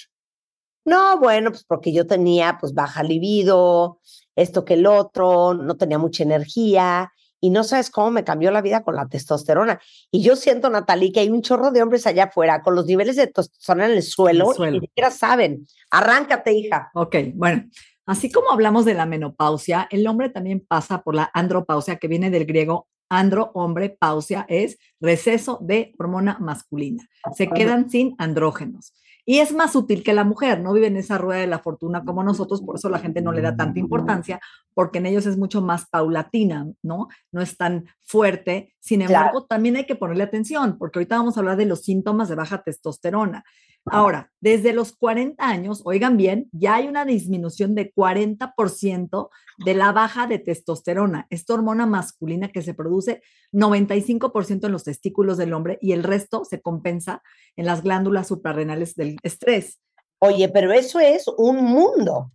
No, 0.84 1.20
bueno, 1.20 1.52
pues 1.52 1.64
porque 1.64 1.94
yo 1.94 2.08
tenía 2.08 2.58
pues 2.60 2.74
baja 2.74 3.04
libido, 3.04 4.00
esto 4.36 4.66
que 4.66 4.74
el 4.74 4.88
otro, 4.88 5.54
no 5.54 5.78
tenía 5.78 6.00
mucha 6.00 6.24
energía 6.24 7.12
y 7.40 7.52
no 7.52 7.64
sabes 7.64 7.92
cómo 7.92 8.10
me 8.10 8.24
cambió 8.24 8.50
la 8.50 8.64
vida 8.64 8.84
con 8.84 8.96
la 8.96 9.08
testosterona. 9.08 9.80
Y 10.10 10.24
yo 10.24 10.36
siento, 10.36 10.72
Natalie, 10.72 11.12
que 11.12 11.20
hay 11.20 11.30
un 11.30 11.44
chorro 11.44 11.70
de 11.70 11.84
hombres 11.84 12.08
allá 12.08 12.24
afuera 12.26 12.64
con 12.64 12.74
los 12.74 12.88
niveles 12.88 13.16
de 13.18 13.28
testosterona 13.28 13.86
en 13.86 13.92
el 13.92 14.02
suelo, 14.04 14.54
suelo. 14.54 14.78
y 14.78 14.80
ni 14.80 14.88
siquiera 14.88 15.12
saben. 15.12 15.68
Arráncate, 15.92 16.52
hija. 16.54 16.90
Ok, 16.96 17.16
bueno, 17.36 17.66
así 18.08 18.32
como 18.32 18.50
hablamos 18.52 18.86
de 18.86 18.96
la 18.96 19.06
menopausia, 19.06 19.88
el 19.92 20.08
hombre 20.08 20.30
también 20.30 20.66
pasa 20.68 21.04
por 21.04 21.14
la 21.14 21.30
andropausia, 21.36 21.98
que 21.98 22.08
viene 22.08 22.32
del 22.32 22.46
griego 22.46 22.88
andro, 23.12 23.52
hombre, 23.54 23.90
pausia, 23.90 24.46
es 24.48 24.80
receso 25.00 25.60
de 25.62 25.94
hormona 26.00 26.38
masculina. 26.40 27.08
Se 27.36 27.48
quedan 27.50 27.90
sin 27.90 28.16
andrógenos. 28.18 28.94
Y 29.26 29.40
es 29.40 29.54
más 29.54 29.76
útil 29.76 30.04
que 30.04 30.14
la 30.14 30.24
mujer, 30.24 30.62
no 30.62 30.74
vive 30.74 30.88
en 30.88 30.98
esa 30.98 31.18
rueda 31.18 31.42
de 31.42 31.48
la 31.48 31.60
fortuna 31.60 32.04
como 32.04 32.24
nosotros, 32.24 32.62
por 32.62 32.78
eso 32.78 32.90
la 32.90 33.00
gente 33.00 33.22
no 33.22 33.32
le 33.32 33.42
da 33.42 33.56
tanta 33.56 33.80
importancia, 33.80 34.40
porque 34.74 35.00
en 35.00 35.06
ellos 35.06 35.26
es 35.26 35.38
mucho 35.38 35.62
más 35.62 35.88
paulatina, 35.90 36.68
¿no? 36.82 37.08
No 37.32 37.42
es 37.42 37.58
tan 37.58 37.86
fuerte. 38.02 38.74
Sin 38.80 39.02
Claro. 39.02 39.14
embargo, 39.14 39.46
también 39.46 39.76
hay 39.76 39.86
que 39.86 39.96
ponerle 39.96 40.24
atención, 40.24 40.78
porque 40.78 41.00
ahorita 41.00 41.18
vamos 41.18 41.38
a 41.38 41.40
hablar 41.42 41.58
de 41.58 41.66
los 41.66 41.82
síntomas 41.82 42.30
de 42.30 42.36
baja 42.36 42.64
testosterona. 42.64 43.44
Ahora, 43.86 44.32
desde 44.40 44.74
los 44.74 44.94
40 44.96 45.44
años, 45.44 45.82
oigan 45.86 46.16
bien, 46.16 46.50
ya 46.52 46.76
hay 46.76 46.88
una 46.88 47.04
disminución 47.04 47.74
de 47.74 47.92
40% 47.92 49.30
de 49.66 49.74
la 49.74 49.92
baja 49.92 50.28
de 50.28 50.38
testosterona, 50.38 51.26
esta 51.32 51.56
hormona 51.56 51.88
masculina 51.88 52.50
que 52.50 52.62
se 52.62 52.76
produce 52.76 53.24
95% 53.52 54.68
en 54.68 54.72
los 54.72 54.84
testículos 54.84 55.38
del 55.38 55.54
hombre 55.54 55.80
y 55.82 55.94
el 55.94 56.04
resto 56.04 56.46
se 56.46 56.62
compensa 56.62 57.24
en 57.56 57.66
las 57.66 57.82
glándulas 57.82 58.28
suprarrenales 58.28 58.96
del 58.96 59.18
estrés. 59.24 59.80
Oye, 60.20 60.48
pero 60.50 60.72
eso 60.72 61.00
es 61.00 61.26
un 61.38 61.64
mundo. 61.64 62.32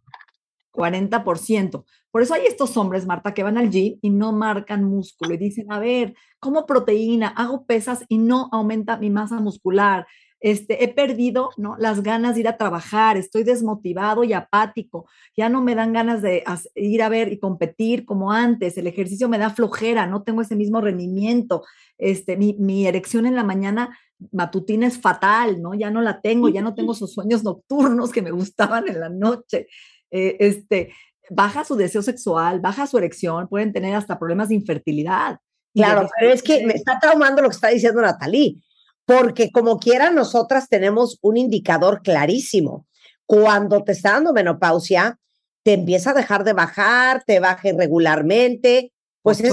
40%. 0.73 1.85
Por 2.17 2.23
eso 2.23 2.33
hay 2.33 2.47
estos 2.47 2.79
hombres, 2.79 3.05
Marta, 3.05 3.35
que 3.35 3.43
van 3.43 3.59
al 3.59 3.69
gym 3.69 3.99
y 4.01 4.09
no 4.09 4.33
marcan 4.33 4.85
músculo 4.85 5.35
y 5.35 5.37
dicen, 5.37 5.71
a 5.71 5.79
ver, 5.79 6.15
como 6.41 6.65
proteína, 6.65 7.29
hago 7.29 7.67
pesas 7.67 8.07
y 8.09 8.17
no 8.17 8.49
aumenta 8.53 8.97
mi 8.97 9.11
masa 9.11 9.39
muscular. 9.39 10.07
Este, 10.41 10.83
he 10.83 10.89
perdido 10.89 11.51
¿no? 11.59 11.77
las 11.79 12.03
ganas 12.03 12.35
de 12.35 12.41
ir 12.41 12.49
a 12.49 12.57
trabajar, 12.57 13.19
estoy 13.19 13.43
desmotivado 13.43 14.25
y 14.25 14.33
apático, 14.33 15.07
ya 15.37 15.51
no 15.51 15.61
me 15.61 15.75
dan 15.75 15.93
ganas 15.93 16.23
de 16.23 16.43
ir 16.75 17.03
a 17.03 17.11
ver 17.11 17.31
y 17.31 17.39
competir 17.39 18.07
como 18.07 18.33
antes, 18.33 18.79
el 18.79 18.87
ejercicio 18.87 19.29
me 19.29 19.37
da 19.37 19.51
flojera, 19.51 20.07
no 20.07 20.23
tengo 20.23 20.41
ese 20.41 20.57
mismo 20.57 20.81
rendimiento, 20.81 21.65
este, 21.99 22.39
mi, 22.39 22.57
mi 22.59 22.87
erección 22.87 23.27
en 23.27 23.35
la 23.35 23.45
mañana 23.45 23.95
matutina 24.33 24.87
es 24.87 24.99
fatal, 24.99 25.61
¿no? 25.61 25.75
Ya 25.75 25.91
no 25.91 26.01
la 26.01 26.23
tengo, 26.23 26.49
ya 26.49 26.63
no 26.63 26.75
tengo 26.75 26.93
esos 26.95 27.13
sueños 27.13 27.45
nocturnos 27.45 28.11
que 28.11 28.23
me 28.23 28.31
gustaban 28.31 28.89
en 28.89 29.01
la 29.01 29.11
noche. 29.11 29.67
Eh, 30.11 30.37
este, 30.39 30.93
baja 31.31 31.65
su 31.65 31.77
deseo 31.77 32.03
sexual, 32.03 32.61
baja 32.61 32.87
su 32.87 32.99
erección, 32.99 33.49
pueden 33.49 33.73
tener 33.73 33.95
hasta 33.95 34.19
problemas 34.19 34.49
de 34.49 34.55
infertilidad. 34.57 35.39
Claro, 35.75 36.09
pero 36.19 36.33
es 36.33 36.43
que 36.43 36.67
me 36.67 36.73
está 36.75 36.99
traumando 37.01 37.43
lo 37.43 37.49
que 37.51 37.55
está 37.55 37.69
diciendo 37.69 38.01
Natalí, 38.01 38.63
porque 39.05 39.51
como 39.51 39.79
quiera 39.79 40.11
nosotras 40.11 40.69
tenemos 40.69 41.19
un 41.21 41.37
indicador 41.37 42.03
clarísimo. 42.03 42.87
Cuando 43.27 43.83
te 43.85 43.93
está 43.93 44.13
dando 44.13 44.33
menopausia, 44.33 45.19
te 45.63 45.75
empieza 45.75 46.11
a 46.11 46.15
dejar 46.15 46.45
de 46.45 46.53
bajar, 46.55 47.25
te 47.27 47.41
baja 47.41 47.69
irregularmente, 47.69 48.93
pues 49.23 49.41
es- 49.41 49.53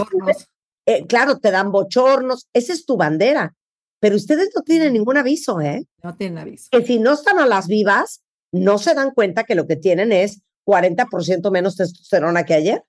eh, 0.86 1.06
claro, 1.08 1.40
te 1.40 1.50
dan 1.52 1.72
bochornos, 1.72 2.48
esa 2.54 2.74
es 2.74 2.86
tu 2.86 2.98
bandera, 2.98 3.56
pero 4.00 4.16
ustedes 4.16 4.50
no 4.56 4.62
tienen 4.62 4.94
ningún 4.94 5.18
aviso, 5.18 5.60
¿eh? 5.62 5.86
no 6.04 6.16
tienen 6.16 6.38
aviso. 6.38 6.68
Que 6.72 6.86
si 6.86 7.00
no 7.00 7.14
están 7.14 7.40
a 7.40 7.46
las 7.48 7.68
vivas, 7.68 8.22
no 8.52 8.78
se 8.78 8.94
dan 8.94 9.12
cuenta 9.12 9.44
que 9.46 9.56
lo 9.56 9.66
que 9.66 9.76
tienen 9.78 10.12
es 10.12 10.42
40% 10.66 11.52
menos 11.52 11.76
testosterona 11.76 12.44
que 12.44 12.54
ayer. 12.54 12.84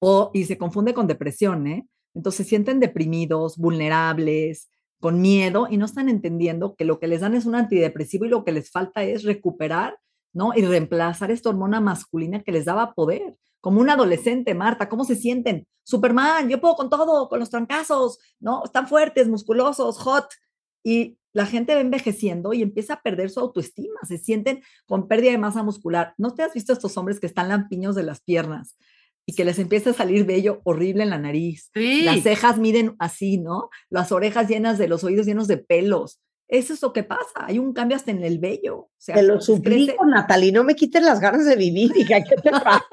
O, 0.00 0.30
y 0.34 0.44
se 0.44 0.58
confunde 0.58 0.94
con 0.94 1.06
depresión, 1.06 1.66
¿eh? 1.66 1.86
Entonces 2.14 2.44
se 2.44 2.48
sienten 2.50 2.80
deprimidos, 2.80 3.56
vulnerables, 3.56 4.68
con 5.00 5.20
miedo 5.20 5.66
y 5.68 5.78
no 5.78 5.86
están 5.86 6.08
entendiendo 6.08 6.76
que 6.76 6.84
lo 6.84 7.00
que 7.00 7.08
les 7.08 7.22
dan 7.22 7.34
es 7.34 7.44
un 7.44 7.56
antidepresivo 7.56 8.24
y 8.24 8.28
lo 8.28 8.44
que 8.44 8.52
les 8.52 8.70
falta 8.70 9.02
es 9.02 9.24
recuperar, 9.24 9.98
¿no? 10.32 10.52
Y 10.54 10.62
reemplazar 10.62 11.30
esta 11.30 11.48
hormona 11.48 11.80
masculina 11.80 12.42
que 12.42 12.52
les 12.52 12.64
daba 12.66 12.94
poder. 12.94 13.36
como 13.60 13.80
un 13.80 13.90
adolescente, 13.90 14.54
Marta, 14.54 14.88
¿cómo 14.88 15.04
se 15.04 15.14
sienten? 15.14 15.68
Superman, 15.84 16.48
yo 16.48 16.60
puedo 16.60 16.74
con 16.74 16.90
todo, 16.90 17.28
con 17.28 17.38
los 17.38 17.48
trancazos, 17.48 18.18
¿no? 18.40 18.64
Están 18.64 18.88
fuertes, 18.88 19.28
musculosos, 19.28 19.98
hot. 19.98 20.26
Y 20.84 21.16
la 21.32 21.46
gente 21.46 21.74
va 21.74 21.80
envejeciendo 21.80 22.52
y 22.52 22.62
empieza 22.62 22.94
a 22.94 23.02
perder 23.02 23.30
su 23.30 23.40
autoestima, 23.40 23.98
se 24.06 24.18
sienten 24.18 24.62
con 24.86 25.08
pérdida 25.08 25.30
de 25.32 25.38
masa 25.38 25.62
muscular. 25.62 26.14
¿No 26.18 26.34
te 26.34 26.42
has 26.42 26.52
visto 26.54 26.72
estos 26.72 26.96
hombres 26.96 27.20
que 27.20 27.26
están 27.26 27.48
lampiños 27.48 27.94
de 27.94 28.02
las 28.02 28.20
piernas 28.20 28.76
y 29.24 29.34
que 29.34 29.44
les 29.44 29.58
empieza 29.58 29.90
a 29.90 29.94
salir 29.94 30.24
vello 30.26 30.60
horrible 30.64 31.04
en 31.04 31.10
la 31.10 31.18
nariz? 31.18 31.70
Sí. 31.74 32.02
Las 32.02 32.22
cejas 32.22 32.58
miden 32.58 32.96
así, 32.98 33.38
¿no? 33.38 33.70
Las 33.88 34.12
orejas 34.12 34.48
llenas 34.48 34.78
de 34.78 34.88
los 34.88 35.04
oídos 35.04 35.26
llenos 35.26 35.48
de 35.48 35.58
pelos. 35.58 36.20
Eso 36.48 36.74
es 36.74 36.82
lo 36.82 36.92
que 36.92 37.02
pasa. 37.02 37.46
Hay 37.46 37.58
un 37.58 37.72
cambio 37.72 37.96
hasta 37.96 38.10
en 38.10 38.22
el 38.24 38.38
vello. 38.38 38.76
O 38.76 38.90
sea, 38.98 39.14
Te 39.14 39.22
lo 39.22 39.36
les 39.36 39.44
crece- 39.48 39.56
suplico, 39.56 40.04
Natalie, 40.04 40.52
no 40.52 40.64
me 40.64 40.74
quiten 40.74 41.04
las 41.04 41.18
ganas 41.18 41.46
de 41.46 41.56
vivir, 41.56 41.92
hija, 41.96 42.22
¿qué 42.22 42.36
te 42.36 42.50
pasa? 42.50 42.84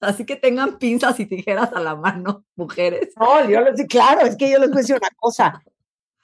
Así 0.00 0.24
que 0.24 0.34
tengan 0.36 0.78
pinzas 0.78 1.18
y 1.20 1.26
tijeras 1.26 1.72
a 1.72 1.80
la 1.80 1.94
mano, 1.94 2.44
mujeres. 2.56 3.10
No, 3.16 3.48
yo 3.48 3.60
les 3.60 3.86
claro, 3.86 4.22
es 4.26 4.36
que 4.36 4.50
yo 4.50 4.58
les 4.58 4.70
voy 4.70 4.78
a 4.78 4.80
decir 4.80 4.96
una 4.96 5.10
cosa. 5.16 5.62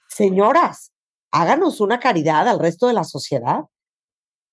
Señoras, 0.07 0.91
háganos 1.31 1.81
una 1.81 1.99
caridad 1.99 2.47
al 2.47 2.59
resto 2.59 2.87
de 2.87 2.93
la 2.93 3.03
sociedad. 3.03 3.65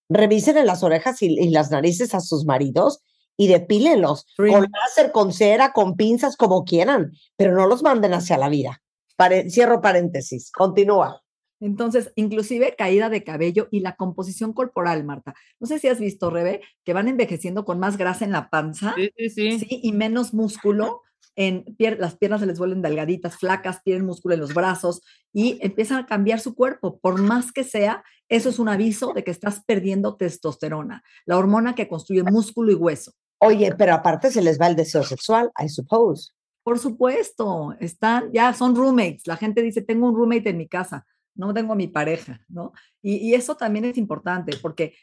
Revisen 0.09 0.57
en 0.59 0.66
las 0.66 0.82
orejas 0.82 1.23
y, 1.23 1.27
y 1.39 1.51
las 1.51 1.70
narices 1.70 2.15
a 2.15 2.20
sus 2.20 2.44
maridos 2.44 3.03
y 3.36 3.49
depílenlos 3.49 4.27
Trim. 4.36 4.53
con 4.53 4.66
láser, 4.70 5.11
con 5.12 5.32
cera, 5.32 5.73
con 5.73 5.97
pinzas, 5.97 6.36
como 6.36 6.65
quieran, 6.65 7.12
pero 7.36 7.55
no 7.55 7.66
los 7.66 7.82
manden 7.82 8.12
hacia 8.12 8.36
la 8.36 8.49
vida. 8.51 8.82
Pare- 9.16 9.49
cierro 9.51 9.81
paréntesis, 9.81 10.51
continúa. 10.53 11.23
Entonces, 11.61 12.12
inclusive 12.16 12.74
caída 12.77 13.09
de 13.09 13.23
cabello 13.23 13.69
y 13.70 13.81
la 13.81 13.94
composición 13.94 14.53
corporal, 14.53 15.05
Marta. 15.05 15.32
No 15.61 15.66
sé 15.69 15.78
si 15.78 15.86
has 15.89 16.01
visto, 16.01 16.28
Rebe, 16.28 16.61
que 16.85 16.93
van 16.93 17.07
envejeciendo 17.09 17.65
con 17.65 17.78
más 17.78 17.97
grasa 17.97 18.24
en 18.24 18.32
la 18.32 18.51
panza 18.51 18.94
Sí, 18.97 19.11
sí, 19.16 19.31
sí. 19.31 19.59
¿sí? 19.61 19.81
y 19.82 19.93
menos 19.93 20.35
músculo. 20.35 21.03
En 21.35 21.65
pier- 21.77 21.99
las 21.99 22.16
piernas 22.16 22.40
se 22.40 22.47
les 22.47 22.59
vuelven 22.59 22.82
delgaditas, 22.82 23.36
flacas, 23.36 23.82
tienen 23.82 24.05
músculo 24.05 24.35
en 24.35 24.40
los 24.40 24.53
brazos 24.55 25.01
y 25.32 25.59
empiezan 25.62 25.99
a 25.99 26.07
cambiar 26.07 26.40
su 26.40 26.55
cuerpo. 26.55 26.99
Por 27.01 27.20
más 27.20 27.53
que 27.53 27.65
sea, 27.65 28.05
eso 28.28 28.49
es 28.49 28.59
un 28.59 28.69
aviso 28.69 29.12
de 29.15 29.24
que 29.24 29.31
estás 29.31 29.62
perdiendo 29.65 30.16
testosterona, 30.16 31.03
la 31.27 31.39
hormona 31.39 31.74
que 31.74 31.89
construye 31.89 32.23
músculo 32.23 32.73
y 32.73 32.74
hueso. 32.74 33.12
Oye, 33.39 33.74
pero 33.77 33.94
aparte 33.94 34.31
se 34.31 34.43
les 34.43 34.61
va 34.61 34.69
el 34.69 34.77
deseo 34.77 35.03
sexual, 35.03 35.51
I 35.62 35.69
suppose. 35.69 36.32
Por 36.65 36.78
supuesto, 36.78 37.74
están, 37.81 38.31
ya 38.32 38.55
son 38.55 38.77
roommates. 38.77 39.27
La 39.27 39.36
gente 39.36 39.62
dice, 39.62 39.82
tengo 39.82 40.09
un 40.09 40.15
roommate 40.15 40.51
en 40.51 40.59
mi 40.59 40.69
casa, 40.69 41.05
no 41.35 41.55
tengo 41.55 41.73
a 41.73 41.77
mi 41.77 41.89
pareja, 41.89 42.41
¿no? 42.49 42.73
Y, 43.03 43.35
eso 43.35 43.57
también 43.57 43.85
es 43.85 43.97
importante 43.97 44.57
porque 44.61 44.95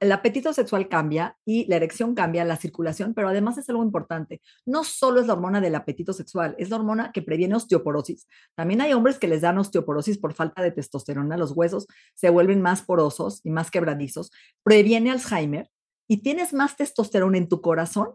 el 0.00 0.12
apetito 0.12 0.52
sexual 0.52 0.88
cambia 0.88 1.36
y 1.46 1.66
la 1.66 1.76
erección 1.76 2.14
cambia, 2.14 2.44
la 2.44 2.56
circulación, 2.56 3.14
pero 3.14 3.28
además 3.28 3.56
es 3.56 3.68
algo 3.70 3.82
importante. 3.82 4.42
No 4.66 4.84
solo 4.84 5.20
es 5.20 5.26
la 5.26 5.32
hormona 5.32 5.60
del 5.60 5.74
apetito 5.74 6.12
sexual, 6.12 6.54
es 6.58 6.70
la 6.70 6.76
hormona 6.76 7.10
que 7.12 7.22
previene 7.22 7.54
osteoporosis. 7.54 8.28
También 8.54 8.82
hay 8.82 8.92
hombres 8.92 9.18
que 9.18 9.28
les 9.28 9.40
dan 9.40 9.58
osteoporosis 9.58 10.18
por 10.18 10.34
falta 10.34 10.62
de 10.62 10.72
testosterona, 10.72 11.36
los 11.36 11.52
huesos 11.52 11.86
se 12.14 12.30
vuelven 12.30 12.60
más 12.60 12.82
porosos 12.82 13.40
y 13.44 13.50
más 13.50 13.70
quebradizos, 13.70 14.30
previene 14.62 15.10
Alzheimer 15.10 15.70
y 16.06 16.18
tienes 16.18 16.52
más 16.52 16.76
testosterona 16.76 17.38
en 17.38 17.48
tu 17.48 17.62
corazón 17.62 18.14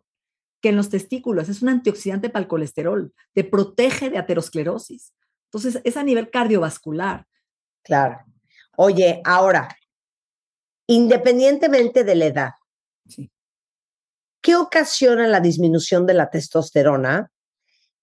que 0.61 0.69
en 0.69 0.75
los 0.75 0.89
testículos. 0.89 1.49
Es 1.49 1.61
un 1.61 1.69
antioxidante 1.69 2.29
para 2.29 2.43
el 2.43 2.47
colesterol, 2.47 3.13
te 3.33 3.43
protege 3.43 4.09
de 4.09 4.17
aterosclerosis. 4.17 5.13
Entonces, 5.51 5.81
es 5.83 5.97
a 5.97 6.03
nivel 6.03 6.29
cardiovascular. 6.29 7.25
Claro. 7.87 8.19
Oye, 8.75 9.21
ahora, 9.23 9.69
independientemente 10.87 12.03
de 12.03 12.15
la 12.15 12.25
edad, 12.25 12.49
Sí. 13.07 13.31
¿qué 14.41 14.55
ocasiona 14.57 15.27
la 15.27 15.39
disminución 15.39 16.05
de 16.05 16.13
la 16.13 16.29
testosterona? 16.29 17.31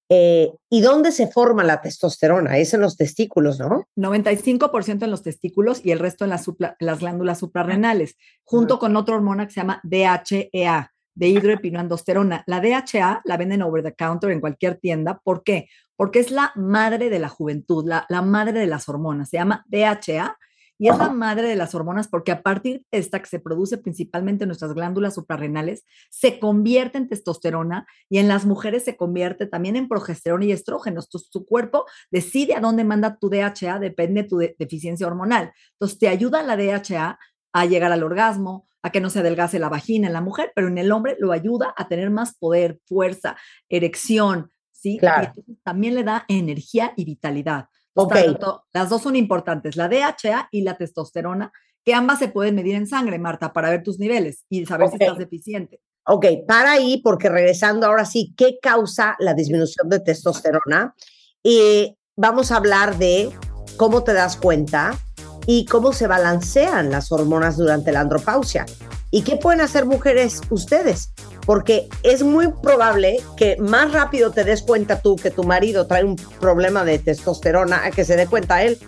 Eh, 0.08 0.50
¿Y 0.70 0.80
dónde 0.80 1.12
se 1.12 1.28
forma 1.28 1.64
la 1.64 1.80
testosterona? 1.82 2.56
Es 2.58 2.72
en 2.74 2.80
los 2.80 2.96
testículos, 2.96 3.58
¿no? 3.58 3.86
95% 3.96 5.04
en 5.04 5.10
los 5.10 5.22
testículos 5.22 5.84
y 5.84 5.90
el 5.92 5.98
resto 5.98 6.24
en 6.24 6.30
las, 6.30 6.46
supla- 6.46 6.76
las 6.78 7.00
glándulas 7.00 7.38
suprarrenales, 7.38 8.16
junto 8.42 8.78
con 8.78 8.96
otra 8.96 9.14
hormona 9.14 9.46
que 9.46 9.52
se 9.52 9.60
llama 9.60 9.80
DHEA, 9.82 10.93
dehidroepiloandosterona. 11.14 12.44
La 12.46 12.60
DHA 12.60 13.22
la 13.24 13.36
venden 13.36 13.62
over 13.62 13.82
the 13.82 13.94
counter 13.94 14.30
en 14.30 14.40
cualquier 14.40 14.76
tienda. 14.76 15.20
¿Por 15.22 15.42
qué? 15.42 15.68
Porque 15.96 16.18
es 16.18 16.30
la 16.30 16.52
madre 16.56 17.10
de 17.10 17.18
la 17.18 17.28
juventud, 17.28 17.84
la, 17.86 18.22
madre 18.22 18.60
de 18.60 18.66
las 18.66 18.88
hormonas. 18.88 19.30
Se 19.30 19.36
llama 19.36 19.64
DHA 19.68 20.36
y 20.76 20.88
es 20.88 20.98
la 20.98 21.08
madre 21.08 21.48
de 21.48 21.54
las 21.54 21.72
hormonas 21.76 22.08
porque 22.08 22.32
a 22.32 22.42
partir 22.42 22.84
de 22.90 22.98
esta 22.98 23.20
que 23.20 23.28
se 23.28 23.38
produce 23.38 23.78
principalmente 23.78 24.42
en 24.42 24.48
nuestras 24.48 24.74
glándulas 24.74 25.14
suprarrenales, 25.14 25.84
se 26.10 26.40
convierte 26.40 26.98
en 26.98 27.08
testosterona 27.08 27.86
y 28.08 28.18
en 28.18 28.26
las 28.26 28.44
mujeres 28.44 28.84
se 28.84 28.96
convierte 28.96 29.46
también 29.46 29.76
en 29.76 29.88
progesterona 29.88 30.46
y 30.46 30.52
estrógenos. 30.52 31.04
Entonces, 31.06 31.30
tu 31.30 31.46
cuerpo 31.46 31.84
decide 32.10 32.56
a 32.56 32.60
dónde 32.60 32.82
manda 32.82 33.16
tu 33.20 33.30
DHA, 33.30 33.78
depende 33.78 34.22
de 34.22 34.28
tu 34.28 34.38
de- 34.38 34.56
deficiencia 34.58 35.06
hormonal. 35.06 35.52
Entonces, 35.74 35.98
te 35.98 36.08
ayuda 36.08 36.42
la 36.42 36.56
DHA 36.56 37.20
a 37.54 37.64
llegar 37.66 37.92
al 37.92 38.02
orgasmo, 38.02 38.66
a 38.82 38.90
que 38.90 39.00
no 39.00 39.08
se 39.08 39.20
adelgace 39.20 39.58
la 39.58 39.70
vagina 39.70 40.08
en 40.08 40.12
la 40.12 40.20
mujer, 40.20 40.52
pero 40.54 40.68
en 40.68 40.76
el 40.76 40.92
hombre 40.92 41.16
lo 41.18 41.32
ayuda 41.32 41.72
a 41.76 41.88
tener 41.88 42.10
más 42.10 42.34
poder, 42.34 42.80
fuerza, 42.84 43.36
erección, 43.68 44.50
¿sí? 44.72 44.98
Claro. 44.98 45.32
Y 45.46 45.54
también 45.62 45.94
le 45.94 46.02
da 46.02 46.24
energía 46.28 46.92
y 46.96 47.04
vitalidad. 47.04 47.66
Ok. 47.94 48.12
Tanto- 48.12 48.64
las 48.72 48.90
dos 48.90 49.02
son 49.02 49.14
importantes, 49.16 49.76
la 49.76 49.88
DHA 49.88 50.48
y 50.50 50.62
la 50.62 50.76
testosterona, 50.76 51.52
que 51.84 51.94
ambas 51.94 52.18
se 52.18 52.28
pueden 52.28 52.56
medir 52.56 52.74
en 52.74 52.88
sangre, 52.88 53.18
Marta, 53.18 53.52
para 53.52 53.70
ver 53.70 53.82
tus 53.84 53.98
niveles 53.98 54.44
y 54.50 54.66
saber 54.66 54.88
si 54.88 54.96
estás 55.00 55.18
deficiente. 55.18 55.80
Ok, 56.06 56.26
para 56.46 56.72
ahí, 56.72 57.00
porque 57.02 57.28
regresando 57.28 57.86
ahora 57.86 58.04
sí, 58.04 58.34
¿qué 58.36 58.58
causa 58.60 59.16
la 59.20 59.32
disminución 59.32 59.88
de 59.88 60.00
testosterona? 60.00 60.94
Y 61.42 61.96
vamos 62.16 62.50
a 62.50 62.56
hablar 62.56 62.98
de 62.98 63.30
cómo 63.76 64.02
te 64.02 64.12
das 64.12 64.36
cuenta 64.36 64.98
y 65.46 65.64
cómo 65.66 65.92
se 65.92 66.06
balancean 66.06 66.90
las 66.90 67.12
hormonas 67.12 67.56
durante 67.56 67.92
la 67.92 68.00
andropausia. 68.00 68.66
¿Y 69.10 69.22
qué 69.22 69.36
pueden 69.36 69.60
hacer 69.60 69.86
mujeres 69.86 70.40
ustedes? 70.50 71.12
Porque 71.46 71.88
es 72.02 72.22
muy 72.22 72.48
probable 72.62 73.22
que 73.36 73.56
más 73.58 73.92
rápido 73.92 74.30
te 74.30 74.44
des 74.44 74.62
cuenta 74.62 75.00
tú 75.00 75.16
que 75.16 75.30
tu 75.30 75.44
marido 75.44 75.86
trae 75.86 76.04
un 76.04 76.16
problema 76.16 76.84
de 76.84 76.98
testosterona 76.98 77.84
a 77.84 77.90
que 77.90 78.04
se 78.04 78.16
dé 78.16 78.26
cuenta 78.26 78.62
él. 78.62 78.78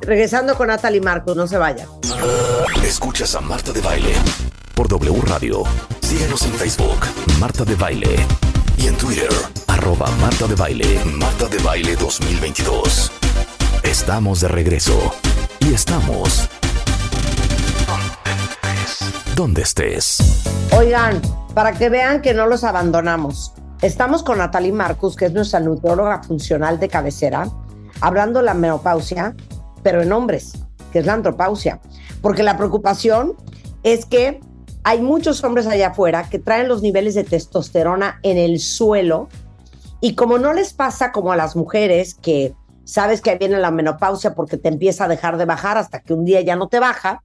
Regresando 0.00 0.54
con 0.56 0.68
Natalie 0.68 1.00
Marcos, 1.00 1.36
no 1.36 1.46
se 1.46 1.56
vayan. 1.56 1.88
Escuchas 2.84 3.34
a 3.34 3.40
Marta 3.40 3.72
de 3.72 3.80
Baile 3.80 4.12
por 4.74 4.88
W 4.88 5.22
Radio. 5.26 5.62
Síguenos 6.02 6.42
en 6.42 6.52
Facebook, 6.52 6.98
Marta 7.40 7.64
de 7.64 7.74
Baile. 7.74 8.14
Y 8.76 8.88
en 8.88 8.96
Twitter, 8.96 9.30
arroba 9.68 10.10
Marta 10.20 10.46
de 10.46 10.54
Baile, 10.54 11.00
Marta 11.04 11.46
de 11.48 11.58
Baile 11.58 11.96
2022. 11.96 13.10
Estamos 13.82 14.40
de 14.40 14.48
regreso. 14.48 15.14
Y 15.66 15.72
estamos... 15.72 16.46
Donde 19.34 19.62
estés. 19.62 20.44
Oigan, 20.76 21.22
para 21.54 21.72
que 21.72 21.88
vean 21.88 22.20
que 22.20 22.34
no 22.34 22.46
los 22.46 22.64
abandonamos, 22.64 23.54
estamos 23.80 24.22
con 24.22 24.38
Natalie 24.38 24.72
Marcus, 24.72 25.16
que 25.16 25.24
es 25.24 25.32
nuestra 25.32 25.60
nutrióloga 25.60 26.22
funcional 26.22 26.78
de 26.78 26.88
cabecera, 26.88 27.48
hablando 28.02 28.40
de 28.40 28.44
la 28.44 28.54
menopausia, 28.54 29.34
pero 29.82 30.02
en 30.02 30.12
hombres, 30.12 30.52
que 30.92 30.98
es 30.98 31.06
la 31.06 31.14
andropausia. 31.14 31.80
Porque 32.20 32.42
la 32.42 32.58
preocupación 32.58 33.34
es 33.82 34.04
que 34.04 34.40
hay 34.82 35.00
muchos 35.00 35.42
hombres 35.44 35.66
allá 35.66 35.88
afuera 35.88 36.28
que 36.28 36.38
traen 36.38 36.68
los 36.68 36.82
niveles 36.82 37.14
de 37.14 37.24
testosterona 37.24 38.20
en 38.22 38.36
el 38.36 38.60
suelo 38.60 39.28
y 40.02 40.14
como 40.14 40.38
no 40.38 40.52
les 40.52 40.74
pasa 40.74 41.10
como 41.10 41.32
a 41.32 41.36
las 41.36 41.56
mujeres 41.56 42.14
que 42.14 42.54
sabes 42.84 43.20
que 43.20 43.36
viene 43.36 43.58
la 43.58 43.70
menopausia 43.70 44.34
porque 44.34 44.56
te 44.56 44.68
empieza 44.68 45.04
a 45.04 45.08
dejar 45.08 45.36
de 45.36 45.44
bajar 45.44 45.78
hasta 45.78 46.00
que 46.02 46.14
un 46.14 46.24
día 46.24 46.40
ya 46.40 46.56
no 46.56 46.68
te 46.68 46.78
baja, 46.78 47.22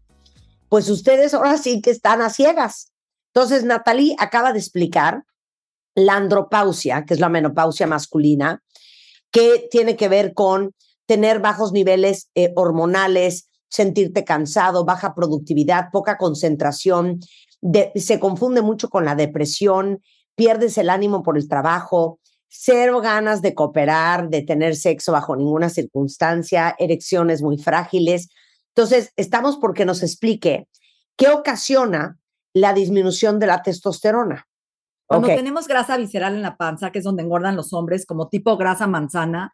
pues 0.70 0.90
ustedes 0.90 1.34
ahora 1.34 1.58
sí 1.58 1.82
que 1.82 1.92
están 1.92 2.22
a 2.22 2.30
ciegas. 2.30 2.92
Entonces, 3.34 3.64
Natalie 3.64 4.16
acaba 4.20 4.54
de 4.54 4.60
explicar 4.60 5.24
la 5.96 6.16
andropausia, 6.16 7.06
que 7.06 7.14
es 7.14 7.20
la 7.20 7.30
menopausia 7.30 7.88
masculina, 7.88 8.64
que 9.32 9.68
tiene 9.70 9.96
que 9.96 10.10
ver 10.10 10.34
con 10.34 10.74
tener 11.06 11.40
bajos 11.40 11.72
niveles 11.72 12.30
eh, 12.36 12.54
hormonales, 12.56 13.50
sentirte 13.68 14.24
cansado, 14.24 14.86
baja 14.86 15.14
productividad, 15.14 15.90
poca 15.92 16.18
concentración, 16.18 17.20
se 17.96 18.20
confunde 18.20 18.62
mucho 18.62 18.90
con 18.90 19.06
la 19.06 19.16
depresión, 19.16 20.02
pierdes 20.36 20.78
el 20.78 20.90
ánimo 20.90 21.24
por 21.24 21.38
el 21.38 21.48
trabajo, 21.48 22.20
cero 22.50 23.00
ganas 23.00 23.42
de 23.42 23.54
cooperar, 23.54 24.30
de 24.30 24.42
tener 24.42 24.76
sexo 24.76 25.12
bajo 25.12 25.36
ninguna 25.36 25.70
circunstancia, 25.70 26.76
erecciones 26.80 27.42
muy 27.42 27.58
frágiles. 27.58 28.30
Entonces, 28.76 29.14
estamos 29.16 29.58
porque 29.58 29.86
nos 29.86 30.04
explique 30.04 30.68
qué 31.16 31.30
ocasiona 31.30 32.18
la 32.54 32.74
disminución 32.74 33.40
de 33.40 33.48
la 33.48 33.62
testosterona. 33.62 34.48
Cuando 35.06 35.28
tenemos 35.36 35.68
grasa 35.68 35.98
visceral 35.98 36.36
en 36.36 36.42
la 36.42 36.58
panza, 36.58 36.92
que 36.92 37.00
es 37.00 37.06
donde 37.06 37.24
engordan 37.24 37.56
los 37.56 37.74
hombres, 37.74 38.06
como 38.06 38.28
tipo 38.30 38.58
grasa 38.58 38.88
manzana, 38.88 39.54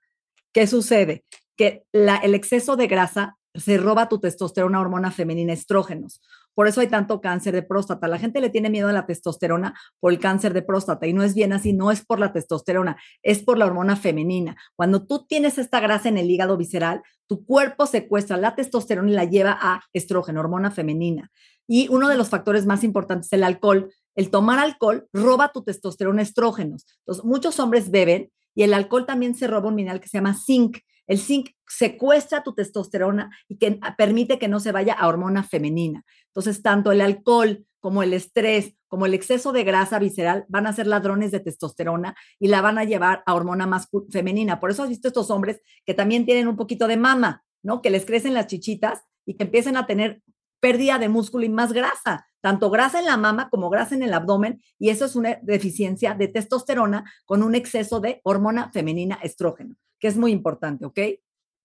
¿qué 0.53 0.65
sucede? 0.67 1.25
Que 1.57 1.83
la- 1.91 2.17
el 2.17 2.35
exceso 2.35 2.75
de 2.75 2.87
grasa 2.87 3.37
se 3.53 3.77
roba 3.77 4.09
tu 4.09 4.19
testosterona, 4.19 4.81
hormona 4.81 5.11
femenina, 5.11 5.53
estrógenos. 5.53 6.21
Por 6.55 6.67
eso 6.67 6.81
hay 6.81 6.87
tanto 6.87 7.21
cáncer 7.21 7.53
de 7.53 7.61
próstata. 7.61 8.07
La 8.07 8.17
gente 8.17 8.41
le 8.41 8.49
tiene 8.49 8.69
miedo 8.69 8.87
a 8.87 8.93
la 8.93 9.05
testosterona 9.05 9.75
por 9.99 10.11
el 10.11 10.19
cáncer 10.19 10.53
de 10.53 10.63
próstata 10.63 11.05
y 11.05 11.13
no 11.13 11.21
es 11.21 11.35
bien 11.35 11.53
así, 11.53 11.73
no 11.73 11.91
es 11.91 12.03
por 12.03 12.19
la 12.19 12.33
testosterona, 12.33 12.97
es 13.21 13.43
por 13.43 13.57
la 13.57 13.65
hormona 13.65 13.95
femenina. 13.95 14.55
Cuando 14.75 15.05
tú 15.05 15.25
tienes 15.27 15.57
esta 15.57 15.79
grasa 15.79 16.09
en 16.09 16.17
el 16.17 16.31
hígado 16.31 16.57
visceral, 16.57 17.03
tu 17.27 17.45
cuerpo 17.45 17.85
secuestra 17.85 18.37
la 18.37 18.55
testosterona 18.55 19.11
y 19.11 19.13
la 19.13 19.25
lleva 19.25 19.57
a 19.59 19.83
estrógeno, 19.93 20.39
hormona 20.39 20.71
femenina. 20.71 21.31
Y 21.67 21.87
uno 21.89 22.07
de 22.07 22.17
los 22.17 22.29
factores 22.29 22.65
más 22.65 22.83
importantes 22.83 23.27
es 23.27 23.33
el 23.33 23.43
alcohol. 23.43 23.91
El 24.15 24.29
tomar 24.29 24.59
alcohol 24.59 25.07
roba 25.13 25.51
tu 25.51 25.63
testosterona 25.63 26.21
estrógenos. 26.21 26.85
Entonces, 26.99 27.25
muchos 27.25 27.59
hombres 27.59 27.91
beben 27.91 28.31
y 28.53 28.63
el 28.63 28.73
alcohol 28.73 29.05
también 29.05 29.35
se 29.35 29.47
roba 29.47 29.69
un 29.69 29.75
mineral 29.75 29.99
que 29.99 30.07
se 30.07 30.17
llama 30.17 30.35
zinc. 30.35 30.77
El 31.07 31.19
zinc 31.19 31.51
secuestra 31.67 32.43
tu 32.43 32.53
testosterona 32.53 33.29
y 33.47 33.57
que 33.57 33.79
permite 33.97 34.39
que 34.39 34.47
no 34.47 34.59
se 34.59 34.71
vaya 34.71 34.93
a 34.93 35.07
hormona 35.07 35.43
femenina. 35.43 36.03
Entonces, 36.27 36.61
tanto 36.61 36.91
el 36.91 37.01
alcohol 37.01 37.65
como 37.79 38.01
el 38.01 38.13
estrés, 38.13 38.75
como 38.87 39.05
el 39.05 39.13
exceso 39.13 39.51
de 39.51 39.63
grasa 39.63 39.99
visceral 39.99 40.45
van 40.47 40.65
a 40.65 40.73
ser 40.73 40.87
ladrones 40.87 41.31
de 41.31 41.39
testosterona 41.39 42.15
y 42.39 42.47
la 42.47 42.61
van 42.61 42.77
a 42.77 42.83
llevar 42.83 43.23
a 43.25 43.35
hormona 43.35 43.67
más 43.67 43.89
femenina. 44.09 44.59
Por 44.59 44.71
eso 44.71 44.83
has 44.83 44.89
visto 44.89 45.07
estos 45.07 45.29
hombres 45.29 45.61
que 45.85 45.93
también 45.93 46.25
tienen 46.25 46.47
un 46.47 46.55
poquito 46.55 46.87
de 46.87 46.97
mama, 46.97 47.43
¿no? 47.61 47.81
Que 47.81 47.89
les 47.91 48.05
crecen 48.05 48.33
las 48.33 48.47
chichitas 48.47 49.01
y 49.25 49.35
que 49.35 49.43
empiezan 49.43 49.77
a 49.77 49.85
tener 49.85 50.21
pérdida 50.59 50.97
de 50.97 51.09
músculo 51.09 51.45
y 51.45 51.49
más 51.49 51.73
grasa, 51.73 52.25
tanto 52.41 52.71
grasa 52.71 52.97
en 52.97 53.05
la 53.05 53.17
mama 53.17 53.49
como 53.49 53.69
grasa 53.69 53.93
en 53.93 54.01
el 54.01 54.13
abdomen, 54.13 54.61
y 54.79 54.89
eso 54.89 55.05
es 55.05 55.15
una 55.15 55.37
deficiencia 55.43 56.15
de 56.15 56.27
testosterona 56.27 57.03
con 57.25 57.43
un 57.43 57.53
exceso 57.53 57.99
de 57.99 58.19
hormona 58.23 58.71
femenina 58.71 59.19
estrógeno, 59.21 59.75
que 60.05 60.09
es 60.09 60.17
muy 60.17 60.31
importante, 60.31 60.85
¿ok? 60.85 60.99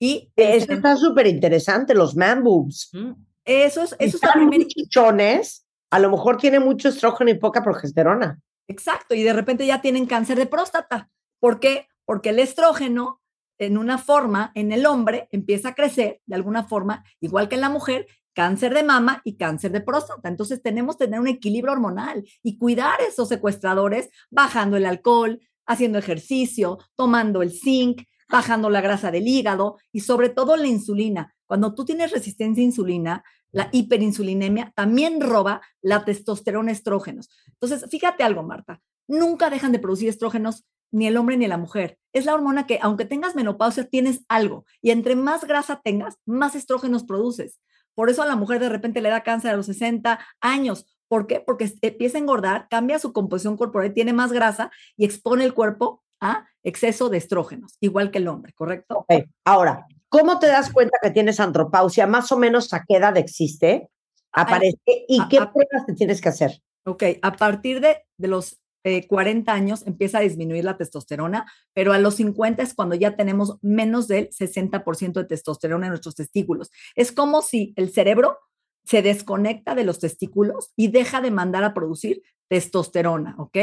Y 0.00 0.32
eso 0.34 0.72
está 0.72 0.96
súper 0.96 1.26
interesante, 1.26 1.94
los 1.94 2.16
man 2.16 2.42
boobs. 2.42 2.88
Mm. 2.94 3.12
Eso 3.44 3.82
es, 3.82 3.94
eso 3.98 4.16
es 4.16 4.36
muy 4.40 4.66
chichones, 4.66 5.66
a 5.90 5.98
lo 5.98 6.10
mejor 6.10 6.38
tiene 6.38 6.58
mucho 6.58 6.88
estrógeno 6.88 7.30
y 7.30 7.34
poca 7.34 7.62
progesterona. 7.62 8.40
Exacto, 8.66 9.14
y 9.14 9.22
de 9.24 9.34
repente 9.34 9.66
ya 9.66 9.82
tienen 9.82 10.06
cáncer 10.06 10.38
de 10.38 10.46
próstata. 10.46 11.10
¿Por 11.38 11.60
qué? 11.60 11.86
Porque 12.06 12.30
el 12.30 12.38
estrógeno 12.38 13.20
en 13.58 13.76
una 13.76 13.98
forma, 13.98 14.52
en 14.54 14.72
el 14.72 14.86
hombre, 14.86 15.28
empieza 15.32 15.68
a 15.68 15.74
crecer 15.74 16.22
de 16.24 16.36
alguna 16.36 16.64
forma, 16.64 17.04
igual 17.20 17.50
que 17.50 17.56
en 17.56 17.60
la 17.60 17.68
mujer, 17.68 18.06
cáncer 18.32 18.72
de 18.72 18.84
mama 18.84 19.20
y 19.22 19.36
cáncer 19.36 19.70
de 19.70 19.82
próstata. 19.82 20.30
Entonces 20.30 20.62
tenemos 20.62 20.96
que 20.96 21.04
tener 21.04 21.20
un 21.20 21.28
equilibrio 21.28 21.74
hormonal 21.74 22.24
y 22.42 22.56
cuidar 22.56 23.02
esos 23.02 23.28
secuestradores 23.28 24.08
bajando 24.30 24.78
el 24.78 24.86
alcohol, 24.86 25.40
haciendo 25.66 25.98
ejercicio, 25.98 26.78
tomando 26.96 27.42
el 27.42 27.52
zinc, 27.52 28.02
bajando 28.30 28.70
la 28.70 28.80
grasa 28.80 29.10
del 29.10 29.28
hígado 29.28 29.78
y 29.92 30.00
sobre 30.00 30.28
todo 30.28 30.56
la 30.56 30.66
insulina. 30.66 31.34
Cuando 31.46 31.74
tú 31.74 31.84
tienes 31.84 32.12
resistencia 32.12 32.62
a 32.62 32.64
insulina, 32.64 33.24
la 33.52 33.68
hiperinsulinemia 33.72 34.72
también 34.74 35.20
roba 35.20 35.60
la 35.82 36.04
testosterona 36.04 36.70
estrógenos. 36.70 37.28
Entonces, 37.48 37.90
fíjate 37.90 38.22
algo, 38.22 38.42
Marta, 38.42 38.80
nunca 39.08 39.50
dejan 39.50 39.72
de 39.72 39.80
producir 39.80 40.08
estrógenos 40.08 40.64
ni 40.92 41.06
el 41.06 41.16
hombre 41.16 41.36
ni 41.36 41.46
la 41.46 41.58
mujer. 41.58 41.98
Es 42.12 42.24
la 42.24 42.34
hormona 42.34 42.66
que, 42.66 42.78
aunque 42.82 43.04
tengas 43.04 43.34
menopausia, 43.34 43.84
tienes 43.84 44.24
algo. 44.28 44.64
Y 44.80 44.90
entre 44.90 45.16
más 45.16 45.44
grasa 45.44 45.80
tengas, 45.82 46.18
más 46.24 46.54
estrógenos 46.54 47.04
produces. 47.04 47.60
Por 47.94 48.10
eso 48.10 48.22
a 48.22 48.26
la 48.26 48.36
mujer 48.36 48.60
de 48.60 48.68
repente 48.68 49.00
le 49.00 49.10
da 49.10 49.22
cáncer 49.22 49.52
a 49.52 49.56
los 49.56 49.66
60 49.66 50.18
años. 50.40 50.86
¿Por 51.08 51.26
qué? 51.26 51.40
Porque 51.40 51.72
empieza 51.82 52.18
a 52.18 52.20
engordar, 52.20 52.68
cambia 52.70 52.98
su 53.00 53.12
composición 53.12 53.56
corporal, 53.56 53.92
tiene 53.92 54.12
más 54.12 54.32
grasa 54.32 54.70
y 54.96 55.04
expone 55.04 55.44
el 55.44 55.54
cuerpo 55.54 56.04
a 56.20 56.46
exceso 56.62 57.08
de 57.08 57.18
estrógenos, 57.18 57.76
igual 57.80 58.10
que 58.10 58.18
el 58.18 58.28
hombre, 58.28 58.52
¿correcto? 58.52 59.06
Ahora, 59.44 59.86
¿cómo 60.08 60.38
te 60.38 60.46
das 60.46 60.72
cuenta 60.72 60.98
que 61.02 61.10
tienes 61.10 61.40
andropausia? 61.40 62.06
Más 62.06 62.30
o 62.32 62.36
menos 62.36 62.72
a 62.72 62.84
qué 62.86 62.96
edad 62.96 63.16
existe, 63.16 63.88
aparece 64.32 65.04
y 65.08 65.26
qué 65.28 65.38
pruebas 65.38 65.86
te 65.86 65.94
tienes 65.94 66.20
que 66.20 66.28
hacer. 66.28 66.62
Ok, 66.84 67.04
a 67.22 67.32
partir 67.36 67.80
de, 67.80 67.98
de 68.16 68.28
los 68.28 68.60
40 69.08 69.52
eh, 69.52 69.54
años 69.54 69.86
empieza 69.86 70.18
a 70.18 70.22
disminuir 70.22 70.64
la 70.64 70.76
testosterona, 70.76 71.46
pero 71.74 71.92
a 71.92 71.98
los 71.98 72.16
50 72.16 72.62
es 72.62 72.74
cuando 72.74 72.94
ya 72.94 73.16
tenemos 73.16 73.58
menos 73.60 74.08
del 74.08 74.30
60% 74.30 75.12
de 75.12 75.24
testosterona 75.24 75.86
en 75.86 75.90
nuestros 75.90 76.14
testículos. 76.14 76.70
Es 76.94 77.12
como 77.12 77.42
si 77.42 77.74
el 77.76 77.90
cerebro 77.90 78.38
se 78.84 79.02
desconecta 79.02 79.74
de 79.74 79.84
los 79.84 79.98
testículos 79.98 80.72
y 80.76 80.88
deja 80.88 81.20
de 81.20 81.30
mandar 81.30 81.64
a 81.64 81.74
producir 81.74 82.22
testosterona, 82.48 83.36
¿ok? 83.38 83.58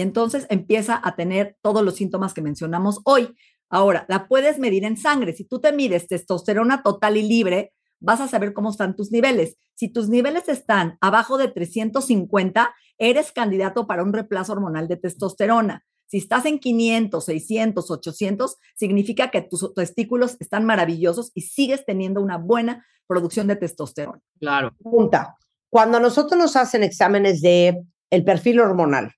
Y 0.00 0.02
entonces 0.02 0.46
empieza 0.48 0.98
a 1.04 1.14
tener 1.14 1.58
todos 1.60 1.84
los 1.84 1.96
síntomas 1.96 2.32
que 2.32 2.40
mencionamos 2.40 3.02
hoy. 3.04 3.36
Ahora, 3.68 4.06
la 4.08 4.28
puedes 4.28 4.58
medir 4.58 4.82
en 4.84 4.96
sangre. 4.96 5.34
Si 5.34 5.44
tú 5.44 5.60
te 5.60 5.74
mides 5.74 6.08
testosterona 6.08 6.82
total 6.82 7.18
y 7.18 7.22
libre, 7.22 7.74
vas 8.00 8.22
a 8.22 8.26
saber 8.26 8.54
cómo 8.54 8.70
están 8.70 8.96
tus 8.96 9.12
niveles. 9.12 9.58
Si 9.74 9.92
tus 9.92 10.08
niveles 10.08 10.48
están 10.48 10.96
abajo 11.02 11.36
de 11.36 11.48
350, 11.48 12.74
eres 12.96 13.30
candidato 13.32 13.86
para 13.86 14.02
un 14.02 14.14
reemplazo 14.14 14.54
hormonal 14.54 14.88
de 14.88 14.96
testosterona. 14.96 15.84
Si 16.06 16.16
estás 16.16 16.46
en 16.46 16.60
500, 16.60 17.22
600, 17.22 17.90
800, 17.90 18.56
significa 18.76 19.30
que 19.30 19.42
tus 19.42 19.74
testículos 19.74 20.38
están 20.40 20.64
maravillosos 20.64 21.30
y 21.34 21.42
sigues 21.42 21.84
teniendo 21.84 22.22
una 22.22 22.38
buena 22.38 22.86
producción 23.06 23.48
de 23.48 23.56
testosterona. 23.56 24.22
Claro. 24.38 24.74
Punta. 24.78 25.36
Cuando 25.68 26.00
nosotros 26.00 26.38
nos 26.38 26.56
hacen 26.56 26.84
exámenes 26.84 27.42
de 27.42 27.82
el 28.08 28.24
perfil 28.24 28.60
hormonal, 28.60 29.12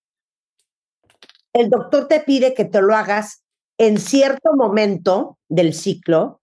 el 1.55 1.71
doctor 1.71 2.09
te 2.09 2.21
pide 2.21 2.55
que 2.55 2.65
te 2.65 2.81
lo 2.81 2.95
hagas 2.95 3.45
en 3.79 3.99
cierto 3.99 4.55
momento 4.55 5.39
del 5.49 5.75
ciclo 5.75 6.43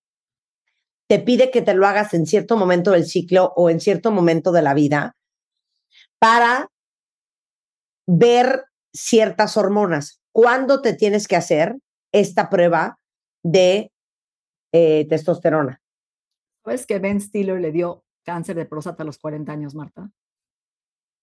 te 1.10 1.20
pide 1.20 1.50
que 1.50 1.64
te 1.64 1.74
lo 1.74 1.88
hagas 1.88 2.14
en 2.14 2.28
cierto 2.28 2.56
momento 2.56 2.92
del 2.92 3.06
ciclo 3.06 3.52
o 3.56 3.72
en 3.72 3.80
cierto 3.80 4.12
momento 4.12 4.52
de 4.52 4.62
la 4.62 4.76
vida 4.76 5.18
para 6.20 6.70
ver 8.08 8.66
ciertas 8.94 9.58
hormonas. 9.58 10.22
¿Cuándo 10.32 10.82
te 10.82 10.94
tienes 10.94 11.28
que 11.28 11.36
hacer 11.36 11.78
esta 12.12 12.50
prueba 12.50 13.00
de 13.44 13.92
eh, 14.72 15.08
testosterona? 15.10 15.82
¿Sabes 16.64 16.86
que 16.86 17.00
Ben 17.00 17.20
Stiller 17.20 17.60
le 17.60 17.72
dio 17.72 18.04
cáncer 18.24 18.56
de 18.56 18.66
próstata 18.66 19.02
a 19.02 19.06
los 19.06 19.18
40 19.18 19.52
años, 19.52 19.74
Marta? 19.74 20.12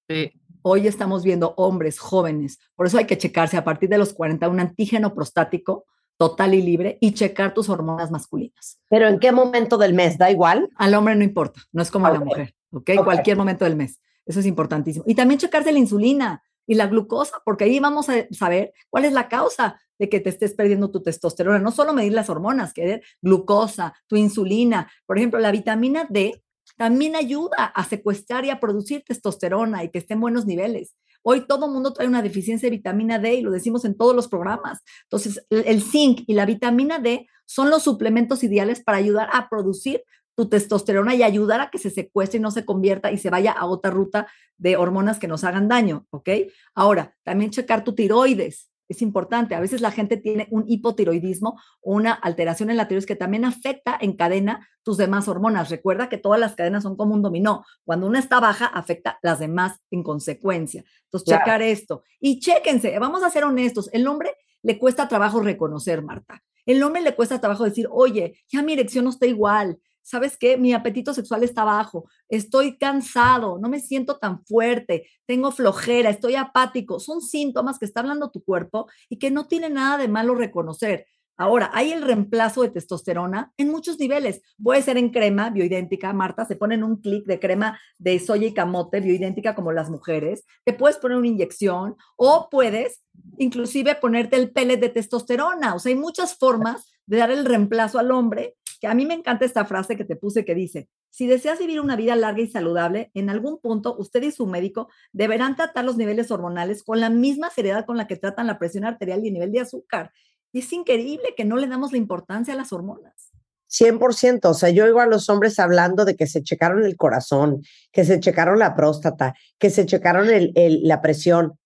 Sí. 0.08 0.32
Hoy 0.68 0.88
estamos 0.88 1.22
viendo 1.22 1.54
hombres 1.56 2.00
jóvenes, 2.00 2.58
por 2.74 2.88
eso 2.88 2.98
hay 2.98 3.04
que 3.04 3.16
checarse 3.16 3.56
a 3.56 3.62
partir 3.62 3.88
de 3.88 3.98
los 3.98 4.12
40 4.12 4.48
un 4.48 4.58
antígeno 4.58 5.14
prostático 5.14 5.84
total 6.16 6.54
y 6.54 6.60
libre 6.60 6.98
y 7.00 7.14
checar 7.14 7.54
tus 7.54 7.68
hormonas 7.68 8.10
masculinas. 8.10 8.80
¿Pero 8.88 9.06
en 9.06 9.20
qué 9.20 9.30
momento 9.30 9.78
del 9.78 9.94
mes? 9.94 10.18
¿Da 10.18 10.28
igual? 10.28 10.68
Al 10.74 10.94
hombre 10.94 11.14
no 11.14 11.22
importa, 11.22 11.60
no 11.70 11.82
es 11.82 11.92
como 11.92 12.08
a 12.08 12.10
la 12.10 12.18
mujer, 12.18 12.56
¿ok? 12.72 12.90
Cualquier 13.04 13.36
momento 13.36 13.64
del 13.64 13.76
mes. 13.76 14.00
Eso 14.24 14.40
es 14.40 14.46
importantísimo. 14.46 15.04
Y 15.06 15.14
también 15.14 15.38
checarse 15.38 15.70
la 15.70 15.78
insulina 15.78 16.42
y 16.66 16.74
la 16.74 16.88
glucosa, 16.88 17.40
porque 17.44 17.62
ahí 17.62 17.78
vamos 17.78 18.08
a 18.08 18.26
saber 18.32 18.72
cuál 18.90 19.04
es 19.04 19.12
la 19.12 19.28
causa 19.28 19.80
de 20.00 20.08
que 20.08 20.18
te 20.18 20.30
estés 20.30 20.52
perdiendo 20.54 20.90
tu 20.90 21.00
testosterona. 21.00 21.60
No 21.60 21.70
solo 21.70 21.92
medir 21.92 22.12
las 22.12 22.28
hormonas, 22.28 22.72
que 22.72 22.94
es 22.94 23.00
glucosa, 23.22 23.94
tu 24.08 24.16
insulina. 24.16 24.90
Por 25.06 25.16
ejemplo, 25.16 25.38
la 25.38 25.52
vitamina 25.52 26.08
D 26.10 26.42
también 26.76 27.16
ayuda 27.16 27.64
a 27.64 27.84
secuestrar 27.84 28.44
y 28.44 28.50
a 28.50 28.60
producir 28.60 29.02
testosterona 29.06 29.84
y 29.84 29.90
que 29.90 29.98
esté 29.98 30.14
en 30.14 30.20
buenos 30.20 30.46
niveles. 30.46 30.94
Hoy 31.22 31.46
todo 31.46 31.66
el 31.66 31.72
mundo 31.72 31.92
trae 31.92 32.06
una 32.06 32.22
deficiencia 32.22 32.66
de 32.66 32.76
vitamina 32.76 33.18
D 33.18 33.34
y 33.34 33.42
lo 33.42 33.50
decimos 33.50 33.84
en 33.84 33.96
todos 33.96 34.14
los 34.14 34.28
programas. 34.28 34.80
Entonces, 35.04 35.44
el 35.50 35.82
zinc 35.82 36.22
y 36.26 36.34
la 36.34 36.46
vitamina 36.46 36.98
D 36.98 37.26
son 37.46 37.70
los 37.70 37.82
suplementos 37.82 38.44
ideales 38.44 38.82
para 38.82 38.98
ayudar 38.98 39.28
a 39.32 39.48
producir 39.48 40.04
tu 40.36 40.48
testosterona 40.48 41.14
y 41.14 41.22
ayudar 41.22 41.60
a 41.60 41.70
que 41.70 41.78
se 41.78 41.90
secuestre 41.90 42.38
y 42.38 42.42
no 42.42 42.50
se 42.50 42.64
convierta 42.64 43.10
y 43.10 43.18
se 43.18 43.30
vaya 43.30 43.52
a 43.52 43.66
otra 43.66 43.90
ruta 43.90 44.28
de 44.58 44.76
hormonas 44.76 45.18
que 45.18 45.28
nos 45.28 45.44
hagan 45.44 45.66
daño, 45.66 46.06
¿ok? 46.10 46.28
Ahora, 46.74 47.16
también 47.24 47.50
checar 47.50 47.84
tu 47.84 47.94
tiroides 47.94 48.70
es 48.88 49.02
importante. 49.02 49.54
A 49.54 49.60
veces 49.60 49.80
la 49.80 49.90
gente 49.90 50.16
tiene 50.16 50.48
un 50.50 50.64
hipotiroidismo 50.66 51.60
una 51.82 52.12
alteración 52.12 52.70
en 52.70 52.76
la 52.76 52.88
tiroides 52.88 53.06
que 53.06 53.16
también 53.16 53.44
afecta 53.44 53.96
en 54.00 54.16
cadena 54.16 54.68
tus 54.82 54.96
demás 54.96 55.28
hormonas. 55.28 55.70
Recuerda 55.70 56.08
que 56.08 56.18
todas 56.18 56.40
las 56.40 56.54
cadenas 56.54 56.82
son 56.82 56.96
como 56.96 57.14
un 57.14 57.22
dominó. 57.22 57.64
Cuando 57.84 58.06
una 58.06 58.18
está 58.18 58.40
baja, 58.40 58.66
afecta 58.66 59.18
las 59.22 59.38
demás 59.38 59.80
en 59.90 60.02
consecuencia. 60.02 60.84
Entonces, 61.04 61.34
checar 61.34 61.62
esto. 61.62 62.02
Y 62.20 62.40
chéquense, 62.40 62.98
vamos 62.98 63.22
a 63.22 63.30
ser 63.30 63.44
honestos, 63.44 63.88
el 63.92 64.06
hombre 64.06 64.34
le 64.62 64.78
cuesta 64.78 65.08
trabajo 65.08 65.40
reconocer, 65.40 66.02
Marta. 66.02 66.42
El 66.64 66.82
hombre 66.82 67.00
le 67.02 67.14
cuesta 67.14 67.40
trabajo 67.40 67.64
decir, 67.64 67.86
oye, 67.90 68.40
ya 68.48 68.62
mi 68.62 68.72
erección 68.72 69.04
no 69.04 69.10
está 69.10 69.26
igual, 69.26 69.78
¿sabes 70.06 70.36
qué? 70.38 70.56
Mi 70.56 70.72
apetito 70.72 71.12
sexual 71.12 71.42
está 71.42 71.64
bajo, 71.64 72.08
estoy 72.28 72.78
cansado, 72.78 73.58
no 73.58 73.68
me 73.68 73.80
siento 73.80 74.18
tan 74.18 74.44
fuerte, 74.44 75.08
tengo 75.26 75.50
flojera, 75.50 76.10
estoy 76.10 76.36
apático. 76.36 77.00
Son 77.00 77.20
síntomas 77.20 77.78
que 77.78 77.86
está 77.86 78.00
hablando 78.00 78.30
tu 78.30 78.42
cuerpo 78.44 78.86
y 79.08 79.18
que 79.18 79.32
no 79.32 79.48
tiene 79.48 79.68
nada 79.68 79.98
de 79.98 80.08
malo 80.08 80.36
reconocer. 80.36 81.06
Ahora, 81.38 81.70
hay 81.74 81.92
el 81.92 82.02
reemplazo 82.02 82.62
de 82.62 82.70
testosterona 82.70 83.52
en 83.58 83.68
muchos 83.68 83.98
niveles. 83.98 84.40
Puede 84.62 84.80
ser 84.80 84.96
en 84.96 85.10
crema 85.10 85.50
bioidéntica, 85.50 86.12
Marta, 86.14 86.46
se 86.46 86.56
ponen 86.56 86.82
un 86.82 86.96
clic 86.96 87.26
de 87.26 87.38
crema 87.38 87.78
de 87.98 88.18
soya 88.20 88.46
y 88.46 88.54
camote 88.54 89.00
bioidéntica 89.00 89.54
como 89.54 89.72
las 89.72 89.90
mujeres. 89.90 90.44
Te 90.64 90.72
puedes 90.72 90.96
poner 90.96 91.18
una 91.18 91.26
inyección 91.26 91.96
o 92.16 92.48
puedes 92.48 93.02
inclusive 93.38 93.96
ponerte 93.96 94.36
el 94.36 94.52
pellet 94.52 94.78
de 94.78 94.88
testosterona. 94.88 95.74
O 95.74 95.78
sea, 95.78 95.90
hay 95.90 95.98
muchas 95.98 96.38
formas 96.38 96.90
de 97.06 97.18
dar 97.18 97.30
el 97.30 97.44
reemplazo 97.44 97.98
al 97.98 98.12
hombre 98.12 98.54
que 98.78 98.86
a 98.86 98.94
mí 98.94 99.06
me 99.06 99.14
encanta 99.14 99.44
esta 99.44 99.64
frase 99.64 99.96
que 99.96 100.04
te 100.04 100.16
puse 100.16 100.44
que 100.44 100.54
dice, 100.54 100.88
Si 101.10 101.26
deseas 101.26 101.58
vivir 101.58 101.80
una 101.80 101.96
vida 101.96 102.14
larga 102.16 102.42
y 102.42 102.46
saludable, 102.48 103.10
en 103.14 103.30
algún 103.30 103.58
punto 103.58 103.96
usted 103.98 104.22
y 104.22 104.30
su 104.32 104.46
médico 104.46 104.88
deberán 105.12 105.56
tratar 105.56 105.84
los 105.84 105.96
niveles 105.96 106.30
hormonales 106.30 106.82
con 106.82 107.00
la 107.00 107.08
misma 107.10 107.48
seriedad 107.50 107.86
con 107.86 107.96
la 107.96 108.06
que 108.06 108.16
tratan 108.16 108.46
la 108.46 108.58
presión 108.58 108.84
arterial 108.84 109.24
y 109.24 109.28
el 109.28 109.34
nivel 109.34 109.52
de 109.52 109.60
azúcar. 109.60 110.12
Y 110.52 110.58
es 110.60 110.72
increíble 110.72 111.34
que 111.36 111.44
no 111.44 111.56
le 111.56 111.66
damos 111.68 111.92
la 111.92 111.98
importancia 111.98 112.54
a 112.54 112.56
las 112.56 112.72
hormonas. 112.72 113.32
100%, 113.68 114.50
o 114.50 114.54
sea, 114.54 114.70
yo 114.70 114.84
oigo 114.84 115.00
a 115.00 115.06
los 115.06 115.28
hombres 115.28 115.58
hablando 115.58 116.04
de 116.04 116.14
que 116.16 116.26
se 116.26 116.42
checaron 116.42 116.84
el 116.84 116.96
corazón, 116.96 117.62
que 117.92 118.04
se 118.04 118.20
checaron 118.20 118.58
la 118.58 118.74
próstata, 118.76 119.34
que 119.58 119.70
se 119.70 119.86
checaron 119.86 120.30
el, 120.30 120.52
el- 120.54 120.82
la 120.86 121.00
presión. 121.02 121.58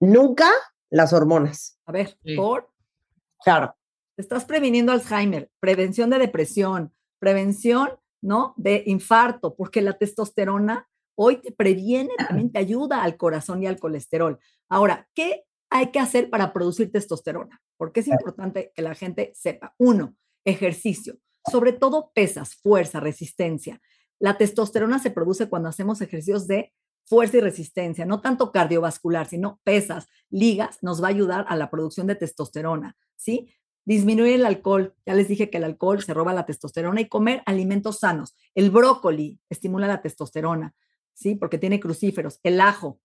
Nunca 0.00 0.48
las 0.88 1.12
hormonas. 1.12 1.78
A 1.86 1.92
ver, 1.92 2.16
Sí. 2.24 2.36
por 2.36 2.70
Claro. 3.44 3.74
Estás 4.20 4.44
previniendo 4.44 4.92
Alzheimer, 4.92 5.50
prevención 5.60 6.10
de 6.10 6.18
depresión, 6.18 6.92
prevención, 7.18 7.90
¿no? 8.22 8.54
De 8.56 8.82
infarto, 8.86 9.54
porque 9.54 9.80
la 9.82 9.98
testosterona 9.98 10.88
hoy 11.14 11.36
te 11.36 11.52
previene, 11.52 12.10
también 12.28 12.50
te 12.50 12.58
ayuda 12.58 13.02
al 13.02 13.16
corazón 13.16 13.62
y 13.62 13.66
al 13.66 13.78
colesterol. 13.78 14.38
Ahora, 14.68 15.08
¿qué 15.14 15.44
hay 15.70 15.90
que 15.90 16.00
hacer 16.00 16.30
para 16.30 16.52
producir 16.52 16.90
testosterona? 16.90 17.60
Porque 17.76 18.00
es 18.00 18.08
importante 18.08 18.72
que 18.74 18.82
la 18.82 18.94
gente 18.94 19.32
sepa. 19.34 19.74
Uno, 19.78 20.16
ejercicio, 20.44 21.18
sobre 21.50 21.72
todo 21.72 22.10
pesas, 22.14 22.56
fuerza, 22.56 23.00
resistencia. 23.00 23.80
La 24.18 24.36
testosterona 24.36 24.98
se 24.98 25.10
produce 25.10 25.48
cuando 25.48 25.68
hacemos 25.68 26.00
ejercicios 26.00 26.46
de 26.46 26.72
fuerza 27.04 27.38
y 27.38 27.40
resistencia, 27.40 28.06
no 28.06 28.20
tanto 28.20 28.52
cardiovascular, 28.52 29.26
sino 29.26 29.60
pesas, 29.64 30.06
ligas, 30.28 30.78
nos 30.82 31.02
va 31.02 31.08
a 31.08 31.10
ayudar 31.10 31.44
a 31.48 31.56
la 31.56 31.70
producción 31.70 32.06
de 32.06 32.14
testosterona, 32.14 32.96
¿sí? 33.16 33.52
Disminuir 33.84 34.34
el 34.34 34.46
alcohol, 34.46 34.94
ya 35.06 35.14
les 35.14 35.28
dije 35.28 35.50
que 35.50 35.58
el 35.58 35.64
alcohol 35.64 36.02
se 36.02 36.14
roba 36.14 36.34
la 36.34 36.46
testosterona 36.46 37.00
y 37.00 37.08
comer 37.08 37.42
alimentos 37.46 37.98
sanos. 38.00 38.36
El 38.54 38.70
brócoli 38.70 39.38
estimula 39.48 39.86
la 39.86 40.02
testosterona, 40.02 40.74
¿sí? 41.14 41.34
Porque 41.34 41.58
tiene 41.58 41.80
crucíferos, 41.80 42.40
el 42.42 42.60
ajo, 42.60 43.00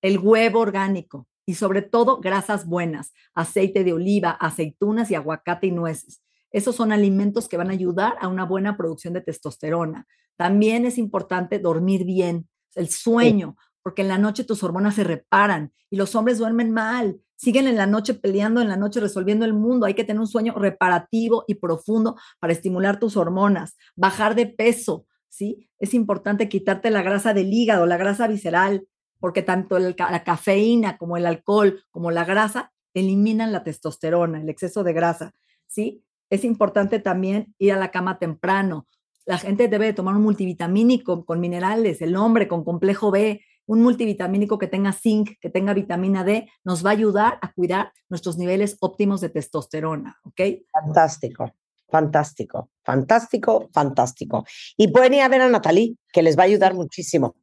el 0.00 0.18
huevo 0.18 0.60
orgánico 0.60 1.28
y 1.44 1.54
sobre 1.54 1.82
todo 1.82 2.20
grasas 2.20 2.66
buenas, 2.66 3.12
aceite 3.34 3.84
de 3.84 3.92
oliva, 3.92 4.30
aceitunas 4.30 5.10
y 5.10 5.14
aguacate 5.14 5.66
y 5.66 5.72
nueces. 5.72 6.22
Esos 6.50 6.76
son 6.76 6.92
alimentos 6.92 7.48
que 7.48 7.56
van 7.56 7.70
a 7.70 7.72
ayudar 7.72 8.16
a 8.20 8.28
una 8.28 8.44
buena 8.44 8.76
producción 8.76 9.14
de 9.14 9.22
testosterona. 9.22 10.06
También 10.36 10.84
es 10.86 10.98
importante 10.98 11.58
dormir 11.58 12.04
bien, 12.04 12.48
el 12.74 12.88
sueño, 12.88 13.56
porque 13.82 14.02
en 14.02 14.08
la 14.08 14.18
noche 14.18 14.44
tus 14.44 14.62
hormonas 14.62 14.94
se 14.94 15.04
reparan 15.04 15.72
y 15.90 15.96
los 15.96 16.14
hombres 16.14 16.38
duermen 16.38 16.70
mal, 16.70 17.20
siguen 17.42 17.66
en 17.66 17.76
la 17.76 17.86
noche 17.86 18.14
peleando, 18.14 18.60
en 18.60 18.68
la 18.68 18.76
noche 18.76 19.00
resolviendo 19.00 19.44
el 19.44 19.52
mundo. 19.52 19.86
Hay 19.86 19.94
que 19.94 20.04
tener 20.04 20.20
un 20.20 20.28
sueño 20.28 20.54
reparativo 20.54 21.42
y 21.48 21.56
profundo 21.56 22.16
para 22.38 22.52
estimular 22.52 23.00
tus 23.00 23.16
hormonas, 23.16 23.76
bajar 23.96 24.36
de 24.36 24.46
peso, 24.46 25.06
¿sí? 25.28 25.68
Es 25.80 25.92
importante 25.92 26.48
quitarte 26.48 26.88
la 26.90 27.02
grasa 27.02 27.34
del 27.34 27.52
hígado, 27.52 27.84
la 27.84 27.96
grasa 27.96 28.28
visceral, 28.28 28.86
porque 29.18 29.42
tanto 29.42 29.80
la 29.80 30.22
cafeína 30.22 30.96
como 30.98 31.16
el 31.16 31.26
alcohol, 31.26 31.82
como 31.90 32.12
la 32.12 32.24
grasa, 32.24 32.72
eliminan 32.94 33.50
la 33.50 33.64
testosterona, 33.64 34.40
el 34.40 34.48
exceso 34.48 34.84
de 34.84 34.92
grasa, 34.92 35.32
¿sí? 35.66 36.04
Es 36.30 36.44
importante 36.44 37.00
también 37.00 37.56
ir 37.58 37.72
a 37.72 37.76
la 37.76 37.90
cama 37.90 38.20
temprano. 38.20 38.86
La 39.26 39.38
gente 39.38 39.66
debe 39.66 39.86
de 39.86 39.94
tomar 39.94 40.14
un 40.14 40.22
multivitamínico 40.22 41.24
con 41.24 41.40
minerales, 41.40 42.02
el 42.02 42.14
hombre 42.14 42.46
con 42.46 42.62
complejo 42.62 43.10
B, 43.10 43.40
un 43.66 43.82
multivitamínico 43.82 44.58
que 44.58 44.66
tenga 44.66 44.92
zinc, 44.92 45.38
que 45.40 45.50
tenga 45.50 45.74
vitamina 45.74 46.24
D, 46.24 46.48
nos 46.64 46.84
va 46.84 46.90
a 46.90 46.92
ayudar 46.94 47.38
a 47.42 47.52
cuidar 47.52 47.92
nuestros 48.08 48.36
niveles 48.38 48.76
óptimos 48.80 49.20
de 49.20 49.28
testosterona, 49.28 50.18
¿ok? 50.24 50.40
Fantástico, 50.72 51.52
fantástico, 51.88 52.70
fantástico, 52.84 53.68
fantástico. 53.72 54.44
Y 54.76 54.88
pueden 54.88 55.14
ir 55.14 55.22
a 55.22 55.28
ver 55.28 55.42
a 55.42 55.48
Natalie, 55.48 55.96
que 56.12 56.22
les 56.22 56.36
va 56.36 56.42
a 56.42 56.46
ayudar 56.46 56.74
muchísimo. 56.74 57.34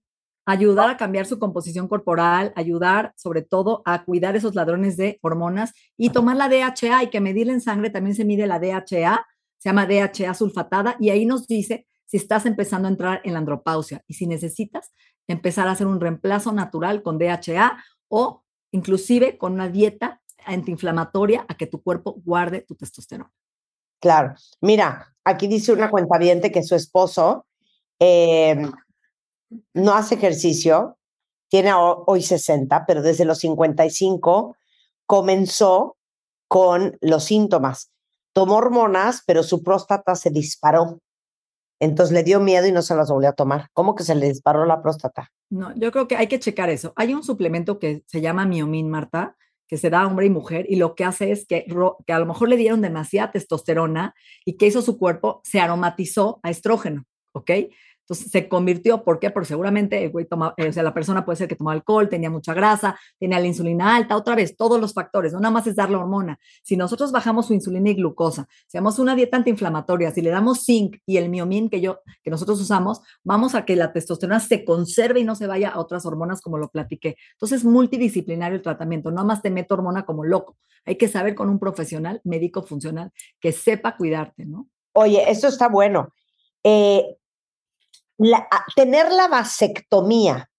ayudar 0.46 0.90
a 0.90 0.98
cambiar 0.98 1.28
su 1.28 1.38
composición 1.38 1.88
corporal, 1.88 2.54
ayudar 2.56 3.14
sobre 3.16 3.44
todo 3.44 3.84
a 3.86 4.04
cuidar 4.04 4.36
esos 4.36 4.56
ladrones 4.56 4.98
de 4.98 5.20
hormonas 5.22 5.74
y 5.96 6.10
tomar 6.10 6.38
la 6.38 6.50
DHA. 6.50 6.98
Hay 6.98 7.10
que 7.12 7.22
medirla 7.22 7.54
en 7.54 7.62
sangre, 7.62 7.92
también 7.92 8.16
se 8.16 8.26
mide 8.26 8.48
la 8.48 8.58
DHA, 8.60 9.28
se 9.60 9.70
llama 9.70 9.86
DHA 9.86 10.34
sulfatada 10.34 10.96
y 11.00 11.12
ahí 11.12 11.26
nos 11.28 11.46
dice 11.46 11.86
si 12.06 12.18
estás 12.18 12.48
empezando 12.48 12.88
a 12.88 12.92
entrar 12.92 13.22
en 13.24 13.34
la 13.34 13.40
andropausia 13.40 14.04
y 14.08 14.16
si 14.16 14.26
necesitas 14.26 14.92
empezar 15.32 15.68
a 15.68 15.72
hacer 15.72 15.88
un 15.88 16.00
reemplazo 16.00 16.52
natural 16.52 17.02
con 17.02 17.18
DHA 17.18 17.84
o 18.10 18.44
inclusive 18.72 19.38
con 19.38 19.54
una 19.54 19.70
dieta 19.70 20.22
antiinflamatoria 20.46 21.46
a 21.48 21.56
que 21.56 21.68
tu 21.68 21.82
cuerpo 21.82 22.16
guarde 22.26 22.62
tu 22.62 22.76
testosterona. 22.76 23.32
Claro. 24.02 24.36
Mira, 24.62 25.16
aquí 25.24 25.48
dice 25.48 25.72
una 25.74 25.90
cuentaviente 25.90 26.52
que 26.52 26.64
su 26.64 26.76
esposo 26.76 27.46
eh, 28.00 28.56
no 29.74 29.94
hace 29.94 30.16
ejercicio, 30.16 30.98
tiene 31.50 31.74
ho- 31.74 32.04
hoy 32.08 32.22
60, 32.22 32.86
pero 32.86 33.02
desde 33.02 33.26
los 33.26 33.40
55 33.40 34.56
comenzó 35.06 35.98
con 36.48 36.98
los 37.02 37.24
síntomas. 37.26 37.92
Tomó 38.34 38.56
hormonas, 38.58 39.24
pero 39.26 39.44
su 39.44 39.64
próstata 39.64 40.16
se 40.16 40.30
disparó. 40.30 41.00
Entonces 41.80 42.14
le 42.14 42.24
dio 42.24 42.40
miedo 42.40 42.68
y 42.68 42.72
no 42.72 42.82
se 42.82 42.96
las 42.96 43.10
volvió 43.10 43.30
a 43.30 43.34
tomar. 43.34 43.70
¿Cómo 43.74 43.96
que 43.96 44.04
se 44.04 44.16
le 44.16 44.28
disparó 44.28 44.66
la 44.66 44.82
próstata? 44.82 45.32
No, 45.50 45.74
yo 45.76 45.92
creo 45.92 46.08
que 46.08 46.18
hay 46.18 46.28
que 46.28 46.40
checar 46.40 46.70
eso. 46.70 46.94
Hay 46.96 47.14
un 47.14 47.24
suplemento 47.24 47.80
que 47.80 48.04
se 48.08 48.22
llama 48.22 48.46
Miomin, 48.46 48.90
Marta, 48.90 49.36
que 49.68 49.78
se 49.78 49.90
da 49.90 50.02
a 50.02 50.08
hombre 50.08 50.26
y 50.26 50.30
mujer, 50.32 50.66
y 50.68 50.78
lo 50.78 50.96
que 50.96 51.06
hace 51.06 51.32
es 51.32 51.46
que, 51.46 51.66
que 52.08 52.14
a 52.14 52.20
lo 52.20 52.26
mejor 52.26 52.50
le 52.50 52.58
dieron 52.58 52.82
demasiada 52.82 53.32
testosterona 53.32 54.16
y 54.44 54.58
que 54.58 54.66
hizo 54.66 54.82
su 54.82 54.98
cuerpo, 54.98 55.42
se 55.44 55.60
aromatizó 55.60 56.40
a 56.42 56.50
estrógeno, 56.50 57.06
¿ok? 57.34 57.52
Entonces 58.10 58.32
se 58.32 58.50
convirtió, 58.50 59.04
¿por 59.04 59.20
qué? 59.20 59.30
Porque 59.30 59.50
seguramente 59.50 60.04
el 60.04 60.10
güey 60.10 60.26
toma, 60.26 60.56
eh, 60.58 60.70
o 60.70 60.74
sea, 60.74 60.82
la 60.82 60.96
persona 60.96 61.24
puede 61.24 61.36
ser 61.36 61.48
que 61.48 61.56
tomaba 61.56 61.76
alcohol, 61.76 62.10
tenía 62.10 62.32
mucha 62.32 62.56
grasa, 62.56 63.00
tenía 63.20 63.40
la 63.40 63.46
insulina 63.46 63.96
alta, 63.96 64.16
otra 64.16 64.34
vez, 64.34 64.58
todos 64.58 64.82
los 64.82 64.96
factores, 64.96 65.32
no 65.32 65.40
nada 65.40 65.52
más 65.52 65.68
es 65.68 65.76
dar 65.76 65.92
la 65.92 66.00
hormona. 66.00 66.40
Si 66.64 66.76
nosotros 66.76 67.12
bajamos 67.12 67.46
su 67.46 67.54
insulina 67.54 67.92
y 67.92 67.94
glucosa, 67.94 68.48
si 68.66 68.80
hacemos 68.80 68.98
una 68.98 69.16
dieta 69.16 69.38
antiinflamatoria, 69.38 70.10
si 70.10 70.24
le 70.24 70.32
damos 70.32 70.66
zinc 70.66 70.98
y 71.06 71.18
el 71.18 71.30
miomin 71.30 71.70
que 71.70 71.82
yo, 71.82 72.00
que 72.24 72.32
nosotros 72.32 72.60
usamos, 72.60 73.02
vamos 73.24 73.54
a 73.54 73.64
que 73.64 73.76
la 73.76 73.94
testosterona 73.94 74.40
se 74.40 74.66
conserve 74.66 75.20
y 75.20 75.24
no 75.24 75.36
se 75.36 75.46
vaya 75.46 75.70
a 75.70 75.80
otras 75.80 76.04
hormonas 76.08 76.42
como 76.42 76.58
lo 76.58 76.70
platiqué. 76.70 77.16
Entonces, 77.34 77.64
multidisciplinario 77.64 78.56
el 78.56 78.64
tratamiento, 78.64 79.12
no 79.12 79.24
más 79.24 79.44
te 79.44 79.52
meto 79.52 79.76
hormona 79.76 80.04
como 80.08 80.26
loco. 80.26 80.58
Hay 80.84 80.96
que 80.96 81.10
saber 81.10 81.36
con 81.36 81.48
un 81.48 81.60
profesional 81.60 82.22
médico 82.24 82.64
funcional 82.64 83.12
que 83.40 83.52
sepa 83.52 83.96
cuidarte, 83.98 84.48
¿no? 84.48 84.68
Oye, 84.94 85.30
esto 85.30 85.48
está 85.48 85.70
bueno. 85.70 86.12
Eh, 86.64 87.19
la- 88.20 88.48
¿Tener 88.76 89.12
la 89.12 89.28
vasectomía 89.28 90.50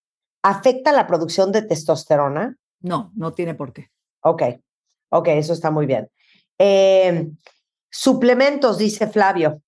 afecta 0.42 0.92
la 0.92 1.06
producción 1.06 1.52
de 1.52 1.62
testosterona? 1.62 2.56
No, 2.80 3.12
no 3.14 3.32
tiene 3.32 3.54
por 3.54 3.72
qué. 3.72 3.90
Ok, 4.22 4.42
ok, 5.10 5.28
eso 5.28 5.52
está 5.52 5.70
muy 5.70 5.86
bien. 5.86 6.08
Eh, 6.58 7.30
suplementos, 7.90 8.78
dice 8.78 9.06
Flavio. 9.06 9.62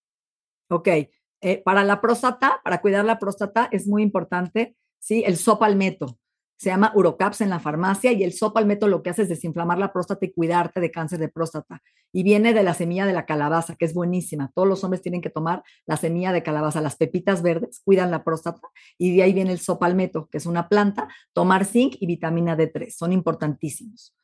Ok, 0.71 0.89
eh, 0.89 1.63
para 1.65 1.85
la 1.85 2.01
próstata, 2.01 2.61
para 2.65 2.81
cuidar 2.81 3.05
la 3.05 3.19
próstata 3.19 3.69
es 3.73 3.87
muy 3.87 4.03
importante, 4.03 4.77
¿sí? 4.99 5.23
El 5.27 5.37
sopalmeto. 5.37 6.19
Se 6.57 6.71
llama 6.71 6.93
Urocaps 6.95 7.41
en 7.41 7.51
la 7.51 7.59
farmacia 7.59 8.13
y 8.13 8.23
el 8.23 8.33
sopalmeto 8.33 8.87
lo 8.87 9.03
que 9.03 9.11
hace 9.11 9.23
es 9.23 9.29
desinflamar 9.29 9.79
la 9.79 9.93
próstata 9.93 10.25
y 10.25 10.33
cuidarte 10.33 10.81
de 10.81 10.91
cáncer 10.91 11.19
de 11.19 11.29
próstata. 11.29 11.83
Y 12.13 12.23
viene 12.23 12.55
de 12.55 12.63
la 12.63 12.75
semilla 12.75 13.05
de 13.05 13.13
la 13.13 13.27
calabaza, 13.27 13.75
que 13.75 13.85
es 13.85 13.95
buenísima. 13.95 14.51
Todos 14.55 14.69
los 14.69 14.85
hombres 14.85 15.03
tienen 15.03 15.21
que 15.21 15.31
tomar 15.31 15.63
la 15.87 15.97
semilla 15.97 16.33
de 16.33 16.43
calabaza. 16.43 16.81
Las 16.81 16.97
pepitas 16.97 17.43
verdes 17.43 17.81
cuidan 17.85 18.11
la 18.11 18.23
próstata 18.23 18.69
y 18.97 19.17
de 19.17 19.23
ahí 19.25 19.33
viene 19.33 19.53
el 19.53 19.59
sopalmeto, 19.59 20.29
que 20.31 20.39
es 20.39 20.47
una 20.47 20.69
planta. 20.69 21.09
Tomar 21.33 21.65
zinc 21.65 21.97
y 21.99 22.07
vitamina 22.07 22.57
D3 22.57 22.91
son 22.91 23.13
importantísimos. 23.13 24.15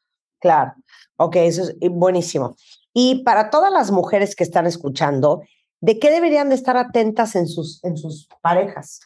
Claro, 0.40 0.74
ok, 1.16 1.36
eso 1.36 1.62
es 1.62 1.76
eh, 1.80 1.88
buenísimo. 1.88 2.56
Y 2.94 3.22
para 3.24 3.50
todas 3.50 3.72
las 3.72 3.90
mujeres 3.90 4.36
que 4.36 4.44
están 4.44 4.66
escuchando, 4.66 5.42
¿de 5.80 5.98
qué 5.98 6.10
deberían 6.10 6.48
de 6.48 6.54
estar 6.54 6.76
atentas 6.76 7.34
en 7.36 7.48
sus, 7.48 7.82
en 7.84 7.96
sus 7.96 8.28
parejas? 8.40 9.00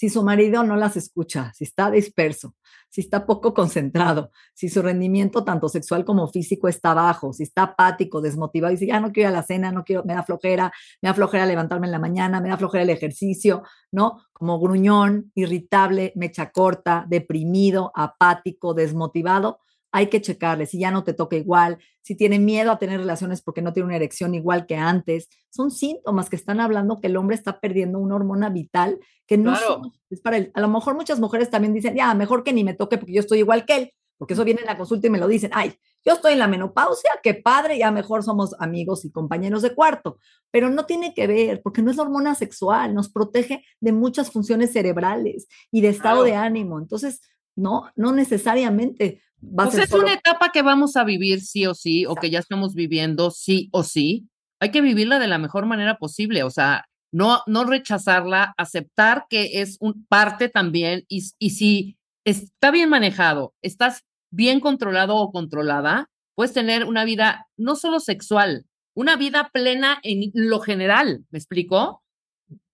Si 0.00 0.08
su 0.08 0.22
marido 0.22 0.64
no 0.64 0.76
las 0.76 0.96
escucha, 0.96 1.52
si 1.54 1.64
está 1.64 1.90
disperso, 1.90 2.54
si 2.88 3.02
está 3.02 3.26
poco 3.26 3.52
concentrado, 3.52 4.30
si 4.54 4.70
su 4.70 4.80
rendimiento 4.80 5.44
tanto 5.44 5.68
sexual 5.68 6.06
como 6.06 6.26
físico 6.26 6.68
está 6.68 6.94
bajo, 6.94 7.34
si 7.34 7.42
está 7.42 7.64
apático, 7.64 8.22
desmotivado, 8.22 8.72
y 8.72 8.76
dice, 8.76 8.86
ya 8.86 8.98
no 8.98 9.12
quiero 9.12 9.28
ir 9.28 9.34
a 9.34 9.38
la 9.38 9.42
cena, 9.42 9.72
no 9.72 9.84
quiero, 9.84 10.02
me 10.06 10.14
da 10.14 10.22
flojera, 10.22 10.72
me 11.02 11.10
da 11.10 11.14
flojera 11.14 11.44
levantarme 11.44 11.86
en 11.86 11.92
la 11.92 11.98
mañana, 11.98 12.40
me 12.40 12.48
da 12.48 12.56
flojera 12.56 12.82
el 12.82 12.88
ejercicio, 12.88 13.62
¿no? 13.92 14.22
Como 14.32 14.58
gruñón, 14.58 15.32
irritable, 15.34 16.14
mecha 16.16 16.50
corta, 16.50 17.04
deprimido, 17.06 17.92
apático, 17.94 18.72
desmotivado, 18.72 19.60
hay 19.92 20.06
que 20.08 20.20
checarle 20.20 20.66
si 20.66 20.78
ya 20.78 20.90
no 20.90 21.04
te 21.04 21.14
toca 21.14 21.36
igual, 21.36 21.78
si 22.02 22.14
tiene 22.14 22.38
miedo 22.38 22.70
a 22.70 22.78
tener 22.78 23.00
relaciones 23.00 23.42
porque 23.42 23.62
no 23.62 23.72
tiene 23.72 23.86
una 23.88 23.96
erección 23.96 24.34
igual 24.34 24.66
que 24.66 24.76
antes. 24.76 25.28
Son 25.50 25.70
síntomas 25.70 26.30
que 26.30 26.36
están 26.36 26.60
hablando 26.60 27.00
que 27.00 27.08
el 27.08 27.16
hombre 27.16 27.36
está 27.36 27.60
perdiendo 27.60 27.98
una 27.98 28.14
hormona 28.16 28.48
vital 28.50 28.98
que 29.26 29.36
no 29.36 29.52
Claro. 29.52 29.82
es 30.10 30.20
para 30.20 30.36
él. 30.36 30.50
A 30.54 30.60
lo 30.60 30.68
mejor 30.68 30.94
muchas 30.94 31.20
mujeres 31.20 31.50
también 31.50 31.74
dicen, 31.74 31.94
ya, 31.94 32.14
mejor 32.14 32.44
que 32.44 32.52
ni 32.52 32.64
me 32.64 32.74
toque 32.74 32.98
porque 32.98 33.12
yo 33.14 33.20
estoy 33.20 33.38
igual 33.40 33.64
que 33.64 33.76
él, 33.76 33.92
porque 34.18 34.34
eso 34.34 34.44
viene 34.44 34.60
en 34.60 34.66
la 34.66 34.76
consulta 34.76 35.06
y 35.06 35.10
me 35.10 35.18
lo 35.18 35.26
dicen, 35.28 35.50
ay, 35.54 35.74
yo 36.04 36.14
estoy 36.14 36.32
en 36.34 36.38
la 36.38 36.48
menopausia, 36.48 37.10
qué 37.22 37.34
padre, 37.34 37.78
ya 37.78 37.90
mejor 37.90 38.22
somos 38.22 38.54
amigos 38.58 39.04
y 39.04 39.10
compañeros 39.10 39.62
de 39.62 39.74
cuarto, 39.74 40.18
pero 40.50 40.70
no 40.70 40.84
tiene 40.86 41.14
que 41.14 41.26
ver, 41.26 41.62
porque 41.62 41.82
no 41.82 41.90
es 41.90 41.96
la 41.96 42.04
hormona 42.04 42.34
sexual, 42.34 42.94
nos 42.94 43.10
protege 43.10 43.64
de 43.80 43.92
muchas 43.92 44.30
funciones 44.30 44.72
cerebrales 44.72 45.46
y 45.70 45.80
de 45.80 45.88
estado 45.88 46.22
de 46.22 46.34
ánimo, 46.36 46.78
entonces, 46.78 47.20
no, 47.60 47.90
no 47.96 48.12
necesariamente 48.12 49.22
va 49.42 49.64
a 49.64 49.66
Pues 49.66 49.74
ser 49.76 49.84
es 49.84 49.90
solo- 49.90 50.04
una 50.04 50.14
etapa 50.14 50.50
que 50.52 50.62
vamos 50.62 50.96
a 50.96 51.04
vivir 51.04 51.40
sí 51.40 51.66
o 51.66 51.74
sí, 51.74 52.06
o 52.06 52.14
que 52.14 52.30
ya 52.30 52.38
estamos 52.38 52.74
viviendo 52.74 53.30
sí 53.30 53.68
o 53.72 53.82
sí. 53.82 54.28
Hay 54.60 54.70
que 54.70 54.80
vivirla 54.80 55.18
de 55.18 55.28
la 55.28 55.38
mejor 55.38 55.66
manera 55.66 55.96
posible, 55.98 56.42
o 56.42 56.50
sea, 56.50 56.84
no, 57.12 57.40
no 57.46 57.64
rechazarla, 57.64 58.54
aceptar 58.56 59.26
que 59.28 59.60
es 59.62 59.76
un 59.80 60.04
parte 60.06 60.48
también, 60.48 61.04
y, 61.08 61.24
y 61.38 61.50
si 61.50 61.96
está 62.24 62.70
bien 62.70 62.88
manejado, 62.88 63.54
estás 63.62 64.02
bien 64.30 64.60
controlado 64.60 65.16
o 65.16 65.32
controlada, 65.32 66.08
puedes 66.36 66.52
tener 66.52 66.84
una 66.84 67.04
vida 67.04 67.46
no 67.56 67.74
solo 67.74 67.98
sexual, 68.00 68.64
una 68.94 69.16
vida 69.16 69.50
plena 69.52 69.98
en 70.02 70.30
lo 70.34 70.60
general, 70.60 71.24
¿me 71.30 71.38
explico? 71.38 72.02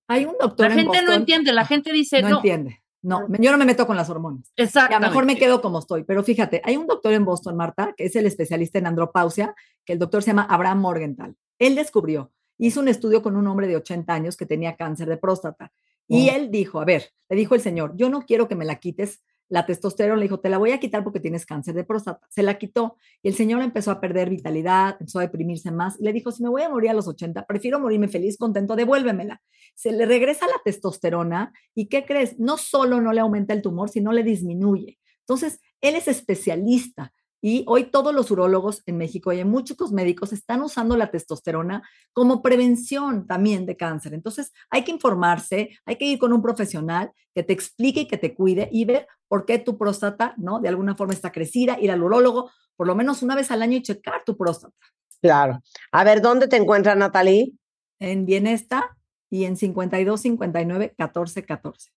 Hay 0.08 0.24
un 0.24 0.34
doctor 0.40 0.66
La 0.68 0.72
en 0.74 0.78
gente 0.80 0.98
no 0.98 1.02
Boston- 1.06 1.20
entiende, 1.20 1.52
la 1.52 1.64
gente 1.64 1.92
dice, 1.92 2.20
no, 2.22 2.28
no, 2.30 2.36
entiende. 2.36 2.82
No, 3.06 3.26
yo 3.38 3.52
no 3.52 3.58
me 3.58 3.64
meto 3.64 3.86
con 3.86 3.96
las 3.96 4.10
hormonas. 4.10 4.52
Ya 4.56 4.64
exactamente. 4.64 5.08
mejor 5.08 5.26
me 5.26 5.36
quedo 5.36 5.62
como 5.62 5.78
estoy. 5.78 6.02
Pero 6.04 6.22
fíjate, 6.24 6.60
hay 6.64 6.76
un 6.76 6.86
doctor 6.86 7.12
en 7.12 7.24
Boston, 7.24 7.56
Marta, 7.56 7.94
que 7.96 8.04
es 8.06 8.16
el 8.16 8.26
especialista 8.26 8.78
en 8.78 8.86
andropausia, 8.86 9.54
que 9.84 9.92
el 9.92 9.98
doctor 9.98 10.22
se 10.22 10.30
llama 10.30 10.46
Abraham 10.50 10.80
Morgenthal. 10.80 11.36
Él 11.58 11.76
descubrió, 11.76 12.32
hizo 12.58 12.80
un 12.80 12.88
estudio 12.88 13.22
con 13.22 13.36
un 13.36 13.46
hombre 13.46 13.68
de 13.68 13.76
80 13.76 14.12
años 14.12 14.36
que 14.36 14.44
tenía 14.46 14.76
cáncer 14.76 15.08
de 15.08 15.16
próstata. 15.18 15.72
Y 16.08 16.28
Oh. 16.30 16.34
él 16.34 16.50
dijo, 16.50 16.80
a 16.80 16.84
ver, 16.84 17.10
le 17.28 17.36
dijo 17.36 17.54
el 17.54 17.60
señor, 17.60 17.92
yo 17.96 18.08
no 18.08 18.22
quiero 18.22 18.48
que 18.48 18.54
me 18.56 18.64
la 18.64 18.76
quites 18.76 19.22
la 19.48 19.66
testosterona. 19.66 20.16
Le 20.16 20.24
dijo, 20.24 20.40
te 20.40 20.48
la 20.48 20.58
voy 20.58 20.72
a 20.72 20.80
quitar 20.80 21.04
porque 21.04 21.20
tienes 21.20 21.46
cáncer 21.46 21.74
de 21.74 21.84
próstata. 21.84 22.26
Se 22.28 22.42
la 22.42 22.58
quitó 22.58 22.96
y 23.22 23.28
el 23.28 23.34
señor 23.34 23.62
empezó 23.62 23.90
a 23.90 24.00
perder 24.00 24.30
vitalidad, 24.30 24.96
empezó 24.98 25.18
a 25.18 25.22
deprimirse 25.22 25.70
más. 25.70 25.98
Y 26.00 26.04
le 26.04 26.12
dijo, 26.12 26.32
si 26.32 26.42
me 26.42 26.48
voy 26.48 26.62
a 26.62 26.68
morir 26.68 26.90
a 26.90 26.94
los 26.94 27.08
80, 27.08 27.46
prefiero 27.46 27.80
morirme 27.80 28.08
feliz, 28.08 28.36
contento, 28.36 28.76
devuélvemela. 28.76 29.42
Se 29.74 29.92
le 29.92 30.06
regresa 30.06 30.46
la 30.46 30.60
testosterona 30.64 31.52
y 31.74 31.86
¿qué 31.86 32.04
crees? 32.04 32.38
No 32.38 32.56
solo 32.56 33.00
no 33.00 33.12
le 33.12 33.20
aumenta 33.20 33.54
el 33.54 33.62
tumor, 33.62 33.88
sino 33.88 34.12
le 34.12 34.22
disminuye. 34.22 34.98
Entonces, 35.20 35.60
él 35.80 35.96
es 35.96 36.08
especialista 36.08 37.12
y 37.48 37.62
hoy 37.68 37.84
todos 37.84 38.12
los 38.12 38.28
urólogos 38.32 38.82
en 38.86 38.96
México 38.96 39.32
y 39.32 39.38
en 39.38 39.48
muchos 39.48 39.92
médicos 39.92 40.32
están 40.32 40.62
usando 40.62 40.96
la 40.96 41.12
testosterona 41.12 41.88
como 42.12 42.42
prevención 42.42 43.28
también 43.28 43.66
de 43.66 43.76
cáncer. 43.76 44.14
Entonces, 44.14 44.52
hay 44.68 44.82
que 44.82 44.90
informarse, 44.90 45.78
hay 45.84 45.94
que 45.94 46.06
ir 46.06 46.18
con 46.18 46.32
un 46.32 46.42
profesional 46.42 47.12
que 47.36 47.44
te 47.44 47.52
explique 47.52 48.00
y 48.00 48.08
que 48.08 48.18
te 48.18 48.34
cuide 48.34 48.68
y 48.72 48.84
ver 48.84 49.06
por 49.28 49.46
qué 49.46 49.60
tu 49.60 49.78
próstata, 49.78 50.34
¿no? 50.38 50.58
De 50.58 50.68
alguna 50.68 50.96
forma 50.96 51.12
está 51.14 51.30
crecida, 51.30 51.78
ir 51.80 51.92
al 51.92 52.02
urólogo 52.02 52.50
por 52.74 52.88
lo 52.88 52.96
menos 52.96 53.22
una 53.22 53.36
vez 53.36 53.52
al 53.52 53.62
año 53.62 53.76
y 53.76 53.82
checar 53.82 54.24
tu 54.24 54.36
próstata. 54.36 54.74
Claro. 55.22 55.62
A 55.92 56.02
ver, 56.02 56.20
¿dónde 56.20 56.48
te 56.48 56.56
encuentras, 56.56 56.96
Natalie? 56.96 57.52
En 58.00 58.26
Bienesta 58.26 58.96
y 59.30 59.44
en 59.44 59.56
52 59.56 60.20
59 60.20 60.94
14 60.98 61.44
14. 61.44 61.92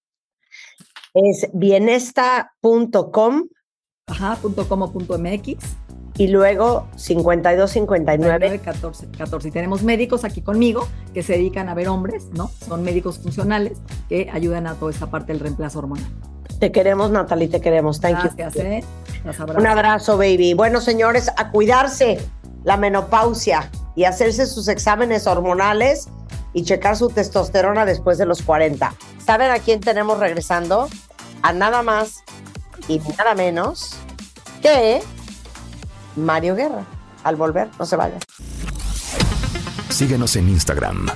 Es 1.16 1.50
bienesta.com 1.54 3.48
Ajá, 4.10 4.36
punto 4.42 4.68
como 4.68 4.92
punto 4.92 5.18
MX. 5.18 5.58
y 6.18 6.28
luego 6.28 6.88
5259. 6.98 8.38
9, 8.40 8.60
14, 8.60 9.08
14. 9.18 9.48
Y 9.48 9.52
tenemos 9.52 9.84
médicos 9.84 10.26
aquí 10.26 10.42
conmigo 10.42 10.86
que 11.14 11.24
se 11.24 11.34
dedican 11.34 11.70
a 11.70 11.74
ver 11.74 11.88
hombres, 11.88 12.26
¿no? 12.34 12.52
Son 12.68 12.84
médicos 12.84 13.20
funcionales 13.20 13.78
que 14.10 14.30
ayudan 14.32 14.68
a 14.68 14.74
toda 14.76 14.92
esta 14.92 15.08
parte 15.10 15.32
del 15.32 15.40
reemplazo 15.40 15.80
hormonal. 15.80 16.12
Te 16.60 16.74
queremos, 16.74 17.10
Natalie, 17.10 17.48
te 17.48 17.62
queremos. 17.62 18.02
Thank 18.02 18.24
you. 18.24 18.30
Gracias, 18.36 18.66
¿eh? 18.66 18.84
Las 19.24 19.40
abrazo. 19.40 19.60
Un 19.62 19.68
abrazo, 19.68 20.18
baby. 20.18 20.54
Bueno, 20.54 20.82
señores, 20.82 21.32
a 21.38 21.52
cuidarse 21.52 22.20
la 22.66 22.76
menopausia 22.76 23.72
y 23.96 24.04
hacerse 24.04 24.46
sus 24.46 24.68
exámenes 24.68 25.26
hormonales 25.26 26.10
y 26.52 26.64
checar 26.64 26.98
su 26.98 27.08
testosterona 27.10 27.86
después 27.86 28.18
de 28.18 28.26
los 28.26 28.42
40. 28.42 28.94
¿Saben 29.26 29.52
a 29.52 29.60
quién 29.60 29.80
tenemos 29.80 30.20
regresando? 30.20 30.90
A 31.44 31.54
nada 31.54 31.82
más 31.82 32.24
y 32.88 33.00
nada 33.18 33.36
menos 33.36 33.96
que 34.62 35.02
Mario 36.16 36.56
Guerra. 36.56 36.86
Al 37.24 37.36
volver, 37.36 37.70
no 37.78 37.86
se 37.86 37.96
vayan. 37.96 38.20
Síguenos 39.90 40.36
en 40.36 40.50
Instagram. 40.50 41.08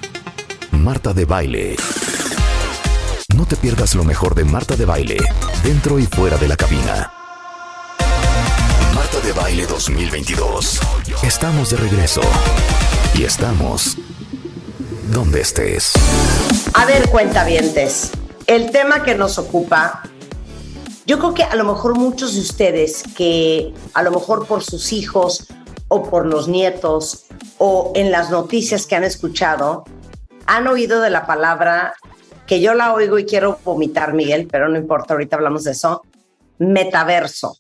Marta 0.71 1.13
de 1.13 1.25
Baile. 1.25 1.75
No 3.35 3.45
te 3.45 3.55
pierdas 3.55 3.95
lo 3.95 4.03
mejor 4.03 4.35
de 4.35 4.43
Marta 4.43 4.75
de 4.75 4.85
Baile, 4.85 5.17
dentro 5.63 5.97
y 5.99 6.05
fuera 6.05 6.37
de 6.37 6.47
la 6.47 6.55
cabina. 6.55 7.11
Marta 8.93 9.19
de 9.25 9.31
Baile 9.31 9.65
2022. 9.65 10.79
Estamos 11.23 11.69
de 11.69 11.77
regreso. 11.77 12.21
Y 13.15 13.23
estamos 13.23 13.97
donde 15.11 15.41
estés. 15.41 15.93
A 16.73 16.85
ver, 16.85 17.09
cuentavientes, 17.09 18.11
el 18.47 18.71
tema 18.71 19.03
que 19.03 19.15
nos 19.15 19.37
ocupa, 19.37 20.01
yo 21.05 21.19
creo 21.19 21.33
que 21.33 21.43
a 21.43 21.55
lo 21.55 21.63
mejor 21.63 21.97
muchos 21.97 22.35
de 22.35 22.41
ustedes 22.41 23.03
que 23.15 23.73
a 23.93 24.03
lo 24.03 24.11
mejor 24.11 24.47
por 24.47 24.63
sus 24.63 24.93
hijos 24.93 25.47
o 25.87 26.09
por 26.09 26.25
los 26.25 26.47
nietos 26.47 27.25
o 27.57 27.91
en 27.95 28.11
las 28.11 28.31
noticias 28.31 28.87
que 28.87 28.95
han 28.95 29.03
escuchado, 29.03 29.83
han 30.45 30.67
oído 30.67 31.01
de 31.01 31.09
la 31.09 31.25
palabra 31.25 31.93
que 32.47 32.61
yo 32.61 32.73
la 32.73 32.93
oigo 32.93 33.19
y 33.19 33.25
quiero 33.25 33.59
vomitar, 33.63 34.13
Miguel, 34.13 34.47
pero 34.51 34.67
no 34.67 34.77
importa, 34.77 35.13
ahorita 35.13 35.35
hablamos 35.35 35.63
de 35.63 35.71
eso, 35.71 36.01
metaverso. 36.57 37.57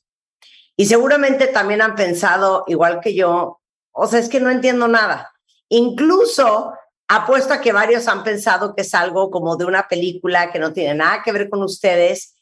Y 0.75 0.85
seguramente 0.85 1.47
también 1.47 1.81
han 1.81 1.95
pensado, 1.95 2.63
igual 2.67 2.99
que 3.01 3.13
yo, 3.13 3.59
o 3.91 4.07
sea, 4.07 4.19
es 4.19 4.29
que 4.29 4.39
no 4.39 4.49
entiendo 4.49 4.87
nada. 4.87 5.31
Incluso 5.69 6.73
apuesto 7.07 7.53
a 7.53 7.61
que 7.61 7.71
varios 7.71 8.07
han 8.07 8.23
pensado 8.23 8.75
que 8.75 8.81
es 8.81 8.93
algo 8.93 9.29
como 9.29 9.55
de 9.55 9.65
una 9.65 9.87
película 9.87 10.51
que 10.51 10.59
no 10.59 10.73
tiene 10.73 10.95
nada 10.95 11.21
que 11.23 11.31
ver 11.31 11.49
con 11.49 11.61
ustedes. 11.61 12.32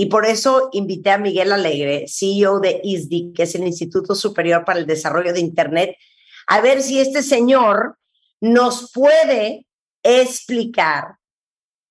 Y 0.00 0.06
por 0.06 0.26
eso 0.26 0.68
invité 0.70 1.10
a 1.10 1.18
Miguel 1.18 1.50
Alegre, 1.50 2.04
CEO 2.06 2.60
de 2.60 2.80
ISDI, 2.84 3.32
que 3.32 3.42
es 3.42 3.56
el 3.56 3.66
Instituto 3.66 4.14
Superior 4.14 4.64
para 4.64 4.78
el 4.78 4.86
Desarrollo 4.86 5.32
de 5.32 5.40
Internet, 5.40 5.96
a 6.46 6.60
ver 6.60 6.82
si 6.84 7.00
este 7.00 7.20
señor 7.20 7.98
nos 8.40 8.92
puede 8.92 9.66
explicar 10.04 11.16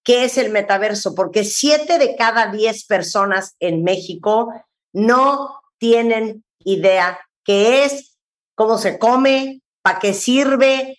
qué 0.05 0.23
es 0.23 0.37
el 0.37 0.51
metaverso, 0.51 1.15
porque 1.15 1.43
siete 1.43 1.97
de 1.97 2.15
cada 2.15 2.49
diez 2.49 2.85
personas 2.85 3.57
en 3.59 3.83
México 3.83 4.53
no 4.93 5.59
tienen 5.77 6.45
idea 6.59 7.19
qué 7.43 7.83
es, 7.83 8.17
cómo 8.55 8.77
se 8.77 8.99
come, 8.99 9.61
para 9.81 9.99
qué 9.99 10.13
sirve. 10.13 10.97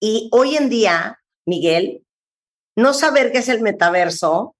Y 0.00 0.30
hoy 0.32 0.56
en 0.56 0.70
día, 0.70 1.20
Miguel, 1.44 2.06
no 2.74 2.94
saber 2.94 3.32
qué 3.32 3.38
es 3.38 3.50
el 3.50 3.60
metaverso, 3.60 4.56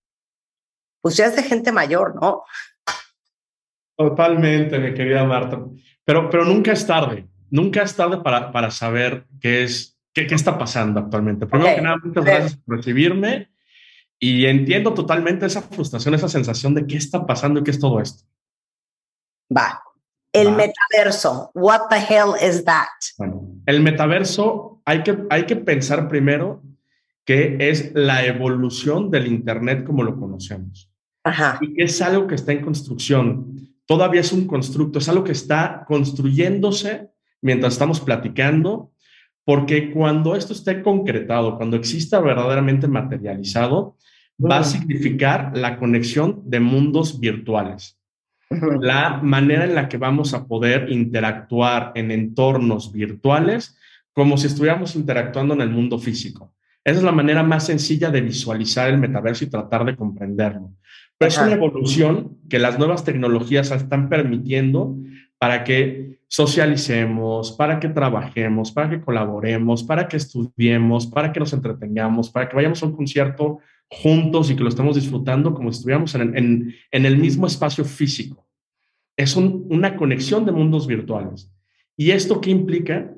pues 1.01 1.17
ya 1.17 1.27
es 1.27 1.37
de 1.37 1.43
gente 1.43 1.73
mayor, 1.73 2.15
¿no? 2.21 2.43
Totalmente, 3.97 4.79
mi 4.79 4.95
querida 4.95 5.25
Marta. 5.25 5.61
Pero, 6.05 6.31
pero 6.31 6.45
nunca 6.45 6.73
es 6.73 6.87
tarde. 6.87 7.27
Nunca 7.51 7.83
es 7.83 7.95
tarde 7.97 8.19
para, 8.19 8.53
para 8.53 8.71
saber 8.71 9.27
qué 9.41 9.65
es, 9.65 9.99
qué, 10.13 10.27
qué 10.27 10.35
está 10.35 10.59
pasando 10.59 11.01
actualmente. 11.01 11.47
Primero 11.47 11.75
que 11.75 11.83
nada, 11.83 11.97
muchas 12.03 12.25
gracias 12.25 12.57
por 12.57 12.77
recibirme 12.77 13.51
y 14.21 14.47
entiendo 14.47 14.95
totalmente 14.95 15.47
esa 15.47 15.63
frustración, 15.63 16.15
esa 16.15 16.29
sensación 16.29 16.75
de 16.75 16.87
qué 16.87 16.97
está 16.97 17.27
pasando 17.27 17.61
y 17.61 17.65
qué 17.65 17.71
es 17.71 17.81
todo 17.81 18.01
esto. 18.01 18.25
Va. 19.55 19.83
El 20.33 20.49
Va. 20.49 20.57
metaverso. 20.57 21.51
What 21.55 21.89
the 21.89 21.97
hell 21.97 22.35
is 22.41 22.65
that? 22.65 22.89
Bueno, 23.17 23.49
el 23.67 23.81
metaverso 23.83 24.83
hay 24.85 25.03
que, 25.03 25.19
hay 25.31 25.47
que 25.47 25.57
pensar 25.57 26.09
primero 26.09 26.63
que 27.25 27.57
es 27.71 27.93
la 27.95 28.25
evolución 28.25 29.11
del 29.11 29.27
Internet 29.27 29.85
como 29.85 30.03
lo 30.03 30.19
conocemos. 30.19 30.88
Ajá. 31.25 31.59
y 31.61 31.75
que 31.75 31.85
es 31.85 32.01
algo 32.01 32.27
que 32.27 32.37
está 32.37 32.53
en 32.53 32.63
construcción. 32.63 33.57
Todavía 33.87 34.21
es 34.21 34.33
un 34.33 34.47
constructo, 34.47 34.99
es 34.99 35.09
algo 35.09 35.25
que 35.25 35.33
está 35.33 35.85
construyéndose 35.87 37.11
mientras 37.43 37.75
estamos 37.75 38.01
platicando, 38.01 38.93
porque 39.45 39.91
cuando 39.91 40.37
esto 40.37 40.53
esté 40.53 40.83
concretado, 40.83 41.57
cuando 41.57 41.77
exista 41.77 42.21
verdaderamente 42.21 42.87
materializado, 42.87 43.97
va 44.39 44.59
a 44.59 44.65
significar 44.65 45.57
la 45.57 45.79
conexión 45.79 46.43
de 46.45 46.61
mundos 46.61 47.19
virtuales, 47.19 47.99
la 48.81 49.21
manera 49.23 49.65
en 49.65 49.75
la 49.75 49.89
que 49.89 49.97
vamos 49.97 50.35
a 50.35 50.47
poder 50.47 50.91
interactuar 50.91 51.93
en 51.95 52.11
entornos 52.11 52.93
virtuales 52.93 53.77
como 54.13 54.37
si 54.37 54.47
estuviéramos 54.47 54.97
interactuando 54.97 55.55
en 55.55 55.61
el 55.61 55.71
mundo 55.71 55.99
físico. 55.99 56.55
Esa 56.85 56.99
es 56.99 57.05
la 57.05 57.13
manera 57.13 57.43
más 57.43 57.67
sencilla 57.67 58.11
de 58.11 58.21
visualizar 58.21 58.89
el 58.89 58.99
metaverso 58.99 59.45
y 59.45 59.51
tratar 59.51 59.85
de 59.85 59.97
comprenderlo. 59.97 60.73
Pero 61.19 61.29
es 61.31 61.39
una 61.39 61.53
evolución 61.55 62.39
que 62.49 62.59
las 62.59 62.79
nuevas 62.79 63.05
tecnologías 63.05 63.71
están 63.73 64.09
permitiendo 64.09 64.97
para 65.39 65.65
que 65.65 66.19
socialicemos, 66.29 67.53
para 67.53 67.81
que 67.81 67.89
trabajemos, 67.89 68.71
para 68.73 68.91
que 68.91 69.01
colaboremos, 69.01 69.83
para 69.83 70.07
que 70.09 70.17
estudiemos, 70.17 71.07
para 71.07 71.33
que 71.33 71.41
nos 71.41 71.53
entretengamos, 71.53 72.31
para 72.31 72.49
que 72.49 72.57
vayamos 72.57 72.83
a 72.83 72.87
un 72.87 72.93
concierto 72.97 73.59
juntos 73.89 74.51
y 74.51 74.57
que 74.57 74.63
lo 74.63 74.69
estemos 74.69 74.97
disfrutando 74.97 75.55
como 75.55 75.73
si 75.73 75.79
estuviéramos 75.79 76.15
en, 76.15 76.37
en- 76.37 76.75
en 76.91 77.07
el 77.07 77.17
mismo 77.17 77.47
espacio 77.47 77.85
físico. 77.85 78.45
es 79.17 79.35
un- 79.35 79.67
una 79.71 79.97
conexión 79.97 80.47
de 80.47 80.53
mundos 80.53 80.87
virtuales. 80.87 81.51
¿Y 81.97 82.13
esto 82.13 82.41
qué 82.41 82.51
implica? 82.51 83.13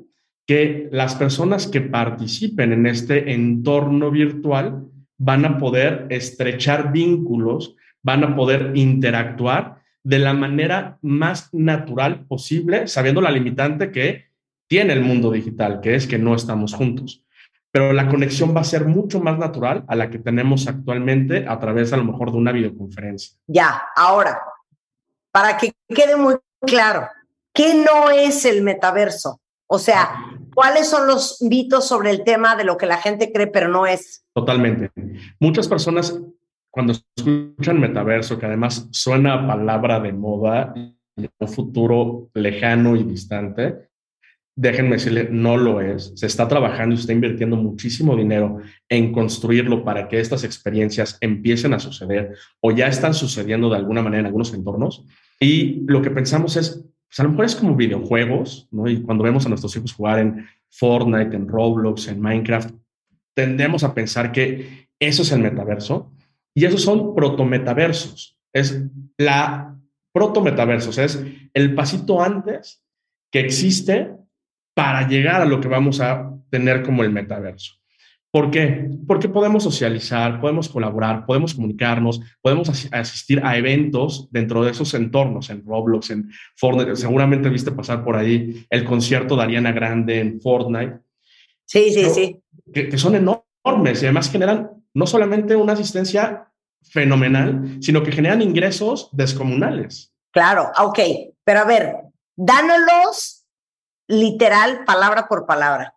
Que 0.46 0.88
las 0.90 1.14
personas 1.14 1.66
que 1.66 1.82
participen 1.82 2.72
en 2.72 2.86
este 2.86 3.34
entorno 3.34 4.10
virtual 4.10 4.86
van 5.18 5.44
a 5.44 5.58
poder 5.58 6.06
estrechar 6.08 6.90
vínculos, 6.90 7.76
van 8.02 8.24
a 8.24 8.36
poder 8.36 8.72
interactuar 8.74 9.82
de 10.02 10.18
la 10.18 10.32
manera 10.32 10.98
más 11.02 11.52
natural 11.52 12.26
posible, 12.26 12.88
sabiendo 12.88 13.20
la 13.20 13.30
limitante 13.30 13.92
que 13.92 14.30
tiene 14.66 14.92
el 14.92 15.02
mundo 15.02 15.30
digital, 15.30 15.80
que 15.80 15.94
es 15.94 16.06
que 16.06 16.18
no 16.18 16.34
estamos 16.34 16.74
juntos. 16.74 17.24
Pero 17.72 17.92
la 17.92 18.08
conexión 18.08 18.54
va 18.56 18.62
a 18.62 18.64
ser 18.64 18.84
mucho 18.86 19.20
más 19.20 19.38
natural 19.38 19.84
a 19.88 19.94
la 19.94 20.10
que 20.10 20.18
tenemos 20.18 20.66
actualmente 20.66 21.46
a 21.46 21.58
través 21.58 21.92
a 21.92 21.96
lo 21.96 22.04
mejor 22.04 22.32
de 22.32 22.38
una 22.38 22.52
videoconferencia. 22.52 23.36
Ya, 23.46 23.82
ahora, 23.94 24.40
para 25.30 25.56
que 25.56 25.72
quede 25.88 26.16
muy 26.16 26.36
claro, 26.60 27.06
¿qué 27.52 27.74
no 27.74 28.10
es 28.10 28.44
el 28.44 28.62
metaverso? 28.62 29.40
O 29.68 29.78
sea, 29.78 30.16
¿cuáles 30.52 30.88
son 30.88 31.06
los 31.06 31.40
mitos 31.42 31.86
sobre 31.86 32.10
el 32.10 32.24
tema 32.24 32.56
de 32.56 32.64
lo 32.64 32.76
que 32.76 32.86
la 32.86 32.96
gente 32.96 33.32
cree 33.32 33.46
pero 33.46 33.68
no 33.68 33.86
es? 33.86 34.24
Totalmente. 34.34 34.90
Muchas 35.38 35.68
personas 35.68 36.18
cuando 36.70 36.92
escuchan 36.92 37.80
metaverso, 37.80 38.38
que 38.38 38.46
además 38.46 38.88
suena 38.92 39.34
a 39.34 39.46
palabra 39.46 40.00
de 40.00 40.12
moda 40.12 40.72
y 40.76 40.94
un 41.38 41.48
futuro 41.48 42.30
lejano 42.34 42.96
y 42.96 43.02
distante, 43.02 43.90
déjenme 44.56 44.92
decirle, 44.92 45.28
no 45.30 45.56
lo 45.56 45.80
es. 45.80 46.12
Se 46.16 46.26
está 46.26 46.46
trabajando 46.46 46.94
y 46.94 46.98
se 46.98 47.02
está 47.02 47.12
invirtiendo 47.12 47.56
muchísimo 47.56 48.16
dinero 48.16 48.58
en 48.88 49.12
construirlo 49.12 49.84
para 49.84 50.08
que 50.08 50.20
estas 50.20 50.44
experiencias 50.44 51.18
empiecen 51.20 51.74
a 51.74 51.78
suceder 51.78 52.34
o 52.60 52.70
ya 52.70 52.86
están 52.86 53.14
sucediendo 53.14 53.70
de 53.70 53.76
alguna 53.76 54.02
manera 54.02 54.20
en 54.20 54.26
algunos 54.26 54.52
entornos. 54.52 55.06
Y 55.40 55.80
lo 55.86 56.02
que 56.02 56.10
pensamos 56.10 56.56
es, 56.56 56.84
pues 57.08 57.20
a 57.20 57.22
lo 57.24 57.30
mejor 57.30 57.46
es 57.46 57.56
como 57.56 57.74
videojuegos, 57.74 58.68
¿no? 58.70 58.88
Y 58.88 59.02
cuando 59.02 59.24
vemos 59.24 59.46
a 59.46 59.48
nuestros 59.48 59.74
hijos 59.76 59.94
jugar 59.94 60.18
en 60.18 60.46
Fortnite, 60.68 61.34
en 61.34 61.48
Roblox, 61.48 62.08
en 62.08 62.20
Minecraft, 62.20 62.74
tendemos 63.34 63.82
a 63.82 63.94
pensar 63.94 64.30
que 64.30 64.88
eso 65.00 65.22
es 65.22 65.32
el 65.32 65.40
metaverso 65.40 66.12
y 66.54 66.64
esos 66.64 66.82
son 66.82 67.14
protometaversos. 67.14 68.38
Es 68.52 68.82
la 69.16 69.76
protometaversos, 70.12 70.98
es 70.98 71.24
el 71.54 71.74
pasito 71.74 72.22
antes 72.22 72.82
que 73.30 73.40
existe 73.40 74.12
para 74.74 75.06
llegar 75.06 75.40
a 75.40 75.44
lo 75.44 75.60
que 75.60 75.68
vamos 75.68 76.00
a 76.00 76.34
tener 76.50 76.82
como 76.82 77.04
el 77.04 77.10
metaverso. 77.10 77.74
¿Por 78.32 78.50
qué? 78.50 78.88
Porque 79.08 79.28
podemos 79.28 79.64
socializar, 79.64 80.40
podemos 80.40 80.68
colaborar, 80.68 81.26
podemos 81.26 81.52
comunicarnos, 81.52 82.20
podemos 82.40 82.68
as 82.68 82.88
asistir 82.92 83.40
a 83.44 83.56
eventos 83.58 84.28
dentro 84.30 84.62
de 84.62 84.70
esos 84.70 84.94
entornos, 84.94 85.50
en 85.50 85.64
Roblox, 85.66 86.10
en 86.10 86.30
Fortnite. 86.56 86.94
Seguramente 86.94 87.48
viste 87.48 87.72
pasar 87.72 88.04
por 88.04 88.16
ahí 88.16 88.64
el 88.70 88.84
concierto 88.84 89.34
de 89.34 89.42
Ariana 89.42 89.72
Grande 89.72 90.20
en 90.20 90.40
Fortnite. 90.40 91.00
Sí, 91.66 91.90
sí, 91.90 92.02
Pero, 92.02 92.14
sí. 92.14 92.36
Que, 92.72 92.88
que 92.88 92.98
son 92.98 93.16
enormes 93.16 94.02
y 94.02 94.06
además 94.06 94.30
generan 94.30 94.79
no 94.94 95.06
solamente 95.06 95.56
una 95.56 95.74
asistencia 95.74 96.50
fenomenal, 96.82 97.78
sino 97.80 98.02
que 98.02 98.12
generan 98.12 98.42
ingresos 98.42 99.08
descomunales. 99.12 100.12
Claro, 100.32 100.70
ok, 100.78 100.98
pero 101.44 101.60
a 101.60 101.64
ver, 101.64 101.96
dánoslos 102.36 103.46
literal, 104.08 104.84
palabra 104.84 105.28
por 105.28 105.46
palabra. 105.46 105.94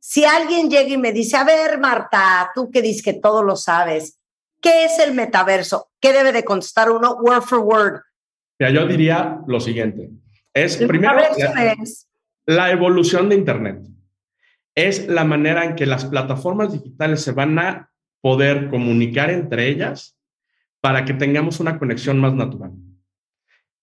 Si 0.00 0.24
alguien 0.24 0.68
llega 0.68 0.88
y 0.88 0.98
me 0.98 1.12
dice, 1.12 1.36
a 1.36 1.44
ver, 1.44 1.78
Marta, 1.78 2.50
tú 2.54 2.70
que 2.70 2.82
dices 2.82 3.02
que 3.02 3.12
todo 3.12 3.42
lo 3.42 3.54
sabes, 3.54 4.18
¿qué 4.60 4.84
es 4.84 4.98
el 4.98 5.14
metaverso? 5.14 5.90
¿Qué 6.00 6.12
debe 6.12 6.32
de 6.32 6.44
contestar 6.44 6.90
uno 6.90 7.14
word 7.20 7.42
for 7.42 7.60
word? 7.60 8.00
Yo 8.58 8.86
diría 8.86 9.40
lo 9.46 9.60
siguiente. 9.60 10.10
Es 10.54 10.80
El 10.80 10.88
primero 10.88 11.16
la, 11.16 11.72
es, 11.72 12.08
la 12.46 12.70
evolución 12.70 13.28
de 13.28 13.36
Internet. 13.36 13.82
Es 14.74 15.06
la 15.06 15.24
manera 15.24 15.64
en 15.64 15.74
que 15.74 15.86
las 15.86 16.04
plataformas 16.04 16.72
digitales 16.72 17.22
se 17.22 17.32
van 17.32 17.58
a 17.58 17.91
poder 18.22 18.70
comunicar 18.70 19.30
entre 19.30 19.68
ellas 19.68 20.16
para 20.80 21.04
que 21.04 21.12
tengamos 21.12 21.60
una 21.60 21.78
conexión 21.78 22.18
más 22.18 22.32
natural. 22.32 22.72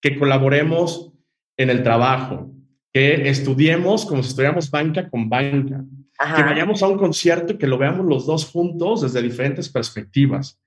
Que 0.02 0.18
colaboremos 0.18 1.12
en 1.58 1.70
el 1.70 1.84
trabajo, 1.84 2.52
que 2.92 3.30
estudiemos 3.30 4.06
como 4.06 4.24
si 4.24 4.30
estudiáramos 4.30 4.72
banca 4.72 5.10
con 5.10 5.30
banca, 5.30 5.84
Ajá. 6.18 6.36
que 6.36 6.44
vayamos 6.44 6.82
a 6.82 6.88
un 6.88 6.98
concierto 6.98 7.54
y 7.54 7.58
que 7.58 7.68
lo 7.68 7.78
veamos 7.78 8.06
los 8.06 8.26
dos 8.26 8.46
juntos 8.46 9.02
desde 9.02 9.22
diferentes 9.22 9.70
perspectivas. 9.70 10.60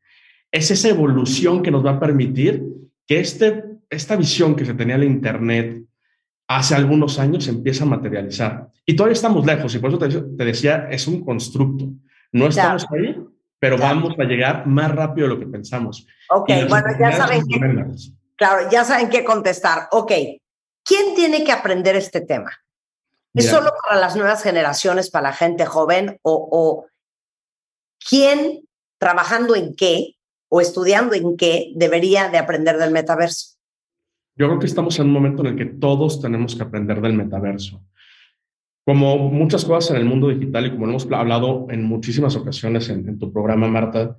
Es 0.50 0.70
esa 0.70 0.90
evolución 0.90 1.62
que 1.62 1.70
nos 1.70 1.84
va 1.84 1.92
a 1.92 2.00
permitir 2.00 2.62
que 3.06 3.20
este, 3.20 3.64
esta 3.88 4.16
visión 4.16 4.54
que 4.54 4.66
se 4.66 4.74
tenía 4.74 4.96
en 4.96 5.04
Internet 5.04 5.82
hace 6.46 6.74
algunos 6.74 7.18
años 7.18 7.44
se 7.44 7.50
empieza 7.50 7.84
a 7.84 7.88
materializar. 7.88 8.68
Y 8.84 8.94
todavía 8.94 9.14
estamos 9.14 9.46
lejos, 9.46 9.74
y 9.74 9.78
por 9.78 9.90
eso 9.90 9.98
te, 9.98 10.08
te 10.08 10.44
decía, 10.44 10.88
es 10.90 11.06
un 11.06 11.24
constructo. 11.24 11.90
No 12.32 12.46
estamos 12.46 12.86
ahí, 12.90 13.16
pero 13.62 13.76
Claro. 13.76 13.94
vamos 13.94 14.18
a 14.18 14.24
llegar 14.24 14.66
más 14.66 14.92
rápido 14.92 15.28
de 15.28 15.34
lo 15.34 15.38
que 15.38 15.46
pensamos. 15.46 16.04
Ok, 16.30 16.50
bueno, 16.68 16.88
ya 16.98 17.12
saben 17.12 17.46
que, 17.46 17.60
claro, 18.34 18.68
ya 18.68 18.82
saben 18.84 19.08
qué 19.08 19.22
contestar. 19.22 19.86
Ok, 19.92 20.10
¿quién 20.82 21.14
tiene 21.14 21.44
que 21.44 21.52
aprender 21.52 21.94
este 21.94 22.22
tema? 22.22 22.50
¿Es 23.32 23.44
Mira. 23.44 23.50
solo 23.56 23.70
para 23.80 24.00
las 24.00 24.16
nuevas 24.16 24.42
generaciones, 24.42 25.10
para 25.12 25.28
la 25.28 25.32
gente 25.32 25.64
joven? 25.64 26.18
¿O, 26.22 26.48
o 26.50 26.86
quién, 28.04 28.66
trabajando 28.98 29.54
en 29.54 29.76
qué 29.76 30.16
o 30.48 30.60
estudiando 30.60 31.14
en 31.14 31.36
qué, 31.36 31.70
debería 31.76 32.30
de 32.30 32.38
aprender 32.38 32.78
del 32.78 32.90
metaverso? 32.90 33.54
Yo 34.34 34.48
creo 34.48 34.58
que 34.58 34.66
estamos 34.66 34.98
en 34.98 35.06
un 35.06 35.12
momento 35.12 35.42
en 35.42 35.52
el 35.52 35.56
que 35.56 35.66
todos 35.66 36.20
tenemos 36.20 36.56
que 36.56 36.64
aprender 36.64 37.00
del 37.00 37.12
metaverso. 37.12 37.80
Como 38.84 39.16
muchas 39.30 39.64
cosas 39.64 39.92
en 39.92 39.96
el 39.98 40.08
mundo 40.08 40.28
digital 40.28 40.66
y 40.66 40.70
como 40.70 40.86
lo 40.86 40.92
hemos 40.92 41.10
hablado 41.12 41.66
en 41.70 41.84
muchísimas 41.84 42.34
ocasiones 42.34 42.88
en, 42.88 43.18
tu 43.18 43.32
programa, 43.32 43.68
Marta, 43.68 44.18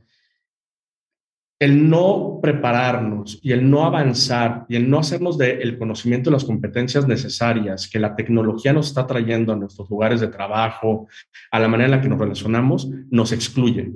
el 1.59 1.89
no 1.89 2.39
prepararnos 2.41 3.39
y 3.41 3.51
el 3.51 3.69
no 3.69 3.85
avanzar 3.85 4.65
y 4.69 4.75
el 4.75 4.89
no 4.89 4.99
hacernos 4.99 5.37
del 5.37 5.77
conocimiento 5.77 6.29
y 6.29 6.33
las 6.33 6.45
competencias 6.45 7.07
necesarias 7.07 7.89
que 7.89 7.99
la 7.99 8.15
tecnología 8.15 8.73
nos 8.73 8.87
está 8.87 9.05
trayendo 9.05 9.53
a 9.53 9.55
nuestros 9.57 9.89
lugares 9.89 10.21
de 10.21 10.27
trabajo, 10.27 11.07
a 11.51 11.59
la 11.59 11.67
manera 11.67 11.85
en 11.85 11.91
la 11.91 12.01
que 12.01 12.09
nos 12.09 12.19
relacionamos, 12.19 12.89
nos 13.09 13.31
excluye. 13.31 13.93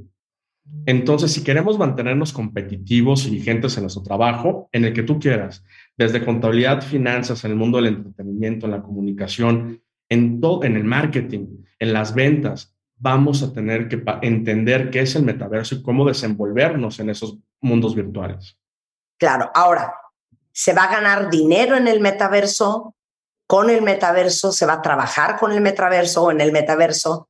Entonces, 0.85 1.31
si 1.31 1.43
queremos 1.43 1.77
mantenernos 1.77 2.33
competitivos 2.33 3.25
y 3.25 3.31
vigentes 3.31 3.77
en 3.77 3.83
nuestro 3.83 4.03
trabajo, 4.03 4.69
en 4.71 4.85
el 4.85 4.93
que 4.93 5.03
tú 5.03 5.19
quieras, 5.19 5.63
desde 5.97 6.23
contabilidad, 6.23 6.81
finanzas, 6.81 7.43
en 7.45 7.51
el 7.51 7.57
mundo 7.57 7.77
del 7.77 7.87
entretenimiento, 7.87 8.65
en 8.65 8.71
la 8.73 8.81
comunicación, 8.81 9.81
en 10.09 10.39
todo, 10.41 10.63
en 10.63 10.75
el 10.75 10.83
marketing, 10.83 11.63
en 11.79 11.93
las 11.93 12.13
ventas, 12.13 12.75
vamos 12.95 13.43
a 13.43 13.53
tener 13.53 13.87
que 13.87 14.03
entender 14.21 14.89
qué 14.89 15.01
es 15.01 15.15
el 15.15 15.23
metaverso 15.23 15.75
y 15.75 15.83
cómo 15.83 16.05
desenvolvernos 16.05 16.99
en 16.99 17.09
esos 17.09 17.37
mundos 17.61 17.95
virtuales. 17.95 18.57
Claro, 19.19 19.51
ahora, 19.53 19.93
¿se 20.51 20.73
va 20.73 20.83
a 20.85 20.91
ganar 20.91 21.29
dinero 21.29 21.75
en 21.75 21.87
el 21.87 21.99
metaverso? 21.99 22.95
¿Con 23.45 23.69
el 23.69 23.81
metaverso? 23.81 24.51
¿Se 24.51 24.65
va 24.65 24.73
a 24.73 24.81
trabajar 24.81 25.37
con 25.37 25.51
el 25.51 25.61
metaverso 25.61 26.23
o 26.23 26.31
en 26.31 26.41
el 26.41 26.51
metaverso? 26.51 27.29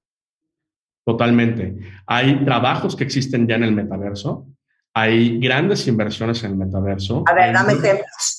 Totalmente. 1.06 1.78
Hay 2.06 2.44
trabajos 2.44 2.96
que 2.96 3.04
existen 3.04 3.48
ya 3.48 3.56
en 3.56 3.64
el 3.64 3.72
metaverso. 3.72 4.48
Hay 4.94 5.40
grandes 5.40 5.88
inversiones 5.88 6.44
en 6.44 6.52
el 6.52 6.58
metaverso. 6.58 7.24
A 7.28 7.34
ver, 7.34 7.54
dame 7.54 7.76
muchos- 7.76 8.37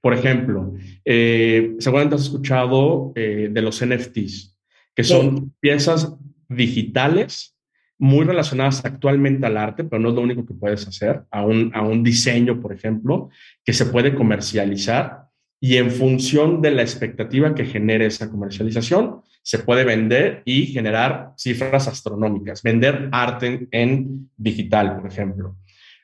Por 0.00 0.14
ejemplo, 0.14 0.74
eh, 1.04 1.74
seguramente 1.78 2.16
has 2.16 2.22
escuchado 2.22 3.12
eh, 3.14 3.48
de 3.50 3.62
los 3.62 3.84
NFTs, 3.84 4.56
que 4.94 5.04
son 5.04 5.54
piezas 5.60 6.14
digitales 6.48 7.56
muy 7.98 8.24
relacionadas 8.24 8.84
actualmente 8.84 9.46
al 9.46 9.56
arte, 9.56 9.84
pero 9.84 10.00
no 10.00 10.10
es 10.10 10.14
lo 10.14 10.20
único 10.20 10.44
que 10.44 10.54
puedes 10.54 10.86
hacer, 10.86 11.22
a 11.30 11.44
un, 11.44 11.70
a 11.74 11.82
un 11.82 12.02
diseño, 12.02 12.60
por 12.60 12.72
ejemplo, 12.72 13.30
que 13.64 13.72
se 13.72 13.86
puede 13.86 14.14
comercializar 14.14 15.26
y 15.60 15.76
en 15.76 15.90
función 15.90 16.60
de 16.60 16.70
la 16.70 16.82
expectativa 16.82 17.54
que 17.54 17.64
genere 17.64 18.06
esa 18.06 18.30
comercialización, 18.30 19.22
se 19.42 19.60
puede 19.60 19.84
vender 19.84 20.42
y 20.44 20.66
generar 20.66 21.32
cifras 21.36 21.88
astronómicas, 21.88 22.62
vender 22.62 23.08
arte 23.12 23.46
en, 23.46 23.68
en 23.72 24.30
digital, 24.36 25.00
por 25.00 25.10
ejemplo. 25.10 25.56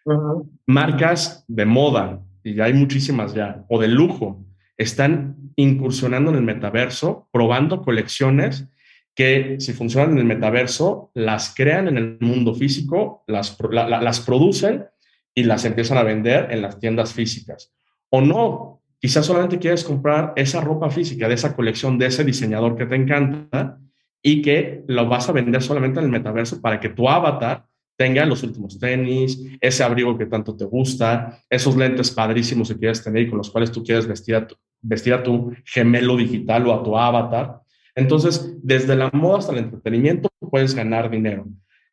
Ujú. 0.04 0.50
Marcas 0.66 1.44
de 1.48 1.66
moda, 1.66 2.20
y 2.44 2.60
hay 2.60 2.72
muchísimas 2.72 3.34
ya, 3.34 3.64
o 3.68 3.80
de 3.80 3.88
lujo, 3.88 4.44
están 4.76 5.52
incursionando 5.56 6.30
en 6.30 6.36
el 6.36 6.42
metaverso, 6.42 7.28
probando 7.32 7.82
colecciones 7.82 8.68
que 9.14 9.56
si 9.58 9.72
funcionan 9.72 10.12
en 10.12 10.18
el 10.18 10.24
metaverso, 10.24 11.10
las 11.14 11.54
crean 11.54 11.88
en 11.88 11.98
el 11.98 12.18
mundo 12.20 12.54
físico, 12.54 13.24
las, 13.26 13.56
las 13.70 14.20
producen 14.20 14.86
y 15.34 15.44
las 15.44 15.64
empiezan 15.64 15.98
a 15.98 16.02
vender 16.02 16.48
en 16.50 16.62
las 16.62 16.78
tiendas 16.78 17.12
físicas. 17.12 17.72
O 18.08 18.20
no, 18.20 18.82
quizás 18.98 19.26
solamente 19.26 19.58
quieres 19.58 19.84
comprar 19.84 20.32
esa 20.36 20.60
ropa 20.60 20.90
física 20.90 21.28
de 21.28 21.34
esa 21.34 21.54
colección 21.54 21.98
de 21.98 22.06
ese 22.06 22.24
diseñador 22.24 22.76
que 22.76 22.86
te 22.86 22.96
encanta 22.96 23.78
y 24.22 24.40
que 24.40 24.84
lo 24.86 25.08
vas 25.08 25.28
a 25.28 25.32
vender 25.32 25.62
solamente 25.62 25.98
en 25.98 26.06
el 26.06 26.12
metaverso 26.12 26.60
para 26.60 26.80
que 26.80 26.88
tu 26.88 27.08
avatar 27.08 27.66
tenga 27.96 28.24
los 28.24 28.42
últimos 28.42 28.78
tenis, 28.78 29.40
ese 29.60 29.84
abrigo 29.84 30.16
que 30.16 30.26
tanto 30.26 30.56
te 30.56 30.64
gusta, 30.64 31.38
esos 31.48 31.76
lentes 31.76 32.10
padrísimos 32.10 32.68
que 32.68 32.78
quieres 32.78 33.02
tener 33.02 33.22
y 33.22 33.28
con 33.28 33.38
los 33.38 33.50
cuales 33.50 33.70
tú 33.70 33.82
quieres 33.82 34.06
vestir 34.06 34.34
a 34.34 34.46
tu, 34.46 34.56
vestir 34.80 35.14
a 35.14 35.22
tu 35.22 35.52
gemelo 35.64 36.16
digital 36.16 36.66
o 36.66 36.74
a 36.74 36.82
tu 36.82 36.96
avatar. 36.96 37.60
Entonces, 37.94 38.56
desde 38.62 38.96
la 38.96 39.10
moda 39.12 39.38
hasta 39.38 39.52
el 39.52 39.58
entretenimiento 39.58 40.28
puedes 40.50 40.74
ganar 40.74 41.10
dinero. 41.10 41.46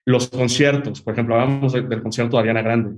Los 0.06 0.30
conciertos, 0.30 1.02
por 1.02 1.14
ejemplo, 1.14 1.36
hablamos 1.36 1.74
del, 1.74 1.88
del 1.88 2.02
concierto 2.02 2.38
de 2.38 2.42
Ariana 2.42 2.62
Grande, 2.62 2.96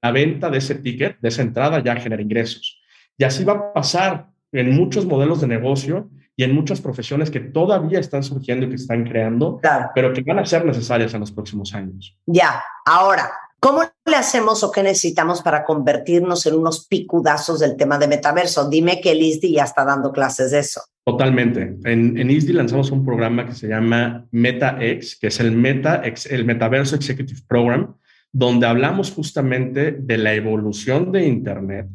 la 0.00 0.12
venta 0.12 0.50
de 0.50 0.58
ese 0.58 0.76
ticket, 0.76 1.18
de 1.20 1.28
esa 1.28 1.42
entrada 1.42 1.82
ya 1.82 1.96
genera 1.96 2.22
ingresos. 2.22 2.80
Y 3.18 3.24
así 3.24 3.44
va 3.44 3.54
a 3.54 3.72
pasar 3.72 4.28
en 4.52 4.74
muchos 4.74 5.06
modelos 5.06 5.40
de 5.40 5.48
negocio 5.48 6.10
y 6.36 6.44
en 6.44 6.54
muchas 6.54 6.80
profesiones 6.80 7.30
que 7.30 7.40
todavía 7.40 8.00
están 8.00 8.22
surgiendo 8.22 8.66
y 8.66 8.70
que 8.70 8.74
están 8.76 9.04
creando, 9.04 9.58
Claro. 9.58 9.90
pero 9.94 10.12
que 10.12 10.22
van 10.22 10.38
a 10.40 10.46
ser 10.46 10.64
necesarias 10.64 11.14
en 11.14 11.20
los 11.20 11.30
próximos 11.32 11.74
años. 11.74 12.16
Ya, 12.26 12.62
ahora, 12.84 13.30
¿cómo 13.60 13.82
le 14.04 14.16
hacemos 14.16 14.64
o 14.64 14.72
qué 14.72 14.82
necesitamos 14.82 15.42
para 15.42 15.64
convertirnos 15.64 16.44
en 16.46 16.54
unos 16.56 16.86
picudazos 16.88 17.60
del 17.60 17.76
tema 17.76 17.98
de 17.98 18.08
metaverso? 18.08 18.68
Dime 18.68 19.00
que 19.00 19.12
el 19.12 19.22
ISDI 19.22 19.52
ya 19.54 19.64
está 19.64 19.84
dando 19.84 20.10
clases 20.12 20.50
de 20.50 20.58
eso. 20.58 20.82
Totalmente. 21.04 21.76
En, 21.84 22.18
en 22.18 22.30
ISDI 22.30 22.54
lanzamos 22.54 22.90
un 22.90 23.04
programa 23.04 23.46
que 23.46 23.54
se 23.54 23.68
llama 23.68 24.26
MetaX, 24.30 25.16
que 25.18 25.26
es 25.28 25.38
el, 25.38 25.52
Meta, 25.52 26.02
el 26.30 26.44
Metaverso 26.44 26.96
Executive 26.96 27.40
Program, 27.46 27.94
donde 28.32 28.66
hablamos 28.66 29.12
justamente 29.12 29.92
de 29.92 30.18
la 30.18 30.34
evolución 30.34 31.12
de 31.12 31.26
Internet, 31.26 31.86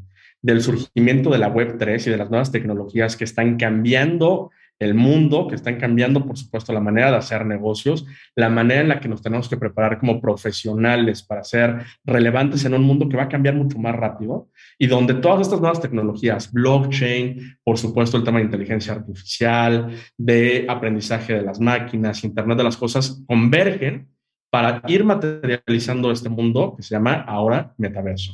del 0.41 0.61
surgimiento 0.61 1.29
de 1.29 1.39
la 1.39 1.53
Web3 1.53 2.07
y 2.07 2.09
de 2.09 2.17
las 2.17 2.29
nuevas 2.29 2.51
tecnologías 2.51 3.15
que 3.15 3.23
están 3.23 3.57
cambiando 3.57 4.51
el 4.79 4.93
mundo, 4.93 5.47
que 5.47 5.55
están 5.55 5.77
cambiando, 5.77 6.25
por 6.25 6.37
supuesto, 6.37 6.71
la 6.71 6.79
manera 6.79 7.11
de 7.11 7.17
hacer 7.17 7.45
negocios, 7.45 8.05
la 8.35 8.49
manera 8.49 8.81
en 8.81 8.87
la 8.87 8.99
que 9.01 9.09
nos 9.09 9.21
tenemos 9.21 9.49
que 9.49 9.57
preparar 9.57 9.99
como 9.99 10.21
profesionales 10.21 11.21
para 11.21 11.43
ser 11.43 11.83
relevantes 12.05 12.63
en 12.63 12.73
un 12.73 12.83
mundo 12.83 13.09
que 13.09 13.17
va 13.17 13.23
a 13.23 13.29
cambiar 13.29 13.55
mucho 13.55 13.77
más 13.77 13.93
rápido 13.95 14.49
y 14.77 14.87
donde 14.87 15.15
todas 15.15 15.41
estas 15.41 15.59
nuevas 15.59 15.81
tecnologías, 15.81 16.51
blockchain, 16.53 17.57
por 17.63 17.77
supuesto, 17.77 18.15
el 18.15 18.23
tema 18.23 18.39
de 18.39 18.45
inteligencia 18.45 18.93
artificial, 18.93 19.93
de 20.17 20.65
aprendizaje 20.69 21.33
de 21.33 21.41
las 21.41 21.59
máquinas, 21.59 22.23
Internet 22.23 22.57
de 22.57 22.63
las 22.63 22.77
cosas, 22.77 23.21
convergen 23.27 24.07
para 24.49 24.81
ir 24.87 25.03
materializando 25.03 26.09
este 26.11 26.29
mundo 26.29 26.73
que 26.75 26.83
se 26.83 26.95
llama 26.95 27.15
ahora 27.27 27.73
metaverso. 27.77 28.33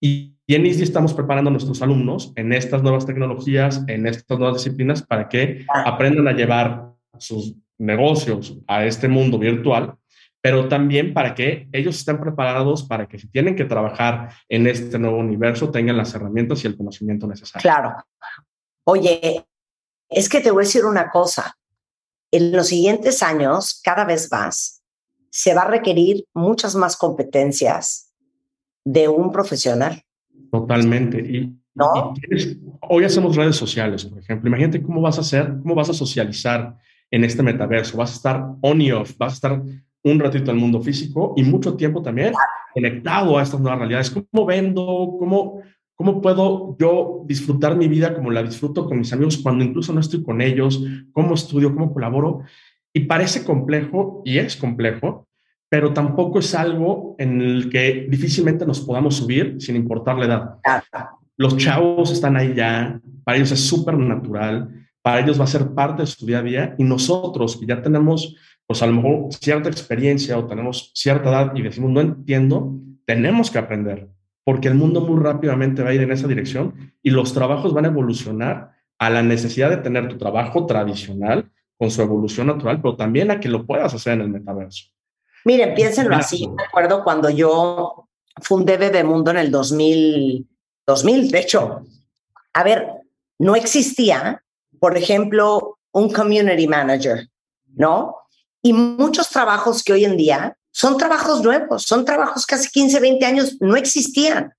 Y, 0.00 0.33
y 0.46 0.54
en 0.54 0.66
ISDI 0.66 0.82
estamos 0.82 1.14
preparando 1.14 1.48
a 1.48 1.52
nuestros 1.52 1.80
alumnos 1.80 2.32
en 2.36 2.52
estas 2.52 2.82
nuevas 2.82 3.06
tecnologías, 3.06 3.82
en 3.88 4.06
estas 4.06 4.38
nuevas 4.38 4.62
disciplinas, 4.62 5.02
para 5.02 5.28
que 5.28 5.64
aprendan 5.68 6.28
a 6.28 6.32
llevar 6.32 6.92
sus 7.18 7.54
negocios 7.78 8.58
a 8.66 8.84
este 8.84 9.08
mundo 9.08 9.38
virtual, 9.38 9.96
pero 10.42 10.68
también 10.68 11.14
para 11.14 11.34
que 11.34 11.68
ellos 11.72 11.96
estén 11.96 12.20
preparados 12.20 12.82
para 12.82 13.08
que 13.08 13.18
si 13.18 13.28
tienen 13.28 13.56
que 13.56 13.64
trabajar 13.64 14.30
en 14.48 14.66
este 14.66 14.98
nuevo 14.98 15.16
universo, 15.16 15.70
tengan 15.70 15.96
las 15.96 16.14
herramientas 16.14 16.62
y 16.62 16.66
el 16.66 16.76
conocimiento 16.76 17.26
necesario. 17.26 17.62
Claro. 17.62 17.94
Oye, 18.84 19.46
es 20.10 20.28
que 20.28 20.40
te 20.40 20.50
voy 20.50 20.64
a 20.64 20.66
decir 20.66 20.84
una 20.84 21.10
cosa. 21.10 21.56
En 22.30 22.52
los 22.52 22.68
siguientes 22.68 23.22
años, 23.22 23.80
cada 23.82 24.04
vez 24.04 24.30
más, 24.30 24.82
se 25.30 25.54
va 25.54 25.62
a 25.62 25.68
requerir 25.68 26.26
muchas 26.34 26.74
más 26.74 26.96
competencias 26.96 28.12
de 28.84 29.08
un 29.08 29.32
profesional. 29.32 30.04
Totalmente. 30.58 31.18
Y, 31.18 31.52
¿No? 31.74 32.12
y 32.14 32.20
tienes- 32.20 32.56
hoy 32.88 33.04
hacemos 33.04 33.34
redes 33.34 33.56
sociales, 33.56 34.04
por 34.04 34.18
ejemplo. 34.20 34.48
Imagínate 34.48 34.80
cómo 34.82 35.00
vas 35.00 35.18
a 35.18 35.22
hacer, 35.22 35.54
cómo 35.62 35.74
vas 35.74 35.90
a 35.90 35.94
socializar 35.94 36.76
en 37.10 37.24
este 37.24 37.42
metaverso. 37.42 37.96
Vas 37.96 38.12
a 38.12 38.14
estar 38.14 38.46
on 38.60 38.80
y 38.80 38.92
off, 38.92 39.16
vas 39.18 39.32
a 39.32 39.34
estar 39.34 39.62
un 40.04 40.18
ratito 40.20 40.50
en 40.50 40.56
el 40.56 40.60
mundo 40.62 40.80
físico 40.80 41.34
y 41.36 41.42
mucho 41.42 41.74
tiempo 41.76 42.02
también 42.02 42.34
conectado 42.72 43.36
a 43.38 43.42
estas 43.42 43.58
nuevas 43.60 43.78
realidades. 43.80 44.10
¿Cómo 44.10 44.46
vendo? 44.46 45.16
¿Cómo, 45.18 45.60
¿Cómo 45.96 46.20
puedo 46.20 46.76
yo 46.78 47.22
disfrutar 47.26 47.76
mi 47.76 47.88
vida 47.88 48.14
como 48.14 48.30
la 48.30 48.42
disfruto 48.42 48.86
con 48.86 48.98
mis 48.98 49.12
amigos 49.12 49.38
cuando 49.38 49.64
incluso 49.64 49.92
no 49.92 50.00
estoy 50.00 50.22
con 50.22 50.40
ellos? 50.40 50.84
¿Cómo 51.12 51.34
estudio? 51.34 51.74
¿Cómo 51.74 51.92
colaboro? 51.92 52.42
Y 52.92 53.00
parece 53.00 53.44
complejo, 53.44 54.22
y 54.24 54.38
es 54.38 54.56
complejo, 54.56 55.26
pero 55.74 55.92
tampoco 55.92 56.38
es 56.38 56.54
algo 56.54 57.16
en 57.18 57.40
el 57.40 57.68
que 57.68 58.06
difícilmente 58.08 58.64
nos 58.64 58.80
podamos 58.80 59.16
subir 59.16 59.56
sin 59.58 59.74
importar 59.74 60.16
la 60.16 60.24
edad. 60.24 60.54
Los 61.36 61.56
chavos 61.56 62.12
están 62.12 62.36
ahí 62.36 62.54
ya, 62.54 63.00
para 63.24 63.38
ellos 63.38 63.50
es 63.50 63.66
súper 63.66 63.98
natural, 63.98 64.70
para 65.02 65.18
ellos 65.18 65.40
va 65.40 65.42
a 65.42 65.48
ser 65.48 65.74
parte 65.74 66.02
de 66.02 66.06
su 66.06 66.26
día 66.26 66.38
a 66.38 66.42
día 66.42 66.74
y 66.78 66.84
nosotros 66.84 67.56
que 67.56 67.66
ya 67.66 67.82
tenemos, 67.82 68.36
pues 68.68 68.84
a 68.84 68.86
lo 68.86 68.92
mejor 68.92 69.32
cierta 69.32 69.68
experiencia 69.68 70.38
o 70.38 70.46
tenemos 70.46 70.92
cierta 70.94 71.28
edad 71.28 71.52
y 71.56 71.62
decimos, 71.62 71.90
no 71.90 72.00
entiendo, 72.00 72.78
tenemos 73.04 73.50
que 73.50 73.58
aprender, 73.58 74.08
porque 74.44 74.68
el 74.68 74.76
mundo 74.76 75.00
muy 75.00 75.20
rápidamente 75.20 75.82
va 75.82 75.90
a 75.90 75.94
ir 75.94 76.02
en 76.02 76.12
esa 76.12 76.28
dirección 76.28 76.94
y 77.02 77.10
los 77.10 77.34
trabajos 77.34 77.74
van 77.74 77.86
a 77.86 77.88
evolucionar 77.88 78.70
a 79.00 79.10
la 79.10 79.24
necesidad 79.24 79.70
de 79.70 79.78
tener 79.78 80.06
tu 80.06 80.18
trabajo 80.18 80.66
tradicional 80.66 81.50
con 81.76 81.90
su 81.90 82.00
evolución 82.00 82.46
natural, 82.46 82.80
pero 82.80 82.94
también 82.94 83.32
a 83.32 83.40
que 83.40 83.48
lo 83.48 83.66
puedas 83.66 83.92
hacer 83.92 84.12
en 84.12 84.20
el 84.20 84.28
metaverso. 84.28 84.93
Miren, 85.44 85.74
piénsenlo 85.74 86.16
así. 86.16 86.48
Me 86.48 86.64
acuerdo 86.64 87.04
cuando 87.04 87.28
yo 87.30 88.08
fundé 88.42 88.76
Bebemundo 88.76 89.30
en 89.30 89.38
el 89.38 89.50
2000, 89.50 90.48
2000, 90.86 91.30
de 91.30 91.38
hecho. 91.38 91.82
A 92.52 92.62
ver, 92.62 92.88
no 93.38 93.54
existía, 93.54 94.42
por 94.80 94.96
ejemplo, 94.96 95.78
un 95.92 96.10
community 96.12 96.66
manager, 96.66 97.28
¿no? 97.74 98.16
Y 98.62 98.72
muchos 98.72 99.28
trabajos 99.28 99.82
que 99.82 99.92
hoy 99.92 100.04
en 100.04 100.16
día 100.16 100.56
son 100.70 100.96
trabajos 100.96 101.42
nuevos, 101.42 101.84
son 101.84 102.04
trabajos 102.04 102.46
que 102.46 102.54
hace 102.54 102.68
15, 102.70 103.00
20 103.00 103.26
años 103.26 103.56
no 103.60 103.76
existían. 103.76 104.54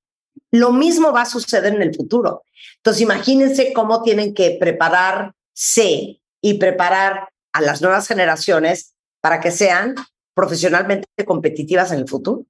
Lo 0.52 0.72
mismo 0.72 1.12
va 1.12 1.24
a 1.24 1.26
suceder 1.26 1.74
en 1.74 1.82
el 1.82 1.94
futuro. 1.94 2.44
Entonces, 2.78 3.02
imagínense 3.02 3.74
cómo 3.74 4.04
tienen 4.04 4.34
que 4.34 4.58
prepararse 4.60 6.22
y 6.42 6.54
preparar 6.60 7.30
a 7.52 7.62
las 7.62 7.82
nuevas 7.82 8.08
generaciones 8.08 8.94
para 9.20 9.40
que 9.40 9.52
sean 9.52 9.96
profesionalmente 10.36 11.08
competitivas 11.26 11.92
en 11.92 12.00
el 12.00 12.08
futuro. 12.08 12.46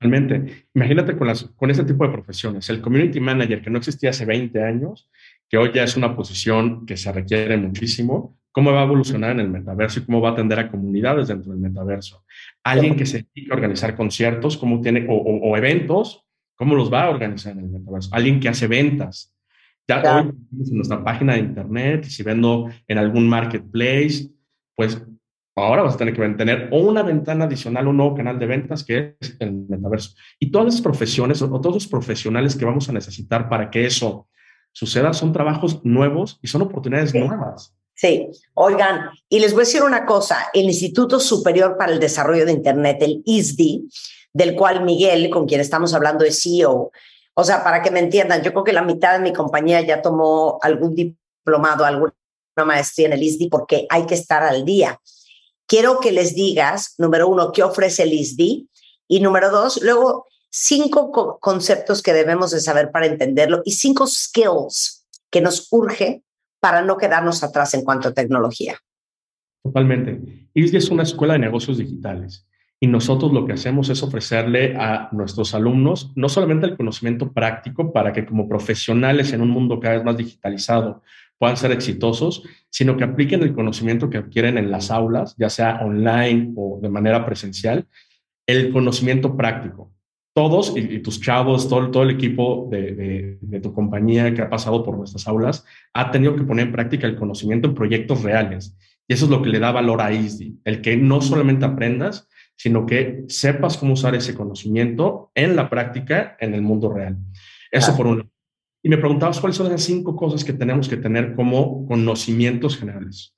Realmente, 0.00 0.66
imagínate 0.74 1.16
con, 1.16 1.26
las, 1.26 1.44
con 1.44 1.70
ese 1.70 1.84
tipo 1.84 2.06
de 2.06 2.12
profesiones, 2.12 2.68
el 2.70 2.80
community 2.80 3.20
manager 3.20 3.60
que 3.60 3.68
no 3.68 3.78
existía 3.78 4.10
hace 4.10 4.24
20 4.24 4.64
años, 4.64 5.10
que 5.48 5.58
hoy 5.58 5.70
ya 5.74 5.84
es 5.84 5.96
una 5.96 6.16
posición 6.16 6.86
que 6.86 6.96
se 6.96 7.12
requiere 7.12 7.56
muchísimo, 7.58 8.38
cómo 8.50 8.72
va 8.72 8.80
a 8.80 8.84
evolucionar 8.84 9.32
en 9.32 9.40
el 9.40 9.50
metaverso 9.50 10.00
y 10.00 10.04
cómo 10.04 10.22
va 10.22 10.30
a 10.30 10.32
atender 10.32 10.58
a 10.58 10.70
comunidades 10.70 11.28
dentro 11.28 11.52
del 11.52 11.60
metaverso. 11.60 12.24
Alguien 12.64 12.96
que 12.96 13.04
se 13.04 13.26
dedica 13.34 13.52
a 13.52 13.56
organizar 13.56 13.94
conciertos, 13.94 14.56
cómo 14.56 14.80
tiene, 14.80 15.06
o, 15.08 15.14
o, 15.14 15.50
o 15.50 15.56
eventos, 15.58 16.26
cómo 16.56 16.74
los 16.74 16.92
va 16.92 17.04
a 17.04 17.10
organizar 17.10 17.52
en 17.52 17.64
el 17.64 17.70
metaverso. 17.70 18.08
Alguien 18.12 18.40
que 18.40 18.48
hace 18.48 18.66
ventas. 18.66 19.34
Ya 19.86 20.00
claro. 20.00 20.28
hoy 20.28 20.68
en 20.68 20.76
nuestra 20.76 21.04
página 21.04 21.34
de 21.34 21.40
internet, 21.40 22.04
si 22.04 22.22
vendo 22.22 22.70
en 22.88 22.98
algún 22.98 23.28
marketplace, 23.28 24.30
pues 24.74 25.02
ahora 25.56 25.82
vas 25.82 25.94
a 25.94 25.98
tener 25.98 26.14
que 26.14 26.28
tener 26.30 26.68
una 26.72 27.02
ventana 27.02 27.44
adicional, 27.44 27.88
un 27.88 27.96
nuevo 27.96 28.14
canal 28.14 28.38
de 28.38 28.46
ventas 28.46 28.84
que 28.84 29.16
es 29.20 29.36
el 29.40 29.52
metaverso. 29.68 30.14
Y 30.38 30.50
todas 30.50 30.66
las 30.66 30.80
profesiones 30.80 31.42
o 31.42 31.48
todos 31.60 31.74
los 31.74 31.86
profesionales 31.86 32.56
que 32.56 32.64
vamos 32.64 32.88
a 32.88 32.92
necesitar 32.92 33.48
para 33.48 33.70
que 33.70 33.86
eso 33.86 34.28
suceda 34.72 35.12
son 35.12 35.32
trabajos 35.32 35.84
nuevos 35.84 36.38
y 36.42 36.48
son 36.48 36.62
oportunidades 36.62 37.10
sí. 37.10 37.18
nuevas. 37.18 37.74
Sí, 37.94 38.30
oigan, 38.54 39.10
y 39.28 39.40
les 39.40 39.52
voy 39.52 39.62
a 39.62 39.66
decir 39.66 39.82
una 39.82 40.06
cosa, 40.06 40.48
el 40.54 40.64
Instituto 40.64 41.20
Superior 41.20 41.76
para 41.76 41.92
el 41.92 42.00
Desarrollo 42.00 42.46
de 42.46 42.52
Internet, 42.52 42.96
el 43.02 43.22
ISDI, 43.26 43.88
del 44.32 44.54
cual 44.54 44.84
Miguel, 44.84 45.28
con 45.28 45.46
quien 45.46 45.60
estamos 45.60 45.92
hablando, 45.92 46.24
es 46.24 46.42
CEO, 46.42 46.92
o 47.34 47.44
sea, 47.44 47.62
para 47.62 47.82
que 47.82 47.90
me 47.90 48.00
entiendan, 48.00 48.42
yo 48.42 48.52
creo 48.52 48.64
que 48.64 48.72
la 48.72 48.82
mitad 48.82 49.14
de 49.14 49.20
mi 49.20 49.32
compañía 49.32 49.80
ya 49.82 50.02
tomó 50.02 50.58
algún 50.62 50.94
diplomado, 50.94 51.84
alguna 51.84 52.12
maestría 52.64 53.06
en 53.06 53.12
el 53.14 53.22
ISDI 53.22 53.48
porque 53.48 53.86
hay 53.88 54.06
que 54.06 54.14
estar 54.14 54.42
al 54.42 54.64
día. 54.64 54.98
Quiero 55.70 56.00
que 56.00 56.10
les 56.10 56.34
digas, 56.34 56.96
número 56.98 57.28
uno, 57.28 57.52
qué 57.52 57.62
ofrece 57.62 58.02
el 58.02 58.12
ISDI 58.12 58.68
y 59.06 59.20
número 59.20 59.52
dos, 59.52 59.80
luego 59.80 60.26
cinco 60.50 61.12
co 61.12 61.38
conceptos 61.38 62.02
que 62.02 62.12
debemos 62.12 62.50
de 62.50 62.58
saber 62.58 62.90
para 62.90 63.06
entenderlo 63.06 63.62
y 63.64 63.70
cinco 63.70 64.04
skills 64.08 65.06
que 65.30 65.40
nos 65.40 65.68
urge 65.70 66.24
para 66.58 66.82
no 66.82 66.96
quedarnos 66.96 67.44
atrás 67.44 67.72
en 67.74 67.84
cuanto 67.84 68.08
a 68.08 68.14
tecnología. 68.14 68.80
Totalmente. 69.62 70.48
ISDI 70.54 70.76
es 70.76 70.90
una 70.90 71.04
escuela 71.04 71.34
de 71.34 71.38
negocios 71.38 71.78
digitales 71.78 72.48
y 72.80 72.88
nosotros 72.88 73.32
lo 73.32 73.46
que 73.46 73.52
hacemos 73.52 73.90
es 73.90 74.02
ofrecerle 74.02 74.74
a 74.76 75.08
nuestros 75.12 75.54
alumnos 75.54 76.10
no 76.16 76.28
solamente 76.28 76.66
el 76.66 76.76
conocimiento 76.76 77.32
práctico 77.32 77.92
para 77.92 78.12
que 78.12 78.26
como 78.26 78.48
profesionales 78.48 79.32
en 79.32 79.40
un 79.40 79.50
mundo 79.50 79.78
cada 79.78 79.94
vez 79.94 80.04
más 80.04 80.16
digitalizado 80.16 81.02
puedan 81.40 81.56
ser 81.56 81.72
exitosos, 81.72 82.42
sino 82.68 82.98
que 82.98 83.04
apliquen 83.04 83.42
el 83.42 83.54
conocimiento 83.54 84.10
que 84.10 84.18
adquieren 84.18 84.58
en 84.58 84.70
las 84.70 84.90
aulas, 84.90 85.34
ya 85.38 85.48
sea 85.48 85.80
online 85.82 86.52
o 86.54 86.78
de 86.82 86.90
manera 86.90 87.24
presencial, 87.24 87.86
el 88.46 88.70
conocimiento 88.70 89.38
práctico. 89.38 89.90
Todos 90.34 90.76
y, 90.76 90.80
y 90.80 90.98
tus 90.98 91.18
chavos, 91.18 91.66
todo, 91.66 91.90
todo 91.90 92.02
el 92.02 92.10
equipo 92.10 92.68
de, 92.70 92.94
de, 92.94 93.38
de, 93.40 93.60
tu 93.60 93.72
compañía 93.72 94.34
que 94.34 94.42
ha 94.42 94.50
pasado 94.50 94.84
por 94.84 94.98
nuestras 94.98 95.26
aulas, 95.26 95.64
ha 95.94 96.10
tenido 96.10 96.36
que 96.36 96.42
poner 96.42 96.66
en 96.66 96.72
práctica 96.72 97.06
el 97.06 97.16
conocimiento 97.16 97.68
en 97.68 97.74
proyectos 97.74 98.22
reales. 98.22 98.76
Y 99.08 99.14
eso 99.14 99.24
es 99.24 99.30
lo 99.30 99.40
que 99.40 99.48
le 99.48 99.60
da 99.60 99.72
valor 99.72 100.02
a 100.02 100.12
ISDI, 100.12 100.60
el 100.64 100.82
que 100.82 100.98
no 100.98 101.22
solamente 101.22 101.64
aprendas, 101.64 102.28
sino 102.54 102.84
que 102.84 103.24
sepas 103.28 103.78
cómo 103.78 103.94
usar 103.94 104.14
ese 104.14 104.34
conocimiento 104.34 105.32
en 105.34 105.56
la 105.56 105.70
práctica, 105.70 106.36
en 106.38 106.52
el 106.52 106.60
mundo 106.60 106.92
real. 106.92 107.16
Eso 107.72 107.96
por 107.96 108.06
uno. 108.06 108.30
Y 108.82 108.88
me 108.88 108.98
preguntabas 108.98 109.40
cuáles 109.40 109.56
son 109.56 109.68
las 109.68 109.82
cinco 109.82 110.16
cosas 110.16 110.44
que 110.44 110.52
tenemos 110.52 110.88
que 110.88 110.96
tener 110.96 111.34
como 111.34 111.86
conocimientos 111.86 112.76
generales. 112.76 113.34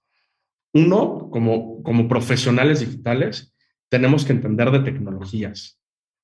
Uno, 0.73 1.29
como, 1.31 1.83
como 1.83 2.09
profesionales 2.09 2.81
digitales, 2.81 3.55
tenemos 3.89 4.25
que 4.25 4.33
entender 4.33 4.71
de 4.71 4.81
tecnologías, 4.81 5.79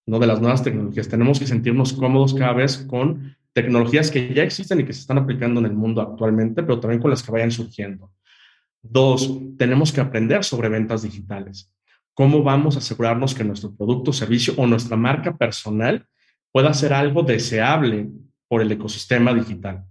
no 0.07 0.19
de 0.19 0.27
las 0.27 0.41
nuevas 0.41 0.63
tecnologías. 0.63 1.09
Tenemos 1.09 1.39
que 1.39 1.47
sentirnos 1.47 1.93
cómodos 1.93 2.33
cada 2.33 2.53
vez 2.53 2.79
con 2.79 3.37
tecnologías 3.53 4.11
que 4.11 4.33
ya 4.33 4.45
existen 4.45 4.81
y 4.81 4.85
que 4.85 4.93
se 4.93 5.01
están 5.01 5.19
aplicando 5.19 5.61
en 5.61 5.67
el 5.67 5.75
mundo 5.75 6.01
actualmente, 6.01 6.63
pero 6.63 6.81
también 6.81 7.03
con 7.03 7.11
las 7.11 7.23
que 7.23 7.33
vayan 7.33 7.51
surgiendo. 7.51 8.13
Dos, 8.81 9.39
tenemos 9.59 9.93
que 9.93 10.01
aprender 10.01 10.45
sobre 10.45 10.69
ventas 10.69 11.03
digitales. 11.03 11.75
¿Cómo 12.15 12.43
vamos 12.43 12.77
a 12.77 12.79
asegurarnos 12.79 13.35
que 13.35 13.45
nuestro 13.45 13.75
producto, 13.75 14.13
servicio 14.13 14.55
o 14.57 14.67
nuestra 14.67 14.97
marca 14.97 15.37
personal 15.37 16.07
pueda 16.53 16.73
ser 16.73 16.93
algo 16.93 17.23
deseable 17.23 18.09
por 18.49 18.63
el 18.63 18.73
ecosistema 18.73 19.33
digital? 19.35 19.85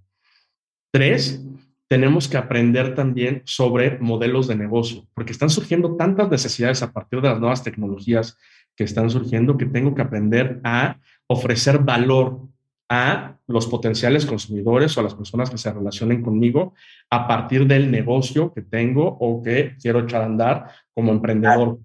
Tres, 0.91 1.43
tenemos 1.87 2.27
que 2.27 2.37
aprender 2.37 2.95
también 2.95 3.41
sobre 3.45 3.97
modelos 3.99 4.47
de 4.47 4.55
negocio, 4.55 5.07
porque 5.13 5.31
están 5.31 5.49
surgiendo 5.49 5.95
tantas 5.95 6.29
necesidades 6.29 6.83
a 6.83 6.91
partir 6.91 7.21
de 7.21 7.29
las 7.29 7.39
nuevas 7.39 7.63
tecnologías 7.63 8.37
que 8.75 8.83
están 8.83 9.09
surgiendo 9.09 9.57
que 9.57 9.65
tengo 9.65 9.95
que 9.95 10.01
aprender 10.01 10.59
a 10.63 10.99
ofrecer 11.27 11.79
valor 11.79 12.41
a 12.89 13.37
los 13.47 13.67
potenciales 13.67 14.25
consumidores 14.25 14.95
o 14.95 14.99
a 14.99 15.03
las 15.03 15.15
personas 15.15 15.49
que 15.49 15.57
se 15.57 15.71
relacionen 15.71 16.21
conmigo 16.21 16.73
a 17.09 17.27
partir 17.27 17.67
del 17.67 17.91
negocio 17.91 18.53
que 18.53 18.61
tengo 18.61 19.17
o 19.19 19.41
que 19.41 19.75
quiero 19.81 20.01
echar 20.01 20.21
a 20.21 20.25
andar 20.25 20.71
como 20.93 21.11
emprendedor. 21.11 21.79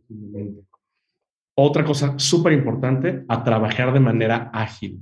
Otra 1.57 1.85
cosa 1.85 2.19
súper 2.19 2.53
importante, 2.53 3.25
a 3.29 3.45
trabajar 3.45 3.93
de 3.93 4.01
manera 4.01 4.51
ágil. 4.53 5.01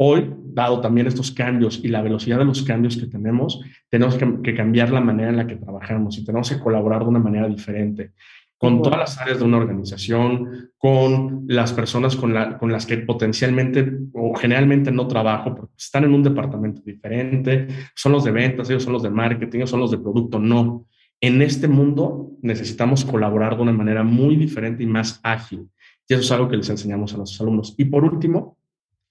Hoy, 0.00 0.32
dado 0.54 0.80
también 0.80 1.08
estos 1.08 1.32
cambios 1.32 1.80
y 1.82 1.88
la 1.88 2.02
velocidad 2.02 2.38
de 2.38 2.44
los 2.44 2.62
cambios 2.62 2.96
que 2.96 3.06
tenemos, 3.06 3.60
tenemos 3.90 4.16
que, 4.16 4.54
cambiar 4.54 4.90
la 4.90 5.00
manera 5.00 5.30
en 5.30 5.36
la 5.36 5.46
que 5.46 5.56
trabajamos 5.56 6.16
y 6.18 6.24
tenemos 6.24 6.48
que 6.48 6.60
colaborar 6.60 7.02
de 7.02 7.08
una 7.08 7.18
manera 7.18 7.48
diferente 7.48 8.12
con 8.56 8.82
todas 8.82 8.98
las 8.98 9.18
áreas 9.18 9.38
de 9.38 9.44
una 9.44 9.56
organización, 9.56 10.72
con 10.78 11.44
las 11.46 11.72
personas 11.72 12.16
con, 12.16 12.34
con, 12.58 12.72
las 12.72 12.86
que 12.86 12.98
potencialmente 12.98 13.88
o 14.12 14.34
generalmente 14.34 14.90
no 14.90 15.06
trabajo, 15.06 15.54
porque 15.54 15.74
están 15.76 16.04
en 16.04 16.12
un 16.12 16.24
departamento 16.24 16.82
diferente, 16.84 17.68
son 17.94 18.12
los 18.12 18.24
de 18.24 18.32
ventas, 18.32 18.68
ellos 18.68 18.82
son 18.82 18.94
los 18.94 19.02
de 19.04 19.10
marketing, 19.10 19.58
ellos 19.58 19.70
son 19.70 19.80
los 19.80 19.92
de 19.92 19.98
producto, 19.98 20.40
no. 20.40 20.86
En 21.20 21.42
este 21.42 21.68
mundo 21.68 22.32
necesitamos 22.42 23.04
colaborar 23.04 23.56
de 23.56 23.62
una 23.62 23.72
manera 23.72 24.02
muy 24.02 24.36
diferente 24.36 24.82
y 24.82 24.86
más 24.86 25.20
ágil. 25.22 25.68
Y 26.08 26.14
eso 26.14 26.22
es 26.22 26.32
algo 26.32 26.48
que 26.48 26.56
les 26.56 26.68
enseñamos 26.68 27.14
a 27.14 27.16
nuestros 27.16 27.40
alumnos. 27.40 27.74
Y 27.76 27.84
por 27.84 28.04
último, 28.04 28.58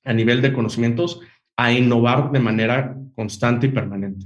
a 0.08 0.14
nivel 0.14 0.42
de 0.42 0.54
conocimientos 0.54 1.20
a 1.58 1.72
innovar 1.72 2.32
de 2.32 2.40
manera 2.40 2.96
constante 3.16 3.68
y 3.68 3.72
permanente. 3.72 4.26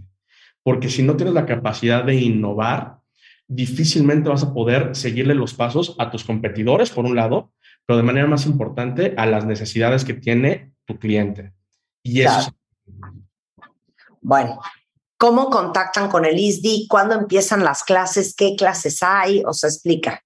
Porque 0.64 0.90
si 0.90 1.02
no 1.02 1.16
tienes 1.16 1.34
la 1.34 1.46
capacidad 1.46 2.04
de 2.04 2.16
innovar, 2.16 3.00
difícilmente 3.48 4.30
vas 4.30 4.44
a 4.44 4.54
poder 4.54 4.96
seguirle 4.96 5.34
los 5.34 5.54
pasos 5.54 5.96
a 5.98 6.12
tus 6.12 6.24
competidores, 6.24 6.92
por 6.92 7.06
un 7.06 7.16
lado, 7.16 7.52
pero 7.86 7.98
de 7.98 8.04
manera 8.04 8.28
más 8.28 8.46
importante 8.46 9.16
a 9.18 9.26
las 9.26 9.46
necesidades 9.46 10.06
que 10.06 10.14
tiene 10.14 10.74
tu 10.86 11.00
cliente. 11.00 11.54
Y 12.04 12.22
eso. 12.22 12.52
Bueno, 14.22 14.60
¿cómo 15.18 15.50
contactan 15.50 16.10
con 16.10 16.26
el 16.26 16.38
ISDI? 16.38 16.88
¿Cuándo 16.88 17.16
empiezan 17.16 17.64
las 17.64 17.84
clases? 17.84 18.36
¿Qué 18.36 18.56
clases 18.56 19.02
hay? 19.02 19.44
O 19.46 19.54
sea, 19.54 19.70
explica. 19.70 20.24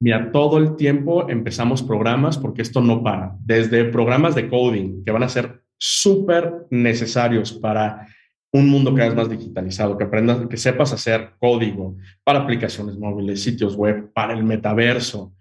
Mira, 0.00 0.30
todo 0.30 0.58
el 0.58 0.76
tiempo 0.76 1.28
empezamos 1.28 1.82
programas 1.82 2.38
porque 2.38 2.62
esto 2.62 2.80
no 2.80 3.02
para. 3.02 3.36
Desde 3.40 3.84
programas 3.84 4.34
de 4.34 4.48
coding 4.48 5.02
que 5.04 5.10
van 5.10 5.24
a 5.24 5.28
ser 5.28 5.62
súper 5.76 6.66
necesarios 6.70 7.52
para 7.52 8.06
un 8.52 8.68
mundo 8.68 8.94
cada 8.94 9.08
vez 9.08 9.16
más 9.16 9.28
digitalizado, 9.28 9.98
que 9.98 10.04
aprendas, 10.04 10.46
que 10.46 10.56
sepas 10.56 10.92
hacer 10.92 11.32
código 11.38 11.96
para 12.24 12.40
aplicaciones 12.40 12.96
móviles, 12.96 13.42
sitios 13.42 13.76
web, 13.76 14.10
para 14.12 14.34
el 14.34 14.44
metaverso. 14.44 15.34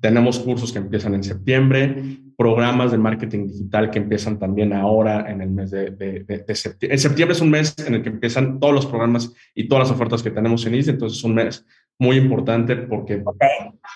Tenemos 0.00 0.38
cursos 0.38 0.72
que 0.72 0.78
empiezan 0.78 1.14
en 1.14 1.22
septiembre, 1.22 2.18
programas 2.36 2.90
de 2.90 2.98
marketing 2.98 3.46
digital 3.46 3.90
que 3.90 3.98
empiezan 3.98 4.38
también 4.38 4.72
ahora 4.72 5.30
en 5.30 5.40
el 5.40 5.50
mes 5.50 5.70
de, 5.70 6.44
septiembre. 6.54 6.94
En 6.94 6.98
septiembre 6.98 7.34
es 7.34 7.40
un 7.40 7.50
mes 7.50 7.74
en 7.86 7.94
el 7.94 8.02
que 8.02 8.10
empiezan 8.10 8.58
todos 8.58 8.74
los 8.74 8.86
programas 8.86 9.32
y 9.54 9.68
todas 9.68 9.88
las 9.88 9.96
ofertas 9.96 10.22
que 10.22 10.30
tenemos 10.30 10.66
en 10.66 10.74
ISDE, 10.74 10.92
entonces 10.92 11.18
es 11.18 11.24
un 11.24 11.34
mes 11.34 11.64
muy 11.98 12.16
importante 12.16 12.76
porque 12.76 13.22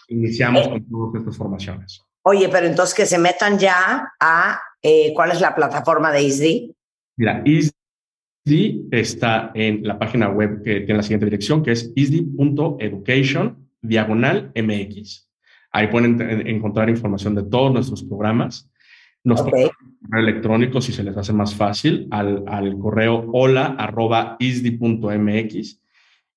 iniciamos 0.09 0.69
con 0.69 0.85
todas 0.89 1.15
estas 1.21 1.37
formaciones. 1.37 2.05
Oye, 2.23 2.49
pero 2.49 2.67
entonces 2.67 2.95
que 2.95 3.07
se 3.07 3.19
metan 3.19 3.59
ya 3.59 4.13
a 4.21 4.61
eh, 4.83 5.13
cuál 5.15 5.33
es 5.33 5.41
la 5.41 5.55
plataforma 5.55 6.13
de 6.13 6.23
ISDI. 6.23 6.75
Mira, 7.17 7.43
ISDI 7.45 8.89
está 8.91 9.51
en 9.55 9.87
la 9.87 9.99
página 9.99 10.29
web 10.29 10.63
que 10.63 10.81
tiene 10.81 10.97
la 10.97 11.03
siguiente 11.03 11.27
dirección, 11.27 11.63
que 11.63 11.73
es 11.73 11.93
isdi.education 11.95 13.69
diagonal 13.81 14.53
MX. 14.55 15.29
Ahí 15.73 15.87
pueden 15.89 16.21
encontrar 16.47 16.91
información 16.91 17.35
de 17.35 17.45
todos 17.45 17.73
nuestros 17.73 18.05
programas. 18.05 18.71
Nos 19.25 19.41
okay. 19.41 19.51
pueden 19.51 19.71
electrónico 20.13 20.81
si 20.81 20.93
se 20.93 21.05
les 21.05 21.17
hace 21.17 21.33
más 21.33 21.55
fácil 21.55 22.09
al, 22.11 22.45
al 22.49 22.77
correo 22.77 23.25
hola 23.33 23.77
arroba 23.79 24.37
isdi.mx 24.41 25.82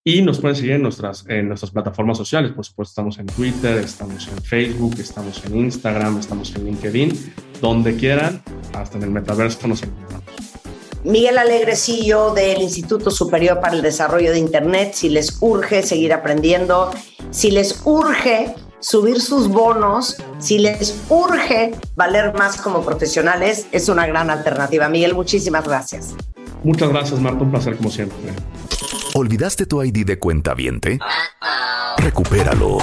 y 0.07 0.21
nos 0.21 0.39
pueden 0.39 0.55
seguir 0.55 0.73
en 0.73 0.83
nuestras, 0.83 1.25
en 1.27 1.47
nuestras 1.47 1.71
plataformas 1.71 2.19
sociales. 2.19 2.51
Por 2.51 2.63
supuesto, 2.63 2.91
estamos 2.91 3.17
en 3.17 3.25
Twitter, 3.25 3.79
estamos 3.79 4.27
en 4.27 4.37
Facebook, 4.43 4.93
estamos 4.99 5.43
en 5.45 5.57
Instagram, 5.57 6.19
estamos 6.19 6.55
en 6.55 6.65
LinkedIn. 6.65 7.33
Donde 7.59 7.95
quieran, 7.95 8.43
hasta 8.73 8.99
en 8.99 9.03
el 9.05 9.09
metaverso 9.09 9.67
nos 9.67 9.81
encontramos. 9.81 10.23
Miguel 11.03 11.39
Alegrecillo 11.39 12.35
del 12.35 12.61
Instituto 12.61 13.09
Superior 13.09 13.59
para 13.59 13.73
el 13.73 13.81
Desarrollo 13.81 14.31
de 14.31 14.37
Internet. 14.37 14.93
Si 14.93 15.09
les 15.09 15.37
urge 15.41 15.81
seguir 15.81 16.13
aprendiendo, 16.13 16.91
si 17.31 17.49
les 17.49 17.81
urge 17.83 18.53
subir 18.79 19.19
sus 19.19 19.47
bonos, 19.47 20.17
si 20.37 20.59
les 20.59 21.01
urge 21.09 21.71
valer 21.95 22.31
más 22.35 22.61
como 22.61 22.85
profesionales, 22.85 23.65
es 23.71 23.89
una 23.89 24.05
gran 24.05 24.29
alternativa. 24.29 24.87
Miguel, 24.87 25.15
muchísimas 25.15 25.67
gracias. 25.67 26.13
Muchas 26.63 26.89
gracias, 26.89 27.19
Marta. 27.19 27.43
Un 27.43 27.49
placer 27.49 27.75
como 27.75 27.89
siempre. 27.89 28.17
¿Olvidaste 29.17 29.65
tu 29.65 29.81
ID 29.81 30.05
de 30.05 30.19
cuenta 30.19 30.53
viente? 30.53 30.99
Recupéralo. 31.99 32.79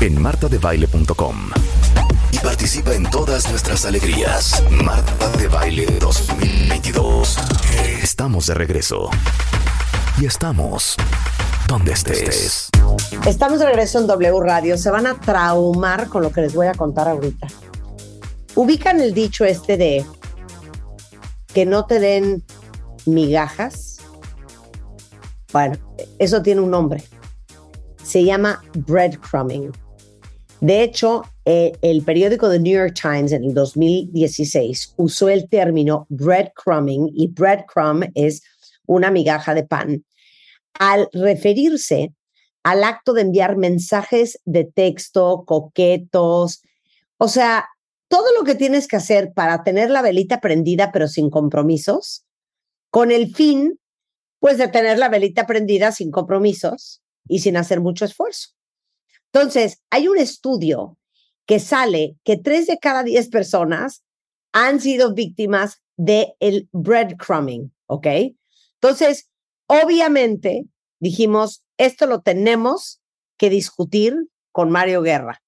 En 0.00 0.20
martadebaile.com. 0.20 1.50
Y 2.32 2.38
participa 2.38 2.92
en 2.92 3.08
todas 3.08 3.48
nuestras 3.48 3.84
alegrías. 3.84 4.64
Marta 4.68 5.28
de 5.36 5.46
Baile 5.46 5.86
2022. 6.00 7.38
Estamos 8.02 8.46
de 8.46 8.54
regreso. 8.54 9.10
Y 10.20 10.26
estamos 10.26 10.96
donde 11.68 11.92
estés. 11.92 12.70
Estamos 13.24 13.60
de 13.60 13.66
regreso 13.66 14.00
en 14.00 14.08
W 14.08 14.40
Radio. 14.40 14.76
Se 14.76 14.90
van 14.90 15.06
a 15.06 15.20
traumar 15.20 16.08
con 16.08 16.24
lo 16.24 16.32
que 16.32 16.40
les 16.40 16.52
voy 16.52 16.66
a 16.66 16.74
contar 16.74 17.06
ahorita. 17.06 17.46
Ubican 18.56 19.00
el 19.00 19.14
dicho 19.14 19.44
este 19.44 19.76
de 19.76 20.04
que 21.54 21.64
no 21.64 21.86
te 21.86 22.00
den 22.00 22.42
migajas. 23.06 23.98
Bueno, 25.52 25.76
eso 26.18 26.42
tiene 26.42 26.60
un 26.60 26.70
nombre. 26.70 27.02
Se 28.02 28.24
llama 28.24 28.62
breadcrumbing. 28.74 29.72
De 30.60 30.82
hecho, 30.82 31.22
eh, 31.44 31.72
el 31.82 32.02
periódico 32.02 32.50
The 32.50 32.58
New 32.58 32.72
York 32.72 32.94
Times 33.00 33.32
en 33.32 33.44
el 33.44 33.54
2016 33.54 34.94
usó 34.96 35.28
el 35.28 35.48
término 35.48 36.06
breadcrumbing 36.08 37.10
y 37.14 37.28
breadcrumb 37.28 38.10
es 38.14 38.42
una 38.86 39.10
migaja 39.10 39.54
de 39.54 39.64
pan 39.64 40.04
al 40.78 41.08
referirse 41.12 42.12
al 42.62 42.82
acto 42.82 43.12
de 43.12 43.20
enviar 43.20 43.56
mensajes 43.56 44.40
de 44.46 44.64
texto 44.64 45.44
coquetos, 45.46 46.62
o 47.18 47.28
sea, 47.28 47.68
todo 48.08 48.24
lo 48.38 48.44
que 48.44 48.54
tienes 48.54 48.88
que 48.88 48.96
hacer 48.96 49.32
para 49.34 49.62
tener 49.64 49.90
la 49.90 50.02
velita 50.02 50.40
prendida 50.40 50.90
pero 50.90 51.06
sin 51.06 51.30
compromisos, 51.30 52.24
con 52.94 53.10
el 53.10 53.34
fin, 53.34 53.80
pues, 54.38 54.56
de 54.56 54.68
tener 54.68 55.00
la 55.00 55.08
velita 55.08 55.48
prendida 55.48 55.90
sin 55.90 56.12
compromisos 56.12 57.02
y 57.26 57.40
sin 57.40 57.56
hacer 57.56 57.80
mucho 57.80 58.04
esfuerzo. 58.04 58.50
Entonces, 59.32 59.82
hay 59.90 60.06
un 60.06 60.16
estudio 60.16 60.96
que 61.44 61.58
sale 61.58 62.16
que 62.22 62.36
tres 62.36 62.68
de 62.68 62.78
cada 62.78 63.02
diez 63.02 63.30
personas 63.30 64.04
han 64.52 64.80
sido 64.80 65.12
víctimas 65.12 65.82
del 65.96 66.34
el 66.38 66.68
breadcrumbing, 66.70 67.74
¿ok? 67.86 68.06
Entonces, 68.80 69.28
obviamente, 69.66 70.68
dijimos, 71.00 71.64
esto 71.78 72.06
lo 72.06 72.22
tenemos 72.22 73.02
que 73.36 73.50
discutir 73.50 74.14
con 74.52 74.70
Mario 74.70 75.02
Guerra. 75.02 75.42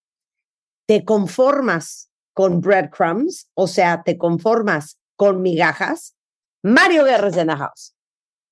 ¿Te 0.89 1.05
conformas 1.05 2.11
con 2.33 2.61
breadcrumbs? 2.61 3.49
O 3.55 3.69
sea, 3.69 4.03
¿te 4.03 4.19
conformas 4.19 4.99
con 5.15 5.43
migajas? 5.43 6.16
Mario 6.67 7.05
Guerra 7.05 7.29
en 7.29 7.47
the 7.47 7.57
house. 7.57 7.95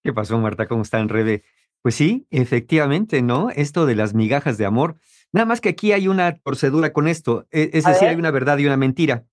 ¿Qué 0.05 0.12
pasó, 0.12 0.39
Marta? 0.39 0.69
¿Cómo 0.69 0.82
están, 0.82 1.09
Rebe? 1.09 1.43
Pues 1.82 1.97
sí, 1.97 2.27
efectivamente, 2.31 3.23
¿no? 3.23 3.51
Esto 3.51 3.86
de 3.86 3.97
las 3.97 4.15
migajas 4.15 4.57
de 4.57 4.66
amor. 4.66 4.97
Nada 5.32 5.47
más 5.47 5.61
que 5.61 5.70
aquí 5.70 5.91
hay 5.93 6.07
una 6.07 6.36
torcedura 6.39 6.93
con 6.93 7.09
esto. 7.09 7.47
e- 7.51 7.70
Es 7.73 7.86
A 7.86 7.91
decir, 7.91 8.03
ver. 8.03 8.11
hay 8.11 8.16
una 8.16 8.31
verdad 8.31 8.59
y 8.59 8.66
una 8.66 8.77
mentira. 8.77 9.24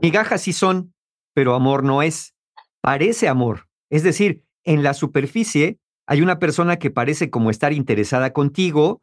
Migajas 0.00 0.40
sí 0.42 0.52
son, 0.52 0.94
pero 1.34 1.54
amor 1.54 1.84
no 1.84 2.02
es. 2.02 2.34
Parece 2.80 3.28
amor. 3.28 3.68
Es 3.90 4.02
decir, 4.02 4.42
en 4.64 4.82
la 4.82 4.94
superficie 4.94 5.78
hay 6.06 6.22
una 6.22 6.38
persona 6.38 6.76
que 6.78 6.90
parece 6.90 7.28
como 7.30 7.50
estar 7.50 7.72
interesada 7.72 8.32
contigo, 8.32 9.02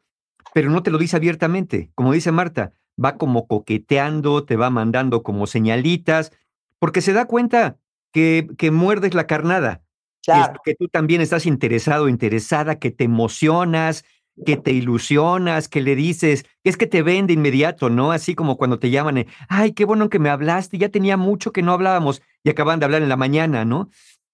pero 0.54 0.70
no 0.70 0.82
te 0.82 0.90
lo 0.90 0.98
dice 0.98 1.16
abiertamente. 1.16 1.90
Como 1.94 2.12
dice 2.12 2.32
Marta, 2.32 2.72
va 3.02 3.16
como 3.16 3.46
coqueteando, 3.46 4.44
te 4.44 4.56
va 4.56 4.70
mandando 4.70 5.22
como 5.22 5.46
señalitas, 5.46 6.32
porque 6.78 7.00
se 7.00 7.12
da 7.12 7.26
cuenta 7.26 7.76
que, 8.14 8.46
que 8.56 8.70
muerdes 8.70 9.12
la 9.14 9.26
carnada. 9.26 9.82
es- 9.82 10.24
Claro. 10.26 10.60
que 10.64 10.74
tú 10.74 10.88
también 10.88 11.20
estás 11.20 11.44
interesado, 11.44 12.08
interesada, 12.08 12.78
que 12.78 12.90
te 12.90 13.04
emocionas, 13.04 14.06
que 14.46 14.56
te 14.56 14.72
ilusionas, 14.72 15.68
que 15.68 15.82
le 15.82 15.94
dices, 15.94 16.46
es 16.64 16.78
que 16.78 16.86
te 16.86 17.02
ven 17.02 17.26
de 17.26 17.34
inmediato, 17.34 17.90
¿no? 17.90 18.10
Así 18.10 18.34
como 18.34 18.56
cuando 18.56 18.78
te 18.78 18.88
llaman, 18.88 19.26
ay, 19.50 19.72
qué 19.72 19.84
bueno 19.84 20.08
que 20.08 20.18
me 20.18 20.30
hablaste, 20.30 20.78
ya 20.78 20.88
tenía 20.88 21.18
mucho 21.18 21.52
que 21.52 21.60
no 21.60 21.72
hablábamos 21.72 22.22
y 22.42 22.48
acaban 22.48 22.78
de 22.80 22.86
hablar 22.86 23.02
en 23.02 23.10
la 23.10 23.18
mañana, 23.18 23.66
¿no? 23.66 23.90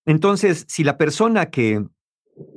Entonces, 0.07 0.65
si 0.69 0.85
la 0.85 0.97
persona 0.97 1.51
que 1.51 1.85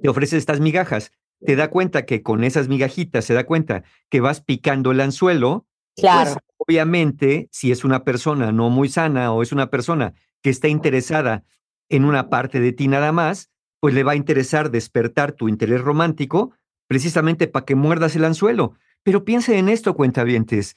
te 0.03 0.09
ofrece 0.09 0.37
estas 0.37 0.59
migajas 0.59 1.11
te 1.45 1.55
da 1.55 1.69
cuenta 1.69 2.05
que 2.05 2.21
con 2.21 2.43
esas 2.43 2.67
migajitas 2.67 3.25
se 3.25 3.33
da 3.33 3.45
cuenta 3.45 3.83
que 4.11 4.21
vas 4.21 4.41
picando 4.41 4.91
el 4.91 5.01
anzuelo, 5.01 5.65
Claro. 5.97 6.33
pues 6.33 6.37
obviamente, 6.57 7.49
si 7.51 7.71
es 7.71 7.83
una 7.83 8.03
persona 8.03 8.51
no 8.51 8.69
muy 8.69 8.89
sana 8.89 9.31
o 9.33 9.41
es 9.41 9.51
una 9.51 9.71
persona 9.71 10.13
que 10.43 10.51
está 10.51 10.67
interesada 10.67 11.43
en 11.89 12.05
una 12.05 12.29
parte 12.29 12.59
de 12.59 12.73
ti 12.73 12.87
nada 12.87 13.11
más, 13.11 13.49
pues 13.79 13.95
le 13.95 14.03
va 14.03 14.11
a 14.11 14.15
interesar 14.15 14.69
despertar 14.69 15.31
tu 15.31 15.49
interés 15.49 15.81
romántico 15.81 16.53
precisamente 16.87 17.47
para 17.47 17.65
que 17.65 17.75
muerdas 17.75 18.15
el 18.15 18.25
anzuelo. 18.25 18.75
Pero 19.03 19.25
piense 19.25 19.57
en 19.57 19.69
esto, 19.69 19.95
cuentavientes. 19.95 20.75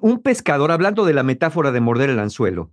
Un 0.00 0.20
pescador, 0.20 0.72
hablando 0.72 1.04
de 1.04 1.14
la 1.14 1.22
metáfora 1.22 1.70
de 1.70 1.80
morder 1.80 2.10
el 2.10 2.18
anzuelo, 2.18 2.72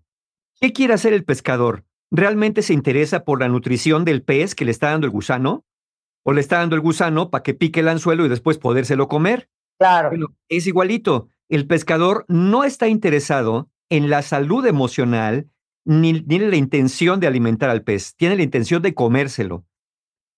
¿qué 0.59 0.73
quiere 0.73 0.93
hacer 0.93 1.13
el 1.13 1.25
pescador? 1.25 1.83
¿Realmente 2.09 2.61
se 2.61 2.73
interesa 2.73 3.23
por 3.23 3.39
la 3.39 3.49
nutrición 3.49 4.05
del 4.05 4.23
pez 4.23 4.55
que 4.55 4.65
le 4.65 4.71
está 4.71 4.91
dando 4.91 5.05
el 5.05 5.11
gusano? 5.11 5.65
¿O 6.23 6.33
le 6.33 6.41
está 6.41 6.57
dando 6.57 6.75
el 6.75 6.81
gusano 6.81 7.29
para 7.29 7.43
que 7.43 7.53
pique 7.53 7.81
el 7.81 7.89
anzuelo 7.89 8.25
y 8.25 8.29
después 8.29 8.57
podérselo 8.57 9.07
comer? 9.07 9.49
Claro. 9.77 10.09
Bueno, 10.09 10.35
es 10.49 10.67
igualito. 10.67 11.27
El 11.49 11.67
pescador 11.67 12.25
no 12.27 12.63
está 12.63 12.87
interesado 12.87 13.69
en 13.89 14.09
la 14.09 14.21
salud 14.21 14.65
emocional 14.65 15.49
ni 15.87 16.19
tiene 16.21 16.49
la 16.49 16.57
intención 16.57 17.21
de 17.21 17.27
alimentar 17.27 17.69
al 17.69 17.81
pez, 17.81 18.13
tiene 18.17 18.35
la 18.35 18.43
intención 18.43 18.81
de 18.81 18.93
comérselo. 18.93 19.65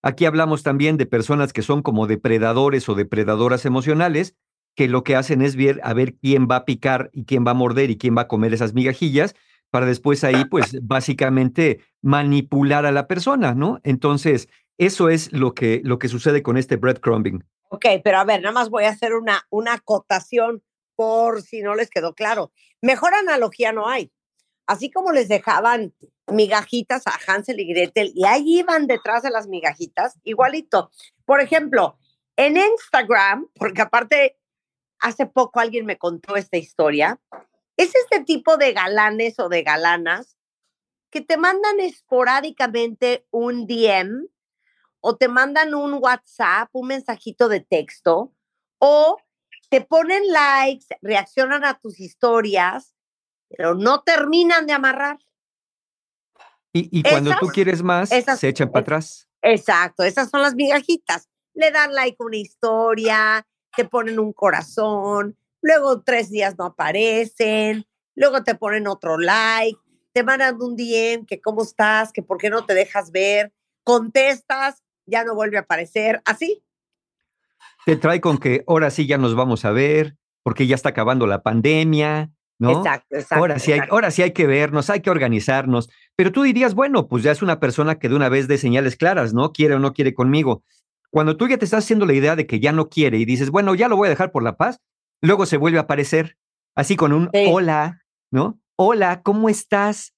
Aquí 0.00 0.24
hablamos 0.24 0.62
también 0.62 0.96
de 0.96 1.06
personas 1.06 1.52
que 1.52 1.62
son 1.62 1.82
como 1.82 2.06
depredadores 2.06 2.88
o 2.88 2.94
depredadoras 2.94 3.66
emocionales, 3.66 4.36
que 4.76 4.86
lo 4.86 5.02
que 5.02 5.16
hacen 5.16 5.42
es 5.42 5.56
ver 5.56 5.80
a 5.82 5.92
ver 5.92 6.14
quién 6.14 6.46
va 6.48 6.56
a 6.56 6.64
picar 6.64 7.10
y 7.12 7.24
quién 7.24 7.44
va 7.44 7.50
a 7.50 7.54
morder 7.54 7.90
y 7.90 7.98
quién 7.98 8.16
va 8.16 8.22
a 8.22 8.28
comer 8.28 8.54
esas 8.54 8.74
migajillas 8.74 9.34
para 9.70 9.86
después 9.86 10.22
ahí, 10.22 10.44
pues 10.44 10.78
básicamente 10.82 11.80
manipular 12.00 12.86
a 12.86 12.92
la 12.92 13.08
persona, 13.08 13.52
¿no? 13.52 13.80
Entonces, 13.82 14.48
eso 14.78 15.08
es 15.08 15.32
lo 15.32 15.52
que, 15.52 15.80
lo 15.82 15.98
que 15.98 16.08
sucede 16.08 16.44
con 16.44 16.58
este 16.58 16.76
breadcrumbing. 16.76 17.44
Ok, 17.70 17.86
pero 18.04 18.18
a 18.18 18.24
ver, 18.24 18.40
nada 18.40 18.52
más 18.52 18.70
voy 18.70 18.84
a 18.84 18.90
hacer 18.90 19.14
una, 19.14 19.46
una 19.50 19.74
acotación 19.74 20.62
por 20.94 21.42
si 21.42 21.60
no 21.60 21.74
les 21.74 21.90
quedó 21.90 22.14
claro. 22.14 22.52
Mejor 22.80 23.14
analogía 23.14 23.72
no 23.72 23.88
hay. 23.88 24.12
Así 24.70 24.88
como 24.88 25.10
les 25.10 25.26
dejaban 25.26 25.92
migajitas 26.28 27.02
a 27.08 27.18
Hansel 27.26 27.58
y 27.58 27.66
Gretel 27.66 28.12
y 28.14 28.24
ahí 28.24 28.60
iban 28.60 28.86
detrás 28.86 29.24
de 29.24 29.30
las 29.30 29.48
migajitas, 29.48 30.20
igualito. 30.22 30.92
Por 31.24 31.40
ejemplo, 31.40 31.98
en 32.36 32.56
Instagram, 32.56 33.48
porque 33.56 33.82
aparte 33.82 34.38
hace 35.00 35.26
poco 35.26 35.58
alguien 35.58 35.86
me 35.86 35.98
contó 35.98 36.36
esta 36.36 36.56
historia, 36.56 37.18
es 37.76 37.92
este 37.96 38.22
tipo 38.22 38.58
de 38.58 38.72
galanes 38.72 39.40
o 39.40 39.48
de 39.48 39.64
galanas 39.64 40.36
que 41.10 41.20
te 41.20 41.36
mandan 41.36 41.80
esporádicamente 41.80 43.26
un 43.32 43.66
DM 43.66 44.28
o 45.00 45.16
te 45.16 45.26
mandan 45.26 45.74
un 45.74 45.94
WhatsApp, 45.94 46.68
un 46.74 46.86
mensajito 46.86 47.48
de 47.48 47.58
texto, 47.58 48.32
o 48.78 49.16
te 49.68 49.80
ponen 49.80 50.22
likes, 50.28 50.86
reaccionan 51.02 51.64
a 51.64 51.80
tus 51.80 51.98
historias, 51.98 52.94
pero 53.56 53.74
no 53.74 54.02
terminan 54.02 54.66
de 54.66 54.72
amarrar. 54.72 55.18
Y, 56.72 56.88
y 56.98 57.02
cuando 57.02 57.32
tú 57.40 57.48
quieres 57.48 57.82
más, 57.82 58.12
esas- 58.12 58.38
se 58.38 58.48
echan 58.48 58.70
para 58.70 58.82
atrás. 58.82 59.28
Exacto, 59.42 60.04
esas 60.04 60.30
son 60.30 60.42
las 60.42 60.54
migajitas. 60.54 61.28
Le 61.54 61.70
dan 61.72 61.92
like 61.94 62.16
a 62.20 62.24
una 62.24 62.36
historia, 62.36 63.46
te 63.76 63.84
ponen 63.84 64.18
un 64.20 64.32
corazón, 64.32 65.36
luego 65.60 66.02
tres 66.02 66.30
días 66.30 66.56
no 66.58 66.66
aparecen, 66.66 67.86
luego 68.14 68.44
te 68.44 68.54
ponen 68.54 68.86
otro 68.86 69.18
like, 69.18 69.78
te 70.12 70.22
mandan 70.22 70.60
un 70.62 70.76
DM 70.76 71.26
que 71.26 71.40
cómo 71.40 71.62
estás, 71.62 72.12
que 72.12 72.22
por 72.22 72.38
qué 72.38 72.50
no 72.50 72.64
te 72.64 72.74
dejas 72.74 73.10
ver, 73.10 73.52
contestas, 73.82 74.82
ya 75.06 75.24
no 75.24 75.34
vuelve 75.34 75.56
a 75.56 75.60
aparecer, 75.62 76.22
así. 76.24 76.62
Te 77.84 77.96
trae 77.96 78.20
con 78.20 78.38
que 78.38 78.62
ahora 78.68 78.90
sí 78.90 79.06
ya 79.06 79.18
nos 79.18 79.34
vamos 79.34 79.64
a 79.64 79.72
ver, 79.72 80.16
porque 80.42 80.66
ya 80.68 80.76
está 80.76 80.90
acabando 80.90 81.26
la 81.26 81.42
pandemia, 81.42 82.30
¿no? 82.60 82.70
Exacto, 82.78 83.16
exacto. 83.16 83.36
Ahora 83.36 83.58
sí, 83.58 83.72
hay, 83.72 83.80
ahora 83.90 84.10
sí 84.10 84.22
hay 84.22 84.32
que 84.32 84.46
vernos, 84.46 84.90
hay 84.90 85.00
que 85.00 85.10
organizarnos. 85.10 85.88
Pero 86.14 86.30
tú 86.30 86.42
dirías, 86.42 86.74
bueno, 86.74 87.08
pues 87.08 87.22
ya 87.24 87.32
es 87.32 87.40
una 87.40 87.58
persona 87.58 87.98
que 87.98 88.10
de 88.10 88.14
una 88.14 88.28
vez 88.28 88.48
de 88.48 88.58
señales 88.58 88.96
claras, 88.96 89.32
¿no? 89.32 89.52
Quiere 89.52 89.74
o 89.74 89.78
no 89.78 89.94
quiere 89.94 90.12
conmigo. 90.12 90.62
Cuando 91.08 91.36
tú 91.38 91.48
ya 91.48 91.56
te 91.56 91.64
estás 91.64 91.84
haciendo 91.84 92.04
la 92.04 92.12
idea 92.12 92.36
de 92.36 92.46
que 92.46 92.60
ya 92.60 92.70
no 92.70 92.90
quiere 92.90 93.16
y 93.18 93.24
dices, 93.24 93.50
bueno, 93.50 93.74
ya 93.74 93.88
lo 93.88 93.96
voy 93.96 94.06
a 94.06 94.10
dejar 94.10 94.30
por 94.30 94.42
la 94.42 94.58
paz, 94.58 94.78
luego 95.22 95.46
se 95.46 95.56
vuelve 95.56 95.78
a 95.78 95.82
aparecer, 95.82 96.36
así 96.76 96.96
con 96.96 97.12
un 97.12 97.30
Sí. 97.32 97.46
hola, 97.48 98.02
¿no? 98.30 98.60
Hola, 98.76 99.22
¿cómo 99.22 99.48
estás? 99.48 100.14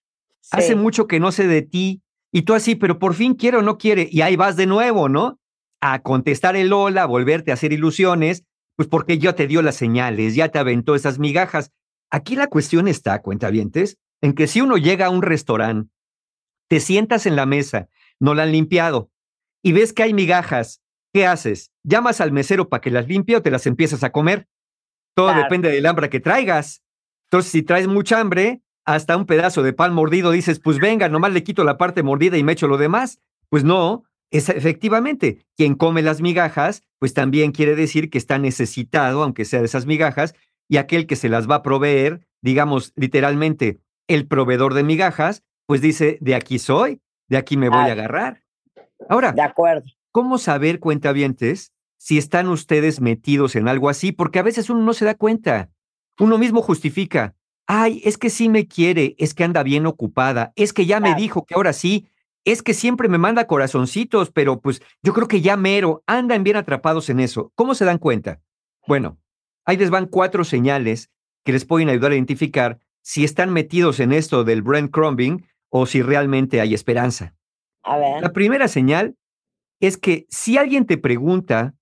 Hace 0.51 0.75
mucho 0.75 1.07
que 1.07 1.21
no 1.21 1.31
sé 1.33 1.47
de 1.47 1.63
ti. 1.63 2.03
Y 2.33 2.43
tú 2.43 2.55
así, 2.55 2.75
pero 2.75 2.99
por 2.99 3.15
fin 3.15 3.35
quiere 3.35 3.59
o 3.59 3.63
no 3.63 3.79
quiere. 3.79 4.09
Y 4.11 4.23
ahí 4.23 4.35
vas 4.37 4.57
de 4.57 4.67
nuevo, 4.67 5.09
¿no? 5.09 5.39
A 5.81 6.03
contestar 6.03 6.57
el 6.57 6.73
hola, 6.73 7.05
a 7.05 7.07
volverte 7.07 7.53
a 7.53 7.55
hacer 7.55 7.73
ilusiones, 7.73 8.45
pues 8.75 8.89
porque 8.89 9.19
ya 9.19 9.35
te 9.35 9.47
dio 9.47 9.63
las 9.63 9.77
señales, 9.77 10.35
ya 10.35 10.49
te 10.49 10.59
aventó 10.59 10.95
esas 10.97 11.19
migajas. 11.19 11.71
Aquí 12.13 12.37
la 12.37 12.47
cuestión 12.47 12.89
está, 12.89 13.23
cuentavientes, 13.23 13.97
en 14.21 14.35
que 14.35 14.47
si 14.47 14.61
uno 14.61 14.77
llega 14.77 15.07
a 15.07 15.11
un 15.11 15.23
restaurante, 15.23 15.91
te 16.69 16.79
sientas 16.79 17.25
en 17.25 17.37
la 17.37 17.47
mesa, 17.47 17.89
no 18.21 18.35
la 18.35 18.43
han 18.43 18.53
limpiado, 18.53 19.11
y 19.63 19.73
ves 19.73 19.95
que 19.95 20.03
hay 20.03 20.13
migajas, 20.13 20.83
¿qué 21.15 21.27
haces? 21.27 21.73
¿Llamas 21.83 22.21
al 22.21 22.31
mesero 22.31 22.69
para 22.69 22.83
que 22.83 22.91
las 22.91 23.09
limpie 23.09 23.37
o 23.37 23.43
te 23.43 23.51
las 23.51 23.67
empiezas 23.67 24.05
a 24.05 24.13
comer? 24.13 24.47
Todo 25.15 25.29
Claro. 25.29 25.43
depende 25.43 25.71
del 25.71 25.87
hambre 25.87 26.11
que 26.11 26.21
traigas. 26.21 26.83
Entonces, 27.31 27.51
si 27.51 27.63
traes 27.63 27.89
mucha 27.89 28.21
hambre, 28.21 28.61
hasta 28.85 29.17
un 29.17 29.25
pedazo 29.25 29.63
de 29.63 29.73
pan 29.73 29.95
mordido 29.95 30.33
dices, 30.33 30.61
pues 30.61 30.79
venga, 30.79 31.09
nomás 31.09 31.33
le 31.33 31.43
quito 31.45 31.65
la 31.65 31.79
parte 31.79 32.03
mordida 32.03 32.37
y 32.37 32.45
me 32.45 32.53
echo 32.53 32.69
lo 32.69 32.77
demás. 32.77 33.21
Pues 33.49 33.65
no, 33.65 34.05
es 34.31 34.51
efectivamente, 34.51 35.47
quien 35.57 35.77
come 35.77 36.03
las 36.03 36.21
migajas, 36.21 36.83
pues 36.99 37.15
también 37.15 37.53
quiere 37.53 37.75
decir 37.75 38.11
que 38.11 38.19
está 38.19 38.39
necesitado, 38.39 39.23
aunque 39.23 39.45
sea 39.47 39.61
de 39.61 39.67
esas 39.67 39.87
migajas, 39.87 40.35
y 40.69 40.77
aquel 40.77 41.07
que 41.07 41.17
se 41.17 41.29
las 41.29 41.49
va 41.51 41.57
a 41.57 41.63
proveer, 41.63 42.27
digamos 42.41 42.93
literalmente, 42.97 43.81
el 44.09 44.27
proveedor 44.27 44.75
de 44.75 44.83
migajas, 44.83 45.43
pues 45.67 45.81
dice, 45.81 46.19
de 46.21 46.35
aquí 46.35 46.59
soy, 46.59 47.01
de 47.29 47.37
aquí 47.37 47.57
me 47.57 47.69
voy 47.69 47.79
a 47.79 47.93
agarrar. 47.93 48.43
Ahora, 49.09 49.33
De 49.33 49.43
acuerdo. 49.43 49.85
¿cómo 50.11 50.39
saber, 50.39 50.81
cuentavientes, 50.81 51.73
si 51.97 52.19
están 52.19 52.49
ustedes 52.49 53.01
metidos 53.01 53.57
en 53.57 53.69
algo 53.69 53.89
así? 53.89 54.13
Porque 54.13 54.39
a 54.39 54.43
veces 54.43 54.71
uno 54.71 54.83
no 54.83 54.93
se 54.93 55.05
da 55.05 55.15
cuenta. 55.15 55.71
Uno 56.19 56.37
mismo 56.39 56.63
justifica. 56.63 57.35
Ay, 57.67 58.03
es 58.05 58.19
que 58.19 58.29
sí 58.29 58.49
me 58.49 58.67
quiere, 58.67 59.15
es 59.19 59.35
que 59.35 59.45
anda 59.45 59.63
bien 59.63 59.87
ocupada, 59.87 60.53
es 60.57 60.73
que 60.73 60.85
ya 60.85 61.01
me 61.01 61.15
dijo 61.15 61.47
que 61.47 61.55
ahora 61.55 61.73
sí, 61.73 62.09
es 62.45 62.63
que 62.63 62.75
siempre 62.75 63.09
me 63.09 63.19
manda 63.19 63.47
corazoncitos, 63.47 64.31
pero 64.31 64.61
pues 64.61 64.83
yo 65.03 65.13
creo 65.15 65.29
que 65.29 65.41
ya 65.41 65.57
mero, 65.57 66.03
andan 66.07 66.43
bien 66.43 66.57
atrapados 66.57 67.09
en 67.09 67.21
eso. 67.21 67.53
¿Cómo 67.55 67.75
se 67.75 67.85
dan 67.85 67.99
cuenta? 67.99 68.41
Bueno, 68.87 69.17
ahí 69.65 69.77
les 69.77 69.91
van 69.91 70.07
cuatro 70.07 70.45
señales 70.45 71.11
que 71.45 71.53
les 71.53 71.65
pueden 71.65 71.89
ayudar 71.89 72.13
a 72.13 72.15
identificar 72.15 72.79
si 73.03 73.25
están 73.25 73.53
metidos 73.53 74.01
en 74.01 74.13
esto 74.13 74.45
del 74.45 74.63
breadcrumbing 74.63 75.47
o 75.71 75.87
si 75.87 76.03
realmente 76.03 76.61
hay 76.61 76.75
esperanza. 76.75 77.35
A 77.83 77.97
ver. 77.97 78.23
La 78.23 78.33
primera 78.33 78.69
señal 78.69 79.17
es 79.81 79.97
que 79.97 80.27
si 80.29 80.57
alguien 80.59 80.87
te 80.87 80.99
pregunta 80.99 81.75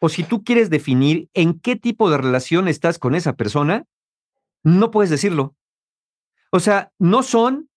o 0.00 0.08
si 0.08 0.22
tú 0.22 0.44
quieres 0.44 0.70
definir 0.70 1.28
en 1.34 1.58
qué 1.58 1.74
tipo 1.76 2.08
de 2.10 2.18
relación 2.18 2.68
estás 2.68 2.98
con 2.98 3.14
esa 3.14 3.34
persona, 3.34 3.84
no 4.62 4.90
puedes 4.90 5.10
decirlo. 5.10 5.56
O 6.52 6.60
sea, 6.60 6.92
no 6.98 7.22
son, 7.22 7.68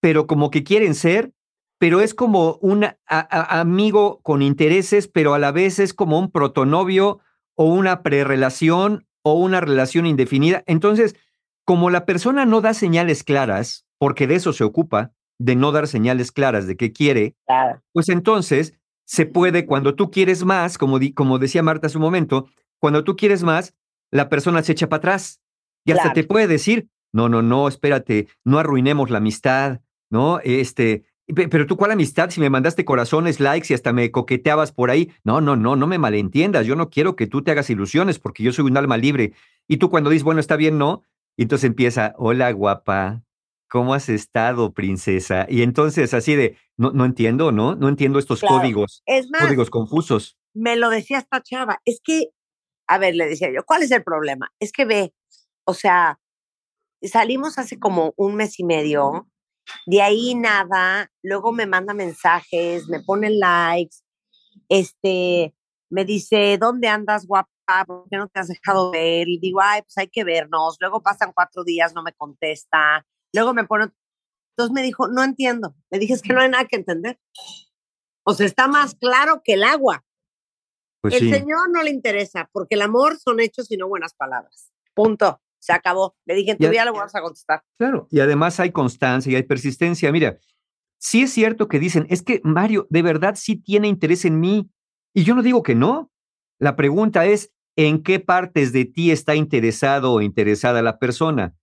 pero 0.00 0.26
como 0.26 0.50
que 0.50 0.62
quieren 0.64 0.94
ser, 0.94 1.32
pero 1.78 2.00
es 2.00 2.14
como 2.14 2.58
un 2.60 2.84
a- 2.84 2.96
a- 3.08 3.60
amigo 3.60 4.20
con 4.22 4.42
intereses, 4.42 5.08
pero 5.08 5.34
a 5.34 5.38
la 5.38 5.52
vez 5.52 5.78
es 5.78 5.94
como 5.94 6.18
un 6.18 6.30
protonovio 6.30 7.20
o 7.62 7.66
una 7.66 8.02
prerelación 8.02 9.06
o 9.22 9.34
una 9.34 9.60
relación 9.60 10.04
indefinida. 10.06 10.64
Entonces, 10.66 11.14
como 11.64 11.90
la 11.90 12.04
persona 12.06 12.44
no 12.44 12.60
da 12.60 12.74
señales 12.74 13.22
claras, 13.22 13.86
porque 13.98 14.26
de 14.26 14.34
eso 14.34 14.52
se 14.52 14.64
ocupa, 14.64 15.12
de 15.38 15.54
no 15.54 15.70
dar 15.70 15.86
señales 15.86 16.32
claras 16.32 16.66
de 16.66 16.76
qué 16.76 16.92
quiere, 16.92 17.36
Claro. 17.46 17.80
pues 17.92 18.08
entonces 18.08 18.74
se 19.04 19.26
puede, 19.26 19.64
cuando 19.64 19.94
tú 19.94 20.10
quieres 20.10 20.44
más, 20.44 20.76
como, 20.76 20.98
di- 20.98 21.12
como 21.12 21.38
decía 21.38 21.62
Marta 21.62 21.86
hace 21.86 21.98
un 21.98 22.02
momento, 22.02 22.48
cuando 22.80 23.04
tú 23.04 23.14
quieres 23.14 23.44
más, 23.44 23.74
la 24.10 24.28
persona 24.28 24.60
se 24.64 24.72
echa 24.72 24.88
para 24.88 24.98
atrás 24.98 25.40
y 25.84 25.92
hasta 25.92 26.02
Claro. 26.04 26.14
te 26.14 26.24
puede 26.24 26.46
decir, 26.48 26.88
no, 27.12 27.28
no, 27.28 27.42
no, 27.42 27.68
espérate, 27.68 28.26
no 28.44 28.58
arruinemos 28.58 29.08
la 29.10 29.18
amistad, 29.18 29.80
¿no? 30.10 30.40
Este, 30.42 31.04
pero 31.50 31.66
tú, 31.66 31.76
¿cuál 31.76 31.92
amistad? 31.92 32.30
Si 32.30 32.40
me 32.40 32.50
mandaste 32.50 32.84
corazones, 32.84 33.40
likes 33.40 33.68
y 33.70 33.74
hasta 33.74 33.92
me 33.92 34.10
coqueteabas 34.10 34.72
por 34.72 34.90
ahí. 34.90 35.10
No, 35.24 35.40
no, 35.40 35.56
no, 35.56 35.76
no 35.76 35.86
me 35.86 35.98
malentiendas. 35.98 36.66
Yo 36.66 36.76
no 36.76 36.90
quiero 36.90 37.16
que 37.16 37.26
tú 37.26 37.42
te 37.42 37.50
hagas 37.52 37.70
ilusiones 37.70 38.18
porque 38.18 38.42
yo 38.42 38.52
soy 38.52 38.64
un 38.66 38.76
alma 38.76 38.96
libre. 38.96 39.32
Y 39.68 39.76
tú 39.78 39.88
cuando 39.90 40.10
dices, 40.10 40.24
bueno, 40.24 40.40
está 40.40 40.56
bien, 40.56 40.78
no. 40.78 41.02
Y 41.36 41.42
entonces 41.42 41.68
empieza, 41.68 42.14
hola, 42.18 42.50
guapa. 42.52 43.22
¿Cómo 43.70 43.94
has 43.94 44.10
estado, 44.10 44.74
princesa? 44.74 45.46
Y 45.48 45.62
entonces 45.62 46.12
así 46.12 46.34
de, 46.34 46.58
no, 46.76 46.90
no 46.90 47.06
entiendo, 47.06 47.52
¿no? 47.52 47.74
No 47.74 47.88
entiendo 47.88 48.18
estos 48.18 48.40
Claro. 48.40 48.56
códigos, 48.58 49.02
Es 49.06 49.30
más, 49.30 49.40
códigos 49.42 49.70
confusos. 49.70 50.36
me 50.52 50.76
lo 50.76 50.90
decía 50.90 51.16
esta 51.18 51.40
chava, 51.40 51.80
es 51.86 52.00
que, 52.04 52.26
a 52.86 52.98
ver, 52.98 53.14
le 53.14 53.26
decía 53.26 53.48
yo, 53.50 53.64
¿cuál 53.64 53.82
es 53.82 53.90
el 53.90 54.02
problema? 54.02 54.52
Es 54.60 54.72
que 54.72 54.84
ve, 54.84 55.14
o 55.64 55.72
sea, 55.72 56.20
salimos 57.02 57.58
hace 57.58 57.78
como 57.78 58.12
un 58.16 58.34
mes 58.34 58.58
y 58.60 58.64
medio, 58.64 59.28
de 59.86 60.02
ahí 60.02 60.34
nada, 60.34 61.10
luego 61.22 61.52
me 61.52 61.66
manda 61.66 61.94
mensajes, 61.94 62.88
me 62.88 63.00
pone 63.00 63.30
likes, 63.30 63.96
este, 64.68 65.54
me 65.90 66.04
dice, 66.04 66.56
¿dónde 66.58 66.88
andas, 66.88 67.26
guapa? 67.26 67.50
¿Por 67.86 68.08
qué 68.10 68.16
no 68.16 68.28
te 68.28 68.40
has 68.40 68.48
dejado 68.48 68.90
ver? 68.90 69.28
Y 69.28 69.38
digo, 69.38 69.60
ay, 69.62 69.82
pues 69.82 69.96
hay 69.98 70.08
que 70.08 70.24
vernos. 70.24 70.76
Luego 70.80 71.02
pasan 71.02 71.32
cuatro 71.34 71.64
días, 71.64 71.94
no 71.94 72.02
me 72.02 72.12
contesta. 72.12 73.06
Luego 73.32 73.54
me 73.54 73.64
pone, 73.64 73.90
entonces 74.56 74.72
me 74.74 74.82
dijo, 74.82 75.08
no 75.08 75.22
entiendo. 75.22 75.74
Le 75.90 75.98
dije, 75.98 76.14
es 76.14 76.22
que 76.22 76.32
no 76.32 76.40
hay 76.40 76.48
nada 76.48 76.66
que 76.66 76.76
entender. 76.76 77.18
O 78.24 78.34
sea, 78.34 78.46
está 78.46 78.68
más 78.68 78.94
claro 78.94 79.42
que 79.44 79.54
el 79.54 79.64
agua. 79.64 80.04
Pues 81.00 81.14
el 81.14 81.20
sí. 81.20 81.30
Señor 81.30 81.70
no 81.72 81.82
le 81.82 81.90
interesa, 81.90 82.48
porque 82.52 82.74
el 82.74 82.82
amor 82.82 83.18
son 83.18 83.40
hechos 83.40 83.70
y 83.70 83.76
no 83.76 83.88
buenas 83.88 84.14
palabras. 84.14 84.72
Punto. 84.94 85.40
Se 85.62 85.72
acabó. 85.72 86.16
Le 86.26 86.34
dije, 86.34 86.50
en 86.50 86.58
tu 86.58 86.68
vida 86.68 86.84
le 86.84 86.90
vas 86.90 87.14
a 87.14 87.20
contestar. 87.20 87.62
Claro, 87.78 88.08
y 88.10 88.18
además 88.18 88.58
hay 88.58 88.72
constancia 88.72 89.30
y 89.32 89.36
hay 89.36 89.44
persistencia. 89.44 90.10
Mira, 90.10 90.38
sí 90.98 91.22
es 91.22 91.32
cierto 91.32 91.68
que 91.68 91.78
dicen, 91.78 92.06
es 92.10 92.22
que 92.22 92.40
Mario 92.42 92.88
de 92.90 93.02
verdad 93.02 93.36
sí 93.36 93.56
tiene 93.56 93.86
interés 93.86 94.24
en 94.24 94.40
mí. 94.40 94.68
Y 95.14 95.22
yo 95.22 95.36
no 95.36 95.42
digo 95.42 95.62
que 95.62 95.76
no. 95.76 96.10
La 96.58 96.74
pregunta 96.74 97.26
es, 97.26 97.52
¿en 97.76 98.02
qué 98.02 98.18
partes 98.18 98.72
de 98.72 98.86
ti 98.86 99.12
está 99.12 99.36
interesado 99.36 100.12
o 100.12 100.20
interesada 100.20 100.82
la 100.82 100.98
persona? 100.98 101.54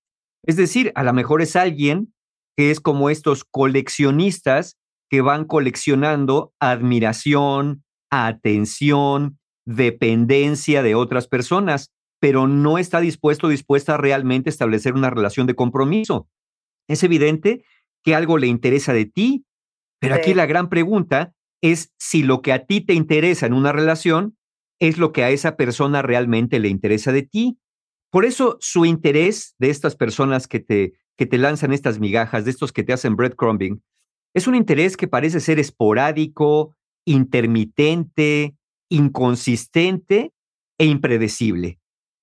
Es 0.43 0.55
decir, 0.55 0.93
a 0.95 1.03
lo 1.03 1.11
mejor 1.11 1.41
es 1.41 1.57
alguien 1.57 2.13
que 2.55 2.71
es 2.71 2.79
como 2.79 3.09
estos 3.09 3.43
coleccionistas 3.43 4.77
que 5.09 5.19
van 5.19 5.43
coleccionando 5.43 6.53
admiración, 6.59 7.83
atención, 8.09 9.39
dependencia 9.65 10.83
de 10.83 10.95
otras 10.95 11.27
personas, 11.27 11.91
pero 12.19 12.47
no 12.47 12.77
está 12.77 12.99
dispuesto 12.99 13.47
o 13.47 13.49
dispuesta 13.49 13.95
a 13.95 13.97
realmente 13.97 14.49
establecer 14.49 14.93
una 14.93 15.09
relación 15.09 15.47
de 15.47 15.55
compromiso. 15.55 16.27
Es 16.87 17.03
evidente 17.03 17.63
que 18.03 18.15
algo 18.15 18.37
le 18.37 18.47
interesa 18.47 18.93
de 18.93 19.05
ti, 19.05 19.45
pero 19.99 20.15
aquí 20.15 20.33
la 20.33 20.45
gran 20.45 20.69
pregunta 20.69 21.33
es 21.61 21.93
si 21.97 22.23
lo 22.23 22.41
que 22.41 22.53
a 22.53 22.65
ti 22.65 22.81
te 22.81 22.93
interesa 22.93 23.45
en 23.45 23.53
una 23.53 23.71
relación 23.71 24.37
es 24.79 24.97
lo 24.97 25.11
que 25.11 25.23
a 25.23 25.29
esa 25.29 25.57
persona 25.57 26.01
realmente 26.01 26.59
le 26.59 26.69
interesa 26.69 27.11
de 27.11 27.23
ti. 27.23 27.59
Por 28.11 28.25
eso 28.25 28.57
su 28.61 28.85
interés 28.85 29.55
de 29.59 29.69
estas 29.69 29.95
personas 29.95 30.47
que 30.47 30.59
te, 30.59 30.93
que 31.17 31.25
te 31.25 31.37
lanzan 31.37 31.73
estas 31.73 31.99
migajas, 31.99 32.45
de 32.45 32.51
estos 32.51 32.71
que 32.71 32.83
te 32.83 32.93
hacen 32.93 33.15
breadcrumbing, 33.15 33.83
es 34.33 34.47
un 34.47 34.55
interés 34.55 34.95
que 34.95 35.07
parece 35.07 35.39
ser 35.39 35.59
esporádico, 35.59 36.75
intermitente, 37.05 38.55
inconsistente 38.89 40.31
e 40.77 40.85
impredecible. 40.85 41.79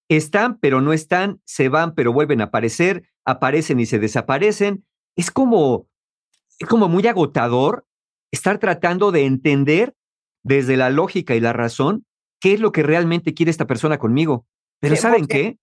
Están, 0.09 0.59
pero 0.59 0.81
no 0.81 0.93
están, 0.93 1.41
se 1.45 1.69
van, 1.69 1.95
pero 1.95 2.13
vuelven 2.13 2.41
a 2.41 2.45
aparecer, 2.45 3.09
aparecen 3.25 3.81
y 3.81 3.87
se 3.87 3.99
desaparecen. 3.99 4.85
Es 5.17 5.31
como, 5.31 5.89
es 6.59 6.69
como 6.69 6.89
muy 6.89 7.07
agotador 7.07 7.87
estar 8.31 8.59
tratando 8.59 9.11
de 9.13 9.25
entender 9.27 9.95
desde 10.45 10.77
la 10.77 10.91
lógica 10.91 11.35
y 11.35 11.41
la 11.41 11.53
razón 11.53 12.05
qué 12.41 12.55
es 12.55 12.61
lo 12.61 12.71
que 12.71 12.83
realmente 12.83 13.35
quiere 13.35 13.51
esta 13.51 13.67
persona 13.67 13.99
conmigo. 13.99 14.47
Pero 14.81 14.95
Sí, 14.95 15.03
¿saben 15.03 15.21
porque- 15.23 15.43
qué? 15.43 15.59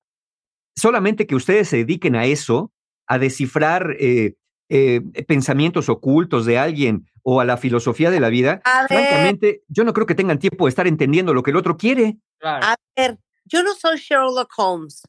Solamente 0.75 1.27
que 1.27 1.35
ustedes 1.35 1.69
se 1.69 1.77
dediquen 1.77 2.15
a 2.15 2.25
eso, 2.25 2.71
a 3.07 3.19
descifrar 3.19 3.95
eh, 3.99 4.33
eh, 4.69 5.01
pensamientos 5.27 5.87
ocultos 5.87 6.45
de 6.45 6.57
alguien 6.57 7.05
o 7.21 7.39
a 7.39 7.45
la 7.45 7.57
filosofía 7.57 8.09
de 8.09 8.19
la 8.19 8.29
vida, 8.29 8.59
A 8.65 8.81
ver. 8.81 8.87
francamente, 8.89 9.61
yo 9.67 9.83
no 9.83 9.93
creo 9.93 10.07
que 10.07 10.15
tengan 10.15 10.39
tiempo 10.39 10.65
de 10.65 10.69
estar 10.69 10.87
entendiendo 10.87 11.33
lo 11.33 11.43
que 11.43 11.51
el 11.51 11.57
otro 11.57 11.77
quiere. 11.77 12.17
A 12.41 12.75
ver, 12.97 13.19
yo 13.45 13.63
no 13.63 13.73
soy 13.73 13.97
Sherlock 13.97 14.51
Holmes. 14.57 15.03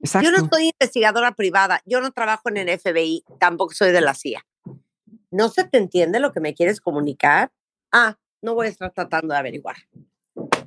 Exacto. 0.00 0.28
Yo 0.30 0.36
no 0.36 0.48
soy 0.50 0.70
investigadora 0.78 1.32
privada. 1.32 1.80
Yo 1.86 2.00
no 2.00 2.12
trabajo 2.12 2.48
en 2.50 2.56
el 2.58 2.68
FBI. 2.78 3.24
Tampoco 3.40 3.72
soy 3.74 3.90
de 3.92 4.00
la 4.00 4.14
CIA. 4.14 4.44
¿No 5.30 5.48
se 5.48 5.64
te 5.64 5.78
entiende 5.78 6.20
lo 6.20 6.32
que 6.32 6.40
me 6.40 6.54
quieres 6.54 6.80
comunicar? 6.80 7.50
Ah, 7.90 8.18
no 8.42 8.54
voy 8.54 8.66
a 8.66 8.70
estar 8.70 8.92
tratando 8.92 9.32
de 9.32 9.38
averiguar. 9.40 9.76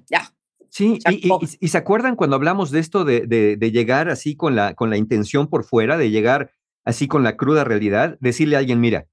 Ya. 0.10 0.34
Sí, 0.70 1.00
y, 1.10 1.28
y- 1.28 1.58
y 1.60 1.68
se 1.70 1.78
acuerdan 1.78 2.16
cuando 2.16 2.36
hablamos 2.36 2.72
de 2.72 2.80
esto 2.80 3.06
de, 3.06 3.22
de- 3.28 3.58
de 3.58 3.72
llegar 3.72 4.10
así 4.10 4.36
con 4.36 4.56
la, 4.56 4.74
con 4.74 4.90
la 4.90 4.98
intención 4.98 5.48
por 5.48 5.64
fuera, 5.64 5.98
de 5.98 6.10
llegar 6.10 6.52
así 6.84 7.08
con 7.08 7.24
la 7.24 7.38
cruda 7.38 7.64
realidad, 7.64 8.18
decirle 8.20 8.56
a 8.56 8.60
alguien, 8.60 8.80
mira, 8.80 9.08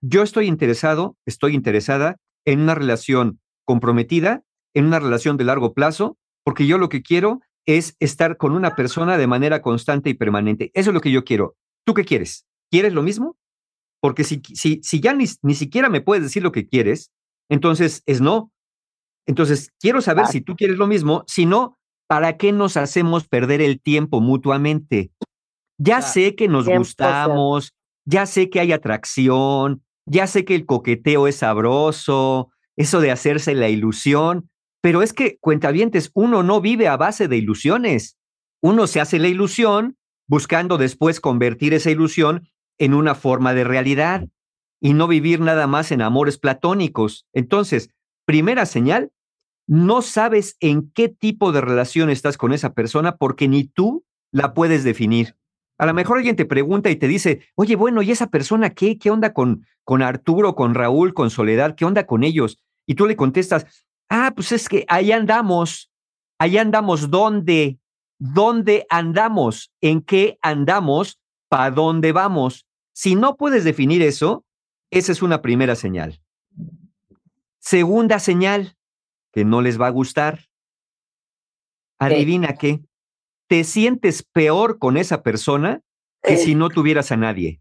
yo 0.00 0.22
estoy 0.22 0.46
interesado, 0.46 1.16
estoy 1.26 1.54
interesada 1.54 2.16
en 2.44 2.60
una 2.60 2.74
relación 2.74 3.40
comprometida, 3.64 4.42
en 4.74 4.86
una 4.86 4.98
relación 5.00 5.36
de 5.36 5.44
largo 5.44 5.74
plazo, 5.74 6.18
porque 6.46 6.68
yo 6.68 6.78
lo 6.78 6.88
que 6.88 7.02
quiero 7.02 7.40
es 7.66 7.96
estar 7.98 8.36
con 8.36 8.52
una 8.52 8.76
persona 8.76 9.18
de 9.18 9.26
manera 9.26 9.62
constante 9.62 10.10
y 10.10 10.14
permanente. 10.14 10.70
Eso 10.74 10.90
es 10.90 10.94
lo 10.94 11.00
que 11.00 11.10
yo 11.10 11.24
quiero. 11.24 11.56
¿Tú 11.84 11.92
qué 11.92 12.04
quieres? 12.04 12.46
¿Quieres 12.70 12.92
lo 12.92 13.02
mismo? 13.02 13.36
Porque 14.00 14.22
si, 14.22 14.40
si, 14.54 14.80
si 14.84 15.00
ya 15.00 15.12
ni, 15.12 15.24
ni 15.42 15.56
siquiera 15.56 15.90
me 15.90 16.00
puedes 16.00 16.22
decir 16.22 16.44
lo 16.44 16.52
que 16.52 16.68
quieres, 16.68 17.10
entonces 17.48 18.04
es 18.06 18.20
no. 18.20 18.52
Entonces, 19.26 19.72
quiero 19.80 20.00
saber 20.00 20.28
si 20.28 20.40
tú 20.40 20.54
quieres 20.54 20.78
lo 20.78 20.86
mismo. 20.86 21.24
Si 21.26 21.46
no, 21.46 21.80
¿para 22.06 22.36
qué 22.36 22.52
nos 22.52 22.76
hacemos 22.76 23.26
perder 23.26 23.60
el 23.60 23.80
tiempo 23.80 24.20
mutuamente? 24.20 25.10
Ya 25.78 26.00
sé 26.00 26.36
que 26.36 26.46
nos 26.46 26.68
100%. 26.68 26.78
gustamos, 26.78 27.74
ya 28.04 28.24
sé 28.24 28.50
que 28.50 28.60
hay 28.60 28.70
atracción, 28.70 29.82
ya 30.08 30.28
sé 30.28 30.44
que 30.44 30.54
el 30.54 30.64
coqueteo 30.64 31.26
es 31.26 31.38
sabroso, 31.38 32.52
eso 32.76 33.00
de 33.00 33.10
hacerse 33.10 33.56
la 33.56 33.68
ilusión, 33.68 34.48
pero 34.86 35.02
es 35.02 35.12
que, 35.12 35.36
cuentavientes, 35.38 36.12
uno 36.14 36.44
no 36.44 36.60
vive 36.60 36.86
a 36.86 36.96
base 36.96 37.26
de 37.26 37.36
ilusiones. 37.36 38.16
Uno 38.62 38.86
se 38.86 39.00
hace 39.00 39.18
la 39.18 39.26
ilusión 39.26 39.96
buscando 40.28 40.78
después 40.78 41.18
convertir 41.18 41.74
esa 41.74 41.90
ilusión 41.90 42.48
en 42.78 42.94
una 42.94 43.16
forma 43.16 43.52
de 43.52 43.64
realidad 43.64 44.28
y 44.80 44.92
no 44.92 45.08
vivir 45.08 45.40
nada 45.40 45.66
más 45.66 45.90
en 45.90 46.02
amores 46.02 46.38
platónicos. 46.38 47.26
Entonces, 47.32 47.90
primera 48.26 48.64
señal, 48.64 49.10
no 49.66 50.02
sabes 50.02 50.56
en 50.60 50.92
qué 50.92 51.08
tipo 51.08 51.50
de 51.50 51.62
relación 51.62 52.08
estás 52.08 52.38
con 52.38 52.52
esa 52.52 52.72
persona 52.72 53.16
porque 53.16 53.48
ni 53.48 53.64
tú 53.64 54.04
la 54.30 54.54
puedes 54.54 54.84
definir. 54.84 55.34
A 55.78 55.86
lo 55.86 55.94
mejor 55.94 56.18
alguien 56.18 56.36
te 56.36 56.46
pregunta 56.46 56.90
y 56.90 56.94
te 56.94 57.08
dice, 57.08 57.40
oye, 57.56 57.74
bueno, 57.74 58.02
¿y 58.02 58.12
esa 58.12 58.30
persona 58.30 58.70
qué? 58.70 58.98
¿Qué 58.98 59.10
onda 59.10 59.32
con, 59.32 59.66
con 59.82 60.02
Arturo, 60.02 60.54
con 60.54 60.76
Raúl, 60.76 61.12
con 61.12 61.30
Soledad? 61.30 61.74
¿Qué 61.74 61.84
onda 61.84 62.06
con 62.06 62.22
ellos? 62.22 62.60
Y 62.86 62.94
tú 62.94 63.06
le 63.06 63.16
contestas, 63.16 63.66
ah, 64.08 64.32
pues 64.34 64.52
es 64.52 64.68
que 64.68 64.84
ahí 64.88 65.12
andamos. 65.12 65.90
Ahí 66.38 66.58
andamos, 66.58 67.10
¿dónde? 67.10 67.78
¿Dónde 68.18 68.86
andamos? 68.90 69.72
¿En 69.80 70.02
qué 70.02 70.38
andamos? 70.42 71.18
¿Para 71.48 71.70
dónde 71.70 72.12
vamos? 72.12 72.66
Si 72.92 73.14
no 73.14 73.36
puedes 73.36 73.64
definir 73.64 74.02
eso, 74.02 74.44
esa 74.90 75.12
es 75.12 75.22
una 75.22 75.42
primera 75.42 75.74
señal. 75.74 76.20
Segunda 77.58 78.18
señal, 78.18 78.76
que 79.32 79.44
no 79.44 79.60
les 79.60 79.80
va 79.80 79.88
a 79.88 79.90
gustar. 79.90 80.46
Adivina 81.98 82.54
qué. 82.54 82.80
Te 83.48 83.64
sientes 83.64 84.22
peor 84.22 84.78
con 84.78 84.96
esa 84.96 85.22
persona 85.22 85.82
que 86.22 86.36
si 86.36 86.54
no 86.54 86.68
tuvieras 86.68 87.12
a 87.12 87.16
nadie. 87.16 87.60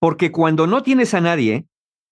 Porque 0.00 0.30
cuando 0.32 0.66
no 0.66 0.82
tienes 0.82 1.14
a 1.14 1.20
nadie, 1.20 1.66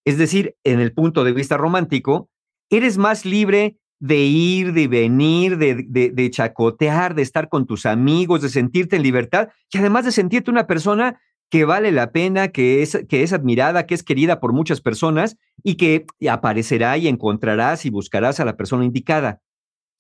es 0.05 0.19
decir, 0.19 0.57
en 0.65 0.81
el 0.81 0.93
punto 0.93 1.25
de 1.25 1.33
vista 1.33 1.57
romántico, 1.57 2.29
eres 2.71 2.99
más 2.99 3.25
libre 3.25 3.77
de 3.99 4.17
ir, 4.19 4.73
de 4.75 4.89
venir, 4.89 5.57
de, 5.59 5.85
de- 5.89 6.11
de 6.11 6.31
chacotear, 6.31 7.15
de 7.15 7.23
estar 7.23 7.49
con 7.49 7.67
tus 7.67 7.87
amigos, 7.87 8.43
de 8.43 8.49
sentirte 8.51 8.97
en 8.97 9.03
libertad 9.03 9.49
y 9.73 9.79
además 9.79 10.05
de 10.05 10.13
sentirte 10.13 10.51
una 10.51 10.67
persona 10.67 11.21
que 11.49 11.65
vale 11.65 11.93
la 11.93 12.11
pena, 12.11 12.49
que 12.49 12.83
es, 12.83 12.99
que 13.09 13.23
es 13.23 13.33
admirada, 13.33 13.87
que 13.87 13.95
es 13.95 14.03
querida 14.03 14.41
por 14.41 14.53
muchas 14.53 14.81
personas 14.81 15.37
y 15.63 15.77
que 15.77 16.05
aparecerá 16.29 16.97
y 16.99 17.07
encontrarás 17.09 17.87
y 17.87 17.91
buscarás 17.91 18.41
a 18.41 18.45
la 18.45 18.57
persona 18.57 18.85
indicada. 18.85 19.41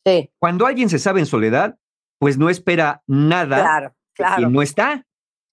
Sí, 0.04 0.30
Cuando 0.38 0.66
alguien 0.66 0.88
se 0.88 0.98
sabe 0.98 1.20
en 1.20 1.26
soledad, 1.26 1.76
pues 2.18 2.36
no 2.36 2.50
espera 2.50 3.02
nada 3.06 3.56
claro, 3.62 3.94
y 4.12 4.16
claro. 4.16 4.50
no 4.50 4.60
está. 4.62 5.06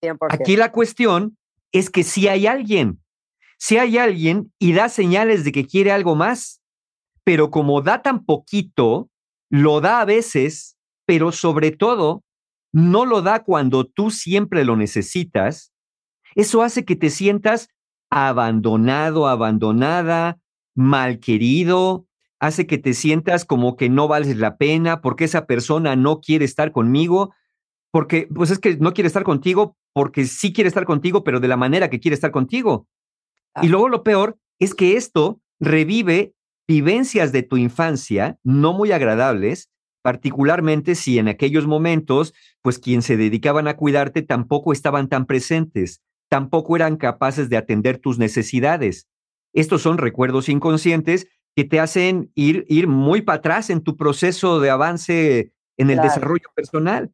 100%. 0.04 0.18
Aquí 0.32 0.58
la 0.58 0.72
cuestión 0.72 1.38
es 1.72 1.90
que 1.90 2.04
si 2.04 2.28
hay 2.28 2.48
alguien, 2.48 3.02
si 3.58 3.78
hay 3.78 3.98
alguien 3.98 4.52
y 4.60 4.74
da 4.74 4.90
señales 4.90 5.44
de 5.44 5.52
que 5.52 5.66
quiere 5.66 5.92
algo 5.92 6.16
más, 6.16 6.62
pero 7.24 7.52
como 7.52 7.82
da 7.82 8.02
tan 8.02 8.26
poquito, 8.26 9.10
lo 9.50 9.82
da 9.82 10.02
a 10.02 10.06
veces, 10.06 10.78
pero 11.06 11.32
sobre 11.32 11.72
todo, 11.72 12.24
no 12.72 13.06
lo 13.06 13.22
da 13.22 13.44
cuando 13.44 13.86
tú 13.86 14.10
siempre 14.10 14.66
lo 14.66 14.76
necesitas, 14.76 15.72
eso 16.36 16.64
hace 16.64 16.86
que 16.86 16.96
te 16.96 17.10
sientas 17.10 17.70
abandonado, 18.10 19.28
abandonada, 19.28 20.40
mal 20.76 21.20
querido, 21.20 22.08
hace 22.40 22.68
que 22.68 22.78
te 22.78 22.94
sientas 22.94 23.46
como 23.46 23.78
que 23.78 23.90
no 23.90 24.08
vales 24.08 24.38
la 24.38 24.58
pena 24.58 25.02
porque 25.02 25.26
esa 25.26 25.46
persona 25.46 25.96
no 25.96 26.20
quiere 26.20 26.46
estar 26.46 26.72
conmigo, 26.72 27.34
porque 27.92 28.28
pues 28.34 28.52
es 28.52 28.60
que 28.60 28.78
no 28.78 28.94
quiere 28.94 29.08
estar 29.08 29.24
contigo 29.24 29.78
porque 29.94 30.26
sí 30.26 30.52
quiere 30.52 30.68
estar 30.68 30.86
contigo, 30.86 31.24
pero 31.24 31.40
de 31.40 31.48
la 31.48 31.58
manera 31.58 31.90
que 31.90 32.00
quiere 32.00 32.16
estar 32.16 32.32
contigo. 32.32 32.88
Y 33.62 33.68
luego 33.68 33.88
lo 33.88 34.04
peor 34.04 34.38
es 34.60 34.74
que 34.74 34.98
esto 34.98 35.40
revive 35.60 36.34
vivencias 36.68 37.32
de 37.32 37.44
tu 37.44 37.58
infancia 37.58 38.38
no 38.44 38.74
muy 38.74 38.92
agradables, 38.92 39.70
particularmente 40.02 40.96
si 40.96 41.18
en 41.20 41.28
aquellos 41.28 41.66
momentos, 41.68 42.34
pues 42.62 42.80
quien 42.80 43.02
se 43.02 43.18
dedicaban 43.18 43.68
a 43.68 43.76
cuidarte 43.78 44.22
tampoco 44.22 44.74
estaban 44.74 45.08
tan 45.10 45.26
presentes, 45.26 46.02
tampoco 46.30 46.76
eran 46.76 46.98
capaces 46.98 47.50
de 47.50 47.58
atender 47.58 47.98
tus 47.98 48.18
necesidades. 48.20 49.08
Estos 49.54 49.82
son 49.82 49.98
recuerdos 49.98 50.50
inconscientes 50.50 51.28
que 51.56 51.64
te 51.64 51.80
hacen 51.80 52.32
ir, 52.36 52.66
ir 52.68 52.88
muy 52.88 53.22
para 53.22 53.38
atrás 53.38 53.70
en 53.70 53.82
tu 53.82 53.96
proceso 53.96 54.60
de 54.60 54.70
avance 54.72 55.52
en 55.78 55.90
el 55.90 55.98
Claro. 55.98 56.10
desarrollo 56.10 56.48
personal. 56.56 57.12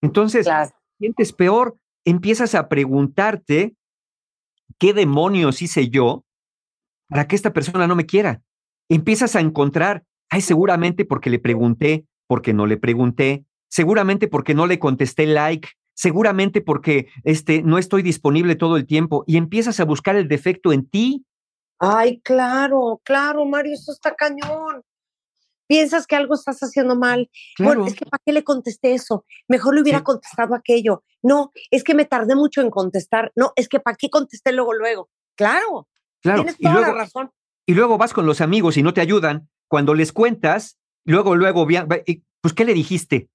Entonces, 0.00 0.46
Claro. 0.46 0.70
sientes 0.98 1.32
peor, 1.32 1.76
empiezas 2.04 2.54
a 2.54 2.68
preguntarte 2.68 3.74
qué 4.78 4.92
demonios 4.92 5.60
hice 5.62 5.88
yo 5.88 6.24
para 7.08 7.26
que 7.26 7.36
esta 7.36 7.52
persona 7.52 7.86
no 7.86 7.96
me 7.96 8.06
quiera. 8.06 8.42
Empiezas 8.92 9.36
a 9.36 9.40
encontrar, 9.40 10.04
ay, 10.28 10.40
seguramente 10.42 11.04
porque 11.04 11.30
le 11.30 11.38
pregunté, 11.38 12.06
porque 12.26 12.52
no 12.52 12.66
le 12.66 12.76
pregunté, 12.76 13.46
seguramente 13.68 14.28
porque 14.28 14.54
no 14.54 14.66
le 14.66 14.78
contesté 14.78 15.26
like, 15.26 15.68
seguramente 15.94 16.60
porque 16.60 17.08
este, 17.24 17.62
no 17.62 17.78
estoy 17.78 18.02
disponible 18.02 18.54
todo 18.54 18.76
el 18.76 18.86
tiempo 18.86 19.24
y 19.26 19.36
empiezas 19.38 19.80
a 19.80 19.84
buscar 19.84 20.16
el 20.16 20.28
defecto 20.28 20.72
en 20.72 20.86
ti. 20.88 21.24
Ay, 21.78 22.20
claro, 22.20 23.00
claro, 23.04 23.46
Mario, 23.46 23.72
eso 23.74 23.92
está 23.92 24.14
cañón. 24.14 24.82
Piensas 25.66 26.06
que 26.06 26.16
algo 26.16 26.34
estás 26.34 26.60
haciendo 26.60 26.96
mal. 26.96 27.30
Bueno, 27.58 27.86
es 27.86 27.94
que 27.94 28.04
¿para 28.04 28.20
qué 28.26 28.32
le 28.32 28.44
contesté 28.44 28.92
eso? 28.92 29.24
Mejor 29.48 29.74
le 29.74 29.80
hubiera 29.80 29.98
Sí. 30.00 30.04
contestado 30.04 30.54
aquello. 30.54 31.02
No, 31.22 31.50
es 31.70 31.82
que 31.82 31.94
me 31.94 32.04
tardé 32.04 32.34
mucho 32.34 32.60
en 32.60 32.68
contestar. 32.68 33.32
No, 33.36 33.52
es 33.56 33.68
que 33.68 33.80
¿para 33.80 33.96
qué 33.96 34.10
contesté 34.10 34.52
luego, 34.52 34.74
luego? 34.74 35.08
Claro, 35.34 35.88
Claro. 36.20 36.42
tienes 36.42 36.56
Y 36.58 36.64
toda 36.64 36.74
luego, 36.74 36.92
la 36.92 36.98
razón. 37.04 37.30
Y 37.66 37.74
luego 37.74 37.98
vas 37.98 38.12
con 38.12 38.26
los 38.26 38.40
amigos 38.40 38.76
y 38.76 38.82
no 38.82 38.94
te 38.94 39.00
ayudan. 39.00 39.48
Cuando 39.68 39.94
les 39.94 40.12
cuentas, 40.12 40.78
luego, 41.04 41.36
luego, 41.36 41.66
pues, 41.66 42.52
¿qué 42.52 42.64
le 42.64 42.74
dijiste? 42.74 43.28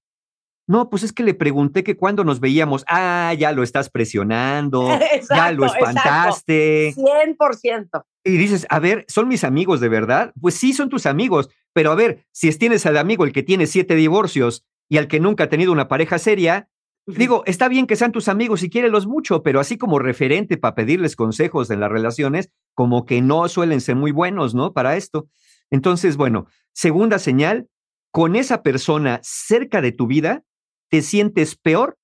No, 0.68 0.90
pues 0.90 1.02
es 1.02 1.14
que 1.14 1.22
le 1.22 1.32
pregunté 1.32 1.82
que 1.82 1.96
cuando 1.96 2.24
nos 2.24 2.40
veíamos, 2.40 2.84
ah, 2.88 3.32
ya 3.36 3.52
lo 3.52 3.62
estás 3.62 3.88
presionando, 3.88 4.86
ya 4.98 4.98
Exacto, 5.14 5.54
lo 5.54 5.66
espantaste. 5.66 6.94
100%. 6.94 8.04
Y 8.24 8.36
dices, 8.36 8.66
a 8.68 8.78
ver, 8.78 9.06
¿son 9.08 9.28
mis 9.28 9.44
amigos 9.44 9.80
de 9.80 9.88
verdad? 9.88 10.32
Pues 10.38 10.54
sí, 10.54 10.74
son 10.74 10.90
tus 10.90 11.06
amigos, 11.06 11.48
pero 11.72 11.90
a 11.90 11.94
ver, 11.94 12.26
si 12.32 12.52
tienes 12.58 12.84
al 12.84 12.98
amigo 12.98 13.24
el 13.24 13.32
que 13.32 13.42
tiene 13.42 13.66
siete 13.66 13.94
divorcios 13.94 14.66
y 14.90 14.98
al 14.98 15.08
que 15.08 15.20
nunca 15.20 15.44
ha 15.44 15.48
tenido 15.48 15.72
una 15.72 15.88
pareja 15.88 16.18
seria, 16.18 16.68
digo, 17.16 17.42
está 17.46 17.68
bien 17.68 17.86
que 17.86 17.96
sean 17.96 18.12
tus 18.12 18.28
amigos 18.28 18.62
y 18.62 18.70
quiérelos 18.70 19.06
mucho, 19.06 19.42
pero 19.42 19.60
así 19.60 19.78
como 19.78 19.98
referente 19.98 20.56
para 20.56 20.74
pedirles 20.74 21.16
consejos 21.16 21.70
en 21.70 21.80
las 21.80 21.90
relaciones, 21.90 22.50
como 22.74 23.06
que 23.06 23.22
no 23.22 23.48
suelen 23.48 23.80
ser 23.80 23.96
muy 23.96 24.12
buenos, 24.12 24.54
¿no? 24.54 24.72
Para 24.72 24.96
esto. 24.96 25.28
Entonces, 25.70 26.16
bueno, 26.16 26.46
segunda 26.72 27.18
señal, 27.18 27.68
con 28.10 28.36
esa 28.36 28.62
persona 28.62 29.20
cerca 29.22 29.80
de 29.80 29.92
tu 29.92 30.06
vida, 30.06 30.44
te 30.90 31.02
sientes 31.02 31.56
peor 31.56 31.98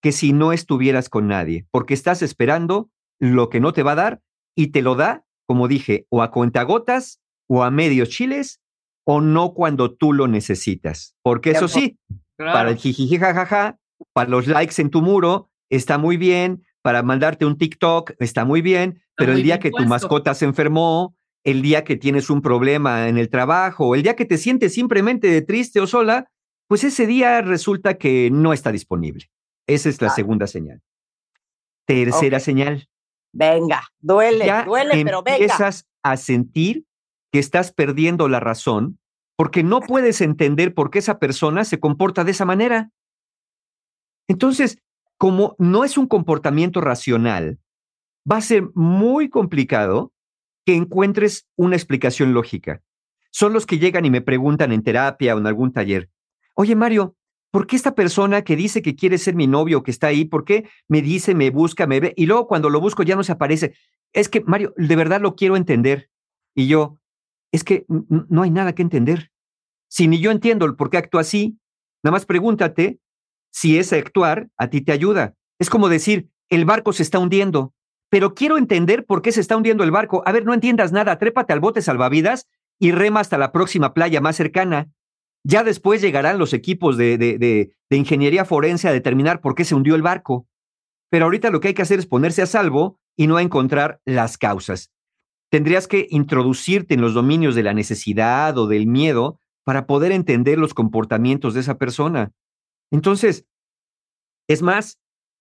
que 0.00 0.12
si 0.12 0.32
no 0.32 0.52
estuvieras 0.52 1.08
con 1.08 1.28
nadie, 1.28 1.66
porque 1.70 1.94
estás 1.94 2.22
esperando 2.22 2.90
lo 3.18 3.48
que 3.48 3.60
no 3.60 3.72
te 3.72 3.82
va 3.82 3.92
a 3.92 3.96
dar 3.96 4.20
y 4.54 4.68
te 4.68 4.82
lo 4.82 4.94
da, 4.94 5.24
como 5.46 5.68
dije, 5.68 6.06
o 6.10 6.22
a 6.22 6.30
cuentagotas 6.30 7.20
o 7.48 7.62
a 7.62 7.70
medios 7.70 8.08
chiles 8.10 8.60
o 9.04 9.20
no 9.20 9.54
cuando 9.54 9.94
tú 9.94 10.12
lo 10.12 10.28
necesitas. 10.28 11.16
Porque 11.22 11.50
eso 11.50 11.68
sí, 11.68 11.98
para 12.36 12.70
el 12.70 12.76
jijiji 12.76 13.18
jajaja, 13.18 13.78
para 14.12 14.30
los 14.30 14.46
likes 14.46 14.80
en 14.80 14.90
tu 14.90 15.02
muro, 15.02 15.50
está 15.70 15.98
muy 15.98 16.16
bien, 16.16 16.64
para 16.82 17.02
mandarte 17.02 17.46
un 17.46 17.56
TikTok, 17.56 18.12
está 18.18 18.44
muy 18.44 18.62
bien, 18.62 19.02
pero 19.16 19.32
muy 19.32 19.40
el 19.40 19.42
día 19.42 19.58
que 19.58 19.70
tu 19.70 19.84
mascota 19.84 20.34
se 20.34 20.44
enfermó, 20.44 21.16
el 21.44 21.62
día 21.62 21.84
que 21.84 21.96
tienes 21.96 22.30
un 22.30 22.42
problema 22.42 23.08
en 23.08 23.18
el 23.18 23.28
trabajo, 23.28 23.94
el 23.94 24.02
día 24.02 24.16
que 24.16 24.24
te 24.24 24.38
sientes 24.38 24.74
simplemente 24.74 25.40
triste 25.42 25.80
o 25.80 25.86
sola, 25.86 26.30
pues 26.68 26.84
ese 26.84 27.06
día 27.06 27.40
resulta 27.42 27.94
que 27.94 28.30
no 28.30 28.52
está 28.52 28.72
disponible. 28.72 29.30
Esa 29.66 29.88
es 29.88 30.00
la 30.00 30.10
segunda 30.10 30.46
señal. 30.46 30.82
Tercera 31.86 32.40
señal 32.40 32.88
Venga, 33.34 33.82
duele, 34.00 34.46
ya 34.46 34.64
duele, 34.64 35.04
pero 35.04 35.22
venga. 35.22 35.38
empiezas 35.38 35.86
a 36.04 36.16
sentir 36.16 36.84
que 37.32 37.40
estás 37.40 37.72
perdiendo 37.72 38.28
la 38.28 38.38
razón 38.38 39.00
porque 39.36 39.64
no 39.64 39.80
puedes 39.80 40.20
entender 40.20 40.72
por 40.72 40.90
qué 40.90 41.00
esa 41.00 41.18
persona 41.18 41.64
se 41.64 41.80
comporta 41.80 42.22
de 42.22 42.30
esa 42.30 42.44
manera. 42.44 42.90
Entonces, 44.28 44.78
como 45.18 45.54
no 45.58 45.84
es 45.84 45.96
un 45.96 46.06
comportamiento 46.06 46.80
racional, 46.80 47.58
va 48.30 48.38
a 48.38 48.42
ser 48.42 48.68
muy 48.74 49.28
complicado 49.28 50.12
que 50.64 50.74
encuentres 50.74 51.46
una 51.56 51.76
explicación 51.76 52.32
lógica. 52.32 52.82
Son 53.30 53.52
los 53.52 53.66
que 53.66 53.78
llegan 53.78 54.04
y 54.04 54.10
me 54.10 54.22
preguntan 54.22 54.72
en 54.72 54.82
terapia 54.82 55.34
o 55.34 55.38
en 55.38 55.46
algún 55.46 55.72
taller, 55.72 56.08
oye 56.54 56.74
Mario, 56.74 57.16
¿por 57.50 57.66
qué 57.66 57.76
esta 57.76 57.94
persona 57.94 58.42
que 58.42 58.56
dice 58.56 58.80
que 58.80 58.96
quiere 58.96 59.18
ser 59.18 59.34
mi 59.34 59.46
novio, 59.46 59.82
que 59.82 59.90
está 59.90 60.06
ahí, 60.06 60.24
por 60.24 60.44
qué 60.44 60.68
me 60.88 61.02
dice, 61.02 61.34
me 61.34 61.50
busca, 61.50 61.86
me 61.86 62.00
ve 62.00 62.14
y 62.16 62.26
luego 62.26 62.46
cuando 62.46 62.70
lo 62.70 62.80
busco 62.80 63.02
ya 63.02 63.16
no 63.16 63.24
se 63.24 63.32
aparece? 63.32 63.74
Es 64.12 64.28
que, 64.28 64.40
Mario, 64.42 64.72
de 64.76 64.96
verdad 64.96 65.20
lo 65.20 65.34
quiero 65.34 65.56
entender. 65.56 66.08
Y 66.54 66.68
yo, 66.68 66.98
es 67.52 67.64
que 67.64 67.84
no 67.88 68.42
hay 68.42 68.50
nada 68.50 68.74
que 68.74 68.82
entender. 68.82 69.32
Si 69.88 70.08
ni 70.08 70.20
yo 70.20 70.30
entiendo 70.30 70.64
el 70.66 70.76
por 70.76 70.90
qué 70.90 70.98
actúa 70.98 71.20
así, 71.20 71.58
nada 72.02 72.12
más 72.12 72.26
pregúntate 72.26 73.00
si 73.54 73.78
ese 73.78 73.96
actuar 73.96 74.48
a 74.58 74.68
ti 74.68 74.80
te 74.80 74.90
ayuda. 74.90 75.34
Es 75.60 75.70
como 75.70 75.88
decir, 75.88 76.28
el 76.50 76.64
barco 76.64 76.92
se 76.92 77.04
está 77.04 77.20
hundiendo, 77.20 77.72
pero 78.10 78.34
quiero 78.34 78.58
entender 78.58 79.06
por 79.06 79.22
qué 79.22 79.30
se 79.30 79.40
está 79.40 79.56
hundiendo 79.56 79.84
el 79.84 79.92
barco. 79.92 80.24
A 80.26 80.32
ver, 80.32 80.44
no 80.44 80.54
entiendas 80.54 80.90
nada, 80.90 81.18
trépate 81.18 81.52
al 81.52 81.60
bote 81.60 81.80
salvavidas 81.80 82.48
y 82.80 82.90
rema 82.90 83.20
hasta 83.20 83.38
la 83.38 83.52
próxima 83.52 83.94
playa 83.94 84.20
más 84.20 84.34
cercana. 84.34 84.88
Ya 85.44 85.62
después 85.62 86.02
llegarán 86.02 86.36
los 86.36 86.52
equipos 86.52 86.96
de, 86.96 87.16
de, 87.16 87.38
de, 87.38 87.76
de 87.88 87.96
ingeniería 87.96 88.44
forense 88.44 88.88
a 88.88 88.92
determinar 88.92 89.40
por 89.40 89.54
qué 89.54 89.64
se 89.64 89.76
hundió 89.76 89.94
el 89.94 90.02
barco. 90.02 90.48
Pero 91.08 91.26
ahorita 91.26 91.50
lo 91.50 91.60
que 91.60 91.68
hay 91.68 91.74
que 91.74 91.82
hacer 91.82 92.00
es 92.00 92.06
ponerse 92.06 92.42
a 92.42 92.46
salvo 92.46 92.98
y 93.16 93.28
no 93.28 93.38
encontrar 93.38 94.00
las 94.04 94.36
causas. 94.36 94.90
Tendrías 95.48 95.86
que 95.86 96.08
introducirte 96.10 96.94
en 96.94 97.00
los 97.00 97.14
dominios 97.14 97.54
de 97.54 97.62
la 97.62 97.72
necesidad 97.72 98.58
o 98.58 98.66
del 98.66 98.88
miedo 98.88 99.38
para 99.62 99.86
poder 99.86 100.10
entender 100.10 100.58
los 100.58 100.74
comportamientos 100.74 101.54
de 101.54 101.60
esa 101.60 101.78
persona. 101.78 102.32
Entonces, 102.90 103.46
es 104.48 104.62
más, 104.62 104.98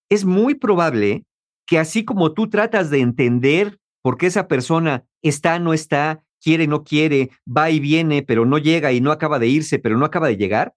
es 0.09 0.25
muy 0.25 0.55
probable 0.55 1.25
que 1.65 1.79
así 1.79 2.05
como 2.05 2.33
tú 2.33 2.49
tratas 2.49 2.89
de 2.89 2.99
entender 2.99 3.79
por 4.01 4.17
qué 4.17 4.27
esa 4.27 4.47
persona 4.47 5.05
está, 5.21 5.59
no 5.59 5.73
está, 5.73 6.23
quiere, 6.41 6.67
no 6.67 6.83
quiere, 6.83 7.31
va 7.45 7.69
y 7.69 7.79
viene, 7.79 8.21
pero 8.21 8.45
no 8.45 8.57
llega 8.57 8.91
y 8.91 9.01
no 9.01 9.11
acaba 9.11 9.39
de 9.39 9.47
irse, 9.47 9.79
pero 9.79 9.97
no 9.97 10.05
acaba 10.05 10.27
de 10.27 10.37
llegar, 10.37 10.75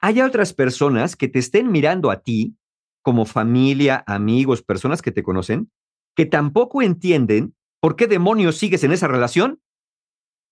haya 0.00 0.26
otras 0.26 0.52
personas 0.52 1.16
que 1.16 1.28
te 1.28 1.38
estén 1.38 1.70
mirando 1.70 2.10
a 2.10 2.22
ti 2.22 2.56
como 3.02 3.24
familia, 3.24 4.04
amigos, 4.06 4.62
personas 4.62 5.02
que 5.02 5.10
te 5.10 5.24
conocen, 5.24 5.70
que 6.14 6.24
tampoco 6.24 6.82
entienden 6.82 7.54
por 7.80 7.96
qué 7.96 8.06
demonios 8.06 8.56
sigues 8.56 8.84
en 8.84 8.92
esa 8.92 9.08
relación, 9.08 9.60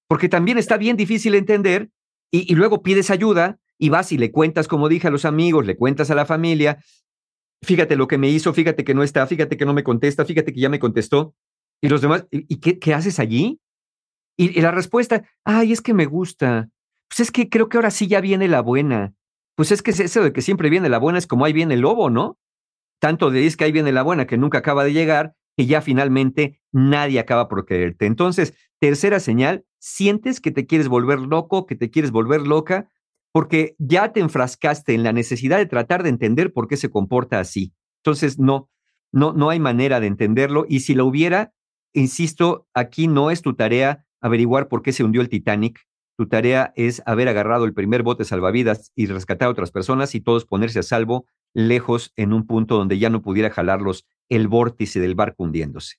porque 0.08 0.28
también 0.28 0.58
está 0.58 0.76
bien 0.76 0.96
difícil 0.96 1.36
entender 1.36 1.90
y, 2.32 2.50
y 2.52 2.56
luego 2.56 2.82
pides 2.82 3.10
ayuda 3.10 3.60
y 3.80 3.88
vas 3.88 4.12
y 4.12 4.18
le 4.18 4.30
cuentas, 4.30 4.68
como 4.68 4.88
dije 4.88 5.08
a 5.08 5.10
los 5.10 5.24
amigos, 5.24 5.66
le 5.66 5.74
cuentas 5.74 6.10
a 6.10 6.14
la 6.14 6.26
familia, 6.26 6.84
fíjate 7.62 7.96
lo 7.96 8.06
que 8.06 8.18
me 8.18 8.28
hizo, 8.28 8.52
fíjate 8.52 8.84
que 8.84 8.94
no 8.94 9.02
está, 9.02 9.26
fíjate 9.26 9.56
que 9.56 9.64
no 9.64 9.72
me 9.72 9.82
contesta, 9.82 10.26
fíjate 10.26 10.52
que 10.52 10.60
ya 10.60 10.68
me 10.68 10.78
contestó. 10.78 11.34
Y 11.82 11.88
los 11.88 12.02
demás, 12.02 12.26
¿y, 12.30 12.56
qué, 12.58 12.94
haces 12.94 13.18
allí? 13.18 13.58
Y, 14.36 14.60
la 14.60 14.70
respuesta, 14.70 15.24
ay, 15.44 15.72
es 15.72 15.80
que 15.80 15.94
me 15.94 16.04
gusta. 16.04 16.68
Pues 17.08 17.20
es 17.20 17.30
que 17.30 17.48
creo 17.48 17.70
que 17.70 17.78
ahora 17.78 17.90
sí 17.90 18.06
ya 18.06 18.20
viene 18.20 18.48
la 18.48 18.60
buena. 18.60 19.14
Pues 19.56 19.72
es 19.72 19.82
que 19.82 19.92
es 19.92 20.00
eso 20.00 20.22
de 20.22 20.32
que 20.34 20.42
siempre 20.42 20.68
viene 20.68 20.90
la 20.90 20.98
buena 20.98 21.18
es 21.18 21.26
como 21.26 21.46
ahí 21.46 21.54
viene 21.54 21.74
el 21.74 21.80
lobo, 21.80 22.10
¿no? 22.10 22.38
Tanto 23.00 23.30
de 23.30 23.46
es 23.46 23.56
que 23.56 23.64
ahí 23.64 23.72
viene 23.72 23.92
la 23.92 24.02
buena 24.02 24.26
que 24.26 24.36
nunca 24.36 24.58
acaba 24.58 24.84
de 24.84 24.92
llegar, 24.92 25.34
que 25.56 25.64
ya 25.64 25.80
finalmente 25.80 26.60
nadie 26.70 27.18
acaba 27.18 27.48
por 27.48 27.64
quererte. 27.64 28.04
Entonces, 28.04 28.54
tercera 28.78 29.20
señal, 29.20 29.64
sientes 29.78 30.40
que 30.40 30.50
te 30.50 30.66
quieres 30.66 30.88
volver 30.88 31.20
loco, 31.20 31.64
que 31.64 31.76
te 31.76 31.90
quieres 31.90 32.10
volver 32.10 32.42
loca, 32.46 32.88
porque 33.32 33.76
ya 33.78 34.12
te 34.12 34.20
enfrascaste 34.20 34.94
en 34.94 35.02
la 35.02 35.12
necesidad 35.12 35.58
de 35.58 35.66
tratar 35.66 36.02
de 36.02 36.08
entender 36.08 36.52
por 36.52 36.68
qué 36.68 36.76
se 36.76 36.90
comporta 36.90 37.38
así. 37.38 37.72
Entonces, 37.98 38.38
no, 38.38 38.68
no, 39.12 39.32
no 39.32 39.50
hay 39.50 39.60
manera 39.60 40.00
de 40.00 40.06
entenderlo 40.06 40.64
y 40.68 40.80
si 40.80 40.94
lo 40.94 41.06
hubiera, 41.06 41.52
insisto, 41.92 42.66
aquí 42.74 43.08
no 43.08 43.30
es 43.30 43.42
tu 43.42 43.54
tarea 43.54 44.06
averiguar 44.20 44.68
por 44.68 44.82
qué 44.82 44.92
se 44.92 45.04
hundió 45.04 45.20
el 45.20 45.28
Titanic. 45.28 45.80
Tu 46.16 46.28
tarea 46.28 46.72
es 46.76 47.02
haber 47.06 47.28
agarrado 47.28 47.64
el 47.64 47.72
primer 47.72 48.02
bote 48.02 48.24
salvavidas 48.24 48.92
y 48.94 49.06
rescatar 49.06 49.48
a 49.48 49.50
otras 49.50 49.70
personas 49.70 50.14
y 50.14 50.20
todos 50.20 50.44
ponerse 50.44 50.80
a 50.80 50.82
salvo 50.82 51.26
lejos 51.54 52.12
en 52.16 52.32
un 52.32 52.46
punto 52.46 52.76
donde 52.76 52.98
ya 52.98 53.10
no 53.10 53.22
pudiera 53.22 53.50
jalarlos 53.50 54.06
el 54.28 54.48
vórtice 54.48 55.00
del 55.00 55.14
barco 55.14 55.44
hundiéndose. 55.44 55.96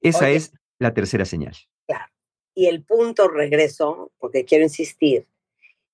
Esa 0.00 0.26
Oye. 0.26 0.36
es 0.36 0.52
la 0.78 0.94
tercera 0.94 1.24
señal. 1.24 1.54
Claro. 1.86 2.06
Y 2.54 2.66
el 2.66 2.84
punto 2.84 3.28
regreso, 3.28 4.12
porque 4.18 4.44
quiero 4.44 4.64
insistir, 4.64 5.26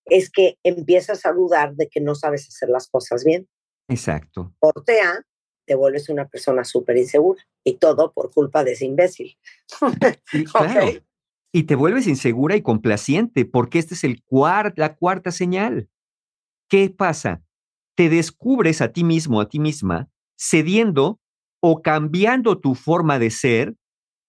es 0.07 0.31
que 0.31 0.59
empiezas 0.65 1.25
a 1.27 1.33
dudar 1.33 1.75
de 1.75 1.89
que 1.89 2.01
no 2.01 2.15
sabes 2.15 2.49
hacer 2.49 2.69
las 2.69 2.89
cosas 2.89 3.25
bien. 3.25 3.49
Exacto. 3.89 4.55
Portea, 4.59 5.25
te 5.67 5.75
vuelves 5.75 6.09
una 6.09 6.29
persona 6.29 6.65
súper 6.65 6.97
insegura. 6.97 7.43
Y 7.65 7.75
todo 7.79 8.13
por 8.13 8.33
culpa 8.33 8.65
de 8.65 8.73
ese 8.73 8.87
imbécil. 8.87 9.39
Sí, 10.27 10.45
claro. 10.53 10.87
Ok. 10.89 11.03
Y 11.55 11.65
te 11.65 11.75
vuelves 11.75 12.07
insegura 12.07 12.57
y 12.57 12.63
complaciente, 12.63 13.45
porque 13.45 13.79
esta 13.79 13.95
es 13.95 14.05
el 14.05 14.25
cuar- 14.25 14.73
la 14.77 14.97
cuarta 14.97 15.31
señal. 15.31 15.89
¿Qué 16.69 16.89
pasa? 16.91 17.43
Te 17.95 18.09
descubres 18.09 18.81
a 18.81 18.93
ti 18.93 19.05
mismo, 19.05 19.41
a 19.41 19.49
ti 19.49 19.61
misma, 19.61 20.09
cediendo 20.37 21.21
o 21.63 21.83
cambiando 21.83 22.59
tu 22.59 22.75
forma 22.75 23.19
de 23.19 23.31
ser 23.31 23.77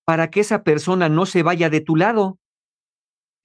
para 0.05 0.29
que 0.29 0.41
esa 0.41 0.63
persona 0.63 1.07
no 1.09 1.25
se 1.25 1.41
vaya 1.43 1.69
de 1.69 1.79
tu 1.81 1.95
lado. 1.95 2.37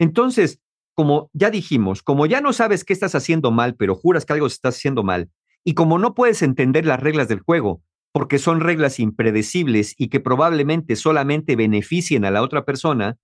Entonces, 0.00 0.60
como 0.98 1.30
ya 1.32 1.50
dijimos, 1.50 2.02
como 2.02 2.26
ya 2.26 2.40
no 2.40 2.52
sabes 2.52 2.84
qué 2.84 2.92
estás 2.92 3.14
haciendo 3.14 3.52
mal, 3.52 3.76
pero 3.76 3.94
juras 3.94 4.24
que 4.24 4.32
algo 4.32 4.48
estás 4.48 4.74
haciendo 4.74 5.04
mal, 5.04 5.30
y 5.62 5.74
como 5.74 5.96
no 5.96 6.12
puedes 6.12 6.42
entender 6.42 6.84
las 6.86 6.98
reglas 6.98 7.28
del 7.28 7.38
juego, 7.38 7.84
porque 8.10 8.40
son 8.40 8.58
reglas 8.58 8.98
impredecibles 8.98 9.94
y 9.96 10.08
que 10.08 10.18
probablemente 10.18 10.96
solamente 10.96 11.54
beneficien 11.54 12.24
a 12.24 12.32
la 12.32 12.42
otra 12.42 12.64
persona, 12.64 13.16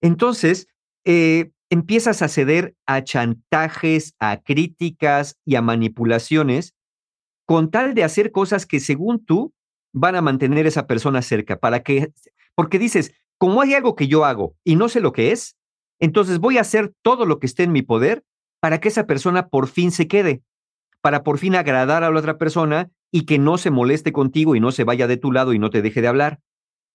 entonces 0.00 0.66
eh, 1.04 1.52
empiezas 1.70 2.20
a 2.20 2.26
ceder 2.26 2.74
a 2.84 3.04
chantajes, 3.04 4.16
a 4.18 4.42
críticas 4.42 5.38
y 5.44 5.54
a 5.54 5.62
manipulaciones 5.62 6.74
con 7.46 7.70
tal 7.70 7.94
de 7.94 8.02
hacer 8.02 8.32
cosas 8.32 8.66
que 8.66 8.80
según 8.80 9.24
tú 9.24 9.54
van 9.92 10.16
a 10.16 10.20
mantener 10.20 10.66
a 10.66 10.70
esa 10.70 10.88
persona 10.88 11.22
cerca, 11.22 11.60
para 11.60 11.84
que, 11.84 12.12
porque 12.56 12.80
dices, 12.80 13.14
como 13.38 13.62
hay 13.62 13.74
algo 13.74 13.94
que 13.94 14.08
yo 14.08 14.24
hago 14.24 14.56
y 14.64 14.74
no 14.74 14.88
sé 14.88 15.00
lo 15.00 15.12
que 15.12 15.30
es, 15.30 15.56
entonces 16.00 16.38
voy 16.38 16.58
a 16.58 16.62
hacer 16.62 16.92
todo 17.02 17.26
lo 17.26 17.38
que 17.38 17.46
esté 17.46 17.62
en 17.62 17.72
mi 17.72 17.82
poder 17.82 18.24
para 18.60 18.80
que 18.80 18.88
esa 18.88 19.06
persona 19.06 19.48
por 19.48 19.68
fin 19.68 19.90
se 19.90 20.08
quede, 20.08 20.42
para 21.00 21.22
por 21.22 21.38
fin 21.38 21.54
agradar 21.54 22.02
a 22.02 22.10
la 22.10 22.18
otra 22.18 22.38
persona 22.38 22.90
y 23.10 23.26
que 23.26 23.38
no 23.38 23.58
se 23.58 23.70
moleste 23.70 24.12
contigo 24.12 24.56
y 24.56 24.60
no 24.60 24.72
se 24.72 24.84
vaya 24.84 25.06
de 25.06 25.16
tu 25.16 25.32
lado 25.32 25.52
y 25.52 25.58
no 25.58 25.70
te 25.70 25.82
deje 25.82 26.00
de 26.00 26.08
hablar. 26.08 26.40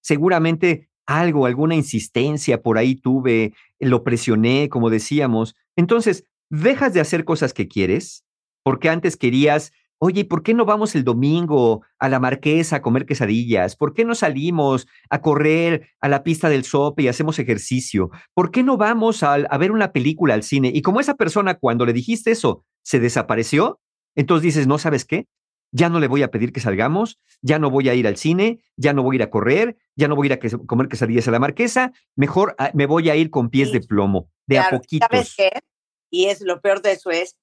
Seguramente 0.02 0.90
algo, 1.06 1.46
alguna 1.46 1.76
insistencia 1.76 2.62
por 2.62 2.78
ahí 2.78 2.96
tuve, 2.96 3.54
lo 3.80 4.04
presioné, 4.04 4.70
como 4.70 4.90
decíamos. 4.90 5.56
Entonces, 5.76 6.26
dejas 6.50 6.94
de 6.94 7.02
hacer 7.02 7.24
cosas 7.26 7.54
que 7.54 7.68
quieres, 7.68 8.26
porque 8.64 8.90
antes 8.90 9.18
querías, 9.18 9.72
oye, 10.00 10.26
¿por 10.26 10.44
qué 10.44 10.54
no 10.54 10.66
vamos 10.66 10.96
el 10.96 11.04
domingo 11.04 11.84
a 12.00 12.10
la 12.10 12.20
marquesa 12.20 12.78
a 12.78 12.82
comer 12.82 13.06
quesadillas? 13.06 13.76
¿Por 13.76 13.94
qué 13.94 14.06
no 14.06 14.16
salimos 14.16 14.88
a 15.10 15.22
correr 15.22 15.90
a 16.00 16.08
la 16.08 16.24
pista 16.24 16.50
del 16.50 16.64
sope 16.64 17.04
y 17.04 17.08
hacemos 17.10 17.38
ejercicio? 17.38 18.10
¿Por 18.34 18.52
qué 18.52 18.64
no 18.64 18.78
vamos 18.78 19.24
a, 19.24 19.34
a 19.34 19.58
ver 19.58 19.72
una 19.72 19.92
película 19.92 20.34
al 20.34 20.44
cine? 20.44 20.72
Y 20.74 20.82
como 20.82 21.00
esa 21.00 21.16
persona 21.16 21.56
cuando 21.56 21.86
le 21.86 21.94
dijiste 21.94 22.32
eso 22.32 22.64
se 22.82 23.00
desapareció, 23.00 23.80
entonces 24.16 24.44
dices, 24.44 24.68
no 24.68 24.78
sabes 24.80 25.06
qué, 25.06 25.28
ya 25.72 25.90
no 25.90 26.00
le 26.00 26.08
voy 26.08 26.24
a 26.24 26.32
pedir 26.32 26.52
que 26.52 26.62
salgamos, 26.62 27.20
ya 27.42 27.60
no 27.60 27.70
voy 27.70 27.90
a 27.90 27.94
ir 27.94 28.08
al 28.08 28.18
cine, 28.18 28.60
ya 28.76 28.94
no 28.94 29.04
voy 29.04 29.16
a 29.16 29.18
ir 29.18 29.24
a 29.24 29.30
correr, 29.30 29.78
ya 29.96 30.08
no 30.08 30.16
voy 30.16 30.26
a 30.26 30.28
ir 30.28 30.34
a 30.34 30.40
que- 30.40 30.50
comer 30.66 30.88
quesadillas 30.88 31.28
a 31.28 31.32
la 31.32 31.40
marquesa, 31.40 31.92
mejor 32.16 32.56
ah, 32.58 32.72
me 32.74 32.86
voy 32.86 33.10
a 33.10 33.16
ir 33.16 33.30
con 33.30 33.50
pies 33.50 33.72
de 33.72 33.82
plomo, 33.82 34.30
de 34.48 34.60
a 34.60 34.70
poquitos. 34.72 35.08
¿Sabes 35.12 35.36
qué? 35.38 35.52
Y 36.10 36.26
es 36.26 36.42
lo 36.42 36.60
peor 36.62 36.82
de 36.82 36.94
eso 36.94 37.12
es, 37.12 37.36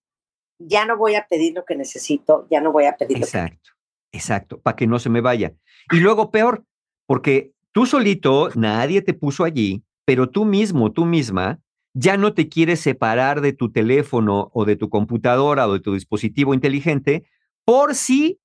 ya 0.59 0.87
no 0.87 0.97
voy 0.97 1.15
a 1.15 1.27
pedir 1.27 1.55
lo 1.55 1.65
que 1.65 1.77
necesito, 1.77 2.47
ya 2.51 2.61
no 2.61 2.73
voy 2.73 2.85
a 2.85 2.97
pedir 2.97 3.19
lo 3.19 3.27
que 3.27 3.39
Exacto, 3.39 3.71
exacto, 4.13 4.61
para 4.61 4.77
que 4.77 4.87
no 4.87 4.99
se 4.99 5.11
me 5.11 5.21
vaya. 5.21 5.55
Y 5.93 6.01
luego 6.01 6.31
peor, 6.31 6.65
porque 7.07 7.53
tú 7.73 7.87
solito, 7.87 8.51
nadie 8.55 9.03
te 9.03 9.15
puso 9.15 9.45
allí, 9.45 9.85
pero 10.05 10.31
tú 10.31 10.45
mismo, 10.45 10.93
tú 10.93 11.05
misma, 11.05 11.61
ya 11.95 12.17
no 12.17 12.35
te 12.35 12.49
quieres 12.49 12.81
separar 12.81 13.41
de 13.41 13.53
tu 13.53 13.73
teléfono 13.73 14.51
o 14.53 14.65
de 14.65 14.77
tu 14.77 14.91
computadora 14.91 15.67
o 15.67 15.73
de 15.73 15.81
tu 15.81 15.95
dispositivo 15.95 16.53
inteligente 16.53 17.25
por 17.65 17.95
si 17.95 18.39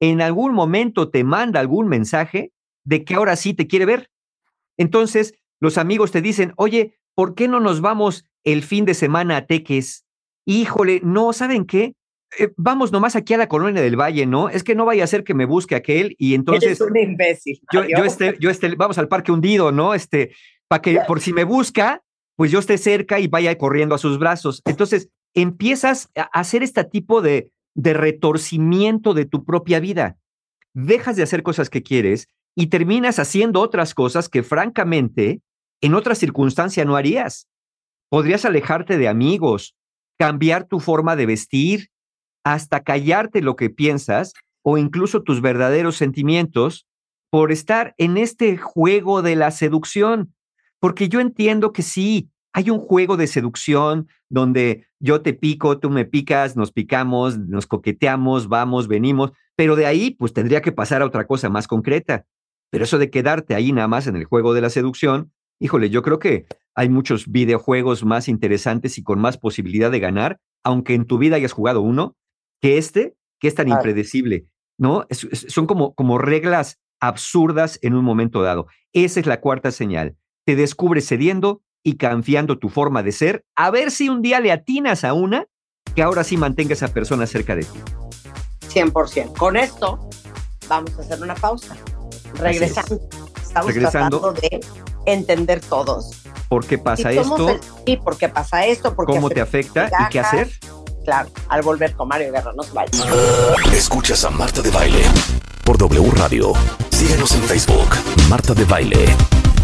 en 0.00 0.20
algún 0.20 0.52
momento 0.52 1.10
te 1.10 1.24
manda 1.24 1.58
algún 1.58 1.88
mensaje 1.88 2.52
de 2.84 3.04
que 3.04 3.14
ahora 3.14 3.36
sí 3.36 3.54
te 3.54 3.66
quiere 3.66 3.86
ver. 3.86 4.10
Entonces, 4.76 5.34
los 5.60 5.78
amigos 5.78 6.12
te 6.12 6.22
dicen, 6.22 6.52
oye, 6.56 6.98
¿por 7.14 7.34
qué 7.34 7.48
no 7.48 7.60
nos 7.60 7.80
vamos 7.80 8.24
el 8.44 8.62
fin 8.62 8.84
de 8.84 8.94
semana 8.94 9.38
a 9.38 9.46
Teques? 9.46 10.04
Híjole, 10.48 11.02
no, 11.04 11.34
¿saben 11.34 11.66
qué? 11.66 11.92
Eh, 12.38 12.54
vamos 12.56 12.90
nomás 12.90 13.16
aquí 13.16 13.34
a 13.34 13.36
la 13.36 13.48
colonia 13.48 13.82
del 13.82 14.00
Valle, 14.00 14.24
¿no? 14.24 14.48
Es 14.48 14.64
que 14.64 14.74
no 14.74 14.86
vaya 14.86 15.04
a 15.04 15.06
ser 15.06 15.22
que 15.22 15.34
me 15.34 15.44
busque 15.44 15.74
aquel 15.74 16.16
y 16.18 16.34
entonces 16.34 16.64
Eres 16.64 16.80
un 16.80 16.96
imbécil. 16.96 17.60
yo, 17.70 17.84
yo, 17.84 18.02
esté, 18.02 18.34
yo 18.40 18.48
esté, 18.48 18.74
vamos 18.74 18.96
al 18.96 19.08
parque 19.08 19.30
hundido, 19.30 19.72
¿no? 19.72 19.92
Este, 19.92 20.34
para 20.66 20.80
que 20.80 21.00
por 21.06 21.20
si 21.20 21.34
me 21.34 21.44
busca, 21.44 22.02
pues 22.34 22.50
yo 22.50 22.60
esté 22.60 22.78
cerca 22.78 23.20
y 23.20 23.26
vaya 23.26 23.58
corriendo 23.58 23.94
a 23.94 23.98
sus 23.98 24.18
brazos. 24.18 24.62
Entonces, 24.64 25.10
empiezas 25.34 26.08
a 26.16 26.22
hacer 26.32 26.62
este 26.62 26.82
tipo 26.84 27.20
de, 27.20 27.50
de 27.74 27.92
retorcimiento 27.92 29.12
de 29.12 29.26
tu 29.26 29.44
propia 29.44 29.80
vida. 29.80 30.16
Dejas 30.72 31.16
de 31.16 31.24
hacer 31.24 31.42
cosas 31.42 31.68
que 31.68 31.82
quieres 31.82 32.26
y 32.56 32.68
terminas 32.68 33.18
haciendo 33.18 33.60
otras 33.60 33.92
cosas 33.92 34.30
que 34.30 34.42
francamente 34.42 35.42
en 35.82 35.94
otra 35.94 36.14
circunstancia 36.14 36.86
no 36.86 36.96
harías. 36.96 37.48
Podrías 38.08 38.46
alejarte 38.46 38.96
de 38.96 39.08
amigos, 39.08 39.74
cambiar 40.18 40.64
tu 40.64 40.80
forma 40.80 41.16
de 41.16 41.26
vestir, 41.26 41.88
hasta 42.44 42.82
callarte 42.82 43.42
lo 43.42 43.56
que 43.56 43.70
piensas 43.70 44.32
o 44.62 44.78
incluso 44.78 45.22
tus 45.22 45.40
verdaderos 45.40 45.96
sentimientos 45.96 46.86
por 47.30 47.52
estar 47.52 47.94
en 47.98 48.16
este 48.16 48.56
juego 48.56 49.22
de 49.22 49.36
la 49.36 49.50
seducción. 49.50 50.34
Porque 50.80 51.08
yo 51.08 51.20
entiendo 51.20 51.72
que 51.72 51.82
sí, 51.82 52.30
hay 52.52 52.70
un 52.70 52.78
juego 52.78 53.16
de 53.16 53.26
seducción 53.26 54.08
donde 54.28 54.86
yo 55.00 55.20
te 55.22 55.34
pico, 55.34 55.78
tú 55.78 55.90
me 55.90 56.04
picas, 56.04 56.56
nos 56.56 56.72
picamos, 56.72 57.38
nos 57.38 57.66
coqueteamos, 57.66 58.48
vamos, 58.48 58.88
venimos, 58.88 59.32
pero 59.56 59.76
de 59.76 59.86
ahí 59.86 60.10
pues 60.12 60.32
tendría 60.32 60.62
que 60.62 60.72
pasar 60.72 61.02
a 61.02 61.06
otra 61.06 61.26
cosa 61.26 61.48
más 61.48 61.66
concreta. 61.66 62.26
Pero 62.70 62.84
eso 62.84 62.98
de 62.98 63.10
quedarte 63.10 63.54
ahí 63.54 63.72
nada 63.72 63.88
más 63.88 64.06
en 64.06 64.16
el 64.16 64.24
juego 64.24 64.54
de 64.54 64.60
la 64.60 64.70
seducción, 64.70 65.32
híjole, 65.60 65.90
yo 65.90 66.02
creo 66.02 66.18
que 66.18 66.46
hay 66.78 66.88
muchos 66.88 67.26
videojuegos 67.26 68.04
más 68.04 68.28
interesantes 68.28 68.98
y 68.98 69.02
con 69.02 69.18
más 69.18 69.36
posibilidad 69.36 69.90
de 69.90 69.98
ganar, 69.98 70.38
aunque 70.64 70.94
en 70.94 71.06
tu 71.06 71.18
vida 71.18 71.34
hayas 71.34 71.50
jugado 71.52 71.80
uno, 71.80 72.14
que 72.62 72.78
este, 72.78 73.16
que 73.40 73.48
es 73.48 73.54
tan 73.56 73.66
impredecible, 73.68 74.46
¿no? 74.78 75.04
Es- 75.08 75.24
es- 75.24 75.46
son 75.48 75.66
como, 75.66 75.92
como 75.94 76.18
reglas 76.18 76.78
absurdas 77.00 77.80
en 77.82 77.94
un 77.94 78.04
momento 78.04 78.42
dado. 78.42 78.66
Esa 78.92 79.18
es 79.18 79.26
la 79.26 79.40
cuarta 79.40 79.72
señal. 79.72 80.16
Te 80.46 80.54
descubres 80.54 81.08
cediendo 81.08 81.62
y 81.84 81.96
confiando 81.96 82.58
tu 82.58 82.68
forma 82.68 83.02
de 83.02 83.10
ser, 83.12 83.44
a 83.56 83.70
ver 83.72 83.90
si 83.90 84.08
un 84.08 84.22
día 84.22 84.38
le 84.38 84.52
atinas 84.52 85.02
a 85.04 85.14
una 85.14 85.46
que 85.96 86.02
ahora 86.02 86.22
sí 86.22 86.36
mantenga 86.36 86.70
a 86.70 86.74
esa 86.74 86.88
persona 86.94 87.26
cerca 87.26 87.56
de 87.56 87.62
ti. 87.62 87.78
100%. 88.68 89.32
Con 89.36 89.56
esto, 89.56 90.08
vamos 90.68 90.96
a 90.96 91.02
hacer 91.02 91.20
una 91.22 91.34
pausa. 91.34 91.76
Regresando. 92.34 93.00
Estamos 93.42 93.74
Regresando. 93.74 94.20
tratando 94.20 94.40
de 94.40 94.60
entender 95.06 95.60
todos. 95.60 96.10
¿Por 96.48 96.66
qué 96.66 96.78
pasa 96.78 97.10
esto? 97.12 97.48
el- 97.50 97.60
sí, 97.86 97.96
¿por 97.96 98.16
qué 98.16 98.28
pasa 98.28 98.64
esto? 98.66 98.94
¿Por 98.94 99.06
qué 99.06 99.12
¿Cómo 99.14 99.28
te 99.30 99.40
afecta 99.40 99.88
y 100.00 100.08
qué 100.10 100.20
hacer? 100.20 100.50
Claro, 101.04 101.30
al 101.48 101.62
volver 101.62 101.94
con 101.94 102.08
Mario 102.08 102.30
Guerra, 102.32 102.52
no 102.54 102.62
se 102.62 102.72
vayan. 102.72 102.92
Escuchas 103.72 104.24
a 104.24 104.30
Marta 104.30 104.60
de 104.60 104.70
Baile 104.70 105.02
por 105.64 105.78
W 105.78 106.10
Radio. 106.12 106.52
Síguenos 106.90 107.32
en 107.32 107.42
Facebook, 107.42 107.88
Marta 108.28 108.52
de 108.54 108.64
Baile. 108.64 109.06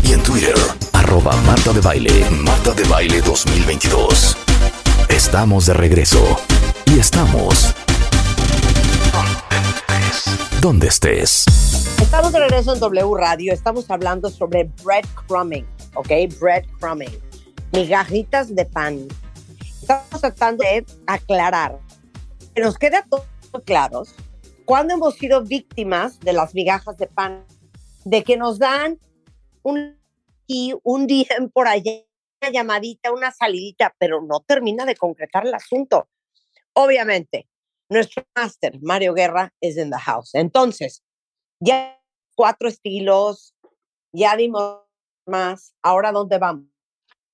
Y 0.02 0.12
en 0.12 0.22
Twitter, 0.22 0.54
arroba 0.92 1.34
Marta 1.46 1.72
de 1.72 1.80
Baile, 1.80 2.28
Marta 2.30 2.72
de 2.72 2.84
Baile 2.84 3.20
2022. 3.22 4.36
Estamos 5.08 5.66
de 5.66 5.74
regreso. 5.74 6.22
Y 6.86 6.98
estamos... 6.98 7.74
Donde 10.60 10.88
estés. 10.88 11.44
Estamos 12.00 12.32
de 12.32 12.40
regreso 12.40 12.74
en 12.74 12.80
W 12.80 13.14
Radio. 13.16 13.52
Estamos 13.52 13.90
hablando 13.90 14.30
sobre 14.30 14.70
breadcrumbing, 14.82 15.66
¿ok? 15.94 16.10
Breadcrumbing. 16.40 17.18
Migajitas 17.72 18.54
de 18.54 18.64
pan. 18.66 19.08
Estamos 19.60 20.20
tratando 20.20 20.64
de 20.64 20.86
aclarar 21.06 21.78
que 22.54 22.62
nos 22.62 22.78
queda 22.78 23.04
todo 23.08 23.24
claros 23.64 24.14
cuando 24.64 24.94
hemos 24.94 25.14
sido 25.16 25.42
víctimas 25.42 26.20
de 26.20 26.32
las 26.32 26.54
migajas 26.54 26.96
de 26.96 27.06
pan, 27.06 27.44
de 28.04 28.22
que 28.24 28.36
nos 28.36 28.58
dan 28.58 28.98
un 29.62 29.98
y 30.46 30.74
un 30.82 31.06
día 31.06 31.26
por 31.52 31.68
allá, 31.68 31.92
una 32.42 32.52
llamadita, 32.52 33.12
una 33.12 33.30
salidita, 33.30 33.94
pero 33.98 34.22
no 34.22 34.40
termina 34.40 34.84
de 34.84 34.96
concretar 34.96 35.46
el 35.46 35.54
asunto. 35.54 36.08
Obviamente, 36.74 37.46
nuestro 37.94 38.24
máster, 38.36 38.78
Mario 38.82 39.14
Guerra, 39.14 39.52
es 39.60 39.76
in 39.78 39.90
the 39.90 39.98
house. 39.98 40.34
Entonces, 40.34 41.02
ya 41.60 42.00
cuatro 42.34 42.68
estilos, 42.68 43.54
Ya 44.12 44.36
dimos 44.36 44.80
más. 45.26 45.74
Ahora, 45.82 46.12
¿dónde 46.12 46.38
vamos? 46.38 46.66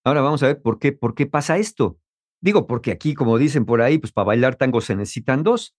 Ahora 0.05 0.23
vamos 0.23 0.43
a 0.43 0.47
ver 0.47 0.63
por 0.63 0.79
qué, 0.79 0.93
por 0.93 1.15
qué 1.15 1.27
pasa 1.27 1.59
esto. 1.59 1.99
Digo, 2.41 2.67
porque 2.67 2.91
aquí, 2.91 3.13
como 3.15 3.37
dicen 3.37 3.67
por 3.67 3.83
ahí, 3.83 3.99
pues 3.99 4.13
para 4.13 4.27
bailar 4.27 4.57
tango 4.57 4.81
se 4.81 4.97
necesitan 4.97 5.43
dos. 5.43 5.77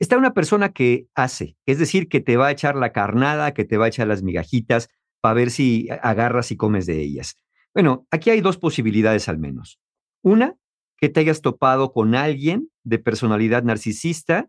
Está 0.00 0.16
una 0.16 0.32
persona 0.32 0.72
que 0.72 1.08
hace, 1.14 1.56
es 1.66 1.78
decir, 1.78 2.08
que 2.08 2.20
te 2.20 2.36
va 2.36 2.46
a 2.46 2.52
echar 2.52 2.76
la 2.76 2.92
carnada, 2.92 3.52
que 3.52 3.64
te 3.64 3.76
va 3.76 3.86
a 3.86 3.88
echar 3.88 4.06
las 4.06 4.22
migajitas 4.22 4.88
para 5.20 5.34
ver 5.34 5.50
si 5.50 5.88
agarras 5.90 6.50
y 6.50 6.56
comes 6.56 6.86
de 6.86 7.00
ellas. 7.02 7.36
Bueno, 7.74 8.06
aquí 8.10 8.30
hay 8.30 8.40
dos 8.40 8.56
posibilidades 8.56 9.28
al 9.28 9.38
menos. 9.38 9.80
Una, 10.22 10.56
que 10.96 11.08
te 11.08 11.20
hayas 11.20 11.42
topado 11.42 11.92
con 11.92 12.14
alguien 12.14 12.70
de 12.88 12.98
personalidad 12.98 13.62
narcisista 13.62 14.48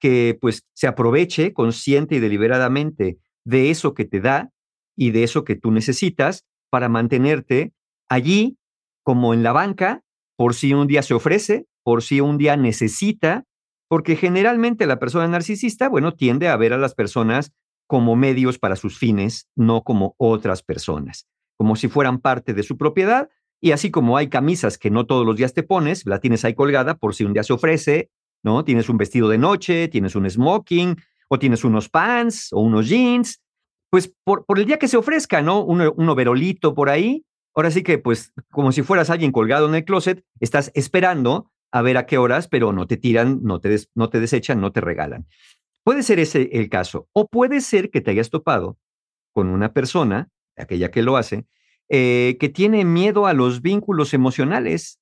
que 0.00 0.36
pues 0.40 0.62
se 0.74 0.86
aproveche 0.86 1.52
consciente 1.52 2.16
y 2.16 2.20
deliberadamente 2.20 3.18
de 3.44 3.70
eso 3.70 3.94
que 3.94 4.04
te 4.04 4.20
da 4.20 4.50
y 4.96 5.10
de 5.10 5.24
eso 5.24 5.44
que 5.44 5.56
tú 5.56 5.70
necesitas 5.70 6.44
para 6.70 6.88
mantenerte 6.88 7.72
allí 8.08 8.58
como 9.02 9.34
en 9.34 9.42
la 9.42 9.52
banca 9.52 10.02
por 10.36 10.54
si 10.54 10.72
un 10.72 10.86
día 10.86 11.02
se 11.02 11.14
ofrece, 11.14 11.66
por 11.82 12.02
si 12.02 12.20
un 12.20 12.38
día 12.38 12.56
necesita, 12.56 13.44
porque 13.88 14.14
generalmente 14.14 14.86
la 14.86 14.98
persona 14.98 15.26
narcisista, 15.26 15.88
bueno, 15.88 16.14
tiende 16.14 16.48
a 16.48 16.56
ver 16.56 16.72
a 16.72 16.78
las 16.78 16.94
personas 16.94 17.52
como 17.88 18.14
medios 18.14 18.58
para 18.58 18.76
sus 18.76 18.98
fines, 18.98 19.48
no 19.56 19.82
como 19.82 20.14
otras 20.18 20.62
personas, 20.62 21.26
como 21.56 21.74
si 21.74 21.88
fueran 21.88 22.18
parte 22.18 22.54
de 22.54 22.62
su 22.62 22.76
propiedad. 22.76 23.30
Y 23.60 23.72
así 23.72 23.90
como 23.90 24.16
hay 24.16 24.28
camisas 24.28 24.78
que 24.78 24.90
no 24.90 25.06
todos 25.06 25.26
los 25.26 25.36
días 25.36 25.54
te 25.54 25.62
pones, 25.62 26.06
la 26.06 26.20
tienes 26.20 26.44
ahí 26.44 26.54
colgada 26.54 26.96
por 26.96 27.14
si 27.14 27.24
un 27.24 27.32
día 27.32 27.42
se 27.42 27.52
ofrece, 27.52 28.10
¿no? 28.42 28.64
Tienes 28.64 28.88
un 28.88 28.98
vestido 28.98 29.28
de 29.28 29.38
noche, 29.38 29.88
tienes 29.88 30.14
un 30.14 30.28
smoking, 30.30 30.96
o 31.28 31.38
tienes 31.38 31.64
unos 31.64 31.88
pants 31.88 32.52
o 32.52 32.60
unos 32.60 32.88
jeans, 32.88 33.42
pues 33.90 34.14
por, 34.24 34.44
el 34.56 34.64
día 34.64 34.78
que 34.78 34.88
se 34.88 34.96
ofrezca, 34.96 35.42
¿no? 35.42 35.62
Un, 35.62 35.92
un 35.94 36.08
overolito 36.08 36.74
por 36.74 36.88
ahí. 36.88 37.24
Ahora 37.54 37.70
sí 37.70 37.82
que, 37.82 37.98
pues, 37.98 38.32
como 38.50 38.70
si 38.72 38.82
fueras 38.82 39.10
alguien 39.10 39.32
colgado 39.32 39.68
en 39.68 39.74
el 39.74 39.84
closet, 39.84 40.24
estás 40.40 40.70
esperando 40.74 41.50
a 41.72 41.82
ver 41.82 41.96
a 41.96 42.06
qué 42.06 42.16
horas, 42.16 42.48
pero 42.48 42.72
no 42.72 42.86
te 42.86 42.96
tiran, 42.96 43.40
no 43.42 43.60
te, 43.60 43.68
des- 43.70 43.90
no 43.94 44.08
te 44.08 44.20
desechan, 44.20 44.60
no 44.60 44.72
te 44.72 44.80
regalan. 44.80 45.26
Puede 45.84 46.02
ser 46.02 46.18
ese 46.20 46.48
el 46.52 46.68
caso, 46.68 47.08
o 47.12 47.26
puede 47.28 47.60
ser 47.60 47.90
que 47.90 48.00
te 48.00 48.10
hayas 48.10 48.30
topado 48.30 48.78
con 49.34 49.48
una 49.48 49.72
persona, 49.72 50.28
aquella 50.56 50.90
que 50.90 51.02
lo 51.02 51.16
hace, 51.16 51.46
eh, 51.88 52.36
que 52.38 52.48
tiene 52.48 52.84
miedo 52.84 53.26
a 53.26 53.32
los 53.32 53.62
vínculos 53.62 54.14
emocionales. 54.14 54.98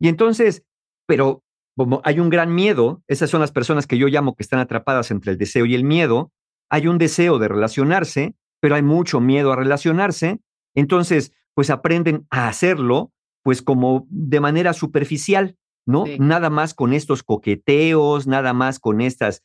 Y 0.00 0.08
entonces, 0.08 0.64
pero 1.06 1.42
como 1.76 2.00
hay 2.04 2.20
un 2.20 2.30
gran 2.30 2.54
miedo, 2.54 3.02
esas 3.06 3.30
son 3.30 3.40
las 3.40 3.52
personas 3.52 3.86
que 3.86 3.98
yo 3.98 4.08
llamo 4.08 4.34
que 4.34 4.42
están 4.42 4.60
atrapadas 4.60 5.10
entre 5.10 5.32
el 5.32 5.38
deseo 5.38 5.66
y 5.66 5.74
el 5.74 5.84
miedo, 5.84 6.32
hay 6.70 6.86
un 6.86 6.98
deseo 6.98 7.38
de 7.38 7.48
relacionarse, 7.48 8.34
pero 8.60 8.74
hay 8.74 8.82
mucho 8.82 9.20
miedo 9.20 9.52
a 9.52 9.56
relacionarse, 9.56 10.40
entonces, 10.74 11.32
pues 11.54 11.70
aprenden 11.70 12.26
a 12.30 12.48
hacerlo, 12.48 13.12
pues 13.42 13.62
como 13.62 14.06
de 14.10 14.40
manera 14.40 14.72
superficial, 14.72 15.56
¿no? 15.86 16.06
Sí. 16.06 16.16
Nada 16.18 16.50
más 16.50 16.74
con 16.74 16.92
estos 16.92 17.22
coqueteos, 17.22 18.26
nada 18.26 18.52
más 18.52 18.78
con 18.78 19.00
estas. 19.00 19.42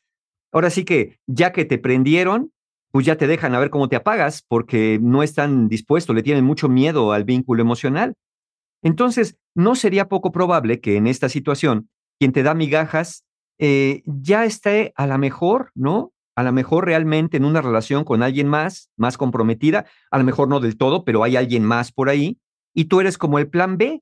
Ahora 0.52 0.70
sí 0.70 0.84
que 0.84 1.20
ya 1.28 1.52
que 1.54 1.66
te 1.66 1.78
prendieron, 1.78 2.52
pues 2.92 3.06
ya 3.06 3.16
te 3.16 3.28
dejan 3.28 3.56
a 3.56 3.60
ver 3.60 3.70
cómo 3.70 3.90
te 3.90 3.96
apagas 3.96 4.44
porque 4.48 5.00
no 5.02 5.24
están 5.24 5.68
dispuestos, 5.68 6.16
le 6.16 6.24
tienen 6.24 6.44
mucho 6.44 6.70
miedo 6.70 7.14
al 7.14 7.24
vínculo 7.24 7.62
emocional. 7.62 8.16
Entonces, 8.84 9.38
no 9.56 9.76
sería 9.76 10.10
poco 10.10 10.32
probable 10.32 10.82
que 10.82 10.98
en 10.98 11.08
esta 11.08 11.30
situación, 11.30 11.90
quien 12.20 12.32
te 12.32 12.44
da 12.44 12.54
migajas 12.54 13.26
eh, 13.60 14.02
ya 14.06 14.44
esté 14.46 14.92
a 14.96 15.06
la 15.06 15.18
mejor, 15.18 15.72
¿no? 15.76 16.14
A 16.36 16.44
lo 16.44 16.52
mejor 16.52 16.86
realmente 16.86 17.38
en 17.38 17.46
una 17.46 17.62
relación 17.62 18.04
con 18.04 18.24
alguien 18.24 18.48
más, 18.48 18.90
más 18.98 19.18
comprometida, 19.18 19.86
a 20.10 20.18
lo 20.18 20.24
mejor 20.24 20.48
no 20.48 20.60
del 20.60 20.78
todo, 20.78 21.06
pero 21.06 21.24
hay 21.24 21.36
alguien 21.36 21.64
más 21.64 21.92
por 21.92 22.10
ahí, 22.10 22.40
y 22.74 22.86
tú 22.86 23.02
eres 23.02 23.18
como 23.18 23.38
el 23.38 23.50
plan 23.50 23.78
B. 23.78 24.02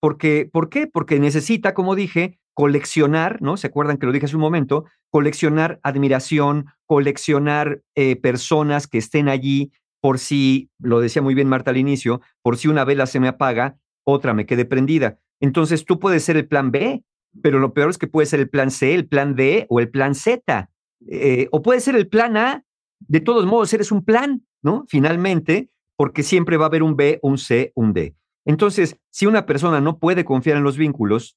Porque, 0.00 0.48
¿Por 0.50 0.68
qué? 0.68 0.86
Porque 0.86 1.18
necesita, 1.18 1.74
como 1.74 1.94
dije, 1.94 2.38
coleccionar, 2.56 3.42
¿no? 3.42 3.58
¿Se 3.58 3.66
acuerdan 3.66 3.98
que 3.98 4.06
lo 4.06 4.12
dije 4.12 4.24
hace 4.24 4.34
un 4.34 4.40
momento? 4.40 4.86
Coleccionar 5.10 5.78
admiración, 5.82 6.68
coleccionar 6.86 7.82
eh, 7.94 8.16
personas 8.16 8.86
que 8.86 8.96
estén 8.96 9.28
allí 9.28 9.72
por 10.00 10.18
si, 10.18 10.70
lo 10.78 11.00
decía 11.00 11.20
muy 11.20 11.34
bien 11.34 11.50
Marta 11.50 11.70
al 11.70 11.76
inicio, 11.76 12.22
por 12.40 12.56
si 12.56 12.68
una 12.68 12.86
vela 12.86 13.04
se 13.06 13.20
me 13.20 13.28
apaga, 13.28 13.76
otra 14.04 14.32
me 14.32 14.46
quede 14.46 14.64
prendida. 14.64 15.18
Entonces 15.38 15.84
tú 15.84 15.98
puedes 15.98 16.24
ser 16.24 16.38
el 16.38 16.48
plan 16.48 16.70
B, 16.70 17.04
pero 17.42 17.58
lo 17.58 17.74
peor 17.74 17.90
es 17.90 17.98
que 17.98 18.06
puede 18.06 18.26
ser 18.26 18.40
el 18.40 18.48
plan 18.48 18.70
C, 18.70 18.94
el 18.94 19.06
plan 19.06 19.36
D 19.36 19.66
o 19.68 19.78
el 19.78 19.90
plan 19.90 20.14
Z. 20.14 20.70
Eh, 21.10 21.48
o 21.50 21.60
puede 21.60 21.80
ser 21.80 21.94
el 21.94 22.08
plan 22.08 22.38
A. 22.38 22.64
De 23.00 23.20
todos 23.20 23.44
modos, 23.44 23.70
eres 23.74 23.92
un 23.92 24.02
plan, 24.02 24.46
¿no? 24.62 24.86
Finalmente, 24.88 25.68
porque 25.98 26.22
siempre 26.22 26.56
va 26.56 26.64
a 26.64 26.68
haber 26.68 26.82
un 26.82 26.96
B, 26.96 27.18
un 27.20 27.36
C, 27.36 27.72
un 27.74 27.92
D. 27.92 28.14
Entonces, 28.46 28.98
si 29.10 29.26
una 29.26 29.44
persona 29.44 29.82
no 29.82 29.98
puede 29.98 30.24
confiar 30.24 30.56
en 30.56 30.62
los 30.62 30.78
vínculos 30.78 31.36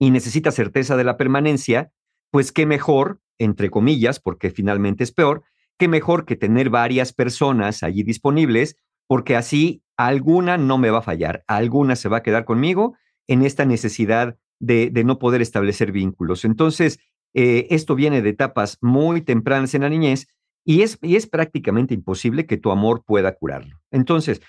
y 0.00 0.10
necesita 0.10 0.50
certeza 0.50 0.96
de 0.96 1.04
la 1.04 1.16
permanencia, 1.16 1.92
pues 2.32 2.50
qué 2.50 2.66
mejor, 2.66 3.20
entre 3.38 3.70
comillas, 3.70 4.18
porque 4.18 4.50
finalmente 4.50 5.04
es 5.04 5.12
peor, 5.12 5.44
qué 5.78 5.86
mejor 5.86 6.24
que 6.24 6.36
tener 6.36 6.70
varias 6.70 7.12
personas 7.12 7.82
allí 7.82 8.02
disponibles, 8.02 8.76
porque 9.06 9.36
así 9.36 9.82
alguna 9.96 10.56
no 10.56 10.78
me 10.78 10.90
va 10.90 10.98
a 10.98 11.02
fallar, 11.02 11.44
alguna 11.46 11.96
se 11.96 12.08
va 12.08 12.18
a 12.18 12.22
quedar 12.22 12.46
conmigo 12.46 12.96
en 13.28 13.42
esta 13.42 13.66
necesidad 13.66 14.38
de, 14.58 14.90
no 15.04 15.18
poder 15.18 15.42
establecer 15.42 15.92
vínculos. 15.92 16.44
Entonces, 16.44 16.98
eh, 17.34 17.66
esto 17.70 17.94
viene 17.94 18.22
de 18.22 18.30
etapas 18.30 18.78
muy 18.80 19.20
tempranas 19.20 19.74
en 19.74 19.82
la 19.82 19.90
niñez 19.90 20.28
y 20.64 20.82
es, 20.82 20.98
y 21.02 21.16
es 21.16 21.26
prácticamente 21.26 21.92
imposible 21.94 22.46
que 22.46 22.56
tu 22.56 22.70
amor 22.70 23.04
pueda 23.04 23.34
curarlo. 23.34 23.80
Entonces, 23.90 24.40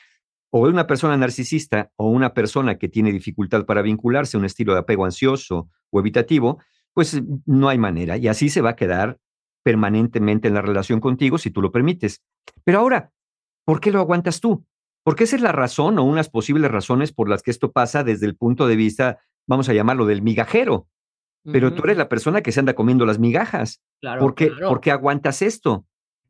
o 0.52 0.68
una 0.68 0.86
persona 0.86 1.18
narcisista 1.18 1.92
o 1.96 2.10
una 2.10 2.34
persona 2.34 2.78
que 2.78 2.90
tiene 2.90 3.12
dificultad 3.12 3.66
para 3.66 3.82
vincularse, 3.82 4.38
un 4.38 4.46
estilo 4.46 4.74
de 4.74 4.80
apego 4.80 5.06
ansioso 5.06 5.70
o 5.90 6.00
evitativo, 6.00 6.60
pues 6.94 7.22
no 7.46 7.70
hay 7.70 7.78
manera. 7.78 8.18
Y 8.18 8.28
así 8.28 8.50
se 8.50 8.62
va 8.62 8.72
a 8.72 8.76
quedar 8.76 9.18
permanentemente 9.64 10.50
en 10.50 10.54
la 10.54 10.62
relación 10.62 11.00
contigo 11.00 11.38
si 11.38 11.52
tú 11.52 11.62
lo 11.62 11.72
permites. 11.72 12.22
Pero 12.66 12.80
ahora, 12.80 13.12
¿por 13.66 13.80
qué 13.80 13.92
lo 13.92 14.00
aguantas 14.00 14.42
tú? 14.42 14.66
Porque 15.04 15.24
esa 15.24 15.38
es 15.38 15.42
la 15.42 15.54
razón 15.54 15.98
o 15.98 16.04
unas 16.04 16.30
posibles 16.30 16.70
razones 16.70 17.14
por 17.14 17.30
las 17.30 17.42
que 17.42 17.52
esto 17.52 17.72
pasa 17.72 18.04
desde 18.04 18.26
el 18.26 18.36
punto 18.36 18.68
de 18.68 18.76
vista, 18.76 19.20
vamos 19.48 19.70
a 19.70 19.74
llamarlo, 19.74 20.06
del 20.06 20.22
migajero. 20.22 20.88
Pero 21.44 21.74
tú 21.74 21.84
eres 21.86 21.98
la 21.98 22.08
persona 22.08 22.42
que 22.42 22.52
se 22.52 22.60
anda 22.60 22.76
comiendo 22.76 23.04
las 23.04 23.18
migajas. 23.18 23.82
Claro, 24.00 24.22
¿Por 24.22 24.36
qué, 24.36 24.50
claro. 24.50 24.70
por 24.70 24.80
qué 24.80 24.92
aguantas 24.92 25.42
esto? 25.42 25.88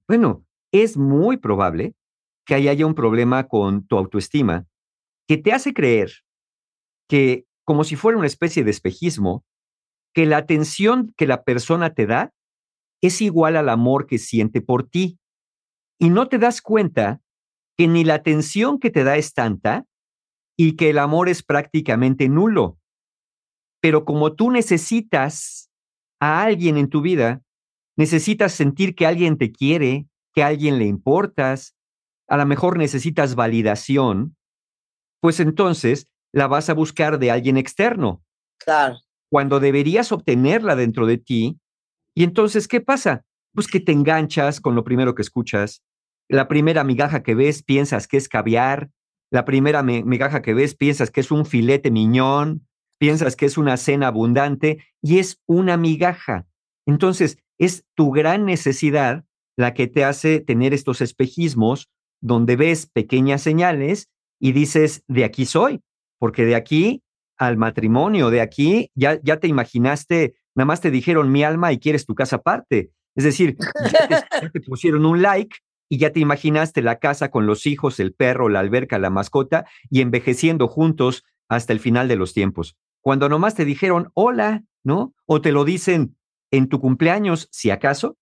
Bueno, 0.08 0.46
es 0.72 0.96
muy 0.96 1.36
probable 1.36 1.96
que 2.52 2.56
ahí 2.56 2.68
haya 2.68 2.86
un 2.86 2.96
problema 2.96 3.48
con 3.48 3.88
tu 3.88 3.98
autoestima 3.98 4.68
que 5.26 5.38
te 5.38 5.54
hace 5.54 5.74
creer 5.74 6.12
que, 7.08 7.46
como 7.64 7.86
si 7.86 7.96
fuera 7.96 8.18
una 8.18 8.28
especie 8.28 8.66
de 8.66 8.72
espejismo, 8.72 9.46
que 10.14 10.26
la 10.26 10.36
atención 10.36 11.14
que 11.16 11.28
la 11.28 11.46
persona 11.46 11.94
te 11.94 12.08
da 12.08 12.34
es 13.02 13.22
igual 13.22 13.56
al 13.56 13.70
amor 13.70 14.06
que 14.06 14.18
siente 14.18 14.60
por 14.60 14.90
ti. 14.90 15.18
Y 15.98 16.10
no 16.10 16.28
te 16.28 16.40
das 16.40 16.62
cuenta 16.62 17.22
que 17.78 17.88
ni 17.88 18.04
la 18.04 18.16
atención 18.16 18.80
que 18.80 18.90
te 18.90 19.06
da 19.06 19.16
es 19.16 19.34
tanta 19.34 19.86
y 20.58 20.76
que 20.76 20.90
el 20.90 20.98
amor 20.98 21.30
es 21.30 21.44
prácticamente 21.44 22.28
nulo. 22.28 22.78
Pero 23.80 24.04
como 24.04 24.36
tú 24.36 24.52
necesitas 24.52 25.72
a 26.20 26.44
alguien 26.44 26.76
en 26.76 26.90
tu 26.90 27.00
vida, 27.00 27.44
necesitas 27.96 28.52
sentir 28.52 28.94
que 28.94 29.08
alguien 29.08 29.38
te 29.38 29.54
quiere, 29.54 30.10
que 30.34 30.44
a 30.44 30.48
alguien 30.48 30.80
le 30.80 30.86
importas, 30.88 31.78
a 32.32 32.38
lo 32.38 32.46
mejor 32.46 32.78
necesitas 32.78 33.36
validación, 33.36 34.36
pues 35.22 35.40
entonces 35.40 36.08
la 36.34 36.48
vas 36.48 36.70
a 36.70 36.74
buscar 36.74 37.20
de 37.20 37.30
alguien 37.30 37.58
externo, 37.58 38.24
Claro. 38.58 39.00
cuando 39.30 39.60
deberías 39.60 40.12
obtenerla 40.12 40.76
dentro 40.76 41.06
de 41.06 41.18
ti. 41.18 41.60
Y 42.16 42.24
entonces, 42.24 42.68
¿qué 42.68 42.80
pasa? 42.82 43.24
Pues 43.54 43.68
que 43.68 43.80
te 43.82 43.92
enganchas 43.92 44.62
con 44.62 44.76
lo 44.76 44.84
primero 44.84 45.14
que 45.14 45.22
escuchas. 45.22 45.84
La 46.30 46.48
primera 46.48 46.84
migaja 46.84 47.22
que 47.24 47.36
ves 47.36 47.64
piensas 47.64 48.08
que 48.08 48.18
es 48.18 48.30
caviar. 48.30 48.90
La 49.30 49.44
primera 49.46 49.84
mi- 49.84 50.04
migaja 50.04 50.42
que 50.42 50.54
ves 50.54 50.76
piensas 50.76 51.12
que 51.12 51.20
es 51.22 51.32
un 51.32 51.46
filete 51.46 51.92
miñón. 51.92 52.66
Piensas 52.98 53.36
que 53.36 53.46
es 53.46 53.58
una 53.58 53.76
cena 53.78 54.08
abundante 54.08 54.86
y 55.02 55.20
es 55.20 55.42
una 55.48 55.76
migaja. 55.76 56.46
Entonces, 56.86 57.38
es 57.60 57.84
tu 57.96 58.12
gran 58.12 58.46
necesidad 58.46 59.26
la 59.58 59.74
que 59.74 59.88
te 59.88 60.06
hace 60.06 60.40
tener 60.40 60.74
estos 60.74 61.02
espejismos 61.02 61.90
donde 62.22 62.56
ves 62.56 62.86
pequeñas 62.88 63.42
señales 63.42 64.10
y 64.40 64.54
dices, 64.54 65.04
de 65.08 65.24
aquí 65.26 65.46
soy, 65.46 65.82
porque 66.20 66.46
de 66.46 66.56
aquí 66.56 67.02
al 67.38 67.58
matrimonio, 67.58 68.30
de 68.30 68.42
aquí 68.42 68.92
ya, 68.96 69.20
ya 69.24 69.38
te 69.38 69.48
imaginaste, 69.48 70.36
nada 70.56 70.66
más 70.66 70.82
te 70.82 70.92
dijeron 70.92 71.32
mi 71.32 71.44
alma 71.44 71.72
y 71.74 71.80
quieres 71.80 72.06
tu 72.06 72.14
casa 72.16 72.38
aparte. 72.38 72.92
Es 73.16 73.24
decir, 73.24 73.58
ya 73.92 74.08
te, 74.08 74.16
ya 74.44 74.50
te 74.52 74.62
pusieron 74.62 75.06
un 75.06 75.22
like 75.22 75.58
y 75.90 75.98
ya 75.98 76.12
te 76.12 76.20
imaginaste 76.20 76.82
la 76.82 77.00
casa 77.00 77.30
con 77.32 77.46
los 77.46 77.66
hijos, 77.66 78.00
el 78.00 78.14
perro, 78.14 78.48
la 78.50 78.60
alberca, 78.60 79.00
la 79.00 79.10
mascota 79.10 79.66
y 79.90 80.02
envejeciendo 80.02 80.68
juntos 80.68 81.24
hasta 81.50 81.74
el 81.74 81.80
final 81.80 82.08
de 82.08 82.16
los 82.16 82.34
tiempos. 82.34 82.78
Cuando 83.02 83.28
nomás 83.28 83.56
te 83.56 83.66
dijeron 83.66 84.10
hola, 84.14 84.64
¿no? 84.84 85.14
O 85.26 85.42
te 85.42 85.52
lo 85.52 85.66
dicen 85.66 86.16
en 86.52 86.70
tu 86.70 86.80
cumpleaños, 86.80 87.48
si 87.52 87.72
acaso, 87.72 88.18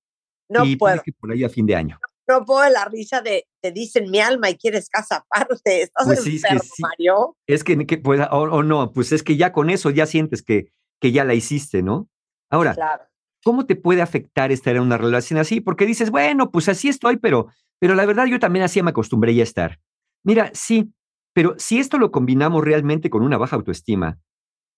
No 0.50 0.66
y 0.66 0.78
puedo. 0.78 0.96
puede 0.96 1.04
que 1.04 1.12
por 1.14 1.32
ahí 1.32 1.44
a 1.44 1.50
fin 1.50 1.66
de 1.66 1.76
año. 1.76 2.00
no 2.00 2.08
puedo 2.46 2.62
de 2.62 2.70
la 2.72 2.86
risa 2.86 3.22
de 3.22 3.48
te 3.62 3.72
dicen 3.72 4.10
mi 4.12 4.20
alma 4.20 4.50
y 4.50 4.58
quieres 4.58 4.90
casa 4.90 5.26
aparte. 5.30 5.82
¿Estás 5.84 6.06
Pues 6.06 6.24
sí, 6.24 6.36
es 6.38 6.44
que 6.44 6.60
sí. 6.60 6.82
Mario? 6.82 7.36
Es 7.48 7.64
que, 7.64 7.86
que, 7.86 7.98
pues, 7.98 8.22
o, 8.32 8.42
o 8.42 8.64
no, 8.64 8.92
pues 8.92 9.12
es 9.12 9.24
que 9.24 9.36
ya 9.38 9.52
con 9.52 9.70
eso 9.70 9.90
ya 9.90 10.06
sientes 10.06 10.42
que, 10.44 10.72
que 11.02 11.12
ya 11.12 11.24
la 11.26 11.34
hiciste, 11.34 11.82
¿no? 11.82 12.10
Ahora, 12.50 12.74
Claro. 12.74 13.04
¿cómo 13.44 13.66
te 13.66 13.76
puede 13.76 14.02
afectar 14.02 14.52
estar 14.52 14.76
en 14.76 14.82
una 14.82 14.98
relación 14.98 15.40
así? 15.40 15.62
Porque 15.62 15.86
dices, 15.86 16.12
bueno, 16.12 16.52
pues 16.52 16.70
así 16.70 16.88
estoy, 16.90 17.18
pero, 17.18 17.48
pero 17.80 17.96
la 17.96 18.06
verdad 18.06 18.26
yo 18.26 18.40
también 18.40 18.64
así 18.66 18.82
me 18.82 18.90
acostumbré 18.92 19.34
ya 19.36 19.44
a 19.44 19.44
estar. 19.44 19.80
Mira, 20.24 20.52
sí, 20.54 20.94
pero 21.34 21.56
si 21.58 21.80
esto 21.80 21.98
lo 21.98 22.12
combinamos 22.12 22.64
realmente 22.64 23.10
con 23.10 23.24
una 23.24 23.38
baja 23.38 23.56
autoestima, 23.56 24.20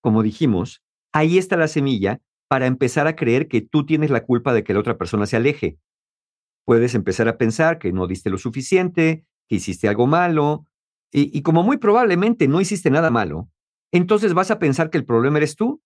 como 0.01 0.23
dijimos, 0.23 0.81
ahí 1.13 1.37
está 1.37 1.57
la 1.57 1.67
semilla 1.67 2.19
para 2.47 2.65
empezar 2.67 3.07
a 3.07 3.15
creer 3.15 3.47
que 3.47 3.61
tú 3.61 3.85
tienes 3.85 4.09
la 4.09 4.25
culpa 4.25 4.53
de 4.53 4.63
que 4.63 4.73
la 4.73 4.79
otra 4.81 4.97
persona 4.97 5.25
se 5.25 5.37
aleje. 5.37 5.77
Puedes 6.65 6.95
empezar 6.95 7.27
a 7.27 7.37
pensar 7.37 7.79
que 7.79 7.91
no 7.91 8.07
diste 8.07 8.29
lo 8.29 8.37
suficiente, 8.37 9.25
que 9.47 9.55
hiciste 9.55 9.87
algo 9.87 10.07
malo, 10.07 10.65
y, 11.11 11.37
y 11.37 11.41
como 11.41 11.63
muy 11.63 11.77
probablemente 11.77 12.47
no 12.47 12.61
hiciste 12.61 12.89
nada 12.89 13.09
malo, 13.09 13.49
entonces 13.91 14.33
vas 14.33 14.51
a 14.51 14.59
pensar 14.59 14.89
que 14.89 14.97
el 14.97 15.05
problema 15.05 15.37
eres 15.37 15.55
tú. 15.55 15.81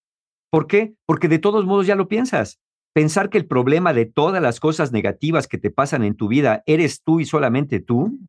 ¿Por 0.51 0.67
qué? 0.67 0.93
Porque 1.05 1.27
de 1.27 1.39
todos 1.39 1.65
modos 1.65 1.87
ya 1.87 1.95
lo 1.95 2.07
piensas. 2.07 2.59
Pensar 2.93 3.29
que 3.29 3.37
el 3.37 3.47
problema 3.47 3.93
de 3.93 4.05
todas 4.05 4.41
las 4.41 4.59
cosas 4.59 4.91
negativas 4.91 5.47
que 5.47 5.57
te 5.57 5.71
pasan 5.71 6.03
en 6.03 6.15
tu 6.15 6.27
vida 6.27 6.63
eres 6.65 7.03
tú 7.03 7.19
y 7.19 7.25
solamente 7.25 7.79
tú, 7.79 8.19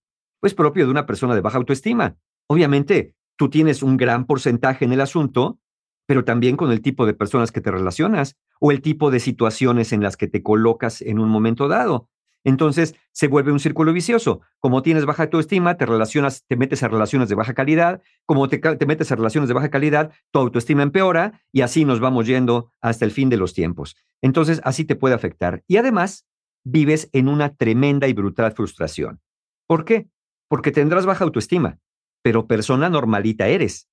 pues 0.41 0.55
propio 0.55 0.87
de 0.87 0.91
una 0.91 1.07
persona 1.07 1.35
de 1.35 1.41
baja 1.41 1.59
autoestima. 1.59 2.17
Obviamente, 2.49 3.15
tú 3.37 3.49
tienes 3.49 3.83
un 3.83 3.97
gran 3.97 4.27
porcentaje 4.27 4.85
en 4.85 4.93
el 4.93 5.01
asunto, 5.01 5.61
pero 6.07 6.25
también 6.25 6.57
con 6.57 6.73
el 6.73 6.81
tipo 6.81 7.07
de 7.07 7.15
personas 7.15 7.53
que 7.53 7.61
te 7.61 7.71
relacionas 7.71 8.37
o 8.59 8.73
el 8.73 8.81
tipo 8.81 9.11
de 9.11 9.21
situaciones 9.21 9.93
en 9.93 10.03
las 10.03 10.17
que 10.17 10.27
te 10.27 10.43
colocas 10.43 11.03
en 11.03 11.19
un 11.19 11.29
momento 11.29 11.69
dado. 11.69 12.09
Entonces 12.47 12.95
se 13.11 13.27
vuelve 13.27 13.51
un 13.51 13.59
círculo 13.59 13.93
vicioso. 13.93 14.41
Como 14.61 14.81
tienes 14.83 15.05
baja 15.05 15.25
autoestima, 15.25 15.77
te 15.77 15.85
relacionas, 15.85 16.45
te 16.47 16.55
metes 16.55 16.85
a 16.85 16.89
relaciones 16.89 17.29
de 17.29 17.35
baja 17.35 17.55
calidad. 17.55 18.01
Como 18.25 18.49
te, 18.49 18.61
metes 18.87 19.11
a 19.11 19.17
relaciones 19.17 19.49
de 19.49 19.55
baja 19.55 19.69
calidad, 19.69 20.13
tu 20.31 20.39
autoestima 20.39 20.85
empeora 20.85 21.43
y 21.51 21.63
así 21.63 21.85
nos 21.85 21.99
vamos 21.99 22.29
yendo 22.29 22.71
hasta 22.81 23.05
el 23.05 23.11
fin 23.11 23.31
de 23.31 23.37
los 23.37 23.53
tiempos. 23.53 23.97
Entonces 24.23 24.61
así 24.63 24.85
te 24.85 24.95
puede 24.95 25.17
afectar. 25.17 25.65
Y 25.67 25.77
además 25.79 26.25
vives 26.65 27.11
en 27.13 27.29
una 27.29 27.53
tremenda 27.53 28.07
y 28.07 28.13
brutal 28.13 28.53
frustración. 28.53 29.21
¿Por 29.67 29.85
qué? 29.85 30.09
Porque 30.49 30.71
tendrás 30.71 31.05
baja 31.05 31.25
autoestima, 31.25 31.81
pero 32.23 32.47
persona 32.47 32.89
normalita 32.89 33.49
eres. 33.49 33.89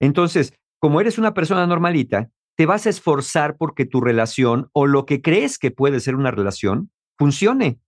Entonces, 0.00 0.54
como 0.78 1.02
eres 1.02 1.18
una 1.18 1.34
persona 1.34 1.66
normalita, 1.66 2.30
te 2.56 2.64
vas 2.64 2.86
a 2.86 2.90
esforzar 2.90 3.58
porque 3.58 3.84
tu 3.84 4.00
relación 4.00 4.70
o 4.72 4.86
lo 4.86 5.04
que 5.04 5.20
crees 5.20 5.58
que 5.58 5.70
puede 5.70 6.00
ser 6.00 6.14
una 6.14 6.30
relación 6.30 6.90
funcione. 7.18 7.80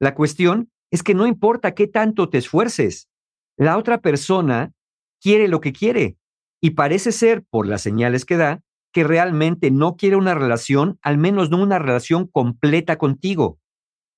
La 0.00 0.14
cuestión 0.14 0.70
es 0.90 1.02
que 1.02 1.14
no 1.14 1.26
importa 1.26 1.74
qué 1.74 1.86
tanto 1.86 2.28
te 2.28 2.38
esfuerces, 2.38 3.08
la 3.56 3.78
otra 3.78 4.00
persona 4.00 4.72
quiere 5.20 5.48
lo 5.48 5.60
que 5.60 5.72
quiere 5.72 6.16
y 6.60 6.70
parece 6.70 7.12
ser, 7.12 7.44
por 7.48 7.66
las 7.66 7.82
señales 7.82 8.24
que 8.24 8.36
da, 8.36 8.62
que 8.92 9.04
realmente 9.04 9.70
no 9.70 9.96
quiere 9.96 10.16
una 10.16 10.34
relación, 10.34 10.98
al 11.02 11.18
menos 11.18 11.50
no 11.50 11.62
una 11.62 11.78
relación 11.78 12.26
completa 12.26 12.96
contigo. 12.96 13.58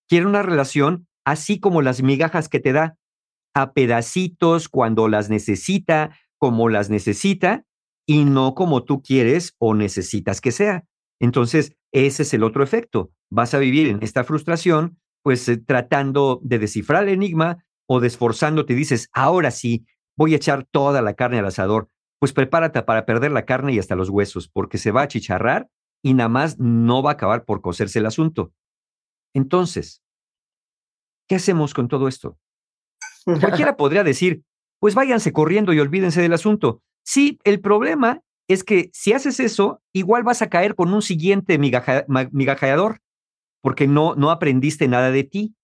Quiere 0.09 0.27
una 0.27 0.43
relación 0.43 1.09
así 1.25 1.61
como 1.61 1.83
las 1.83 2.03
migajas 2.03 2.49
que 2.49 2.61
te 2.61 2.73
da, 2.73 2.97
a 3.55 3.73
pedacitos 3.73 4.69
cuando 4.69 5.09
las 5.09 5.31
necesita, 5.31 6.17
como 6.39 6.69
las 6.69 6.91
necesita, 6.91 7.65
y 8.07 8.25
no 8.25 8.55
como 8.55 8.85
tú 8.85 9.03
quieres 9.03 9.55
o 9.59 9.75
necesitas 9.75 10.41
que 10.41 10.53
sea. 10.53 10.85
Entonces, 11.21 11.77
ese 11.93 12.23
es 12.23 12.33
el 12.33 12.43
otro 12.43 12.63
efecto. 12.63 13.11
Vas 13.31 13.55
a 13.55 13.59
vivir 13.59 13.89
en 13.89 14.03
esta 14.03 14.25
frustración, 14.25 14.99
pues 15.23 15.49
eh, 15.49 15.57
tratando 15.59 16.41
de 16.43 16.59
descifrar 16.59 17.05
el 17.05 17.11
enigma 17.11 17.65
o 17.87 18.01
de 18.01 18.07
esforzándote, 18.09 18.75
dices, 18.75 19.09
ahora 19.13 19.51
sí, 19.51 19.87
voy 20.17 20.33
a 20.35 20.37
echar 20.37 20.65
toda 20.71 21.03
la 21.03 21.15
carne 21.15 21.39
al 21.39 21.47
asador. 21.47 21.89
Pues 22.21 22.33
prepárate 22.33 22.83
para 22.83 23.07
perder 23.07 23.31
la 23.33 23.45
carne 23.45 23.73
y 23.73 23.79
hasta 23.79 23.95
los 23.95 24.11
huesos, 24.11 24.49
porque 24.49 24.79
se 24.79 24.91
va 24.91 25.03
a 25.03 25.05
achicharrar 25.05 25.69
y 26.03 26.15
nada 26.15 26.29
más 26.29 26.59
no 26.59 27.03
va 27.03 27.11
a 27.11 27.13
acabar 27.15 27.45
por 27.45 27.61
coserse 27.61 27.99
el 28.01 28.07
asunto. 28.07 28.53
Entonces, 29.35 30.03
¿qué 31.29 31.37
hacemos 31.37 31.75
con 31.75 31.89
todo 31.89 32.09
esto? 32.09 32.39
Cualquiera 33.25 33.77
podría 33.77 34.05
decir, 34.05 34.43
pues 34.81 34.95
váyanse 34.95 35.33
corriendo 35.33 35.73
y 35.73 35.81
olvídense 35.81 36.21
del 36.21 36.33
asunto. 36.33 36.83
Sí, 37.05 37.39
el 37.45 37.61
problema 37.61 38.23
es 38.49 38.65
que 38.65 38.91
si 38.93 39.13
haces 39.13 39.41
eso, 39.41 39.83
igual 39.93 40.23
vas 40.23 40.43
a 40.43 40.49
caer 40.49 40.75
con 40.75 40.93
un 40.93 41.03
siguiente 41.03 41.59
migaja- 41.59 42.05
migajeador, 42.33 43.01
porque 43.69 43.87
no, 43.87 44.15
no 44.15 44.31
aprendiste 44.31 44.89
nada 44.89 45.11
de 45.11 45.25
ti. 45.25 45.55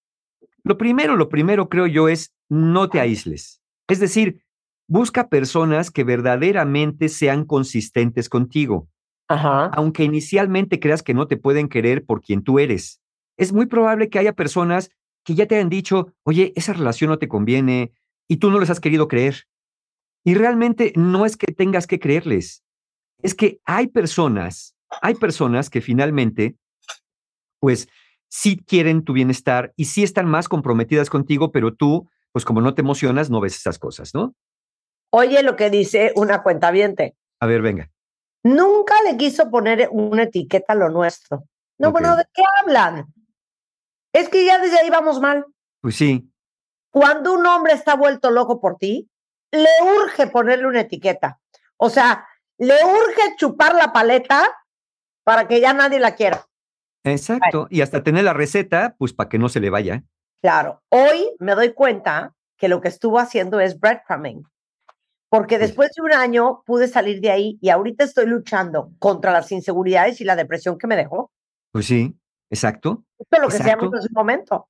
Lo 0.63 0.77
primero, 0.77 1.17
lo 1.17 1.31
primero 1.31 1.71
creo 1.71 1.87
yo 1.87 2.11
es 2.11 2.35
no 2.51 2.91
te 2.91 3.01
aísles. 3.01 3.63
Es 3.89 3.99
decir, 3.99 4.45
busca 4.87 5.31
personas 5.31 5.91
que 5.91 6.05
verdaderamente 6.05 7.09
sean 7.09 7.47
consistentes 7.47 8.29
contigo, 8.29 8.91
Ajá. 9.27 9.69
aunque 9.69 10.05
inicialmente 10.05 10.81
creas 10.81 11.03
que 11.03 11.15
no 11.15 11.29
te 11.29 11.39
pueden 11.39 11.67
querer 11.67 12.05
por 12.05 12.21
quien 12.21 12.43
tú 12.43 12.59
eres. 12.59 13.01
Es 13.39 13.55
muy 13.55 13.65
probable 13.65 14.11
que 14.11 14.19
haya 14.19 14.35
personas 14.35 14.91
que 15.25 15.35
ya 15.35 15.47
te 15.47 15.59
han 15.59 15.71
dicho, 15.71 16.13
oye, 16.25 16.53
esa 16.57 16.75
relación 16.75 17.09
no 17.09 17.19
te 17.19 17.27
conviene 17.29 17.95
y 18.29 18.37
tú 18.37 18.51
no 18.51 18.61
les 18.61 18.69
has 18.69 18.81
querido 18.81 19.09
creer. 19.09 19.47
Y 20.25 20.35
realmente 20.35 20.93
no 20.95 21.25
es 21.25 21.39
que 21.39 21.55
tengas 21.55 21.87
que 21.87 21.99
creerles, 21.99 22.63
es 23.23 23.35
que 23.35 23.61
hay 23.65 23.87
personas, 23.87 24.77
hay 25.01 25.15
personas 25.15 25.71
que 25.71 25.81
finalmente, 25.81 26.59
pues 27.65 27.89
sí 28.29 28.59
quieren 28.59 29.05
tu 29.05 29.15
bienestar 29.15 29.73
y 29.75 29.87
sí 29.87 30.03
están 30.03 30.27
más 30.27 30.51
comprometidas 30.51 31.09
contigo, 31.09 31.51
pero 31.51 31.73
tú, 31.73 32.11
pues 32.31 32.45
como 32.45 32.61
no 32.61 32.75
te 32.75 32.83
emocionas, 32.83 33.31
no 33.31 33.41
ves 33.41 33.57
esas 33.57 33.79
cosas, 33.79 34.13
¿no? 34.13 34.35
Oye 35.09 35.43
lo 35.43 35.57
que 35.57 35.71
dice 35.71 36.13
una 36.15 36.43
cuentaviente. 36.43 37.17
A 37.41 37.47
ver, 37.47 37.63
venga. 37.63 37.91
Nunca 38.43 38.97
le 39.09 39.17
quiso 39.17 39.51
poner 39.51 39.89
una 39.93 40.25
etiqueta 40.25 40.75
a 40.75 40.77
lo 40.77 40.91
nuestro. 40.91 41.45
No, 41.79 41.91
bueno, 41.91 42.15
¿de 42.17 42.27
qué 42.35 42.43
hablan? 42.61 43.07
Es 44.13 44.29
que 44.29 44.45
ya 44.45 44.59
desde 44.59 44.79
ahí 44.79 44.91
vamos 44.91 45.23
mal. 45.23 45.47
Pues 45.81 45.97
sí, 45.97 46.31
Cuando 46.91 47.33
un 47.33 47.47
hombre 47.47 47.73
está 47.73 47.97
vuelto 47.97 48.31
loco 48.31 48.61
por 48.61 48.77
ti, 48.77 49.09
le 49.53 49.71
urge 50.03 50.27
ponerle 50.27 50.67
una 50.67 50.83
etiqueta. 50.83 51.41
O 51.79 51.89
sea, 51.89 52.29
le 52.59 52.75
urge 52.85 53.37
chupar 53.39 53.75
la 53.75 53.91
paleta 53.91 54.55
para 55.25 55.49
que 55.49 55.63
ya 55.63 55.73
nadie 55.73 55.99
la 55.99 56.15
quiera. 56.15 56.47
Exacto. 57.05 57.67
Y 57.71 57.81
hasta 57.81 58.03
tener 58.03 58.25
la 58.25 58.33
receta, 58.33 58.97
pues 58.99 59.13
para 59.13 59.29
que 59.29 59.39
no 59.39 59.49
se 59.49 59.61
le 59.61 59.71
vaya. 59.71 60.05
Claro, 60.43 60.83
hoy 60.91 61.31
me 61.39 61.55
doy 61.55 61.73
cuenta 61.73 62.35
que 62.59 62.69
lo 62.69 62.81
que 62.81 62.89
estuvo 62.89 63.19
haciendo 63.19 63.61
es 63.61 63.79
breadcrumbing. 63.79 64.43
Porque 65.29 65.59
después 65.59 65.91
de 65.97 66.03
un 66.03 66.13
año 66.13 66.63
pude 66.65 66.87
salir 66.87 67.21
de 67.21 67.31
ahí 67.31 67.59
y 67.61 67.71
ahorita 67.71 68.05
estoy 68.05 68.27
luchando 68.27 68.93
contra 68.99 69.33
las 69.33 69.51
inseguridades 69.51 70.21
y 70.21 70.25
la 70.25 70.37
depresión 70.37 70.79
que 70.79 70.87
me 70.87 70.97
dejó. 70.97 71.33
Pues 71.73 71.87
sí, 71.87 72.15
exacto. 72.51 73.05
Esto 73.19 73.37
es 73.37 73.43
lo 73.43 73.49
que 73.49 73.57
se 73.57 73.63
Exacto. 73.63 73.91
en 73.97 74.03
su 74.03 74.13
momento. 74.13 74.69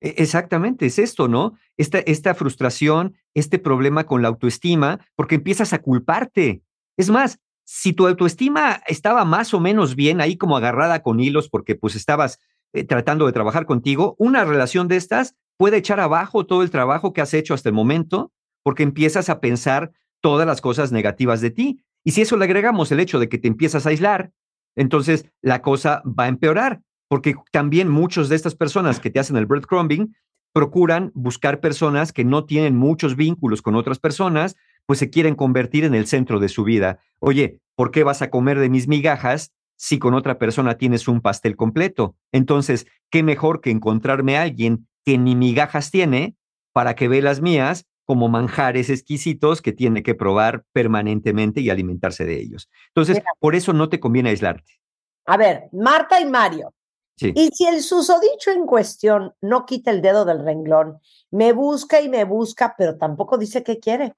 E- 0.00 0.14
Exactamente, 0.16 0.86
es 0.86 0.98
esto, 0.98 1.28
¿no? 1.28 1.52
Esta, 1.76 1.98
esta 1.98 2.34
frustración, 2.34 3.14
este 3.34 3.58
problema 3.58 4.04
con 4.04 4.22
la 4.22 4.28
autoestima, 4.28 5.06
porque 5.16 5.34
empiezas 5.34 5.74
a 5.74 5.82
culparte. 5.82 6.62
Es 6.96 7.10
más, 7.10 7.38
si 7.72 7.92
tu 7.92 8.08
autoestima 8.08 8.82
estaba 8.88 9.24
más 9.24 9.54
o 9.54 9.60
menos 9.60 9.94
bien 9.94 10.20
ahí 10.20 10.36
como 10.36 10.56
agarrada 10.56 11.04
con 11.04 11.20
hilos 11.20 11.48
porque 11.48 11.76
pues 11.76 11.94
estabas 11.94 12.40
eh, 12.72 12.82
tratando 12.82 13.26
de 13.26 13.32
trabajar 13.32 13.64
contigo, 13.64 14.16
una 14.18 14.44
relación 14.44 14.88
de 14.88 14.96
estas 14.96 15.36
puede 15.56 15.76
echar 15.76 16.00
abajo 16.00 16.44
todo 16.44 16.64
el 16.64 16.72
trabajo 16.72 17.12
que 17.12 17.20
has 17.20 17.32
hecho 17.32 17.54
hasta 17.54 17.68
el 17.68 17.76
momento 17.76 18.32
porque 18.64 18.82
empiezas 18.82 19.28
a 19.28 19.38
pensar 19.40 19.92
todas 20.20 20.48
las 20.48 20.60
cosas 20.60 20.90
negativas 20.90 21.40
de 21.40 21.52
ti. 21.52 21.84
Y 22.02 22.10
si 22.10 22.22
eso 22.22 22.36
le 22.36 22.46
agregamos 22.46 22.90
el 22.90 22.98
hecho 22.98 23.20
de 23.20 23.28
que 23.28 23.38
te 23.38 23.46
empiezas 23.46 23.86
a 23.86 23.90
aislar, 23.90 24.32
entonces 24.74 25.30
la 25.40 25.62
cosa 25.62 26.02
va 26.04 26.24
a 26.24 26.28
empeorar 26.28 26.80
porque 27.06 27.36
también 27.52 27.88
muchos 27.88 28.28
de 28.28 28.34
estas 28.34 28.56
personas 28.56 28.98
que 28.98 29.10
te 29.10 29.20
hacen 29.20 29.36
el 29.36 29.46
breadcrumbing 29.46 30.12
procuran 30.52 31.12
buscar 31.14 31.60
personas 31.60 32.12
que 32.12 32.24
no 32.24 32.46
tienen 32.46 32.74
muchos 32.74 33.14
vínculos 33.14 33.62
con 33.62 33.76
otras 33.76 34.00
personas, 34.00 34.56
pues 34.86 34.98
se 34.98 35.10
quieren 35.10 35.34
convertir 35.34 35.84
en 35.84 35.94
el 35.94 36.06
centro 36.06 36.40
de 36.40 36.48
su 36.48 36.64
vida. 36.64 37.00
Oye, 37.18 37.60
¿por 37.76 37.90
qué 37.90 38.04
vas 38.04 38.22
a 38.22 38.30
comer 38.30 38.58
de 38.58 38.68
mis 38.68 38.88
migajas 38.88 39.52
si 39.76 39.98
con 39.98 40.14
otra 40.14 40.38
persona 40.38 40.76
tienes 40.76 41.08
un 41.08 41.20
pastel 41.20 41.56
completo? 41.56 42.16
Entonces, 42.32 42.86
¿qué 43.10 43.22
mejor 43.22 43.60
que 43.60 43.70
encontrarme 43.70 44.36
a 44.36 44.42
alguien 44.42 44.88
que 45.04 45.18
ni 45.18 45.36
migajas 45.36 45.90
tiene 45.90 46.36
para 46.72 46.94
que 46.94 47.08
ve 47.08 47.22
las 47.22 47.40
mías 47.40 47.86
como 48.04 48.28
manjares 48.28 48.90
exquisitos 48.90 49.62
que 49.62 49.72
tiene 49.72 50.02
que 50.02 50.14
probar 50.14 50.64
permanentemente 50.72 51.60
y 51.60 51.70
alimentarse 51.70 52.24
de 52.24 52.40
ellos? 52.40 52.68
Entonces, 52.88 53.16
Mira. 53.16 53.30
por 53.38 53.54
eso 53.54 53.72
no 53.72 53.88
te 53.88 54.00
conviene 54.00 54.30
aislarte. 54.30 54.80
A 55.26 55.36
ver, 55.36 55.68
Marta 55.72 56.20
y 56.20 56.26
Mario. 56.26 56.74
Sí. 57.16 57.32
Y 57.36 57.48
si 57.48 57.66
el 57.66 57.82
susodicho 57.82 58.50
en 58.50 58.66
cuestión 58.66 59.34
no 59.42 59.66
quita 59.66 59.90
el 59.90 60.00
dedo 60.00 60.24
del 60.24 60.44
renglón, 60.44 60.98
me 61.30 61.52
busca 61.52 62.00
y 62.00 62.08
me 62.08 62.24
busca, 62.24 62.74
pero 62.76 62.96
tampoco 62.96 63.36
dice 63.38 63.62
qué 63.62 63.78
quiere. 63.78 64.14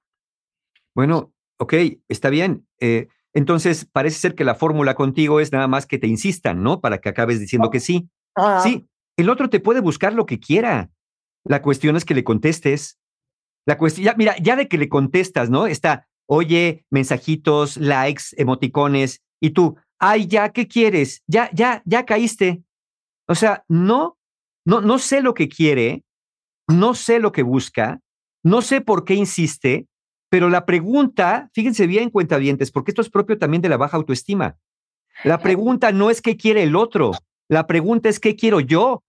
Bueno, 0.95 1.33
ok, 1.59 1.75
está 2.09 2.31
bien. 2.31 2.67
Eh, 2.81 3.09
entonces, 3.35 3.87
parece 3.91 4.19
ser 4.19 4.35
que 4.35 4.45
la 4.45 4.55
fórmula 4.55 4.95
contigo 4.95 5.41
es 5.41 5.53
nada 5.53 5.69
más 5.69 5.87
que 5.87 5.99
te 5.99 6.07
insistan, 6.07 6.63
¿no? 6.63 6.81
Para 6.81 6.99
que 6.99 7.09
acabes 7.09 7.41
diciendo 7.41 7.71
que 7.71 7.81
sí. 7.81 8.09
Ah, 8.37 8.61
Sí, 8.63 8.87
el 9.17 9.31
otro 9.31 9.49
te 9.49 9.61
puede 9.61 9.81
buscar 9.81 10.13
lo 10.13 10.27
que 10.27 10.39
quiera. 10.39 10.91
La 11.45 11.63
cuestión 11.63 11.97
es 11.97 12.05
que 12.05 12.15
le 12.15 12.25
contestes. 12.25 12.99
La 13.67 13.79
cuestión, 13.79 14.05
ya, 14.05 14.15
mira, 14.17 14.37
ya 14.39 14.57
de 14.57 14.69
que 14.69 14.79
le 14.79 14.89
contestas, 14.89 15.49
¿no? 15.49 15.67
Está, 15.67 16.09
oye, 16.27 16.85
mensajitos, 16.91 17.77
likes, 17.77 18.25
emoticones, 18.37 19.23
y 19.41 19.51
tú, 19.51 19.77
ay, 19.99 20.27
ya, 20.27 20.51
¿qué 20.51 20.69
quieres? 20.69 21.23
Ya, 21.27 21.51
ya, 21.53 21.83
ya 21.85 22.05
caíste. 22.05 22.63
O 23.27 23.35
sea, 23.35 23.65
no, 23.69 24.19
no, 24.65 24.81
no 24.81 24.99
sé 24.99 25.23
lo 25.23 25.35
que 25.35 25.49
quiere, 25.49 26.05
no 26.69 26.95
sé 26.95 27.19
lo 27.19 27.33
que 27.33 27.43
busca, 27.43 28.01
no 28.45 28.63
sé 28.63 28.81
por 28.81 29.05
qué 29.05 29.15
insiste, 29.15 29.87
pero 30.33 30.49
la 30.49 30.65
pregunta, 30.65 31.51
fíjense 31.53 31.87
bien, 31.87 32.09
cuentavientes, 32.09 32.71
porque 32.71 32.91
esto 32.91 33.03
es 33.03 33.11
propio 33.11 33.37
también 33.37 33.61
de 33.61 33.69
la 33.69 33.77
baja 33.77 33.99
autoestima. 33.99 34.57
La 35.25 35.37
pregunta 35.41 35.93
no 35.93 36.09
es 36.09 36.23
qué 36.23 36.39
quiere 36.39 36.63
el 36.63 36.75
otro, 36.75 37.13
la 37.49 37.67
pregunta 37.67 38.09
es 38.09 38.19
qué 38.19 38.35
quiero 38.35 38.59
yo. 38.59 39.05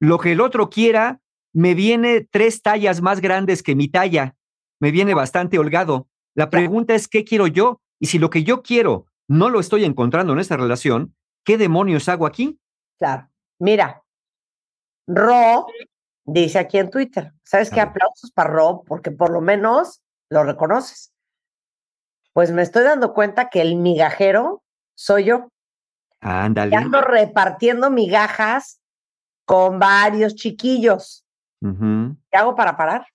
Lo 0.00 0.16
que 0.16 0.32
el 0.32 0.40
otro 0.40 0.70
quiera 0.70 1.20
me 1.52 1.74
viene 1.74 2.22
tres 2.22 2.62
tallas 2.62 3.02
más 3.02 3.20
grandes 3.20 3.62
que 3.62 3.74
mi 3.74 3.88
talla, 3.88 4.34
me 4.80 4.90
viene 4.90 5.12
bastante 5.12 5.58
holgado. 5.58 6.08
La 6.34 6.48
pregunta 6.48 6.94
es 6.94 7.06
qué 7.06 7.22
quiero 7.22 7.46
yo 7.46 7.82
y 7.98 8.06
si 8.06 8.18
lo 8.18 8.30
que 8.30 8.42
yo 8.42 8.62
quiero 8.62 9.04
no 9.28 9.50
lo 9.50 9.60
estoy 9.60 9.84
encontrando 9.84 10.32
en 10.32 10.38
esta 10.38 10.56
relación, 10.56 11.14
¿qué 11.44 11.58
demonios 11.58 12.08
hago 12.08 12.24
aquí? 12.24 12.58
Claro. 12.98 13.28
Mira, 13.58 14.02
Ro 15.06 15.66
dice 16.24 16.58
aquí 16.58 16.78
en 16.78 16.88
Twitter, 16.88 17.30
¿sabes 17.44 17.68
qué? 17.68 17.82
Aplausos 17.82 18.32
para 18.32 18.48
Ro, 18.48 18.84
porque 18.86 19.10
por 19.10 19.30
lo 19.30 19.42
menos 19.42 20.00
lo 20.30 20.44
reconoces. 20.44 21.12
Pues 22.32 22.52
me 22.52 22.62
estoy 22.62 22.84
dando 22.84 23.12
cuenta 23.12 23.50
que 23.50 23.60
el 23.60 23.76
migajero 23.76 24.62
soy 24.94 25.24
yo. 25.24 25.48
Ándale. 26.20 26.70
Y 26.72 26.74
ando 26.76 27.00
repartiendo 27.00 27.90
migajas 27.90 28.80
con 29.44 29.78
varios 29.78 30.36
chiquillos. 30.36 31.24
¿Qué 31.60 32.38
hago 32.38 32.54
para 32.54 32.76
parar? 32.76 33.06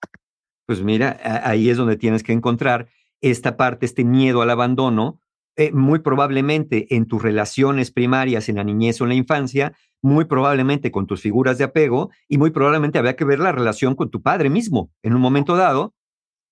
Pues 0.67 0.81
mira, 0.81 1.19
ahí 1.43 1.69
es 1.69 1.77
donde 1.77 1.95
tienes 1.95 2.23
que 2.23 2.33
encontrar 2.33 2.87
esta 3.21 3.57
parte, 3.57 3.85
este 3.85 4.03
miedo 4.03 4.41
al 4.41 4.49
abandono, 4.49 5.19
eh, 5.55 5.71
muy 5.71 5.99
probablemente 5.99 6.93
en 6.95 7.07
tus 7.07 7.23
relaciones 7.23 7.89
primarias, 7.89 8.49
en 8.49 8.57
la 8.57 8.63
niñez 8.63 8.99
o 8.99 9.05
en 9.05 9.09
la 9.09 9.15
infancia, 9.15 9.73
muy 10.01 10.25
probablemente 10.25 10.91
con 10.91 11.07
tus 11.07 11.21
figuras 11.21 11.57
de 11.57 11.63
apego 11.63 12.11
y 12.27 12.37
muy 12.37 12.51
probablemente 12.51 12.99
habría 12.99 13.15
que 13.15 13.25
ver 13.25 13.39
la 13.39 13.51
relación 13.51 13.95
con 13.95 14.11
tu 14.11 14.21
padre 14.21 14.49
mismo 14.49 14.91
en 15.01 15.15
un 15.15 15.21
momento 15.21 15.55
dado, 15.55 15.94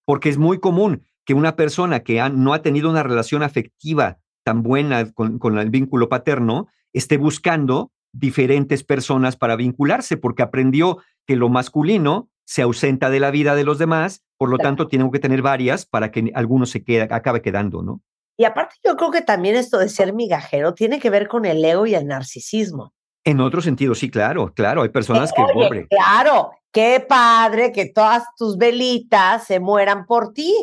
porque 0.05 0.29
es 0.29 0.37
muy 0.37 0.59
común 0.59 1.03
que 1.25 1.33
una 1.33 1.55
persona 1.55 2.01
que 2.01 2.19
ha- 2.21 2.29
no 2.29 2.53
ha 2.53 2.61
tenido 2.61 2.89
una 2.89 3.03
relación 3.03 3.43
afectiva 3.43 4.19
tan 4.43 4.61
buena 4.63 5.11
con, 5.13 5.39
con 5.39 5.57
el 5.57 5.69
vínculo 5.69 6.09
paterno 6.09 6.67
esté 6.91 7.17
buscando 7.17 7.91
diferentes 8.11 8.83
personas 8.83 9.35
para 9.35 9.55
vincularse, 9.55 10.17
porque 10.17 10.43
aprendió 10.43 10.99
que 11.25 11.35
lo 11.35 11.49
masculino 11.49 12.29
se 12.45 12.61
ausenta 12.61 13.09
de 13.09 13.19
la 13.19 13.31
vida 13.31 13.55
de 13.55 13.63
los 13.63 13.79
demás, 13.79 14.21
por 14.37 14.49
lo 14.49 14.57
tanto 14.57 14.87
tiene 14.87 15.09
que 15.11 15.19
tener 15.19 15.41
varias 15.41 15.85
para 15.85 16.11
que 16.11 16.31
alguno 16.35 16.65
se 16.65 16.83
quede, 16.83 17.07
acabe 17.09 17.41
quedando, 17.41 17.81
¿no? 17.81 18.01
Y 18.37 18.43
aparte 18.45 18.75
yo 18.83 18.95
creo 18.97 19.11
que 19.11 19.21
también 19.21 19.55
esto 19.55 19.77
de 19.79 19.89
ser 19.89 20.13
migajero 20.13 20.73
tiene 20.73 20.99
que 20.99 21.09
ver 21.09 21.27
con 21.27 21.45
el 21.45 21.63
ego 21.63 21.85
y 21.85 21.95
el 21.95 22.05
narcisismo. 22.07 22.93
En 23.25 23.39
otro 23.39 23.61
sentido, 23.61 23.95
sí, 23.95 24.09
claro, 24.09 24.53
claro, 24.53 24.81
hay 24.81 24.89
personas 24.89 25.31
que, 25.31 25.41
Oye, 25.41 25.51
hombre, 25.63 25.87
claro, 25.87 26.51
qué 26.71 27.03
padre 27.07 27.71
que 27.71 27.85
todas 27.85 28.23
tus 28.37 28.57
velitas 28.57 29.45
se 29.45 29.59
mueran 29.59 30.05
por 30.05 30.33
ti. 30.33 30.53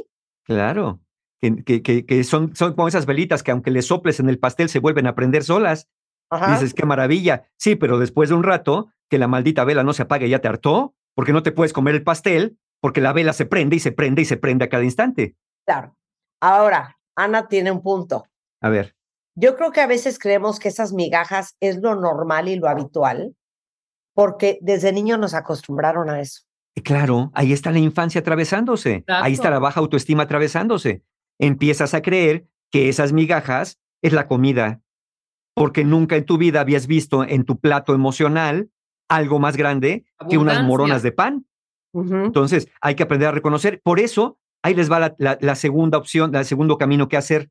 claro, 0.44 1.00
que, 1.40 1.64
que- 1.64 1.82
que- 1.82 2.04
que 2.04 2.22
son, 2.24 2.54
son 2.54 2.74
como 2.74 2.88
esas 2.88 3.06
velitas 3.06 3.42
que 3.42 3.50
aunque 3.50 3.70
le 3.70 3.80
soples 3.80 4.20
en 4.20 4.28
el 4.28 4.38
pastel 4.38 4.68
se 4.68 4.78
vuelven 4.78 5.06
a 5.06 5.14
prender 5.14 5.42
solas. 5.42 5.88
Ajá. 6.28 6.52
Dices, 6.52 6.74
qué 6.74 6.84
maravilla. 6.84 7.48
Sí, 7.56 7.76
pero 7.76 7.98
después 7.98 8.28
de 8.28 8.34
un 8.34 8.42
rato, 8.42 8.88
que 9.08 9.18
la 9.18 9.26
maldita 9.26 9.64
vela 9.64 9.82
no 9.82 9.92
se 9.94 10.02
apague, 10.02 10.28
ya 10.28 10.40
te 10.40 10.48
hartó, 10.48 10.94
porque 11.14 11.32
no 11.32 11.42
te 11.42 11.50
puedes 11.50 11.72
comer 11.72 11.94
el 11.94 12.04
pastel, 12.04 12.58
porque 12.80 13.00
la 13.00 13.12
vela 13.14 13.32
se 13.32 13.46
prende 13.46 13.76
y 13.76 13.80
se 13.80 13.90
prende 13.90 14.22
y 14.22 14.24
se 14.26 14.36
prende 14.36 14.64
a 14.66 14.68
cada 14.68 14.84
instante. 14.84 15.34
Claro. 15.66 15.96
Ahora, 16.40 16.98
Ana 17.16 17.48
tiene 17.48 17.70
un 17.72 17.82
punto. 17.82 18.26
A 18.60 18.68
ver, 18.68 18.94
Yo 19.34 19.56
creo 19.56 19.70
que 19.72 19.80
a 19.80 19.86
veces 19.86 20.18
creemos 20.18 20.58
que 20.58 20.68
esas 20.68 20.92
migajas 20.92 21.56
es 21.60 21.80
lo 21.80 21.94
normal 21.94 22.48
y 22.48 22.56
lo 22.56 22.68
habitual, 22.68 23.34
porque 24.14 24.58
desde 24.60 24.92
niños 24.92 25.18
nos 25.18 25.34
acostumbraron 25.34 26.10
a 26.10 26.20
eso. 26.20 26.42
claro, 26.84 27.30
ahí 27.34 27.52
está 27.52 27.70
la 27.70 27.78
infancia 27.78 28.20
atravesándose, 28.22 29.04
ahí 29.24 29.34
está 29.34 29.50
la 29.50 29.58
baja 29.58 29.80
autoestima 29.80 30.22
atravesándose. 30.24 31.02
Empiezas 31.38 31.94
a 31.94 32.00
creer 32.02 32.46
que 32.70 32.88
esas 32.88 33.12
migajas 33.12 33.78
es 34.02 34.12
la 34.12 34.26
comida, 34.26 34.80
porque 35.54 35.84
nunca 35.84 36.16
en 36.16 36.24
tu 36.24 36.38
vida 36.38 36.60
habías 36.60 36.86
visto 36.86 37.22
en 37.24 37.44
tu 37.44 37.58
plato 37.60 37.94
emocional 37.94 38.70
algo 39.08 39.38
más 39.38 39.56
grande 39.56 40.04
que 40.30 40.38
unas 40.38 40.56
moronas 40.68 41.02
de 41.02 41.12
pan. 41.12 41.46
Entonces, 42.24 42.68
hay 42.80 42.94
que 42.94 43.02
aprender 43.02 43.28
a 43.28 43.32
reconocer. 43.32 43.80
Por 43.82 43.98
eso, 44.00 44.38
ahí 44.62 44.74
les 44.74 44.90
va 44.90 45.00
la, 45.00 45.14
la- 45.18 45.38
la 45.40 45.54
segunda 45.56 45.98
opción, 45.98 46.34
el 46.34 46.44
segundo 46.44 46.78
camino 46.78 47.08
que 47.08 47.16
hacer. 47.16 47.50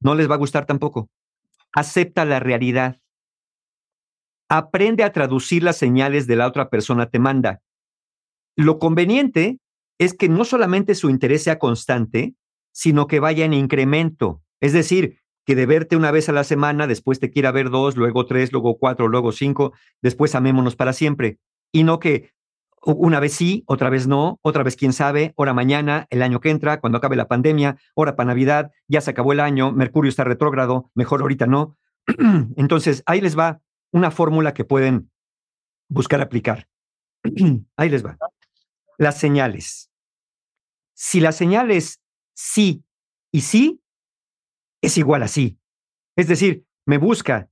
No 0.00 0.14
les 0.14 0.30
va 0.30 0.34
a 0.34 0.38
gustar 0.38 0.66
tampoco. 0.66 1.08
Acepta 1.72 2.24
la 2.24 2.40
realidad. 2.40 3.00
Aprende 4.48 5.02
a 5.02 5.12
traducir 5.12 5.62
las 5.62 5.76
señales 5.76 6.26
de 6.26 6.36
la 6.36 6.46
otra 6.46 6.70
persona 6.70 7.10
te 7.10 7.18
manda. 7.18 7.60
Lo 8.56 8.78
conveniente 8.78 9.58
es 9.98 10.14
que 10.14 10.28
no 10.28 10.44
solamente 10.44 10.94
su 10.94 11.10
interés 11.10 11.42
sea 11.42 11.58
constante, 11.58 12.34
sino 12.72 13.06
que 13.06 13.20
vaya 13.20 13.44
en 13.44 13.54
incremento. 13.54 14.42
Es 14.60 14.72
decir, 14.72 15.18
que 15.44 15.54
de 15.54 15.66
verte 15.66 15.96
una 15.96 16.10
vez 16.10 16.28
a 16.28 16.32
la 16.32 16.44
semana, 16.44 16.86
después 16.86 17.20
te 17.20 17.30
quiera 17.30 17.52
ver 17.52 17.70
dos, 17.70 17.96
luego 17.96 18.26
tres, 18.26 18.52
luego 18.52 18.78
cuatro, 18.78 19.08
luego 19.08 19.32
cinco, 19.32 19.72
después 20.02 20.34
amémonos 20.34 20.76
para 20.76 20.92
siempre. 20.92 21.38
Y 21.72 21.84
no 21.84 21.98
que 21.98 22.32
una 22.94 23.20
vez 23.20 23.32
sí, 23.32 23.64
otra 23.66 23.90
vez 23.90 24.06
no, 24.06 24.38
otra 24.42 24.62
vez 24.62 24.76
quién 24.76 24.92
sabe, 24.92 25.32
hora 25.36 25.52
mañana, 25.52 26.06
el 26.10 26.22
año 26.22 26.40
que 26.40 26.50
entra, 26.50 26.80
cuando 26.80 26.98
acabe 26.98 27.16
la 27.16 27.26
pandemia, 27.26 27.78
hora 27.94 28.14
para 28.14 28.28
Navidad, 28.28 28.70
ya 28.86 29.00
se 29.00 29.10
acabó 29.10 29.32
el 29.32 29.40
año, 29.40 29.72
Mercurio 29.72 30.08
está 30.08 30.24
retrógrado, 30.24 30.90
mejor 30.94 31.20
ahorita 31.20 31.46
no. 31.46 31.76
Entonces, 32.56 33.02
ahí 33.06 33.20
les 33.20 33.36
va 33.36 33.60
una 33.90 34.10
fórmula 34.10 34.54
que 34.54 34.64
pueden 34.64 35.10
buscar 35.88 36.20
aplicar. 36.20 36.68
ahí 37.76 37.88
les 37.88 38.04
va. 38.04 38.16
Las 38.98 39.18
señales. 39.18 39.90
Si 40.94 41.20
la 41.20 41.32
señal 41.32 41.70
es 41.70 42.00
sí 42.34 42.84
y 43.32 43.40
sí, 43.40 43.82
es 44.80 44.96
igual 44.96 45.24
a 45.24 45.28
sí. 45.28 45.58
Es 46.16 46.28
decir, 46.28 46.64
me 46.86 46.98
busca, 46.98 47.50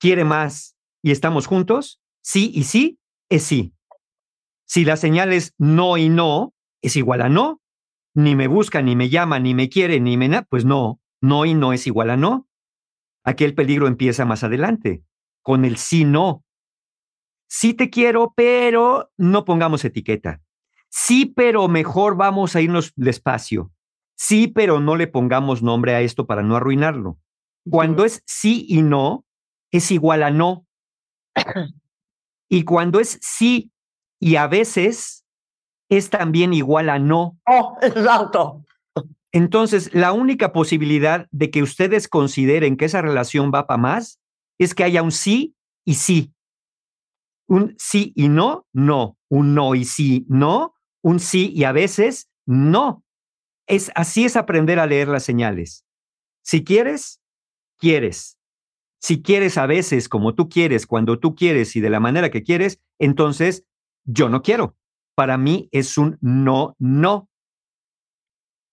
quiere 0.00 0.24
más 0.24 0.76
y 1.02 1.10
estamos 1.10 1.46
juntos, 1.46 2.00
sí 2.22 2.50
y 2.54 2.64
sí 2.64 2.98
es 3.28 3.42
sí. 3.42 3.75
Si 4.66 4.84
la 4.84 4.96
señal 4.96 5.32
es 5.32 5.54
no 5.58 5.96
y 5.96 6.08
no, 6.08 6.52
es 6.82 6.96
igual 6.96 7.22
a 7.22 7.28
no. 7.28 7.62
Ni 8.14 8.34
me 8.34 8.48
busca, 8.48 8.82
ni 8.82 8.96
me 8.96 9.08
llama, 9.08 9.38
ni 9.38 9.54
me 9.54 9.68
quiere, 9.68 10.00
ni 10.00 10.16
me... 10.16 10.42
Pues 10.42 10.64
no, 10.64 11.00
no 11.20 11.44
y 11.44 11.54
no 11.54 11.72
es 11.72 11.86
igual 11.86 12.10
a 12.10 12.16
no. 12.16 12.48
Aquí 13.24 13.44
el 13.44 13.54
peligro 13.54 13.86
empieza 13.86 14.24
más 14.24 14.44
adelante, 14.44 15.02
con 15.42 15.64
el 15.64 15.76
sí, 15.76 16.04
no. 16.04 16.44
Sí 17.48 17.74
te 17.74 17.90
quiero, 17.90 18.32
pero 18.36 19.10
no 19.16 19.44
pongamos 19.44 19.84
etiqueta. 19.84 20.40
Sí, 20.88 21.26
pero 21.26 21.68
mejor 21.68 22.16
vamos 22.16 22.56
a 22.56 22.60
irnos 22.60 22.92
despacio. 22.96 23.72
Sí, 24.16 24.48
pero 24.48 24.80
no 24.80 24.96
le 24.96 25.06
pongamos 25.06 25.62
nombre 25.62 25.94
a 25.94 26.00
esto 26.00 26.26
para 26.26 26.42
no 26.42 26.56
arruinarlo. 26.56 27.18
Cuando 27.68 28.04
es 28.04 28.22
sí 28.26 28.64
y 28.68 28.82
no, 28.82 29.24
es 29.70 29.90
igual 29.90 30.22
a 30.22 30.30
no. 30.30 30.66
Y 32.48 32.62
cuando 32.62 33.00
es 33.00 33.18
sí 33.22 33.72
y 34.20 34.36
a 34.36 34.46
veces, 34.46 35.24
es 35.88 36.10
también 36.10 36.52
igual 36.52 36.88
a 36.88 36.98
no. 36.98 37.38
Oh, 37.46 37.76
exacto. 37.82 38.64
Entonces, 39.32 39.92
la 39.92 40.12
única 40.12 40.52
posibilidad 40.52 41.26
de 41.30 41.50
que 41.50 41.62
ustedes 41.62 42.08
consideren 42.08 42.76
que 42.76 42.86
esa 42.86 43.02
relación 43.02 43.52
va 43.54 43.66
para 43.66 43.78
más 43.78 44.20
es 44.58 44.74
que 44.74 44.84
haya 44.84 45.02
un 45.02 45.12
sí 45.12 45.54
y 45.84 45.94
sí. 45.94 46.32
Un 47.46 47.74
sí 47.78 48.12
y 48.16 48.28
no, 48.28 48.66
no. 48.72 49.18
Un 49.28 49.54
no 49.54 49.74
y 49.74 49.84
sí, 49.84 50.24
no. 50.28 50.74
Un 51.02 51.20
sí 51.20 51.52
y 51.54 51.64
a 51.64 51.72
veces, 51.72 52.30
no. 52.46 53.04
Es, 53.66 53.90
así 53.94 54.24
es 54.24 54.36
aprender 54.36 54.78
a 54.78 54.86
leer 54.86 55.08
las 55.08 55.24
señales. 55.24 55.84
Si 56.42 56.64
quieres, 56.64 57.20
quieres. 57.78 58.38
Si 59.00 59.22
quieres 59.22 59.58
a 59.58 59.66
veces 59.66 60.08
como 60.08 60.34
tú 60.34 60.48
quieres, 60.48 60.86
cuando 60.86 61.18
tú 61.18 61.34
quieres 61.34 61.76
y 61.76 61.80
de 61.80 61.90
la 61.90 62.00
manera 62.00 62.30
que 62.30 62.42
quieres, 62.42 62.80
entonces 62.98 63.64
yo 64.06 64.28
no 64.28 64.42
quiero. 64.42 64.76
Para 65.14 65.36
mí 65.36 65.68
es 65.72 65.98
un 65.98 66.18
no, 66.20 66.74
no. 66.78 67.28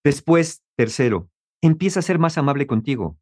Después, 0.03 0.63
tercero, 0.75 1.29
empieza 1.61 1.99
a 1.99 2.03
ser 2.03 2.19
más 2.19 2.37
amable 2.37 2.67
contigo. 2.67 3.17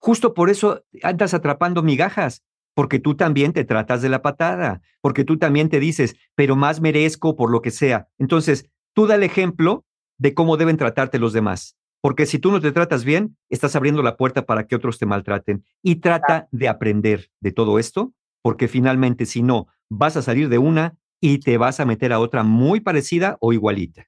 Justo 0.00 0.34
por 0.34 0.50
eso 0.50 0.84
andas 1.02 1.34
atrapando 1.34 1.82
migajas, 1.82 2.44
porque 2.74 3.00
tú 3.00 3.16
también 3.16 3.52
te 3.52 3.64
tratas 3.64 4.02
de 4.02 4.08
la 4.08 4.22
patada, 4.22 4.82
porque 5.00 5.24
tú 5.24 5.38
también 5.38 5.68
te 5.68 5.80
dices, 5.80 6.16
pero 6.34 6.54
más 6.54 6.80
merezco 6.80 7.36
por 7.36 7.50
lo 7.50 7.62
que 7.62 7.70
sea. 7.70 8.08
Entonces, 8.18 8.70
tú 8.94 9.06
da 9.06 9.16
el 9.16 9.24
ejemplo 9.24 9.84
de 10.18 10.34
cómo 10.34 10.56
deben 10.56 10.76
tratarte 10.76 11.18
los 11.18 11.32
demás. 11.32 11.76
Porque 12.00 12.26
si 12.26 12.38
tú 12.38 12.52
no 12.52 12.60
te 12.60 12.70
tratas 12.70 13.04
bien, 13.04 13.36
estás 13.48 13.74
abriendo 13.74 14.02
la 14.02 14.16
puerta 14.16 14.46
para 14.46 14.66
que 14.66 14.76
otros 14.76 14.98
te 14.98 15.06
maltraten. 15.06 15.64
Y 15.82 15.96
trata 15.96 16.48
de 16.52 16.68
aprender 16.68 17.30
de 17.40 17.50
todo 17.50 17.80
esto, 17.80 18.14
porque 18.42 18.68
finalmente, 18.68 19.26
si 19.26 19.42
no, 19.42 19.66
vas 19.88 20.16
a 20.16 20.22
salir 20.22 20.48
de 20.48 20.58
una 20.58 20.96
y 21.20 21.40
te 21.40 21.58
vas 21.58 21.80
a 21.80 21.84
meter 21.84 22.12
a 22.12 22.20
otra 22.20 22.42
muy 22.42 22.80
parecida 22.80 23.36
o 23.40 23.52
igualita. 23.52 24.06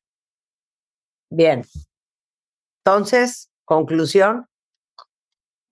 Bien. 1.31 1.65
Entonces, 2.85 3.51
conclusión. 3.65 4.47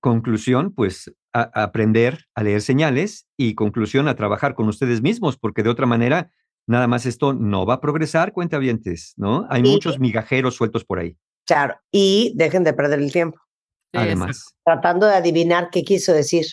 Conclusión, 0.01 0.73
pues 0.73 1.13
a- 1.33 1.51
aprender 1.63 2.25
a 2.35 2.43
leer 2.43 2.63
señales 2.63 3.27
y 3.37 3.55
conclusión 3.55 4.09
a 4.09 4.15
trabajar 4.15 4.55
con 4.55 4.69
ustedes 4.69 5.03
mismos, 5.03 5.37
porque 5.37 5.63
de 5.63 5.71
otra 5.71 5.87
manera, 5.87 6.31
nada 6.67 6.87
más 6.87 7.07
esto 7.07 7.33
no 7.35 7.67
va 7.67 7.75
a 7.75 7.81
progresar, 7.81 8.33
cuentavientes, 8.33 9.15
¿no? 9.17 9.47
Hay 9.51 9.63
Y- 9.63 9.71
muchos 9.71 9.99
migajeros 9.99 10.55
sueltos 10.55 10.85
por 10.85 10.99
ahí, 11.01 11.17
Claro. 11.47 11.77
Y 11.91 12.35
dejen 12.37 12.63
de 12.63 12.75
perder 12.75 12.99
el 13.01 13.11
tiempo 13.11 13.39
Sí, 13.93 13.99
además. 13.99 14.55
tratando 14.65 15.07
de 15.07 15.15
adivinar 15.15 15.71
qué 15.71 15.83
quiso 15.83 16.13
decir. 16.13 16.45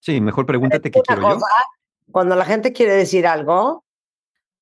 Sí, 0.00 0.20
mejor 0.20 0.44
pregúntate 0.44 0.90
qué 0.90 1.00
quiero 1.00 1.22
yo. 1.22 1.28
cosa, 1.36 1.46
cuando 2.12 2.36
la 2.36 2.44
gente 2.44 2.74
quiere 2.74 2.92
decir 2.92 3.26
algo, 3.26 3.84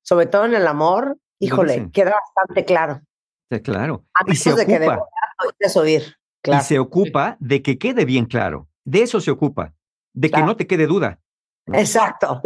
sobre 0.03 0.27
todo 0.27 0.45
en 0.45 0.55
el 0.55 0.67
amor, 0.67 1.17
híjole, 1.39 1.91
queda 1.93 2.13
bastante 2.37 2.65
claro. 2.65 3.01
Sí, 3.51 3.61
claro. 3.61 4.05
A 4.15 4.25
Y 4.31 4.37
se 4.37 4.55
de 4.55 4.67
que 4.67 4.77
ocupa, 4.77 4.97
no 5.45 5.51
quieres 5.59 5.77
oír. 5.77 6.03
Claro. 6.43 6.61
y 6.63 6.65
se 6.65 6.79
ocupa 6.79 7.37
de 7.39 7.63
que 7.63 7.79
quede 7.79 8.05
bien 8.05 8.25
claro. 8.27 8.69
De 8.85 9.03
eso 9.03 9.21
se 9.21 9.31
ocupa, 9.31 9.75
de 10.13 10.29
que 10.29 10.33
Claro. 10.33 10.47
no 10.47 10.57
te 10.57 10.67
quede 10.67 10.87
duda. 10.87 11.21
Exacto. 11.73 12.41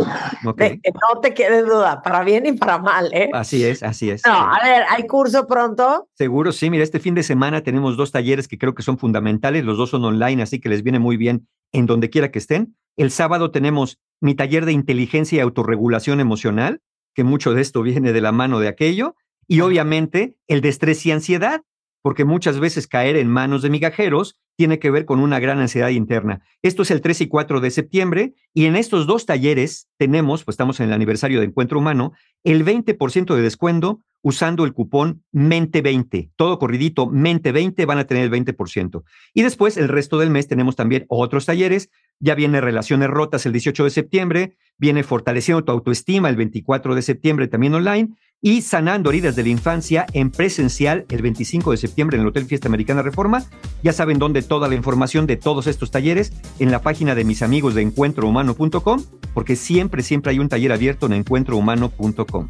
¿ok? 0.44 0.58
De 0.58 0.80
que 0.80 0.90
no 0.92 1.20
te 1.20 1.32
quede 1.32 1.62
duda, 1.62 2.02
para 2.02 2.22
bien 2.22 2.44
y 2.46 2.52
para 2.52 2.78
mal, 2.78 3.08
¿eh? 3.14 3.30
Así 3.32 3.64
es, 3.64 3.82
así 3.82 4.10
es. 4.10 4.22
No, 4.26 4.32
a 4.34 4.58
ver, 4.62 4.84
hay 4.90 5.06
curso 5.06 5.46
pronto. 5.46 6.08
Seguro, 6.14 6.52
sí. 6.52 6.68
Mira, 6.68 6.84
este 6.84 7.00
fin 7.00 7.14
de 7.14 7.22
semana 7.22 7.62
tenemos 7.62 7.96
dos 7.96 8.12
talleres 8.12 8.46
que 8.48 8.58
creo 8.58 8.74
que 8.74 8.82
son 8.82 8.98
fundamentales. 8.98 9.64
Los 9.64 9.78
dos 9.78 9.90
son 9.90 10.04
online, 10.04 10.42
así 10.42 10.60
que 10.60 10.68
les 10.68 10.82
viene 10.82 10.98
muy 10.98 11.16
bien 11.16 11.48
en 11.72 11.86
donde 11.86 12.10
quiera 12.10 12.30
que 12.30 12.38
estén. 12.38 12.76
El 12.96 13.10
sábado 13.10 13.50
tenemos 13.50 13.98
mi 14.20 14.34
taller 14.34 14.66
de 14.66 14.72
inteligencia 14.72 15.36
y 15.38 15.40
autorregulación 15.40 16.20
emocional, 16.20 16.80
que 17.16 17.24
mucho 17.24 17.54
de 17.54 17.62
esto 17.62 17.82
viene 17.82 18.12
de 18.12 18.20
la 18.20 18.30
mano 18.30 18.60
de 18.60 18.68
aquello. 18.68 19.16
Y 19.48 19.60
obviamente 19.60 20.36
el 20.46 20.60
de 20.60 20.68
estrés 20.68 21.04
y 21.06 21.12
ansiedad, 21.12 21.62
porque 22.02 22.24
muchas 22.24 22.60
veces 22.60 22.86
caer 22.86 23.16
en 23.16 23.28
manos 23.28 23.62
de 23.62 23.70
migajeros 23.70 24.38
tiene 24.56 24.78
que 24.78 24.90
ver 24.90 25.06
con 25.06 25.20
una 25.20 25.40
gran 25.40 25.58
ansiedad 25.58 25.88
interna. 25.88 26.42
Esto 26.62 26.82
es 26.82 26.90
el 26.90 27.00
3 27.00 27.22
y 27.22 27.28
4 27.28 27.60
de 27.60 27.70
septiembre 27.70 28.34
y 28.54 28.66
en 28.66 28.76
estos 28.76 29.06
dos 29.06 29.26
talleres 29.26 29.88
tenemos, 29.98 30.44
pues 30.44 30.54
estamos 30.54 30.78
en 30.80 30.86
el 30.86 30.92
aniversario 30.92 31.40
de 31.40 31.46
Encuentro 31.46 31.78
Humano, 31.78 32.12
el 32.44 32.64
20% 32.64 33.34
de 33.34 33.42
descuento 33.42 34.02
usando 34.22 34.64
el 34.64 34.72
cupón 34.72 35.22
Mente20. 35.32 36.32
Todo 36.36 36.58
corridito, 36.58 37.06
Mente20 37.06 37.86
van 37.86 37.98
a 37.98 38.06
tener 38.06 38.24
el 38.24 38.30
20%. 38.30 39.04
Y 39.34 39.42
después, 39.42 39.76
el 39.76 39.88
resto 39.88 40.18
del 40.18 40.30
mes, 40.30 40.48
tenemos 40.48 40.74
también 40.74 41.06
otros 41.08 41.46
talleres. 41.46 41.90
Ya 42.18 42.34
viene 42.34 42.60
Relaciones 42.60 43.08
Rotas 43.08 43.44
el 43.46 43.52
18 43.52 43.84
de 43.84 43.90
septiembre, 43.90 44.56
viene 44.78 45.02
Fortaleciendo 45.02 45.64
tu 45.64 45.72
Autoestima 45.72 46.28
el 46.28 46.36
24 46.36 46.94
de 46.94 47.02
septiembre 47.02 47.48
también 47.48 47.74
online 47.74 48.14
y 48.40 48.62
Sanando 48.62 49.10
Heridas 49.10 49.36
de 49.36 49.42
la 49.42 49.48
Infancia 49.48 50.06
en 50.12 50.30
presencial 50.30 51.06
el 51.10 51.22
25 51.22 51.70
de 51.70 51.76
septiembre 51.76 52.16
en 52.16 52.22
el 52.22 52.28
Hotel 52.28 52.44
Fiesta 52.44 52.68
Americana 52.68 53.02
Reforma. 53.02 53.44
Ya 53.82 53.92
saben 53.92 54.18
dónde 54.18 54.42
toda 54.42 54.68
la 54.68 54.74
información 54.74 55.26
de 55.26 55.36
todos 55.36 55.66
estos 55.66 55.90
talleres 55.90 56.32
en 56.58 56.70
la 56.70 56.80
página 56.82 57.14
de 57.14 57.24
mis 57.24 57.42
amigos 57.42 57.74
de 57.74 57.82
encuentrohumano.com, 57.82 59.02
porque 59.34 59.56
siempre, 59.56 60.02
siempre 60.02 60.32
hay 60.32 60.38
un 60.38 60.48
taller 60.48 60.72
abierto 60.72 61.06
en 61.06 61.14
encuentrohumano.com. 61.14 62.48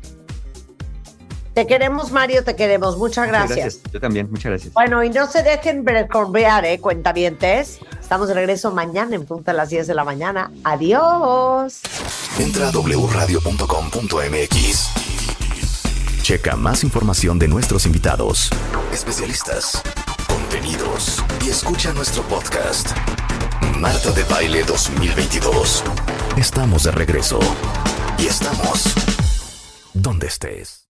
Te 1.56 1.66
queremos, 1.66 2.12
Mario, 2.12 2.44
te 2.44 2.54
queremos. 2.54 2.98
Muchas 2.98 3.28
Muchas 3.28 3.48
gracias. 3.48 3.80
Yo 3.90 3.98
también, 3.98 4.30
muchas 4.30 4.50
gracias. 4.50 4.74
Bueno, 4.74 5.02
y 5.02 5.08
no 5.08 5.26
se 5.26 5.42
dejen 5.42 5.84
brecorbear, 5.84 6.66
¿eh? 6.66 6.78
Cuentavientes. 6.78 7.78
Estamos 7.98 8.28
de 8.28 8.34
regreso 8.34 8.72
mañana 8.72 9.16
en 9.16 9.24
punto 9.24 9.52
a 9.52 9.54
las 9.54 9.70
10 9.70 9.86
de 9.86 9.94
la 9.94 10.04
mañana. 10.04 10.52
Adiós. 10.64 11.80
Entra 12.38 12.68
a 12.68 12.72
wradio.com.mx. 12.72 13.40
Checa 16.20 16.56
más 16.56 16.84
información 16.84 17.38
de 17.38 17.48
nuestros 17.48 17.86
invitados, 17.86 18.50
especialistas, 18.92 19.82
contenidos 20.28 21.24
y 21.42 21.48
escucha 21.48 21.94
nuestro 21.94 22.22
podcast. 22.24 22.90
Marta 23.78 24.10
de 24.10 24.24
Baile 24.24 24.62
2022. 24.64 25.84
Estamos 26.36 26.82
de 26.82 26.90
regreso. 26.90 27.40
Y 28.18 28.26
estamos 28.26 28.92
donde 29.94 30.26
estés. 30.26 30.82